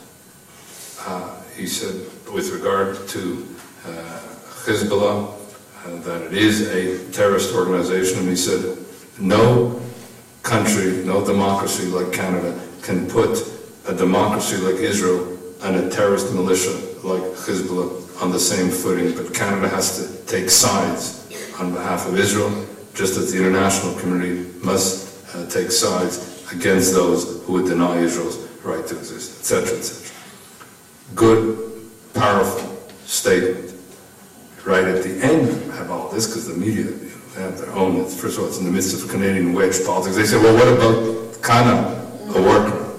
Uh, 1.06 1.36
he 1.56 1.68
said, 1.68 2.11
with 2.34 2.52
regard 2.52 3.08
to 3.10 3.48
uh, 3.86 4.20
Hezbollah, 4.66 5.34
uh, 5.86 5.96
that 6.02 6.22
it 6.24 6.34
is 6.34 6.70
a 6.70 7.12
terrorist 7.12 7.54
organization, 7.54 8.20
and 8.20 8.30
he 8.30 8.36
said, 8.36 8.78
no 9.20 9.82
country, 10.44 11.04
no 11.04 11.26
democracy 11.26 11.86
like 11.88 12.12
Canada 12.14 12.60
can 12.82 13.08
put 13.08 13.48
a 13.88 13.94
democracy 13.94 14.58
like 14.58 14.76
Israel 14.76 15.38
and 15.64 15.76
a 15.76 15.90
terrorist 15.90 16.34
militia 16.34 16.72
like 17.04 17.22
Hezbollah 17.22 18.22
on 18.22 18.32
the 18.32 18.40
same 18.40 18.70
footing, 18.70 19.16
but 19.16 19.34
Canada 19.34 19.68
has 19.68 19.98
to 19.98 20.26
take 20.32 20.50
sides 20.50 21.28
on 21.60 21.74
behalf 21.74 22.08
of 22.08 22.18
Israel, 22.18 22.50
just 22.94 23.18
as 23.18 23.32
the 23.32 23.38
international 23.38 23.94
community 24.00 24.50
must 24.64 25.36
uh, 25.36 25.46
take 25.48 25.72
sides 25.72 26.46
against 26.52 26.94
those 26.94 27.44
who 27.46 27.54
would 27.54 27.66
deny 27.66 27.98
Israel's 27.98 28.38
right 28.64 28.86
to 28.88 28.98
exist, 28.98 29.40
etc., 29.40 29.78
etc. 29.78 30.16
Good, 31.16 31.71
powerful 32.14 32.78
statement. 33.06 33.74
Right 34.66 34.84
at 34.84 35.04
the 35.04 35.24
end 35.24 35.50
of 35.74 35.90
all 35.90 36.10
this, 36.10 36.28
because 36.28 36.48
the 36.48 36.54
media 36.54 36.86
you 36.86 36.92
know, 36.92 37.42
have 37.42 37.58
their 37.58 37.72
own, 37.72 38.06
first 38.06 38.38
of 38.38 38.44
all, 38.44 38.50
it's 38.50 38.60
in 38.60 38.66
the 38.66 38.72
midst 38.72 38.94
of 39.02 39.10
Canadian 39.10 39.54
wedge 39.54 39.84
politics. 39.84 40.16
They 40.16 40.26
say, 40.26 40.38
well, 40.38 40.54
what 40.54 40.68
about 40.68 41.42
Kana, 41.42 42.00
a 42.36 42.42
worker? 42.42 42.94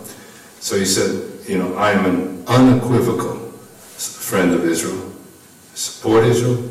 So 0.58 0.76
he 0.76 0.84
said, 0.84 1.30
you 1.48 1.58
know, 1.58 1.74
I 1.76 1.92
am 1.92 2.04
an 2.06 2.44
unequivocal 2.48 3.36
friend 3.96 4.54
of 4.54 4.64
Israel. 4.64 5.12
I 5.72 5.76
support 5.76 6.24
Israel. 6.24 6.68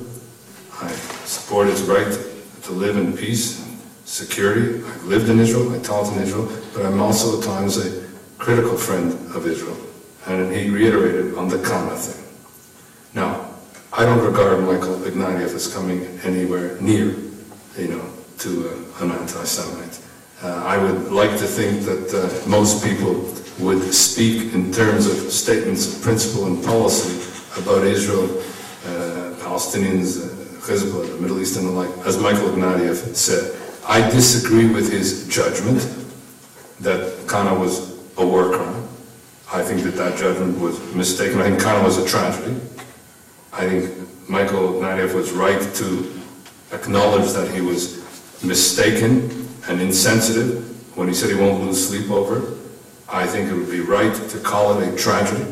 I 0.81 0.89
support 1.26 1.68
its 1.68 1.81
right 1.81 2.11
to 2.63 2.72
live 2.72 2.97
in 2.97 3.15
peace 3.15 3.63
and 3.63 3.80
security. 4.05 4.84
I've 4.84 5.05
lived 5.05 5.30
in 5.30 5.39
Israel. 5.39 5.73
I 5.73 5.80
taught 5.80 6.11
in 6.13 6.22
Israel. 6.22 6.51
But 6.73 6.85
I'm 6.85 6.99
also 7.01 7.39
at 7.39 7.45
times 7.45 7.77
a 7.77 8.07
critical 8.38 8.76
friend 8.76 9.13
of 9.35 9.47
Israel. 9.47 9.77
And 10.26 10.53
he 10.53 10.69
reiterated 10.69 11.35
on 11.35 11.47
the 11.47 11.57
Kana 11.63 11.95
thing. 11.95 12.31
Now, 13.14 13.50
I 13.92 14.06
don't 14.06 14.24
regard 14.26 14.62
Michael 14.64 14.96
Ignatieff 15.00 15.54
as 15.54 15.74
coming 15.74 16.06
anywhere 16.24 16.80
near, 16.80 17.14
you 17.78 17.90
know, 17.90 18.10
to 18.40 18.70
uh, 18.70 19.04
an 19.04 19.12
anti-Semite. 19.12 20.00
Uh, 20.42 20.64
I 20.66 20.78
would 20.78 21.12
like 21.12 21.32
to 21.32 21.46
think 21.46 21.84
that 21.84 22.14
uh, 22.16 22.50
most 22.50 22.84
people 22.84 23.30
would 23.60 23.94
speak 23.94 24.54
in 24.54 24.72
terms 24.72 25.08
of 25.08 25.18
statements 25.32 25.94
of 25.94 26.02
principle 26.02 26.48
and 26.48 26.64
policy 26.64 27.20
about 27.62 27.84
Israel, 27.84 28.30
uh, 28.86 29.36
Palestinians, 29.44 30.24
uh, 30.24 30.30
Hezbollah, 30.66 31.16
the 31.16 31.22
Middle 31.22 31.42
East 31.42 31.58
and 31.58 31.68
the 31.68 31.72
like, 31.72 31.90
as 32.08 32.18
Michael 32.18 32.50
Ignatieff 32.50 33.14
said. 33.16 33.58
I 33.86 34.10
disagree 34.10 34.70
with 34.70 34.90
his 34.90 35.28
judgment 35.28 35.82
that 36.80 37.28
Kana 37.28 37.54
was 37.60 37.92
a 38.18 38.26
war 38.26 38.52
crime. 38.52 38.88
I 39.52 39.62
think 39.62 39.82
that 39.82 39.96
that 39.96 40.18
judgment 40.18 40.58
was 40.60 40.80
mistaken. 40.96 41.42
I 41.42 41.50
think 41.50 41.62
Kana 41.62 41.84
was 41.84 41.98
a 41.98 42.08
tragedy. 42.08 42.56
I 43.53 43.68
think 43.68 44.30
Michael 44.30 44.73
Ignatieff 44.73 45.14
was 45.14 45.32
right 45.32 45.61
to 45.76 46.22
acknowledge 46.72 47.32
that 47.34 47.53
he 47.53 47.61
was 47.61 47.99
mistaken 48.44 49.48
and 49.68 49.82
insensitive 49.82 50.98
when 50.98 51.07
he 51.07 51.14
said 51.14 51.30
he 51.30 51.36
won't 51.36 51.64
lose 51.64 51.88
sleep 51.88 52.10
over 52.10 52.40
it. 52.40 52.57
I 53.10 53.28
think 53.28 53.49
it 53.49 53.53
would 53.53 53.69
be 53.69 53.82
right 53.82 54.14
to 54.30 54.40
call 54.40 54.80
it 54.80 54.88
a 54.88 54.95
tragedy, 54.95 55.45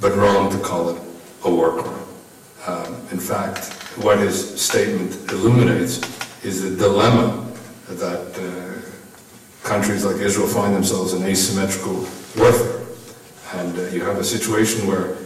but 0.00 0.16
wrong 0.16 0.50
to 0.50 0.58
call 0.58 0.90
it 0.90 1.02
a 1.44 1.50
war 1.50 1.82
crime. 1.82 1.96
Um, 2.66 2.94
in 3.12 3.20
fact, 3.20 3.72
what 3.96 4.18
his 4.18 4.60
statement 4.60 5.30
illuminates 5.30 6.00
is 6.44 6.62
the 6.62 6.76
dilemma 6.76 7.46
that 7.88 8.38
uh, 8.38 9.66
countries 9.66 10.04
like 10.04 10.16
Israel 10.16 10.48
find 10.48 10.74
themselves 10.74 11.12
in 11.14 11.22
asymmetrical 11.22 12.06
warfare. 12.36 12.86
And 13.54 13.78
uh, 13.78 13.82
you 13.86 14.04
have 14.04 14.18
a 14.18 14.24
situation 14.24 14.86
where 14.86 15.16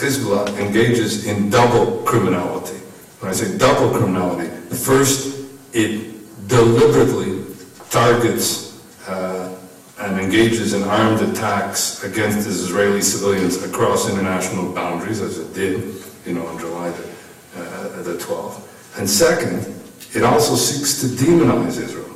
Hezbollah 0.00 0.58
engages 0.58 1.26
in 1.26 1.50
double 1.50 2.02
criminality. 2.02 2.76
When 3.20 3.30
I 3.30 3.34
say 3.34 3.56
double 3.56 3.90
criminality, 3.96 4.48
first, 4.74 5.48
it 5.72 6.48
deliberately 6.48 7.44
targets 7.90 8.82
uh, 9.08 9.56
and 10.00 10.20
engages 10.20 10.74
in 10.74 10.82
armed 10.82 11.20
attacks 11.22 12.02
against 12.02 12.46
Israeli 12.48 13.00
civilians 13.00 13.62
across 13.62 14.10
international 14.10 14.72
boundaries, 14.72 15.20
as 15.20 15.38
it 15.38 15.54
did, 15.54 15.94
you 16.26 16.34
know, 16.34 16.46
on 16.46 16.58
July 16.58 16.90
the, 16.90 17.62
uh, 17.62 18.02
the 18.02 18.14
12th. 18.14 18.98
And 18.98 19.08
second, 19.08 19.74
it 20.12 20.24
also 20.24 20.56
seeks 20.56 21.00
to 21.00 21.06
demonize 21.06 21.80
Israel 21.80 22.10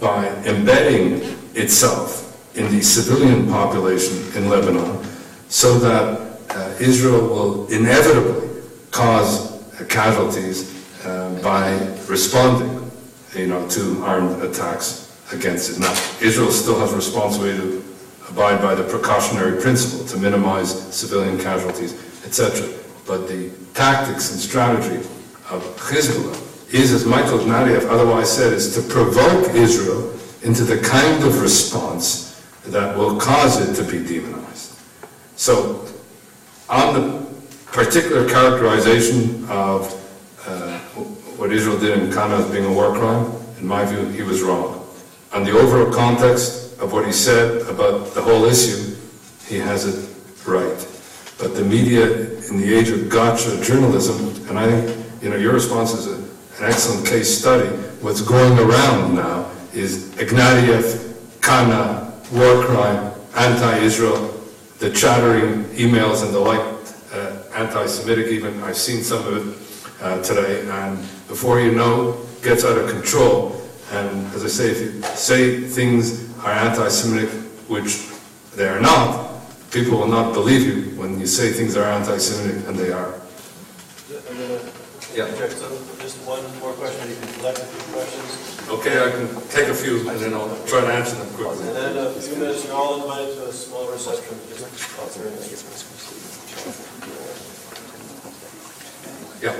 by 0.00 0.28
embedding 0.44 1.36
itself 1.54 2.56
in 2.56 2.70
the 2.74 2.82
civilian 2.82 3.48
population 3.48 4.16
in 4.34 4.48
Lebanon 4.48 5.04
so 5.48 5.78
that 5.78 6.25
uh, 6.50 6.74
Israel 6.80 7.26
will 7.26 7.66
inevitably 7.68 8.62
cause 8.90 9.56
casualties 9.88 10.74
uh, 11.04 11.38
by 11.42 11.72
responding, 12.08 12.90
you 13.34 13.46
know, 13.46 13.68
to 13.68 14.02
armed 14.04 14.42
attacks 14.42 15.06
against 15.32 15.70
it. 15.70 15.80
Now, 15.80 15.92
Israel 16.20 16.50
still 16.50 16.78
has 16.80 16.92
responsibility 16.94 17.58
to 17.58 17.84
abide 18.28 18.60
by 18.60 18.74
the 18.74 18.84
precautionary 18.84 19.60
principle 19.60 20.06
to 20.06 20.18
minimize 20.18 20.94
civilian 20.94 21.38
casualties, 21.38 21.94
etc. 22.24 22.68
But 23.06 23.28
the 23.28 23.50
tactics 23.74 24.32
and 24.32 24.40
strategy 24.40 24.96
of 25.50 25.62
Hezbollah 25.76 26.74
is, 26.74 26.92
as 26.92 27.04
Michael 27.04 27.38
Ignatieff 27.38 27.88
otherwise 27.88 28.34
said, 28.34 28.52
is 28.52 28.74
to 28.74 28.82
provoke 28.82 29.54
Israel 29.54 30.12
into 30.42 30.64
the 30.64 30.78
kind 30.78 31.22
of 31.24 31.40
response 31.40 32.42
that 32.66 32.96
will 32.96 33.18
cause 33.18 33.60
it 33.60 33.74
to 33.82 33.90
be 33.90 34.04
demonized. 34.04 34.76
So, 35.36 35.86
on 36.68 36.94
the 36.94 37.26
particular 37.66 38.28
characterization 38.28 39.44
of 39.48 39.92
uh, 40.46 40.78
what 41.36 41.52
Israel 41.52 41.78
did 41.78 41.98
in 41.98 42.12
Kana 42.12 42.36
as 42.36 42.50
being 42.50 42.64
a 42.64 42.72
war 42.72 42.92
crime, 42.94 43.32
in 43.58 43.66
my 43.66 43.84
view, 43.84 44.06
he 44.08 44.22
was 44.22 44.42
wrong. 44.42 44.88
On 45.32 45.44
the 45.44 45.52
overall 45.52 45.92
context 45.92 46.78
of 46.80 46.92
what 46.92 47.06
he 47.06 47.12
said 47.12 47.62
about 47.68 48.14
the 48.14 48.22
whole 48.22 48.44
issue, 48.44 48.96
he 49.46 49.58
has 49.58 49.84
it 49.86 50.14
right. 50.46 50.76
But 51.38 51.54
the 51.54 51.64
media, 51.64 52.06
in 52.48 52.56
the 52.56 52.74
age 52.74 52.88
of 52.88 53.08
gotcha 53.08 53.62
journalism, 53.62 54.48
and 54.48 54.58
I 54.58 54.70
think, 54.70 55.22
you 55.22 55.30
know, 55.30 55.36
your 55.36 55.52
response 55.52 55.92
is 55.92 56.06
a, 56.06 56.16
an 56.16 56.70
excellent 56.70 57.06
case 57.06 57.38
study. 57.38 57.68
What's 58.00 58.22
going 58.22 58.58
around 58.58 59.14
now 59.14 59.50
is 59.74 60.10
Ignatieff, 60.14 61.42
Kana, 61.42 62.12
war 62.32 62.64
crime, 62.64 63.12
anti-Israel, 63.36 64.35
the 64.78 64.90
chattering 64.90 65.64
emails 65.76 66.24
and 66.24 66.34
the 66.34 66.38
like, 66.40 66.60
uh, 67.12 67.36
anti-Semitic 67.54 68.26
even. 68.28 68.62
I've 68.62 68.76
seen 68.76 69.02
some 69.02 69.26
of 69.26 69.32
it 69.36 70.02
uh, 70.02 70.22
today, 70.22 70.68
and 70.68 70.98
before 71.28 71.60
you 71.60 71.72
know, 71.72 72.18
gets 72.42 72.64
out 72.64 72.76
of 72.78 72.90
control. 72.90 73.62
And 73.92 74.26
as 74.34 74.44
I 74.44 74.48
say, 74.48 74.70
if 74.70 74.80
you 74.80 75.02
say 75.02 75.60
things 75.60 76.28
are 76.40 76.50
anti-Semitic, 76.50 77.30
which 77.68 78.06
they 78.56 78.68
are 78.68 78.80
not, 78.80 79.40
people 79.70 79.98
will 79.98 80.08
not 80.08 80.34
believe 80.34 80.66
you 80.66 80.98
when 81.00 81.18
you 81.20 81.26
say 81.26 81.52
things 81.52 81.76
are 81.76 81.84
anti-Semitic, 81.84 82.68
and 82.68 82.78
they 82.78 82.92
are. 82.92 83.14
Yeah. 85.14 85.26
interject 85.28 85.58
some- 85.58 85.72
just 85.98 86.18
one 86.26 86.42
more 86.42 86.55
question, 86.86 87.10
you 87.10 87.16
can 87.16 87.34
collect 87.34 87.58
a 87.58 87.66
few 87.66 87.94
questions. 87.94 88.68
Okay, 88.68 88.94
I 89.02 89.10
can 89.10 89.26
take 89.50 89.68
a 89.68 89.74
few 89.74 90.08
and 90.08 90.20
then 90.20 90.34
I'll 90.34 90.48
try 90.66 90.80
to 90.82 90.86
answer 90.86 91.16
them 91.16 91.28
quickly. 91.34 91.66
And 91.66 91.76
then 91.76 91.98
uh, 91.98 92.14
a 92.14 92.20
few 92.20 92.36
minutes, 92.36 92.64
you're 92.64 92.74
all 92.74 93.02
invited 93.02 93.34
to 93.34 93.48
a 93.48 93.52
small 93.52 93.90
reception, 93.90 94.38
just 94.48 94.62
outside. 95.02 95.34
Yeah. 99.42 99.54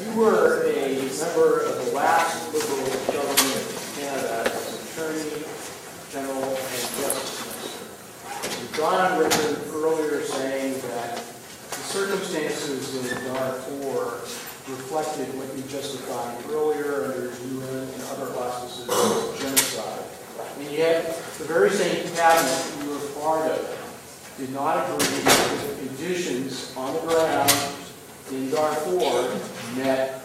You 0.00 0.18
were 0.18 0.64
a 0.72 1.04
member 1.20 1.60
of 1.68 1.84
the 1.84 1.92
last 1.92 2.52
Liberal 2.52 2.88
government 3.12 3.68
of 3.68 3.92
Canada 4.00 4.42
as 4.46 4.88
Attorney 4.88 5.44
General 6.12 6.44
and 6.48 6.80
Justice 6.96 7.44
Minister. 8.40 8.60
You've 8.60 8.76
gone 8.76 9.12
on 9.12 9.18
record 9.20 9.60
earlier 9.74 10.22
saying 10.24 10.80
that 10.80 11.16
the 11.16 11.82
circumstances 11.92 12.96
in 12.96 13.32
Darfur 13.32 14.41
reflected 14.68 15.26
what 15.36 15.48
you 15.56 15.62
justified 15.64 16.38
earlier 16.50 17.06
under 17.06 17.30
UN 17.30 17.88
and 17.88 18.02
other 18.14 18.30
auspices 18.38 18.88
of 18.88 19.38
genocide. 19.40 20.04
And 20.58 20.70
yet, 20.70 21.06
the 21.38 21.44
very 21.44 21.70
same 21.70 22.06
cabinet 22.14 22.84
you 22.84 22.90
were 22.90 23.20
part 23.20 23.50
of 23.50 24.34
did 24.38 24.52
not 24.52 24.88
agree 24.88 25.20
that 25.24 25.76
the 25.80 25.86
conditions 25.86 26.72
on 26.76 26.94
the 26.94 27.00
ground 27.00 27.50
in 28.30 28.50
Darfur 28.50 29.38
met, 29.76 30.22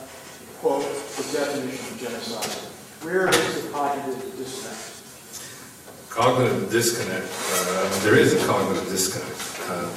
quote, 0.62 0.84
the 0.84 1.24
definition 1.34 1.94
of 1.94 2.00
genocide. 2.00 2.72
Where 3.04 3.28
is 3.30 3.64
the 3.64 3.70
cognitive 3.70 4.38
disconnect? 4.38 4.84
Cognitive 6.10 6.72
disconnect, 6.72 7.26
uh, 7.26 8.00
there 8.04 8.16
is 8.16 8.34
a 8.34 8.46
cognitive 8.48 8.88
disconnect. 8.90 9.70
Uh, 9.70 9.90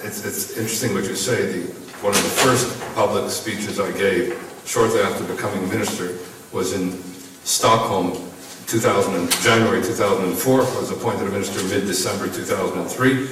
It's, 0.00 0.24
it's 0.24 0.56
interesting 0.56 0.94
what 0.94 1.04
you 1.10 1.16
say. 1.16 1.50
The, 1.52 1.60
one 2.06 2.14
of 2.14 2.22
the 2.22 2.30
first 2.46 2.70
public 2.94 3.30
speeches 3.30 3.80
I 3.80 3.90
gave 3.92 4.36
shortly 4.64 5.00
after 5.00 5.24
becoming 5.24 5.68
minister 5.68 6.18
was 6.52 6.72
in 6.72 6.92
Stockholm, 7.44 8.12
2000, 8.66 9.30
January 9.42 9.82
2004. 9.82 10.60
I 10.60 10.64
was 10.64 10.90
appointed 10.90 11.28
a 11.28 11.30
minister 11.30 11.62
mid-December 11.64 12.26
2003. 12.32 13.28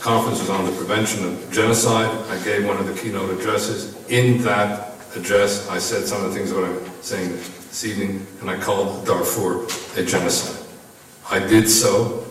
Conference 0.00 0.40
was 0.40 0.50
on 0.50 0.64
the 0.64 0.72
prevention 0.72 1.24
of 1.26 1.52
genocide. 1.52 2.08
I 2.30 2.42
gave 2.44 2.66
one 2.66 2.76
of 2.76 2.86
the 2.86 2.94
keynote 2.94 3.38
addresses. 3.38 3.94
In 4.08 4.42
that 4.42 4.94
address, 5.16 5.68
I 5.68 5.78
said 5.78 6.06
some 6.06 6.24
of 6.24 6.32
the 6.32 6.38
things 6.38 6.50
that 6.50 6.64
I'm 6.64 7.02
saying 7.02 7.32
this 7.32 7.84
evening, 7.84 8.26
and 8.40 8.48
I 8.48 8.58
called 8.58 9.06
Darfur 9.06 9.64
a 10.00 10.04
genocide. 10.04 10.64
I 11.30 11.40
did 11.40 11.68
so 11.68 12.24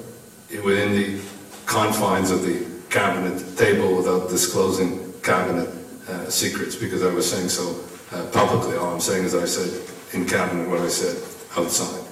within 0.63 0.93
the 0.93 1.21
confines 1.65 2.31
of 2.31 2.41
the 2.43 2.65
cabinet 2.89 3.57
table 3.57 3.95
without 3.95 4.29
disclosing 4.29 5.13
cabinet 5.21 5.69
uh, 6.07 6.29
secrets 6.29 6.75
because 6.75 7.03
I 7.03 7.13
was 7.13 7.29
saying 7.29 7.49
so 7.49 7.83
uh, 8.11 8.25
publicly. 8.31 8.77
All 8.77 8.93
I'm 8.93 8.99
saying 8.99 9.25
is 9.25 9.35
I 9.35 9.45
said 9.45 9.81
in 10.13 10.27
cabinet 10.27 10.67
what 10.69 10.79
I 10.79 10.87
said 10.87 11.15
outside. 11.57 12.03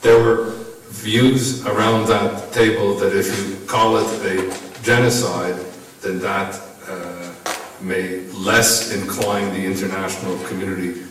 There 0.00 0.22
were 0.22 0.52
views 0.88 1.66
around 1.66 2.06
that 2.08 2.52
table 2.52 2.94
that 2.96 3.16
if 3.16 3.26
you 3.38 3.66
call 3.66 3.96
it 3.96 4.06
a 4.24 4.82
genocide, 4.82 5.56
then 6.00 6.18
that 6.20 6.60
uh, 6.88 7.34
may 7.80 8.20
less 8.32 8.92
incline 8.92 9.52
the 9.52 9.64
international 9.64 10.38
community 10.46 11.02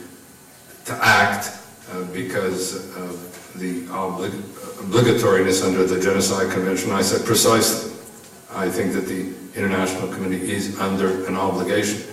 to 0.86 0.94
act 1.02 1.58
uh, 1.92 2.04
because 2.14 2.88
of 2.98 3.34
the 3.60 3.82
oblig- 3.88 4.32
obligatoriness 4.82 5.64
under 5.64 5.86
the 5.86 6.00
Genocide 6.00 6.52
Convention. 6.52 6.92
I 6.92 7.02
said 7.02 7.26
precisely. 7.26 7.92
I 8.52 8.70
think 8.70 8.94
that 8.94 9.08
the 9.08 9.34
international 9.56 10.12
community 10.14 10.52
is 10.52 10.80
under 10.80 11.26
an 11.28 11.36
obligation. 11.36 12.04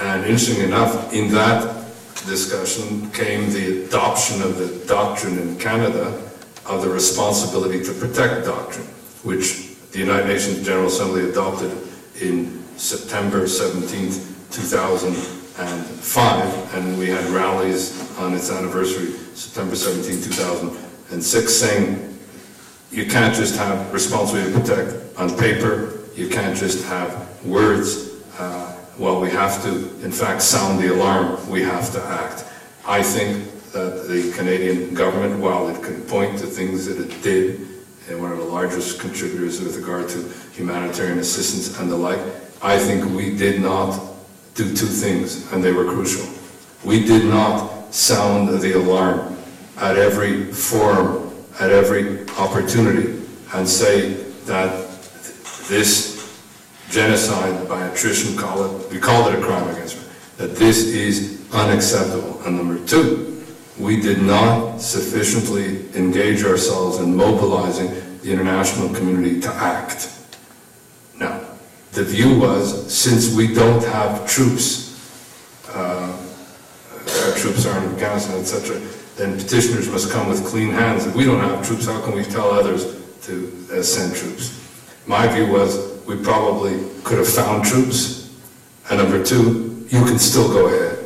And 0.00 0.24
interestingly 0.24 0.64
enough, 0.64 1.12
in 1.12 1.30
that 1.32 1.84
discussion 2.26 3.10
came 3.10 3.50
the 3.50 3.84
adoption 3.84 4.40
of 4.42 4.58
the 4.58 4.84
doctrine 4.86 5.38
in 5.38 5.56
Canada 5.58 6.20
of 6.66 6.82
the 6.82 6.88
responsibility 6.88 7.84
to 7.84 7.92
protect 7.92 8.46
doctrine, 8.46 8.86
which 9.22 9.76
the 9.92 9.98
United 9.98 10.26
Nations 10.26 10.64
General 10.64 10.86
Assembly 10.86 11.28
adopted 11.30 11.70
in 12.20 12.64
September 12.76 13.46
17, 13.46 14.10
2005, 14.50 16.74
and 16.74 16.98
we 16.98 17.08
had 17.08 17.24
rallies 17.26 18.18
on 18.18 18.34
its 18.34 18.50
anniversary, 18.50 19.12
September 19.34 19.76
17, 19.76 20.22
2006, 20.22 21.54
saying 21.54 22.18
you 22.90 23.06
can't 23.06 23.34
just 23.34 23.56
have 23.56 23.92
responsibility 23.92 24.52
to 24.52 24.60
protect 24.60 24.96
on 25.18 25.36
paper, 25.36 26.00
you 26.14 26.28
can't 26.28 26.56
just 26.56 26.84
have 26.86 27.28
words. 27.44 28.12
Uh, 28.38 28.73
well, 28.98 29.20
we 29.20 29.30
have 29.30 29.62
to, 29.64 29.70
in 30.04 30.12
fact, 30.12 30.42
sound 30.42 30.82
the 30.82 30.92
alarm, 30.92 31.48
we 31.48 31.62
have 31.62 31.92
to 31.92 32.02
act. 32.02 32.44
I 32.86 33.02
think 33.02 33.50
that 33.72 34.06
the 34.08 34.32
Canadian 34.36 34.94
government, 34.94 35.40
while 35.40 35.68
it 35.68 35.82
can 35.82 36.02
point 36.02 36.38
to 36.38 36.46
things 36.46 36.86
that 36.86 36.98
it 37.00 37.22
did, 37.22 37.60
and 38.08 38.20
one 38.20 38.30
of 38.30 38.38
the 38.38 38.44
largest 38.44 39.00
contributors 39.00 39.60
with 39.60 39.76
regard 39.76 40.08
to 40.10 40.28
humanitarian 40.52 41.18
assistance 41.18 41.78
and 41.80 41.90
the 41.90 41.96
like, 41.96 42.20
I 42.62 42.78
think 42.78 43.04
we 43.16 43.36
did 43.36 43.60
not 43.60 43.98
do 44.54 44.64
two 44.64 44.86
things, 44.86 45.50
and 45.52 45.62
they 45.64 45.72
were 45.72 45.86
crucial. 45.86 46.26
We 46.84 47.04
did 47.04 47.24
not 47.24 47.92
sound 47.94 48.48
the 48.60 48.72
alarm 48.78 49.36
at 49.78 49.96
every 49.96 50.52
forum, 50.52 51.34
at 51.58 51.70
every 51.70 52.28
opportunity, 52.38 53.22
and 53.54 53.68
say 53.68 54.12
that 54.44 54.88
this 55.68 56.13
genocide 56.94 57.68
by 57.68 57.84
attrition, 57.88 58.36
call 58.36 58.64
it, 58.64 58.92
we 58.92 59.00
called 59.00 59.32
it 59.32 59.38
a 59.40 59.42
crime 59.42 59.68
against 59.70 59.96
man, 59.96 60.06
that 60.36 60.54
this 60.54 60.86
is 60.86 61.44
unacceptable. 61.52 62.40
And 62.46 62.56
number 62.56 62.78
two, 62.86 63.44
we 63.80 64.00
did 64.00 64.22
not 64.22 64.78
sufficiently 64.78 65.92
engage 65.96 66.44
ourselves 66.44 66.98
in 67.00 67.16
mobilizing 67.16 67.90
the 68.22 68.30
international 68.30 68.94
community 68.94 69.40
to 69.40 69.48
act. 69.48 70.08
Now, 71.18 71.40
the 71.92 72.04
view 72.04 72.38
was, 72.38 72.92
since 72.92 73.34
we 73.34 73.52
don't 73.52 73.82
have 73.82 74.28
troops, 74.28 74.94
uh, 75.70 76.16
our 77.26 77.34
troops 77.34 77.66
are 77.66 77.76
in 77.78 77.92
Afghanistan, 77.92 78.38
etc., 78.40 78.80
then 79.16 79.36
petitioners 79.36 79.90
must 79.90 80.12
come 80.12 80.28
with 80.28 80.44
clean 80.46 80.70
hands. 80.70 81.06
If 81.06 81.14
we 81.14 81.24
don't 81.24 81.40
have 81.40 81.66
troops, 81.66 81.86
how 81.86 82.00
can 82.04 82.14
we 82.14 82.22
tell 82.24 82.50
others 82.52 83.00
to 83.22 83.66
uh, 83.72 83.82
send 83.82 84.14
troops? 84.14 84.60
My 85.06 85.26
view 85.28 85.52
was, 85.52 85.93
we 86.06 86.16
probably 86.16 86.78
could 87.04 87.18
have 87.18 87.28
found 87.28 87.64
troops. 87.64 88.30
And 88.90 88.98
number 88.98 89.24
two, 89.24 89.86
you 89.88 90.04
can 90.04 90.18
still 90.18 90.48
go 90.48 90.66
ahead 90.66 90.98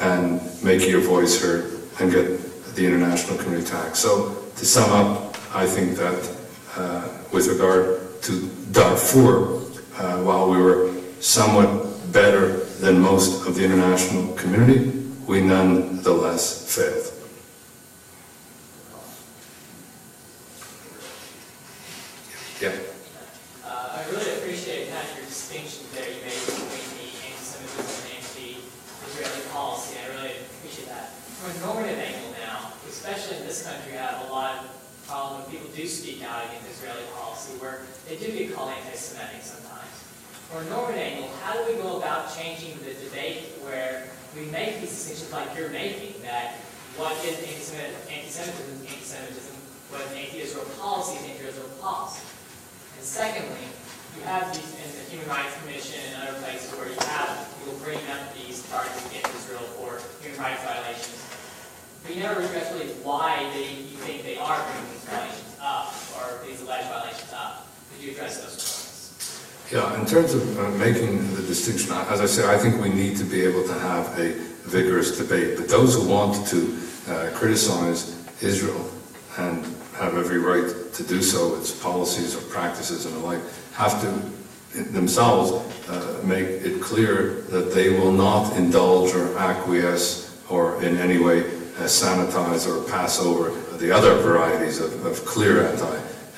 and 0.00 0.40
make 0.62 0.88
your 0.88 1.00
voice 1.00 1.40
heard 1.42 1.80
and 2.00 2.10
get 2.10 2.74
the 2.74 2.86
international 2.86 3.38
community 3.38 3.68
to 3.70 3.76
act. 3.76 3.96
So 3.96 4.36
to 4.56 4.64
sum 4.64 4.90
up, 4.90 5.36
I 5.54 5.66
think 5.66 5.96
that 5.96 6.36
uh, 6.76 7.08
with 7.32 7.46
regard 7.48 8.22
to 8.22 8.48
Darfur, 8.72 9.60
uh, 9.98 10.22
while 10.22 10.50
we 10.50 10.56
were 10.56 10.92
somewhat 11.20 12.12
better 12.12 12.64
than 12.80 13.00
most 13.00 13.46
of 13.46 13.54
the 13.54 13.64
international 13.64 14.34
community, 14.34 14.90
we 15.26 15.40
nonetheless 15.40 16.74
failed. 16.74 17.08
Yeah. 22.60 22.78
Uh, 23.66 23.98
I 23.98 24.04
really 24.10 24.38
appreciate 24.38 24.90
kind 24.90 25.02
of 25.02 25.16
your 25.16 25.26
distinction 25.26 25.82
there 25.94 26.06
you 26.06 26.22
made 26.22 26.38
between 26.46 26.86
the 26.94 27.10
anti-Semitism 27.26 28.06
and 28.06 28.22
anti-Israeli 28.22 29.42
policy. 29.50 29.98
I 29.98 30.14
really 30.14 30.34
appreciate 30.46 30.86
that. 30.86 31.10
From 31.42 31.50
a 31.50 31.58
normative 31.66 31.98
angle 31.98 32.30
now, 32.38 32.70
especially 32.88 33.38
in 33.38 33.46
this 33.46 33.66
country, 33.66 33.92
we 33.92 33.98
have 33.98 34.28
a 34.28 34.32
lot 34.32 34.62
of 34.62 34.70
problem 35.06 35.42
when 35.42 35.50
people 35.50 35.70
do 35.74 35.86
speak 35.86 36.22
out 36.22 36.46
against 36.46 36.70
Israeli 36.70 37.02
policy, 37.18 37.58
where 37.58 37.82
they 38.06 38.14
do 38.14 38.30
get 38.30 38.54
called 38.54 38.70
anti-Semitic 38.70 39.42
sometimes. 39.42 39.90
From 40.52 40.68
Norman 40.68 41.00
angle, 41.00 41.32
how 41.40 41.56
do 41.56 41.64
we 41.64 41.80
go 41.80 41.96
about 41.96 42.28
changing 42.36 42.76
the 42.84 42.92
debate 43.08 43.56
where 43.64 44.04
we 44.36 44.44
make 44.52 44.84
these 44.84 44.92
distinctions 44.92 45.32
like 45.32 45.48
you're 45.56 45.72
making, 45.72 46.20
that 46.20 46.60
what 47.00 47.16
is 47.24 47.40
anti-Semitism, 47.40 48.84
anti-Semitism, 48.84 49.56
what 49.88 50.04
is 50.04 50.12
anti-Israel 50.12 50.68
policy 50.76 51.16
is 51.24 51.40
anti-Israel 51.40 51.72
policy. 51.80 52.20
And 53.00 53.00
secondly, 53.00 53.64
you 54.12 54.28
have 54.28 54.52
these 54.52 54.68
in 54.76 54.92
the 54.92 55.04
Human 55.08 55.24
Rights 55.32 55.56
Commission 55.64 56.04
and 56.12 56.28
other 56.28 56.36
places 56.44 56.68
where 56.76 56.84
you 56.84 57.00
have 57.00 57.48
people 57.56 57.80
bringing 57.80 58.04
up 58.12 58.36
these 58.36 58.60
charges 58.68 59.00
against 59.08 59.32
Israel 59.32 59.64
for 59.80 60.04
human 60.20 60.36
rights 60.36 60.60
violations. 60.68 61.16
But 62.04 62.12
you 62.12 62.20
never 62.28 62.44
address 62.44 62.68
really 62.76 62.92
why 63.00 63.40
they, 63.56 63.72
you 63.88 63.96
think 64.04 64.20
they 64.20 64.36
are 64.36 64.60
bringing 64.68 64.92
these 64.92 65.08
violations 65.08 65.56
up, 65.64 65.96
or 66.20 66.44
these 66.44 66.60
alleged 66.60 66.92
violations 66.92 67.32
up. 67.32 67.72
Could 67.88 68.04
you 68.04 68.12
address 68.12 68.36
those? 68.44 68.91
Yeah, 69.72 69.98
in 69.98 70.04
terms 70.04 70.34
of 70.34 70.58
uh, 70.58 70.68
making 70.72 71.34
the 71.34 71.40
distinction, 71.40 71.92
as 71.92 72.20
I 72.20 72.26
say, 72.26 72.46
I 72.46 72.58
think 72.58 72.78
we 72.82 72.90
need 72.90 73.16
to 73.16 73.24
be 73.24 73.40
able 73.40 73.66
to 73.66 73.72
have 73.72 74.06
a 74.18 74.34
vigorous 74.68 75.16
debate. 75.16 75.56
But 75.56 75.66
those 75.70 75.94
who 75.94 76.06
want 76.06 76.46
to 76.48 76.78
uh, 77.08 77.30
criticize 77.32 78.22
Israel 78.42 78.86
and 79.38 79.64
have 79.94 80.18
every 80.18 80.36
right 80.36 80.92
to 80.92 81.02
do 81.04 81.22
so, 81.22 81.56
its 81.56 81.70
policies 81.70 82.36
or 82.36 82.42
practices 82.50 83.06
and 83.06 83.14
the 83.14 83.20
like, 83.20 83.40
have 83.72 83.98
to 84.02 84.82
themselves 84.90 85.52
uh, 85.88 86.20
make 86.22 86.48
it 86.48 86.82
clear 86.82 87.40
that 87.48 87.72
they 87.72 87.88
will 87.88 88.12
not 88.12 88.54
indulge 88.58 89.14
or 89.14 89.38
acquiesce 89.38 90.38
or 90.50 90.82
in 90.82 90.98
any 90.98 91.16
way 91.16 91.40
uh, 91.40 91.84
sanitize 91.84 92.68
or 92.68 92.86
pass 92.90 93.18
over 93.18 93.58
the 93.78 93.90
other 93.90 94.16
varieties 94.16 94.80
of, 94.80 95.06
of 95.06 95.24
clear 95.24 95.62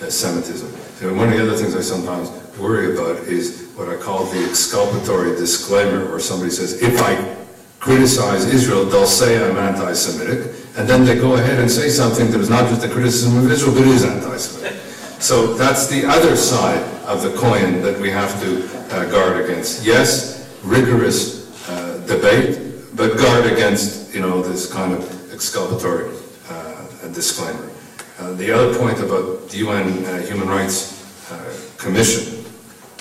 anti-Semitism. 0.05 0.69
So 0.97 1.15
one 1.15 1.29
of 1.29 1.35
the 1.35 1.43
other 1.43 1.57
things 1.57 1.75
I 1.75 1.81
sometimes 1.81 2.31
worry 2.59 2.95
about 2.95 3.25
is 3.25 3.73
what 3.75 3.89
I 3.89 3.97
call 3.97 4.25
the 4.25 4.45
exculpatory 4.45 5.31
disclaimer, 5.31 6.09
where 6.09 6.21
somebody 6.21 6.51
says, 6.51 6.83
if 6.83 7.01
I 7.01 7.37
criticize 7.81 8.47
Israel, 8.47 8.85
they'll 8.85 9.07
say 9.07 9.43
I'm 9.43 9.57
anti-Semitic, 9.57 10.55
and 10.77 10.89
then 10.89 11.05
they 11.05 11.17
go 11.17 11.35
ahead 11.35 11.59
and 11.59 11.71
say 11.71 11.89
something 11.89 12.31
that 12.31 12.41
is 12.41 12.51
not 12.51 12.69
just 12.69 12.85
a 12.85 12.89
criticism 12.89 13.39
of 13.39 13.51
Israel, 13.51 13.75
but 13.75 13.87
is 13.87 14.05
anti-Semitic. 14.05 14.79
So 15.21 15.55
that's 15.55 15.87
the 15.87 16.07
other 16.07 16.37
side 16.37 16.83
of 17.07 17.23
the 17.23 17.33
coin 17.37 17.81
that 17.83 17.99
we 17.99 18.11
have 18.11 18.41
to 18.43 18.69
uh, 18.95 19.11
guard 19.11 19.43
against. 19.45 19.85
Yes, 19.85 20.55
rigorous 20.63 21.69
uh, 21.69 22.05
debate, 22.07 22.61
but 22.95 23.17
guard 23.17 23.47
against, 23.47 24.15
you 24.15 24.21
know, 24.21 24.43
this 24.43 24.71
kind 24.71 24.93
of 24.93 25.33
exculpatory 25.33 26.15
uh, 26.51 27.09
disclaimer. 27.13 27.71
Uh, 28.19 28.33
the 28.35 28.53
other 28.53 28.79
point 28.79 29.01
about 29.01 29.49
the 29.49 29.57
UN 29.59 30.05
uh, 30.05 30.19
Human 30.23 30.49
Rights 30.49 31.33
uh, 31.33 31.55
Commission 31.77 32.45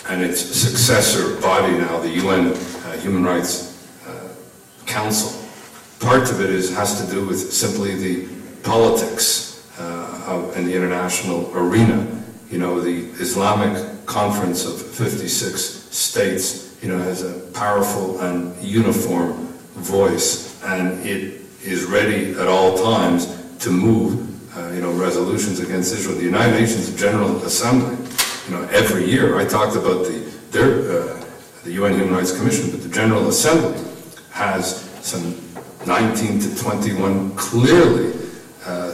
and 0.10 0.23
its 0.23 0.40
successor 0.41 1.40
body 1.40 1.77
now, 1.77 1.99
the 1.99 2.10
UN 2.10 2.56
Human 2.99 3.23
Rights 3.23 3.73
Council, 4.85 5.40
part 5.99 6.30
of 6.30 6.41
it 6.41 6.49
is, 6.49 6.76
has 6.76 7.03
to 7.03 7.11
do 7.11 7.26
with 7.26 7.52
simply 7.52 7.95
the 7.95 8.27
politics 8.64 9.72
uh, 9.80 10.23
of, 10.27 10.57
in 10.57 10.65
the 10.65 10.76
international 10.76 11.52
arena. 11.56 12.07
You 12.49 12.60
know, 12.60 12.81
the 12.81 13.06
Islamic 13.22 14.06
Conference 14.06 14.65
of 14.65 14.81
56 14.81 15.60
states, 15.61 16.77
you 16.81 16.90
know, 16.90 16.98
has 16.98 17.23
a 17.23 17.40
powerful 17.52 18.19
and 18.22 18.56
uniform 18.64 19.48
voice, 19.76 20.61
and 20.64 21.06
it 21.06 21.41
is 21.64 21.85
ready 21.85 22.31
at 22.31 22.48
all 22.48 22.77
times 22.77 23.27
to 23.60 23.72
move, 23.72 24.32
uh, 24.55 24.69
you 24.69 24.81
know, 24.81 24.91
resolutions 24.91 25.59
against 25.59 25.93
Israel. 25.93 26.15
The 26.17 26.23
United 26.23 26.59
Nations 26.59 26.95
General 26.95 27.43
Assembly, 27.43 27.97
you 28.47 28.55
know, 28.55 28.63
every 28.69 29.09
year, 29.09 29.38
I 29.38 29.45
talked 29.45 29.75
about 29.75 30.05
the, 30.05 30.19
their, 30.51 30.69
uh, 30.91 31.25
the 31.63 31.71
UN 31.73 31.93
Human 31.93 32.13
Rights 32.13 32.38
Commission, 32.38 32.69
but 32.69 32.84
the 32.84 32.89
General 32.89 33.27
Assembly 33.30 33.81
has 34.31 34.81
some 35.01 35.35
19 35.85 36.39
to 36.39 36.55
21 36.61 37.35
clearly 37.35 38.13
uh, 38.65 38.91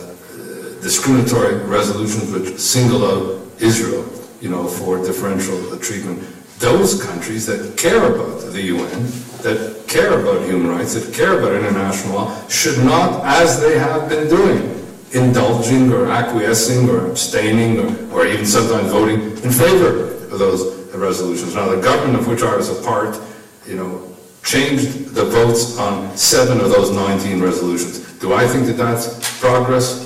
discriminatory 0.82 1.56
resolutions 1.66 2.32
which 2.32 2.58
single 2.58 3.06
out 3.06 3.42
Israel, 3.60 4.06
you 4.42 4.50
know, 4.50 4.68
for 4.68 5.04
differential 5.04 5.78
treatment. 5.80 6.24
Those 6.60 7.02
countries 7.04 7.46
that 7.46 7.78
care 7.78 8.14
about 8.14 8.42
the 8.52 8.62
UN, 8.62 9.04
that 9.44 9.86
care 9.88 10.22
about 10.22 10.46
human 10.46 10.68
rights, 10.68 10.94
that 10.94 11.14
care 11.14 11.40
about 11.40 11.54
international 11.54 12.16
law, 12.16 12.48
should 12.48 12.78
not, 12.84 13.26
as 13.26 13.62
they 13.62 13.78
have 13.78 14.10
been 14.10 14.28
doing, 14.30 14.79
indulging 15.14 15.92
or 15.92 16.08
acquiescing 16.08 16.90
or 16.90 17.08
abstaining 17.08 17.80
or, 17.80 18.20
or 18.22 18.26
even 18.26 18.46
sometimes 18.46 18.92
voting 18.92 19.22
in 19.44 19.52
favor 19.52 20.14
of 20.32 20.40
those 20.40 20.78
resolutions. 20.94 21.56
Now, 21.56 21.70
the 21.70 21.82
government 21.82 22.20
of 22.20 22.28
which 22.28 22.44
I 22.44 22.56
was 22.56 22.70
a 22.70 22.82
part, 22.84 23.20
you 23.66 23.76
know, 23.76 24.16
changed 24.44 25.14
the 25.14 25.26
votes 25.26 25.78
on 25.78 26.16
seven 26.16 26.60
of 26.60 26.70
those 26.70 26.92
19 26.92 27.42
resolutions. 27.42 28.20
Do 28.20 28.34
I 28.34 28.48
think 28.48 28.68
that 28.68 28.78
that's 28.78 29.40
progress? 29.40 30.06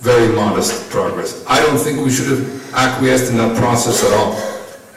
Very 0.00 0.34
modest 0.34 0.90
progress. 0.90 1.44
I 1.46 1.60
don't 1.60 1.78
think 1.78 2.04
we 2.04 2.10
should 2.10 2.28
have 2.28 2.74
acquiesced 2.74 3.30
in 3.30 3.38
that 3.38 3.56
process 3.56 4.04
at 4.04 4.12
all. 4.12 4.34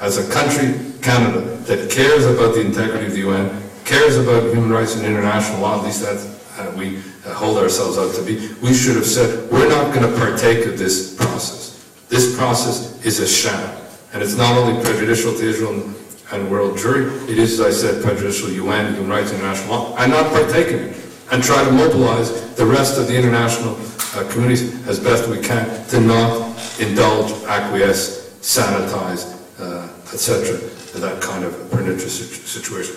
As 0.01 0.17
a 0.17 0.31
country, 0.31 0.79
Canada, 1.01 1.41
that 1.67 1.89
cares 1.89 2.25
about 2.25 2.55
the 2.55 2.61
integrity 2.61 3.07
of 3.07 3.13
the 3.13 3.19
UN, 3.19 3.63
cares 3.85 4.17
about 4.17 4.53
human 4.53 4.69
rights 4.69 4.95
and 4.95 5.05
international 5.05 5.61
law, 5.61 5.79
at 5.79 5.85
least 5.85 6.01
that 6.01 6.36
uh, 6.57 6.71
we 6.75 7.01
hold 7.25 7.57
ourselves 7.57 7.97
out 7.97 8.13
to 8.15 8.21
be, 8.23 8.49
we 8.61 8.73
should 8.73 8.95
have 8.95 9.05
said, 9.05 9.49
we're 9.51 9.69
not 9.69 9.93
going 9.93 10.09
to 10.09 10.17
partake 10.17 10.65
of 10.65 10.77
this 10.77 11.15
process. 11.15 11.85
This 12.09 12.35
process 12.37 13.03
is 13.05 13.19
a 13.19 13.27
sham. 13.27 13.75
And 14.13 14.23
it's 14.23 14.35
not 14.35 14.57
only 14.57 14.81
prejudicial 14.83 15.33
to 15.33 15.41
Israel 15.41 15.93
and 16.31 16.51
world 16.51 16.77
Jewry. 16.77 17.29
It 17.29 17.37
is, 17.37 17.59
as 17.59 17.65
I 17.65 17.71
said, 17.71 18.03
prejudicial 18.03 18.49
to 18.49 18.55
UN, 18.55 18.93
human 18.93 19.09
rights, 19.09 19.31
international 19.31 19.69
law, 19.69 19.97
and 19.97 20.11
not 20.11 20.31
partake 20.31 20.67
in 20.67 20.79
it, 20.79 21.05
and 21.31 21.43
try 21.43 21.63
to 21.63 21.71
mobilize 21.71 22.55
the 22.55 22.65
rest 22.65 22.97
of 22.97 23.07
the 23.07 23.15
international 23.15 23.77
uh, 24.15 24.29
communities 24.31 24.87
as 24.87 24.99
best 24.99 25.29
we 25.29 25.39
can 25.39 25.85
to 25.87 25.99
not 25.99 26.57
indulge, 26.79 27.31
acquiesce, 27.45 28.29
sanitize, 28.41 29.35
uh, 29.59 29.87
etc., 30.13 30.57
that 30.99 31.21
kind 31.21 31.43
of 31.43 31.69
pernicious 31.69 32.43
situation. 32.49 32.95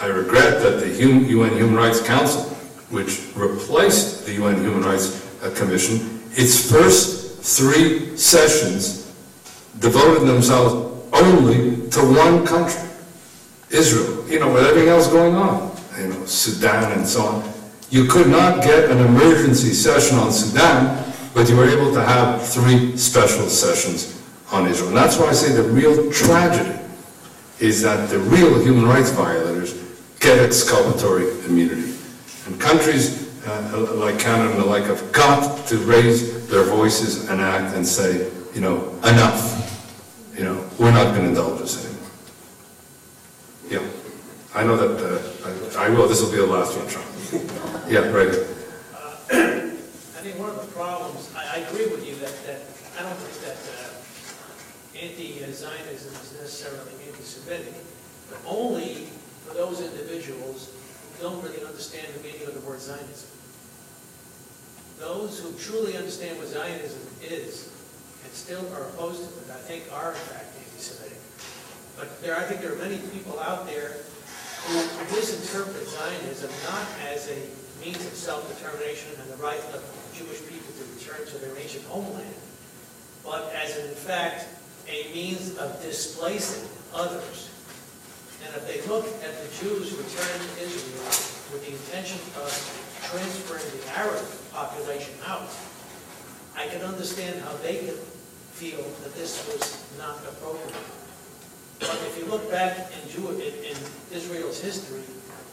I 0.00 0.06
regret 0.06 0.62
that 0.62 0.78
the 0.78 0.88
UN 0.88 1.56
Human 1.56 1.74
Rights 1.74 2.00
Council 2.00 2.56
which 2.90 3.20
replaced 3.34 4.26
the 4.26 4.32
UN 4.34 4.60
Human 4.60 4.82
Rights 4.82 5.26
uh, 5.42 5.50
Commission, 5.56 6.20
its 6.32 6.70
first 6.70 7.40
three 7.40 8.16
sessions 8.16 9.12
devoted 9.78 10.26
themselves 10.26 10.74
only 11.12 11.88
to 11.90 12.00
one 12.00 12.46
country, 12.46 12.88
Israel, 13.70 14.28
you 14.28 14.38
know, 14.38 14.52
with 14.52 14.64
everything 14.64 14.88
else 14.88 15.08
going 15.08 15.34
on, 15.34 15.74
you 15.98 16.08
know, 16.08 16.24
Sudan 16.26 16.92
and 16.92 17.06
so 17.06 17.22
on. 17.22 17.52
You 17.90 18.04
could 18.04 18.28
not 18.28 18.62
get 18.62 18.90
an 18.90 18.98
emergency 18.98 19.72
session 19.72 20.18
on 20.18 20.32
Sudan, 20.32 21.12
but 21.34 21.48
you 21.48 21.56
were 21.56 21.68
able 21.68 21.92
to 21.92 22.02
have 22.02 22.46
three 22.46 22.96
special 22.96 23.48
sessions 23.48 24.20
on 24.52 24.66
Israel. 24.66 24.88
And 24.88 24.96
that's 24.96 25.16
why 25.16 25.26
I 25.26 25.32
say 25.32 25.52
the 25.52 25.62
real 25.62 26.10
tragedy 26.12 26.78
is 27.58 27.82
that 27.82 28.08
the 28.08 28.18
real 28.18 28.60
human 28.62 28.86
rights 28.86 29.10
violators 29.10 29.74
get 30.18 30.38
exculpatory 30.38 31.28
immunity. 31.44 31.89
And 32.50 32.60
countries 32.60 33.30
uh, 33.46 33.86
like 33.94 34.18
Canada 34.18 34.50
and 34.50 34.60
the 34.60 34.64
like 34.66 34.82
have 34.84 35.12
got 35.12 35.68
to 35.68 35.76
raise 35.78 36.48
their 36.48 36.64
voices 36.64 37.28
and 37.28 37.40
act 37.40 37.76
and 37.76 37.86
say, 37.86 38.28
you 38.52 38.60
know, 38.60 38.92
enough. 39.04 39.56
You 40.36 40.44
know, 40.44 40.68
we're 40.76 40.90
not 40.90 41.14
going 41.14 41.22
to 41.22 41.28
indulge 41.28 41.60
this 41.60 41.86
anymore. 41.86 42.10
Yeah, 43.68 43.86
I 44.52 44.64
know 44.64 44.76
that, 44.76 44.98
uh, 44.98 45.78
I 45.78 45.86
I 45.86 45.88
will, 45.90 46.08
this 46.08 46.22
will 46.22 46.32
be 46.32 46.38
the 46.38 46.46
last 46.46 46.76
one, 46.76 46.88
Sean. 46.88 47.06
Yeah, 47.88 48.10
right. 48.10 48.34
I 49.30 50.22
think 50.22 50.38
one 50.38 50.50
of 50.50 50.60
the 50.60 50.72
problems, 50.72 51.30
I, 51.36 51.54
I 51.54 51.56
agree 51.70 51.86
with 51.86 52.04
you 52.06 52.16
that, 52.16 52.34
that, 52.46 52.62
I 52.98 53.02
don't 53.02 53.18
think 53.18 53.46
that 53.46 53.58
uh, 53.78 55.06
anti-Zionism 55.06 56.14
is 56.14 56.34
necessarily 56.34 56.90
anti-Semitic, 57.06 57.74
but 58.28 58.38
only 58.44 59.06
for 59.46 59.54
those 59.54 59.80
individuals 59.80 60.70
don't 61.20 61.42
really 61.42 61.64
understand 61.64 62.06
the 62.14 62.22
meaning 62.22 62.46
of 62.46 62.54
the 62.54 62.60
word 62.68 62.80
Zionism. 62.80 63.28
Those 64.98 65.38
who 65.40 65.52
truly 65.58 65.96
understand 65.96 66.38
what 66.38 66.48
Zionism 66.48 67.00
is 67.22 67.68
and 68.24 68.32
still 68.32 68.66
are 68.74 68.88
opposed 68.88 69.20
to 69.20 69.28
it, 69.40 69.50
I 69.50 69.60
think 69.64 69.84
are 69.92 70.12
in 70.12 70.24
fact 70.28 70.52
anti-Semitic. 70.56 71.18
But 71.96 72.20
there, 72.22 72.36
I 72.36 72.42
think 72.44 72.60
there 72.60 72.72
are 72.72 72.82
many 72.82 72.98
people 73.12 73.38
out 73.40 73.66
there 73.66 73.96
who 74.64 74.76
misinterpret 75.16 75.88
Zionism 75.88 76.50
not 76.64 76.86
as 77.12 77.28
a 77.28 77.38
means 77.84 78.04
of 78.04 78.12
self-determination 78.12 79.12
and 79.20 79.30
the 79.30 79.42
right 79.42 79.60
of 79.72 79.82
Jewish 80.16 80.40
people 80.48 80.72
to 80.72 80.84
return 80.96 81.26
to 81.26 81.38
their 81.38 81.56
ancient 81.56 81.84
homeland, 81.84 82.34
but 83.24 83.52
as 83.54 83.76
in 83.78 83.94
fact 83.94 84.46
a 84.88 85.12
means 85.14 85.56
of 85.56 85.80
displacing 85.82 86.68
others. 86.94 87.49
And 88.44 88.56
if 88.56 88.64
they 88.66 88.80
look 88.88 89.06
at 89.22 89.32
the 89.36 89.48
Jews 89.60 89.92
returning 89.92 90.48
to 90.48 90.62
Israel 90.64 91.04
with 91.52 91.62
the 91.66 91.72
intention 91.72 92.18
of 92.40 92.48
transferring 93.10 93.64
the 93.76 93.98
Arab 93.98 94.24
population 94.52 95.14
out, 95.26 95.48
I 96.56 96.66
can 96.66 96.82
understand 96.82 97.40
how 97.40 97.52
they 97.62 97.78
could 97.78 98.00
feel 98.56 98.82
that 99.02 99.14
this 99.14 99.46
was 99.48 99.84
not 99.98 100.18
appropriate. 100.24 100.76
But 101.80 101.96
if 102.08 102.18
you 102.18 102.26
look 102.26 102.50
back 102.50 102.92
in 102.92 103.08
Jew, 103.08 103.28
in, 103.40 103.76
Israel's 104.12 104.60
history, 104.60 105.02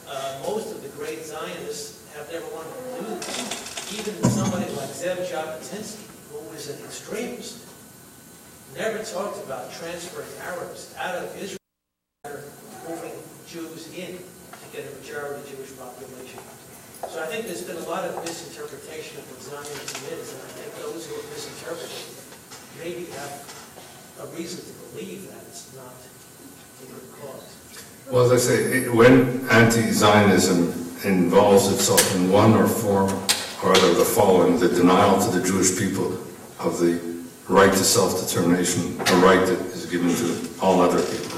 uh, 0.09 0.39
most 0.43 0.75
of 0.75 0.81
the 0.81 0.89
great 0.89 1.23
Zionists 1.23 2.03
have 2.15 2.31
never 2.31 2.45
wanted 2.47 2.73
to 2.73 2.99
do 2.99 3.15
this. 3.15 3.99
Even 3.99 4.23
somebody 4.29 4.65
like 4.73 4.89
Zev 4.89 5.23
Jabotinsky, 5.29 6.03
who 6.31 6.39
was 6.49 6.69
an 6.69 6.83
extremist, 6.83 7.65
never 8.75 9.03
talked 9.03 9.43
about 9.45 9.71
transferring 9.71 10.27
Arabs 10.41 10.93
out 10.97 11.15
of 11.15 11.35
Israel, 11.41 11.57
moving 12.89 13.11
Jews 13.47 13.87
in 13.93 14.17
to 14.17 14.65
get 14.71 14.87
a 14.87 14.91
majority 14.99 15.43
Jewish 15.49 15.75
population. 15.77 16.39
So 17.09 17.21
I 17.21 17.27
think 17.27 17.45
there's 17.45 17.63
been 17.63 17.77
a 17.77 17.87
lot 17.87 18.05
of 18.05 18.15
misinterpretation 18.23 19.19
of 19.19 19.25
what 19.31 19.41
Zionism 19.41 20.01
is, 20.17 20.33
and 20.33 20.41
I 20.41 20.51
think 20.57 20.69
those 20.81 21.05
who 21.07 21.15
have 21.15 21.29
misinterpreted 21.29 21.91
it 21.91 22.17
maybe 22.79 23.05
have 23.13 23.31
a 24.21 24.25
reason 24.35 24.65
to 24.65 24.73
believe 24.91 25.29
that 25.29 25.41
it's 25.47 25.73
not 25.75 25.93
a 25.93 26.85
good 26.91 27.07
cause. 27.21 27.55
Well, 28.09 28.31
as 28.31 28.31
I 28.31 28.37
say, 28.37 28.89
when 28.89 29.47
anti-Zionism 29.49 30.73
involves 31.03 31.71
itself 31.71 32.15
in 32.15 32.31
one 32.31 32.53
or 32.53 32.67
form 32.67 33.11
or 33.63 33.71
other 33.71 33.91
of 33.91 33.97
the 33.97 34.05
following, 34.05 34.59
the 34.59 34.69
denial 34.69 35.19
to 35.19 35.37
the 35.37 35.45
Jewish 35.45 35.77
people 35.77 36.13
of 36.59 36.79
the 36.79 36.99
right 37.47 37.71
to 37.71 37.77
self-determination, 37.77 38.99
a 38.99 39.15
right 39.17 39.45
that 39.45 39.59
is 39.73 39.85
given 39.85 40.09
to 40.15 40.49
all 40.61 40.81
other 40.81 41.01
people, 41.01 41.37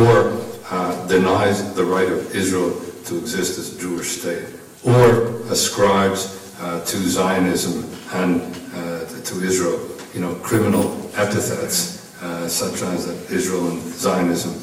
or 0.00 0.51
uh, 0.70 1.06
denies 1.06 1.74
the 1.74 1.84
right 1.84 2.08
of 2.08 2.34
Israel 2.34 2.70
to 3.04 3.18
exist 3.18 3.58
as 3.58 3.76
a 3.76 3.80
Jewish 3.80 4.20
state, 4.20 4.46
or 4.84 5.36
ascribes 5.50 6.54
uh, 6.60 6.84
to 6.84 6.96
Zionism 6.96 7.84
and 8.14 8.40
uh, 8.74 9.04
to 9.24 9.42
Israel, 9.42 9.80
you 10.14 10.20
know, 10.20 10.34
criminal 10.36 11.10
epithets, 11.14 12.20
uh, 12.22 12.48
such 12.48 12.82
as 12.82 13.06
that 13.06 13.34
Israel 13.34 13.68
and 13.68 13.80
Zionism 13.80 14.54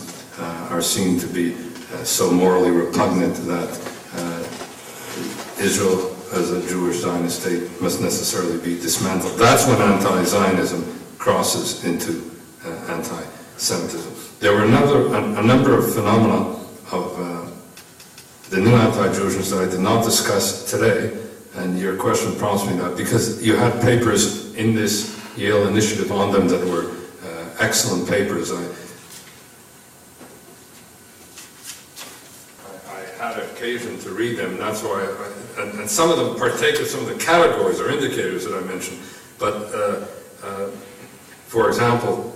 are 0.70 0.82
seen 0.82 1.20
to 1.20 1.28
be 1.28 1.56
so 2.04 2.32
morally 2.32 2.72
repugnant 2.72 3.36
that 3.48 3.70
Israel 5.60 6.16
as 6.32 6.52
a 6.52 6.62
Jewish 6.70 6.98
Zionist 7.02 7.42
state 7.42 7.82
must 7.82 8.02
necessarily 8.02 8.58
be 8.60 8.80
dismantled. 8.80 9.38
That's 9.38 9.68
when 9.68 9.82
anti-Zionism 9.82 10.86
crosses 11.18 11.84
into 11.84 12.32
uh, 12.64 12.94
anti-Semitism. 12.94 14.19
There 14.40 14.53
were 14.53 14.64
another, 14.64 15.07
a, 15.07 15.40
a 15.40 15.44
number 15.44 15.78
of 15.78 15.94
phenomena 15.94 16.56
of 16.91 17.20
uh, 17.20 17.52
the 18.49 18.61
new 18.61 18.74
anti-Jewishness 18.74 19.52
that 19.52 19.68
I 19.68 19.70
did 19.70 19.82
not 19.82 20.03
discuss 20.06 20.70
today, 20.70 21.18
and 21.56 21.78
your 21.78 21.98
question 21.98 22.34
prompts 22.38 22.66
me 22.66 22.78
that 22.78 22.95
because 22.95 23.45
you 23.45 23.56
had 23.56 23.82
papers 23.82 24.53
in 24.56 24.74
this 24.74 25.18
Yale 25.36 25.68
initiative 25.68 26.11
on 26.11 26.32
them 26.32 26.48
that 26.48 26.66
were 26.68 26.91
uh, 27.26 27.49
excellent 27.60 28.07
papers. 28.10 28.52
I, 28.52 28.64
had 33.18 33.38
occasion 33.44 33.99
to 33.99 34.11
read 34.11 34.38
them, 34.38 34.52
and 34.52 34.60
that's 34.61 34.82
why, 34.82 35.02
I- 35.03 35.61
and, 35.61 35.80
and 35.82 35.90
some 35.90 36.10
of 36.10 36.18
them 36.18 36.38
partake 36.38 36.80
of 36.80 36.88
some 36.88 37.02
of 37.02 37.07
the 37.07 37.22
categories 37.22 37.82
or 37.82 37.90
indicators 37.90 38.45
that 38.45 38.53
I 38.53 38.61
mentioned. 38.66 38.99
But, 39.38 39.56
uh, 39.76 40.06
uh, 40.41 40.68
for 41.48 41.68
example, 41.68 42.34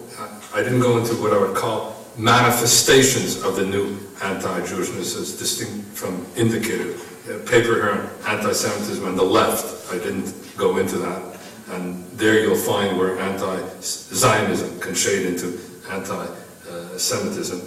I 0.54 0.62
didn't 0.62 0.82
go 0.82 0.98
into 0.98 1.14
what 1.16 1.34
I 1.34 1.38
would 1.40 1.56
call 1.56 1.93
manifestations 2.18 3.42
of 3.44 3.56
the 3.56 3.66
new 3.66 3.98
anti-Jewishness 4.24 5.20
as 5.20 5.38
distinct 5.38 5.86
from 5.98 6.26
indicated. 6.36 6.98
Paper 7.46 7.76
here 7.76 7.92
on 7.92 8.38
anti-Semitism 8.38 9.06
on 9.06 9.16
the 9.16 9.24
left, 9.24 9.92
I 9.92 9.98
didn't 9.98 10.34
go 10.58 10.78
into 10.78 10.98
that. 10.98 11.40
And 11.72 12.06
there 12.12 12.40
you'll 12.42 12.56
find 12.56 12.98
where 12.98 13.18
anti-Zionism 13.20 14.80
can 14.80 14.94
shade 14.94 15.26
into 15.26 15.60
anti-Semitism. 15.90 17.62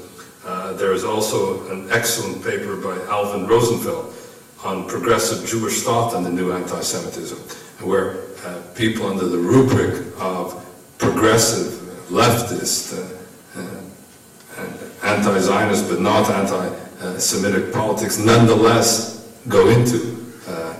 Uh, 0.44 0.73
there 0.74 0.93
is 0.93 1.05
also 1.05 1.68
an 1.70 1.89
excellent 1.90 2.44
paper 2.44 2.77
by 2.77 2.97
Alvin 3.10 3.47
Rosenfeld 3.48 4.14
on 4.62 4.86
progressive 4.89 5.48
Jewish 5.48 5.82
thought 5.82 6.14
and 6.14 6.24
the 6.24 6.31
new 6.31 6.52
anti-Semitism, 6.52 7.39
where 7.86 8.20
uh, 8.44 8.62
people 8.74 9.06
under 9.06 9.27
the 9.27 9.39
rubric 9.39 10.06
of 10.18 10.64
progressive, 10.98 11.73
leftist, 12.10 12.97
uh, 12.97 13.01
and 13.01 13.15
anti-Zionist 15.06 15.88
but 15.88 16.00
not 16.00 16.28
anti-Semitic 16.30 17.72
politics 17.72 18.18
nonetheless 18.18 19.30
go 19.48 19.68
into 19.68 19.98
uh, 20.48 20.74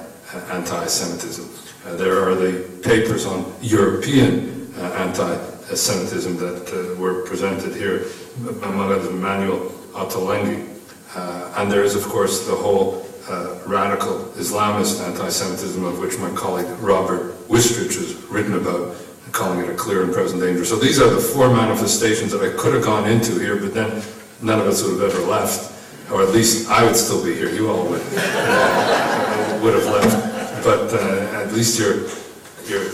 anti-Semitism. 0.51 1.49
Uh, 1.87 1.97
there 1.97 2.29
are 2.29 2.35
the 2.35 2.67
papers 2.83 3.25
on 3.25 3.55
European 3.63 4.73
uh, 4.77 4.83
anti-Semitism 5.07 6.37
that 6.37 6.97
were 6.99 7.25
presented 7.25 7.75
here, 7.75 8.07
others 8.63 9.11
Manuel 9.11 9.71
Ottolenghi. 9.95 10.73
And 11.57 11.73
there 11.73 11.85
is, 11.85 11.95
of 11.95 12.05
course, 12.05 12.47
the 12.47 12.55
whole 12.55 13.07
uh, 13.29 13.57
radical 13.67 14.19
Islamist 14.37 15.01
anti-Semitism 15.01 15.83
of 15.85 15.99
which 15.99 16.19
my 16.19 16.31
colleague 16.33 16.69
Robert 16.81 17.33
Wistrich 17.49 17.97
has 17.97 18.15
written 18.31 18.55
about, 18.55 18.95
calling 19.33 19.61
it 19.61 19.69
a 19.69 19.75
clear 19.75 20.03
and 20.03 20.13
present 20.13 20.41
danger. 20.41 20.65
So 20.65 20.77
these 20.77 21.01
are 21.01 21.09
the 21.09 21.21
four 21.21 21.49
manifestations 21.49 22.31
that 22.33 22.43
I 22.43 22.57
could 22.57 22.75
have 22.75 22.85
gone 22.85 23.09
into 23.09 23.39
here, 23.39 23.57
but 23.57 23.75
then 23.75 24.03
none 24.43 24.61
of 24.61 24.67
us 24.67 24.83
would 24.83 25.01
have 25.01 25.15
ever 25.15 25.25
left, 25.27 25.73
or 26.11 26.23
at 26.23 26.31
least 26.31 26.69
I 26.69 26.85
would 26.85 26.97
still 26.97 27.25
be 27.25 27.35
here. 27.35 27.51
You 27.51 27.71
all 27.71 27.89
would, 27.89 28.03
uh, 28.13 29.61
would 29.63 29.75
have 29.75 29.87
left. 29.87 30.65
But 30.65 30.93
uh, 30.93 31.43
at 31.43 31.53
least 31.53 31.79
your, 31.79 32.09
your 32.67 32.91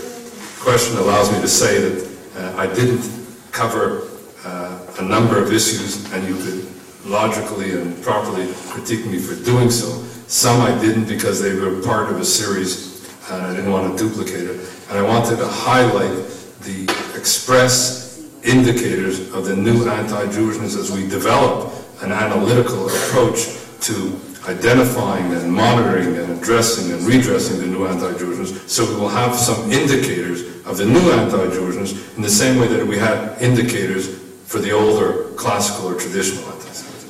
question 0.59 0.97
allows 0.97 1.31
me 1.31 1.41
to 1.41 1.47
say 1.47 1.79
that 1.79 2.09
uh, 2.37 2.57
I 2.57 2.67
didn't 2.67 3.09
cover 3.51 4.07
uh, 4.45 4.79
a 4.99 5.01
number 5.01 5.41
of 5.41 5.51
issues, 5.51 6.11
and 6.13 6.27
you 6.27 6.35
could 6.35 6.67
logically 7.05 7.71
and 7.71 8.01
properly 8.03 8.47
critique 8.69 9.05
me 9.05 9.17
for 9.17 9.35
doing 9.43 9.69
so. 9.69 10.03
Some 10.27 10.61
I 10.61 10.79
didn't 10.79 11.05
because 11.05 11.41
they 11.41 11.53
were 11.53 11.81
part 11.81 12.09
of 12.09 12.19
a 12.19 12.25
series, 12.25 13.09
and 13.29 13.41
I 13.41 13.55
didn't 13.55 13.71
want 13.71 13.97
to 13.97 14.07
duplicate 14.09 14.49
it. 14.49 14.59
And 14.89 14.97
I 14.97 15.01
wanted 15.01 15.37
to 15.37 15.47
highlight 15.47 16.27
the 16.61 16.83
express 17.15 18.02
indicators 18.43 19.31
of 19.33 19.45
the 19.45 19.55
new 19.55 19.87
anti-Jewishness 19.87 20.77
as 20.77 20.91
we 20.91 21.07
develop 21.07 21.73
an 22.01 22.11
analytical 22.11 22.87
approach 22.87 23.47
to 23.81 24.19
identifying 24.47 25.33
and 25.33 25.51
monitoring 25.51 26.17
and 26.17 26.37
addressing 26.37 26.91
and 26.91 27.01
redressing 27.03 27.59
the 27.59 27.67
new 27.67 27.85
anti-Jewishness, 27.87 28.67
so 28.67 28.85
we 28.85 28.95
will 28.99 29.09
have 29.09 29.35
some 29.35 29.71
indicators 29.71 30.43
of 30.65 30.77
the 30.77 30.85
new 30.85 31.11
anti-Jewishness 31.11 32.15
in 32.17 32.21
the 32.21 32.29
same 32.29 32.59
way 32.59 32.67
that 32.67 32.85
we 32.85 32.97
had 32.97 33.41
indicators 33.41 34.19
for 34.45 34.59
the 34.59 34.71
older 34.71 35.29
classical 35.35 35.87
or 35.89 35.95
traditional 35.95 36.43
anti-Semitism. 36.43 37.09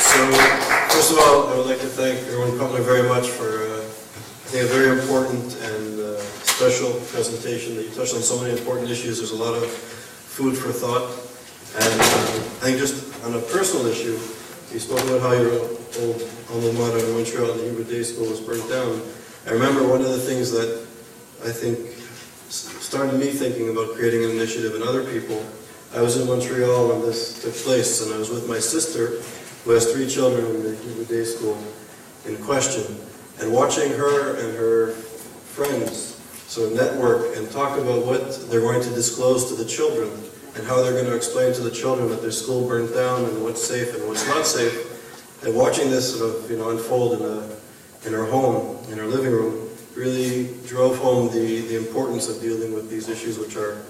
So, 0.00 0.20
first 0.90 1.12
of 1.12 1.18
all, 1.18 1.48
I 1.48 1.56
would 1.56 1.66
like 1.66 1.80
to 1.80 1.86
thank 1.86 2.18
Irwin 2.28 2.58
Cotler 2.58 2.82
very 2.84 3.08
much 3.08 3.28
for, 3.28 3.48
uh, 3.48 3.78
I 3.78 4.50
think, 4.50 4.64
a 4.64 4.66
very 4.66 4.98
important 4.98 5.54
and 5.62 6.00
uh, 6.00 6.20
special 6.44 6.92
presentation 7.12 7.76
that 7.76 7.84
you 7.84 7.90
touched 7.90 8.14
on 8.14 8.20
so 8.22 8.38
many 8.40 8.58
important 8.58 8.90
issues. 8.90 9.18
There's 9.18 9.30
a 9.30 9.36
lot 9.36 9.54
of 9.54 9.70
food 9.70 10.56
for 10.58 10.72
thought. 10.72 11.24
And 11.76 12.00
uh, 12.00 12.64
I 12.64 12.64
think 12.64 12.78
just 12.78 13.04
on 13.24 13.34
a 13.34 13.40
personal 13.40 13.84
issue, 13.86 14.16
you 14.72 14.80
spoke 14.80 14.96
about 15.08 15.22
how 15.22 15.32
your 15.32 15.52
old 15.52 16.30
alma 16.50 16.72
mater 16.74 16.98
in 16.98 17.12
Montreal, 17.14 17.54
the 17.54 17.64
Hebrew 17.64 17.84
Day 17.84 18.02
School, 18.02 18.28
was 18.28 18.40
burnt 18.40 18.68
down. 18.68 19.00
I 19.46 19.52
remember 19.52 19.88
one 19.88 20.02
of 20.02 20.08
the 20.08 20.18
things 20.18 20.50
that 20.50 20.86
I 21.44 21.50
think 21.50 21.78
started 22.50 23.18
me 23.18 23.30
thinking 23.30 23.70
about 23.70 23.94
creating 23.94 24.24
an 24.24 24.32
initiative 24.32 24.74
and 24.74 24.84
other 24.84 25.04
people. 25.10 25.42
I 25.94 26.02
was 26.02 26.20
in 26.20 26.26
Montreal 26.26 26.88
when 26.88 27.00
this 27.00 27.42
took 27.42 27.54
place, 27.54 28.04
and 28.04 28.12
I 28.12 28.18
was 28.18 28.28
with 28.28 28.46
my 28.48 28.58
sister, 28.58 29.22
who 29.64 29.70
has 29.70 29.90
three 29.90 30.06
children 30.06 30.44
in 30.44 30.62
the 30.62 30.76
Hebrew 30.76 31.06
Day 31.06 31.24
School 31.24 31.56
in 32.26 32.36
question, 32.44 32.84
and 33.40 33.50
watching 33.50 33.90
her 33.92 34.36
and 34.36 34.56
her 34.58 34.92
friends 34.92 36.20
sort 36.48 36.72
of 36.72 36.74
network 36.76 37.34
and 37.36 37.50
talk 37.50 37.78
about 37.78 38.04
what 38.04 38.50
they're 38.50 38.60
going 38.60 38.82
to 38.82 38.90
disclose 38.90 39.48
to 39.48 39.54
the 39.54 39.64
children 39.64 40.10
and 40.56 40.66
how 40.66 40.82
they're 40.82 40.92
going 40.92 41.06
to 41.06 41.16
explain 41.16 41.54
to 41.54 41.62
the 41.62 41.70
children 41.70 42.08
that 42.10 42.20
their 42.20 42.32
school 42.32 42.66
burned 42.66 42.92
down 42.92 43.24
and 43.24 43.42
what's 43.42 43.62
safe 43.62 43.94
and 43.94 44.06
what's 44.06 44.26
not 44.26 44.44
safe. 44.44 44.87
And 45.44 45.54
watching 45.54 45.90
this 45.90 46.18
sort 46.18 46.34
of 46.34 46.50
you 46.50 46.56
know 46.56 46.70
unfold 46.70 47.20
in 47.20 47.26
a 47.26 47.58
in 48.06 48.12
her 48.12 48.26
home, 48.26 48.78
in 48.90 48.98
her 48.98 49.06
living 49.06 49.32
room, 49.32 49.68
really 49.94 50.54
drove 50.66 50.96
home 50.98 51.32
the, 51.32 51.60
the 51.62 51.76
importance 51.76 52.28
of 52.28 52.40
dealing 52.40 52.72
with 52.72 52.88
these 52.88 53.08
issues, 53.08 53.38
which 53.38 53.56
are, 53.56 53.82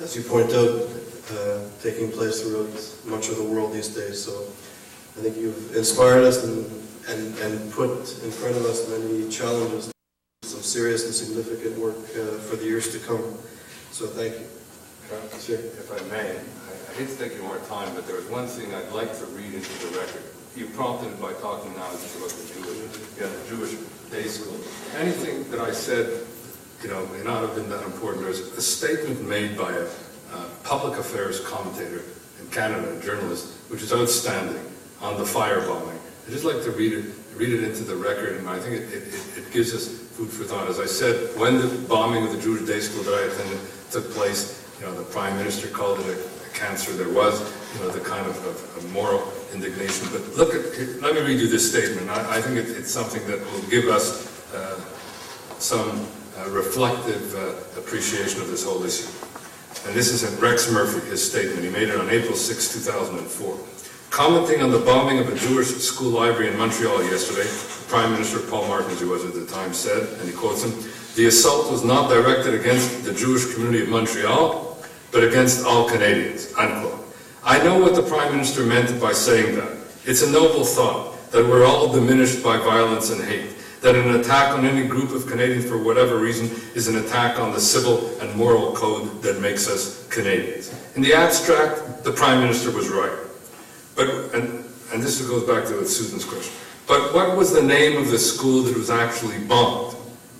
as 0.00 0.16
you 0.16 0.22
point 0.22 0.52
out, 0.52 0.88
uh, 1.32 1.60
taking 1.82 2.10
place 2.10 2.40
throughout 2.40 2.72
much 3.04 3.28
of 3.28 3.36
the 3.36 3.44
world 3.44 3.72
these 3.72 3.94
days. 3.94 4.22
So 4.22 4.32
I 5.18 5.22
think 5.22 5.36
you've 5.36 5.76
inspired 5.76 6.24
us 6.24 6.44
and, 6.44 6.64
and, 7.08 7.38
and 7.38 7.72
put 7.72 7.90
in 8.24 8.30
front 8.30 8.56
of 8.56 8.64
us 8.64 8.88
many 8.88 9.28
challenges, 9.28 9.92
some 10.42 10.62
serious 10.62 11.04
and 11.04 11.14
significant 11.14 11.78
work 11.78 11.96
uh, 11.96 12.38
for 12.48 12.56
the 12.56 12.64
years 12.64 12.90
to 12.92 12.98
come. 13.06 13.22
So 13.92 14.06
thank 14.06 14.34
you. 14.34 14.46
Sure. 15.38 15.56
If 15.56 15.92
I 15.92 16.02
may, 16.08 16.30
I 16.30 16.94
I 16.94 16.96
hate 16.96 17.08
to 17.08 17.16
take 17.16 17.32
any 17.32 17.42
more 17.42 17.58
time, 17.68 17.94
but 17.94 18.06
there 18.06 18.16
was 18.16 18.26
one 18.26 18.46
thing 18.46 18.74
I'd 18.74 18.92
like 18.92 19.16
to 19.18 19.26
read 19.26 19.52
into 19.52 19.86
the 19.86 19.98
record. 19.98 20.23
You 20.56 20.66
prompted 20.66 21.20
by 21.20 21.32
talking 21.34 21.74
now 21.74 21.90
just 21.90 22.16
about 22.16 22.30
the 22.30 22.54
Jewish, 22.54 23.18
yeah, 23.18 23.26
the 23.26 23.56
Jewish 23.56 23.74
day 24.10 24.22
school. 24.28 24.54
Anything 24.98 25.50
that 25.50 25.58
I 25.58 25.72
said, 25.72 26.24
you 26.80 26.88
know, 26.88 27.04
may 27.06 27.24
not 27.24 27.42
have 27.42 27.56
been 27.56 27.68
that 27.70 27.82
important. 27.82 28.20
There 28.20 28.30
was 28.30 28.40
a 28.56 28.62
statement 28.62 29.26
made 29.26 29.58
by 29.58 29.72
a 29.72 29.84
uh, 30.32 30.46
public 30.62 30.96
affairs 30.96 31.40
commentator 31.40 32.02
in 32.40 32.46
Canada, 32.52 32.96
a 32.96 33.02
journalist, 33.02 33.48
which 33.68 33.82
is 33.82 33.92
outstanding 33.92 34.64
on 35.00 35.18
the 35.18 35.24
firebombing. 35.24 35.98
I'd 36.26 36.30
just 36.30 36.44
like 36.44 36.62
to 36.62 36.70
read 36.70 36.92
it, 36.92 37.04
read 37.34 37.52
it 37.52 37.64
into 37.64 37.82
the 37.82 37.96
record, 37.96 38.36
and 38.36 38.48
I 38.48 38.60
think 38.60 38.76
it, 38.76 38.92
it, 38.92 39.38
it 39.38 39.52
gives 39.52 39.74
us 39.74 39.88
food 39.88 40.30
for 40.30 40.44
thought. 40.44 40.68
As 40.68 40.78
I 40.78 40.86
said, 40.86 41.36
when 41.36 41.58
the 41.58 41.66
bombing 41.88 42.26
of 42.26 42.32
the 42.32 42.40
Jewish 42.40 42.62
day 42.62 42.78
school 42.78 43.02
that 43.02 43.14
I 43.14 43.22
attended 43.26 43.58
took 43.90 44.08
place, 44.12 44.64
you 44.78 44.86
know, 44.86 44.94
the 44.94 45.02
prime 45.02 45.36
minister 45.36 45.66
called 45.66 45.98
it 45.98 46.06
a, 46.06 46.12
a 46.12 46.50
cancer. 46.52 46.92
There 46.92 47.12
was, 47.12 47.42
you 47.74 47.80
know, 47.80 47.90
the 47.90 48.00
kind 48.00 48.26
of, 48.26 48.36
of, 48.46 48.76
of 48.76 48.92
moral 48.92 49.32
indignation. 49.52 50.08
But 50.12 50.36
look 50.36 50.54
at, 50.54 51.02
let 51.02 51.14
me 51.14 51.20
read 51.20 51.40
you 51.40 51.48
this 51.48 51.68
statement. 51.68 52.08
I, 52.10 52.38
I 52.38 52.40
think 52.40 52.56
it, 52.56 52.70
it's 52.76 52.90
something 52.90 53.26
that 53.26 53.40
will 53.40 53.62
give 53.68 53.88
us 53.88 54.30
uh, 54.54 54.80
some 55.58 56.06
uh, 56.38 56.48
reflective 56.50 57.34
uh, 57.34 57.80
appreciation 57.80 58.40
of 58.40 58.48
this 58.48 58.64
whole 58.64 58.82
issue. 58.84 59.08
And 59.86 59.94
this 59.94 60.10
is 60.10 60.24
Rex 60.40 60.70
Murphy, 60.70 61.08
his 61.10 61.24
statement. 61.28 61.62
He 61.62 61.70
made 61.70 61.88
it 61.88 62.00
on 62.00 62.08
April 62.08 62.34
6, 62.34 62.72
2004. 62.72 63.58
Commenting 64.10 64.62
on 64.62 64.70
the 64.70 64.78
bombing 64.78 65.18
of 65.18 65.28
a 65.28 65.36
Jewish 65.36 65.68
school 65.68 66.10
library 66.10 66.48
in 66.48 66.56
Montreal 66.56 67.02
yesterday, 67.04 67.48
Prime 67.88 68.12
Minister 68.12 68.38
Paul 68.38 68.68
Martin, 68.68 68.96
who 68.96 69.10
was 69.10 69.24
at 69.24 69.34
the 69.34 69.44
time, 69.46 69.74
said, 69.74 70.08
and 70.20 70.28
he 70.28 70.34
quotes 70.34 70.62
him, 70.62 70.72
the 71.16 71.26
assault 71.26 71.70
was 71.70 71.84
not 71.84 72.08
directed 72.08 72.54
against 72.54 73.04
the 73.04 73.12
Jewish 73.12 73.52
community 73.52 73.82
of 73.82 73.88
Montreal, 73.88 74.78
but 75.12 75.24
against 75.24 75.64
all 75.64 75.88
Canadians, 75.88 76.52
unquote. 76.56 77.03
I 77.46 77.62
know 77.62 77.78
what 77.78 77.94
the 77.94 78.02
Prime 78.02 78.32
Minister 78.32 78.64
meant 78.64 78.98
by 78.98 79.12
saying 79.12 79.56
that. 79.56 79.76
It's 80.06 80.22
a 80.22 80.30
noble 80.30 80.64
thought, 80.64 81.30
that 81.30 81.44
we're 81.44 81.66
all 81.66 81.92
diminished 81.92 82.42
by 82.42 82.56
violence 82.56 83.10
and 83.10 83.22
hate, 83.22 83.50
that 83.82 83.94
an 83.94 84.18
attack 84.18 84.56
on 84.56 84.64
any 84.64 84.88
group 84.88 85.10
of 85.10 85.26
Canadians 85.26 85.66
for 85.66 85.76
whatever 85.76 86.16
reason 86.18 86.46
is 86.74 86.88
an 86.88 86.96
attack 86.96 87.38
on 87.38 87.52
the 87.52 87.60
civil 87.60 88.18
and 88.20 88.34
moral 88.34 88.72
code 88.72 89.20
that 89.20 89.42
makes 89.42 89.68
us 89.68 90.08
Canadians. 90.08 90.74
In 90.96 91.02
the 91.02 91.12
abstract, 91.12 92.02
the 92.02 92.12
Prime 92.12 92.40
Minister 92.40 92.70
was 92.70 92.88
right. 92.88 93.18
But, 93.94 94.08
and, 94.34 94.64
and 94.94 95.02
this 95.02 95.20
goes 95.20 95.46
back 95.46 95.64
to 95.64 95.84
Susan's 95.84 96.24
question, 96.24 96.54
but 96.86 97.12
what 97.12 97.36
was 97.36 97.52
the 97.52 97.62
name 97.62 98.00
of 98.00 98.10
the 98.10 98.18
school 98.18 98.62
that 98.62 98.74
was 98.74 98.88
actually 98.88 99.38
bombed? 99.44 99.96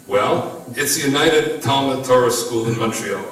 Well, 0.06 0.64
it's 0.74 0.96
the 0.96 1.06
United 1.06 1.60
Talmud 1.60 2.06
Torah 2.06 2.30
School 2.30 2.66
in 2.66 2.78
Montreal. 2.78 3.24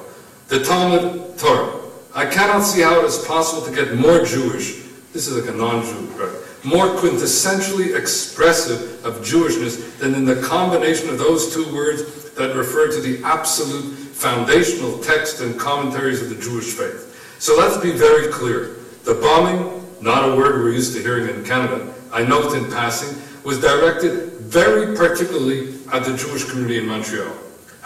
The 0.48 0.62
Talmud 0.62 1.38
Torah. 1.38 1.81
I 2.14 2.26
cannot 2.26 2.60
see 2.60 2.82
how 2.82 3.00
it 3.00 3.06
is 3.06 3.24
possible 3.24 3.62
to 3.62 3.74
get 3.74 3.96
more 3.96 4.22
Jewish, 4.24 4.82
this 5.14 5.26
is 5.28 5.36
like 5.36 5.52
a 5.52 5.56
non-Jew, 5.56 6.06
right? 6.20 6.36
More 6.62 6.88
quintessentially 6.96 7.96
expressive 7.96 9.04
of 9.04 9.24
Jewishness 9.24 9.98
than 9.98 10.14
in 10.14 10.26
the 10.26 10.40
combination 10.42 11.08
of 11.08 11.18
those 11.18 11.54
two 11.54 11.74
words 11.74 12.30
that 12.32 12.54
refer 12.54 12.90
to 12.92 13.00
the 13.00 13.24
absolute 13.24 13.94
foundational 13.94 14.98
text 14.98 15.40
and 15.40 15.58
commentaries 15.58 16.22
of 16.22 16.28
the 16.28 16.40
Jewish 16.40 16.72
faith. 16.74 17.36
So 17.38 17.56
let's 17.58 17.78
be 17.82 17.92
very 17.92 18.30
clear. 18.30 18.76
The 19.04 19.14
bombing, 19.14 19.82
not 20.02 20.28
a 20.28 20.36
word 20.36 20.62
we're 20.62 20.72
used 20.72 20.94
to 20.94 21.02
hearing 21.02 21.34
in 21.34 21.44
Canada, 21.44 21.92
I 22.12 22.24
note 22.24 22.54
in 22.54 22.70
passing, 22.70 23.20
was 23.42 23.58
directed 23.58 24.32
very 24.38 24.94
particularly 24.94 25.74
at 25.92 26.04
the 26.04 26.14
Jewish 26.16 26.44
community 26.44 26.78
in 26.78 26.86
Montreal, 26.86 27.32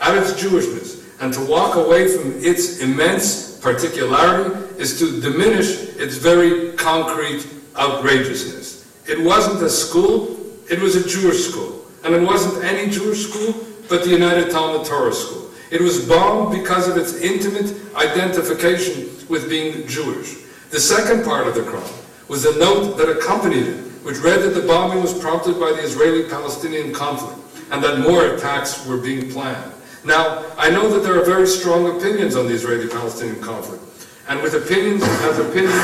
at 0.03 0.17
its 0.19 0.33
Jewishness, 0.33 1.05
and 1.21 1.33
to 1.33 1.41
walk 1.47 1.77
away 1.77 2.09
from 2.09 2.35
its 2.45 2.81
immense 2.81 3.56
particularity 3.67 4.55
is 4.79 4.97
to 4.97 5.21
diminish 5.21 5.71
its 5.99 6.19
very 6.19 6.71
concrete 6.77 7.45
outrageousness. 7.77 8.87
It 9.09 9.21
wasn't 9.21 9.61
a 9.61 9.69
school, 9.69 10.39
it 10.71 10.79
was 10.79 10.95
a 10.95 11.09
Jewish 11.09 11.49
school. 11.49 11.85
And 12.05 12.15
it 12.15 12.23
wasn't 12.23 12.65
any 12.65 12.89
Jewish 12.89 13.27
school, 13.27 13.67
but 13.89 14.05
the 14.05 14.11
United 14.11 14.53
Talmud 14.53 14.87
Torah 14.87 15.13
School. 15.13 15.51
It 15.73 15.81
was 15.81 16.07
bombed 16.07 16.57
because 16.57 16.87
of 16.87 16.97
its 16.97 17.15
intimate 17.15 17.75
identification 17.97 19.11
with 19.29 19.51
being 19.51 19.85
Jewish. 19.89 20.45
The 20.71 20.79
second 20.79 21.25
part 21.25 21.49
of 21.49 21.57
the 21.57 21.65
crime 21.65 21.99
was 22.29 22.45
a 22.45 22.57
note 22.61 22.97
that 22.99 23.09
accompanied 23.09 23.67
it, 23.67 23.81
which 24.05 24.19
read 24.19 24.43
that 24.43 24.55
the 24.55 24.65
bombing 24.65 25.03
was 25.03 25.13
prompted 25.19 25.59
by 25.59 25.73
the 25.73 25.83
Israeli-Palestinian 25.83 26.95
conflict 26.95 27.41
and 27.73 27.83
that 27.83 27.99
more 27.99 28.27
attacks 28.27 28.87
were 28.87 28.99
being 28.99 29.29
planned. 29.33 29.73
Now, 30.07 30.45
I 30.57 30.71
know 30.71 30.89
that 30.89 31.03
there 31.03 31.21
are 31.21 31.25
very 31.25 31.49
strong 31.49 31.97
opinions 31.97 32.37
on 32.37 32.47
the 32.47 32.55
Israeli-Palestinian 32.55 33.43
conflict, 33.43 33.83
and 34.29 34.41
with 34.41 34.55
opinions 34.55 35.03
as 35.03 35.41
opinions, 35.41 35.75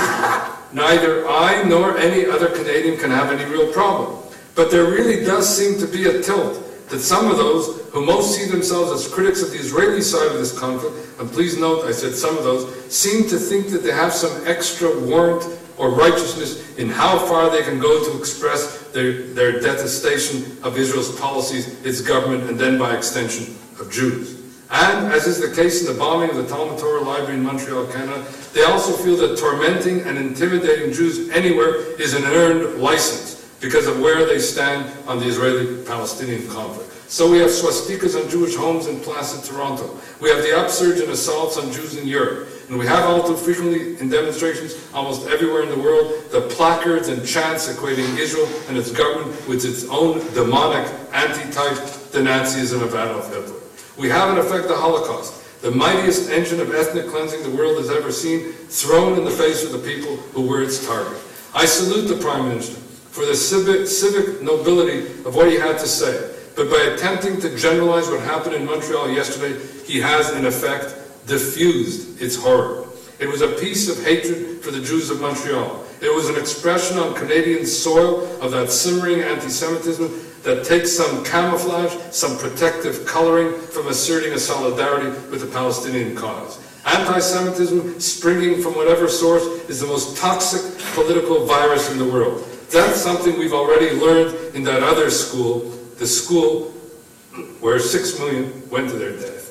neither 0.72 1.28
I 1.28 1.64
nor 1.66 1.98
any 1.98 2.26
other 2.26 2.48
Canadian 2.48 2.98
can 2.98 3.10
have 3.10 3.32
any 3.32 3.44
real 3.50 3.72
problem. 3.72 4.22
But 4.54 4.70
there 4.70 4.84
really 4.84 5.24
does 5.24 5.48
seem 5.48 5.76
to 5.80 5.88
be 5.88 6.04
a 6.04 6.22
tilt 6.22 6.88
that 6.90 7.00
some 7.00 7.32
of 7.32 7.36
those 7.36 7.80
who 7.90 8.06
most 8.06 8.36
see 8.36 8.48
themselves 8.48 8.92
as 8.92 9.12
critics 9.12 9.42
of 9.42 9.50
the 9.50 9.58
Israeli 9.58 10.00
side 10.00 10.28
of 10.28 10.34
this 10.34 10.56
conflict, 10.56 10.94
and 11.18 11.28
please 11.28 11.58
note 11.58 11.84
I 11.84 11.90
said 11.90 12.14
some 12.14 12.38
of 12.38 12.44
those, 12.44 12.94
seem 12.94 13.28
to 13.28 13.38
think 13.38 13.70
that 13.70 13.82
they 13.82 13.90
have 13.90 14.12
some 14.12 14.46
extra 14.46 15.00
warrant 15.00 15.42
or 15.78 15.90
righteousness 15.90 16.78
in 16.78 16.88
how 16.88 17.18
far 17.26 17.50
they 17.50 17.62
can 17.62 17.80
go 17.80 18.04
to 18.04 18.18
express 18.18 18.86
their, 18.92 19.22
their 19.34 19.58
detestation 19.58 20.58
of 20.62 20.78
Israel's 20.78 21.18
policies, 21.18 21.84
its 21.84 22.00
government, 22.00 22.48
and 22.48 22.56
then 22.56 22.78
by 22.78 22.94
extension 22.94 23.56
of 23.82 23.90
Jews. 23.92 24.40
And, 24.70 25.12
as 25.12 25.26
is 25.26 25.38
the 25.38 25.54
case 25.54 25.86
in 25.86 25.92
the 25.92 25.98
bombing 25.98 26.30
of 26.30 26.36
the 26.36 26.46
Talmud 26.46 26.78
Torah 26.78 27.02
Library 27.02 27.34
in 27.34 27.44
Montreal, 27.44 27.86
Canada, 27.88 28.24
they 28.54 28.62
also 28.62 28.92
feel 28.92 29.16
that 29.18 29.36
tormenting 29.36 30.00
and 30.00 30.16
intimidating 30.16 30.92
Jews 30.94 31.28
anywhere 31.28 31.76
is 32.00 32.14
an 32.14 32.24
earned 32.24 32.80
license 32.80 33.46
because 33.60 33.86
of 33.86 34.00
where 34.00 34.24
they 34.24 34.38
stand 34.38 34.90
on 35.06 35.18
the 35.18 35.26
Israeli-Palestinian 35.26 36.48
conflict. 36.48 36.90
So 37.10 37.30
we 37.30 37.38
have 37.40 37.50
swastikas 37.50 38.18
on 38.18 38.30
Jewish 38.30 38.56
homes 38.56 38.86
in 38.86 38.98
Plaza 39.00 39.46
Toronto. 39.46 39.98
We 40.20 40.30
have 40.30 40.42
the 40.42 40.58
upsurge 40.58 41.00
in 41.00 41.10
assaults 41.10 41.58
on 41.58 41.70
Jews 41.70 41.98
in 41.98 42.08
Europe. 42.08 42.48
And 42.70 42.78
we 42.78 42.86
have 42.86 43.04
all 43.04 43.22
too 43.22 43.36
frequently 43.36 44.00
in 44.00 44.08
demonstrations 44.08 44.74
almost 44.94 45.28
everywhere 45.28 45.62
in 45.62 45.68
the 45.68 45.78
world 45.78 46.30
the 46.30 46.40
placards 46.40 47.08
and 47.08 47.26
chants 47.26 47.68
equating 47.70 48.16
Israel 48.16 48.48
and 48.68 48.78
its 48.78 48.90
government 48.90 49.46
with 49.46 49.66
its 49.66 49.84
own 49.90 50.20
demonic 50.32 50.90
anti-type 51.12 51.76
the 52.12 52.20
Nazism 52.20 52.82
of 52.82 52.94
Adolf 52.94 53.28
Hitler. 53.28 53.61
We 53.98 54.08
have 54.08 54.30
in 54.30 54.38
effect 54.38 54.68
the 54.68 54.76
Holocaust, 54.76 55.60
the 55.62 55.70
mightiest 55.70 56.30
engine 56.30 56.60
of 56.60 56.74
ethnic 56.74 57.08
cleansing 57.08 57.42
the 57.42 57.56
world 57.56 57.78
has 57.78 57.90
ever 57.90 58.10
seen, 58.10 58.52
thrown 58.52 59.18
in 59.18 59.24
the 59.24 59.30
face 59.30 59.64
of 59.64 59.72
the 59.72 59.78
people 59.78 60.16
who 60.16 60.46
were 60.46 60.62
its 60.62 60.84
target. 60.86 61.18
I 61.54 61.66
salute 61.66 62.08
the 62.08 62.22
Prime 62.22 62.48
Minister 62.48 62.80
for 62.80 63.26
the 63.26 63.36
civic, 63.36 63.86
civic 63.86 64.42
nobility 64.42 65.06
of 65.24 65.34
what 65.34 65.48
he 65.48 65.56
had 65.56 65.78
to 65.78 65.86
say. 65.86 66.34
But 66.56 66.70
by 66.70 66.94
attempting 66.94 67.40
to 67.40 67.56
generalize 67.56 68.08
what 68.08 68.20
happened 68.20 68.54
in 68.54 68.64
Montreal 68.64 69.10
yesterday, 69.10 69.60
he 69.84 70.00
has, 70.00 70.30
in 70.32 70.46
effect, 70.46 70.94
diffused 71.26 72.20
its 72.20 72.36
horror. 72.36 72.86
It 73.20 73.28
was 73.28 73.42
a 73.42 73.48
piece 73.48 73.88
of 73.88 74.04
hatred 74.04 74.62
for 74.62 74.70
the 74.70 74.80
Jews 74.80 75.10
of 75.10 75.20
Montreal. 75.20 75.84
It 76.00 76.12
was 76.12 76.28
an 76.28 76.36
expression 76.36 76.98
on 76.98 77.14
Canadian 77.14 77.64
soil 77.64 78.26
of 78.40 78.50
that 78.50 78.70
simmering 78.70 79.20
anti-Semitism 79.20 80.10
that 80.42 80.64
takes 80.64 80.92
some 80.92 81.24
camouflage, 81.24 81.94
some 82.10 82.36
protective 82.38 83.06
coloring 83.06 83.58
from 83.60 83.88
asserting 83.88 84.32
a 84.32 84.38
solidarity 84.38 85.08
with 85.30 85.40
the 85.40 85.46
Palestinian 85.46 86.16
cause. 86.16 86.58
Anti-Semitism, 86.84 88.00
springing 88.00 88.60
from 88.60 88.74
whatever 88.74 89.08
source, 89.08 89.44
is 89.68 89.80
the 89.80 89.86
most 89.86 90.16
toxic 90.16 90.62
political 90.94 91.46
virus 91.46 91.90
in 91.92 91.98
the 91.98 92.04
world. 92.04 92.44
That's 92.70 93.00
something 93.00 93.38
we've 93.38 93.52
already 93.52 93.90
learned 93.90 94.54
in 94.54 94.64
that 94.64 94.82
other 94.82 95.10
school, 95.10 95.60
the 95.98 96.06
school 96.06 96.70
where 97.60 97.78
six 97.78 98.18
million 98.18 98.68
went 98.68 98.90
to 98.90 98.96
their 98.96 99.12
death. 99.12 99.50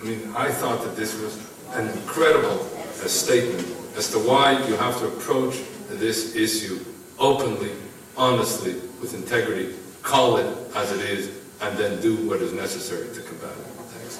I 0.00 0.04
mean, 0.04 0.32
I 0.36 0.50
thought 0.50 0.82
that 0.84 0.94
this 0.96 1.20
was 1.20 1.50
an 1.72 1.88
incredible 1.88 2.60
uh, 2.76 3.08
statement 3.08 3.66
as 3.96 4.10
to 4.12 4.18
why 4.18 4.52
you 4.66 4.76
have 4.76 4.98
to 5.00 5.06
approach 5.06 5.60
this 5.88 6.36
issue 6.36 6.78
openly, 7.18 7.72
honestly, 8.16 8.74
with 9.00 9.14
integrity, 9.14 9.74
call 10.02 10.36
it 10.36 10.46
as 10.74 10.92
it 10.92 11.00
is, 11.00 11.30
and 11.60 11.76
then 11.78 12.00
do 12.00 12.16
what 12.28 12.40
is 12.42 12.52
necessary 12.52 13.08
to 13.14 13.20
combat 13.22 13.50
it. 13.50 13.66
Thanks. 13.92 14.18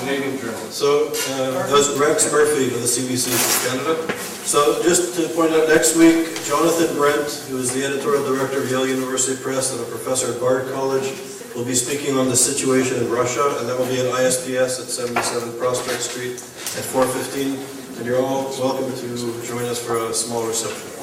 Canadian 0.00 0.38
journalist. 0.38 0.72
So, 0.72 1.08
uh, 1.08 1.66
that 1.66 1.96
Rex 2.00 2.32
Murphy 2.32 2.66
of 2.66 2.80
the 2.80 2.88
CBC 2.88 3.68
Canada. 3.68 4.12
So 4.48 4.82
just 4.82 5.14
to 5.16 5.28
point 5.34 5.52
out, 5.52 5.68
next 5.68 5.96
week, 5.96 6.42
Jonathan 6.44 6.96
Brent, 6.96 7.28
who 7.50 7.58
is 7.58 7.74
the 7.74 7.84
editorial 7.84 8.24
director 8.24 8.62
of 8.62 8.70
Yale 8.70 8.86
University 8.86 9.40
Press 9.42 9.72
and 9.72 9.80
a 9.82 9.84
professor 9.84 10.32
at 10.32 10.40
Bard 10.40 10.72
College, 10.72 11.12
will 11.54 11.64
be 11.64 11.74
speaking 11.74 12.16
on 12.16 12.28
the 12.28 12.36
situation 12.36 12.96
in 12.96 13.10
Russia, 13.10 13.56
and 13.58 13.68
that 13.68 13.76
will 13.78 13.86
be 13.86 14.00
at 14.00 14.06
ISPS 14.06 14.80
at 14.80 14.88
77 14.88 15.58
Prospect 15.58 16.00
Street 16.00 16.34
at 16.34 16.84
4:15. 16.88 17.77
And 17.98 18.06
you're 18.06 18.22
all 18.22 18.44
welcome 18.60 18.94
to 18.94 19.42
join 19.44 19.64
us 19.64 19.84
for 19.84 19.96
a 19.96 20.14
small 20.14 20.46
reception. 20.46 20.97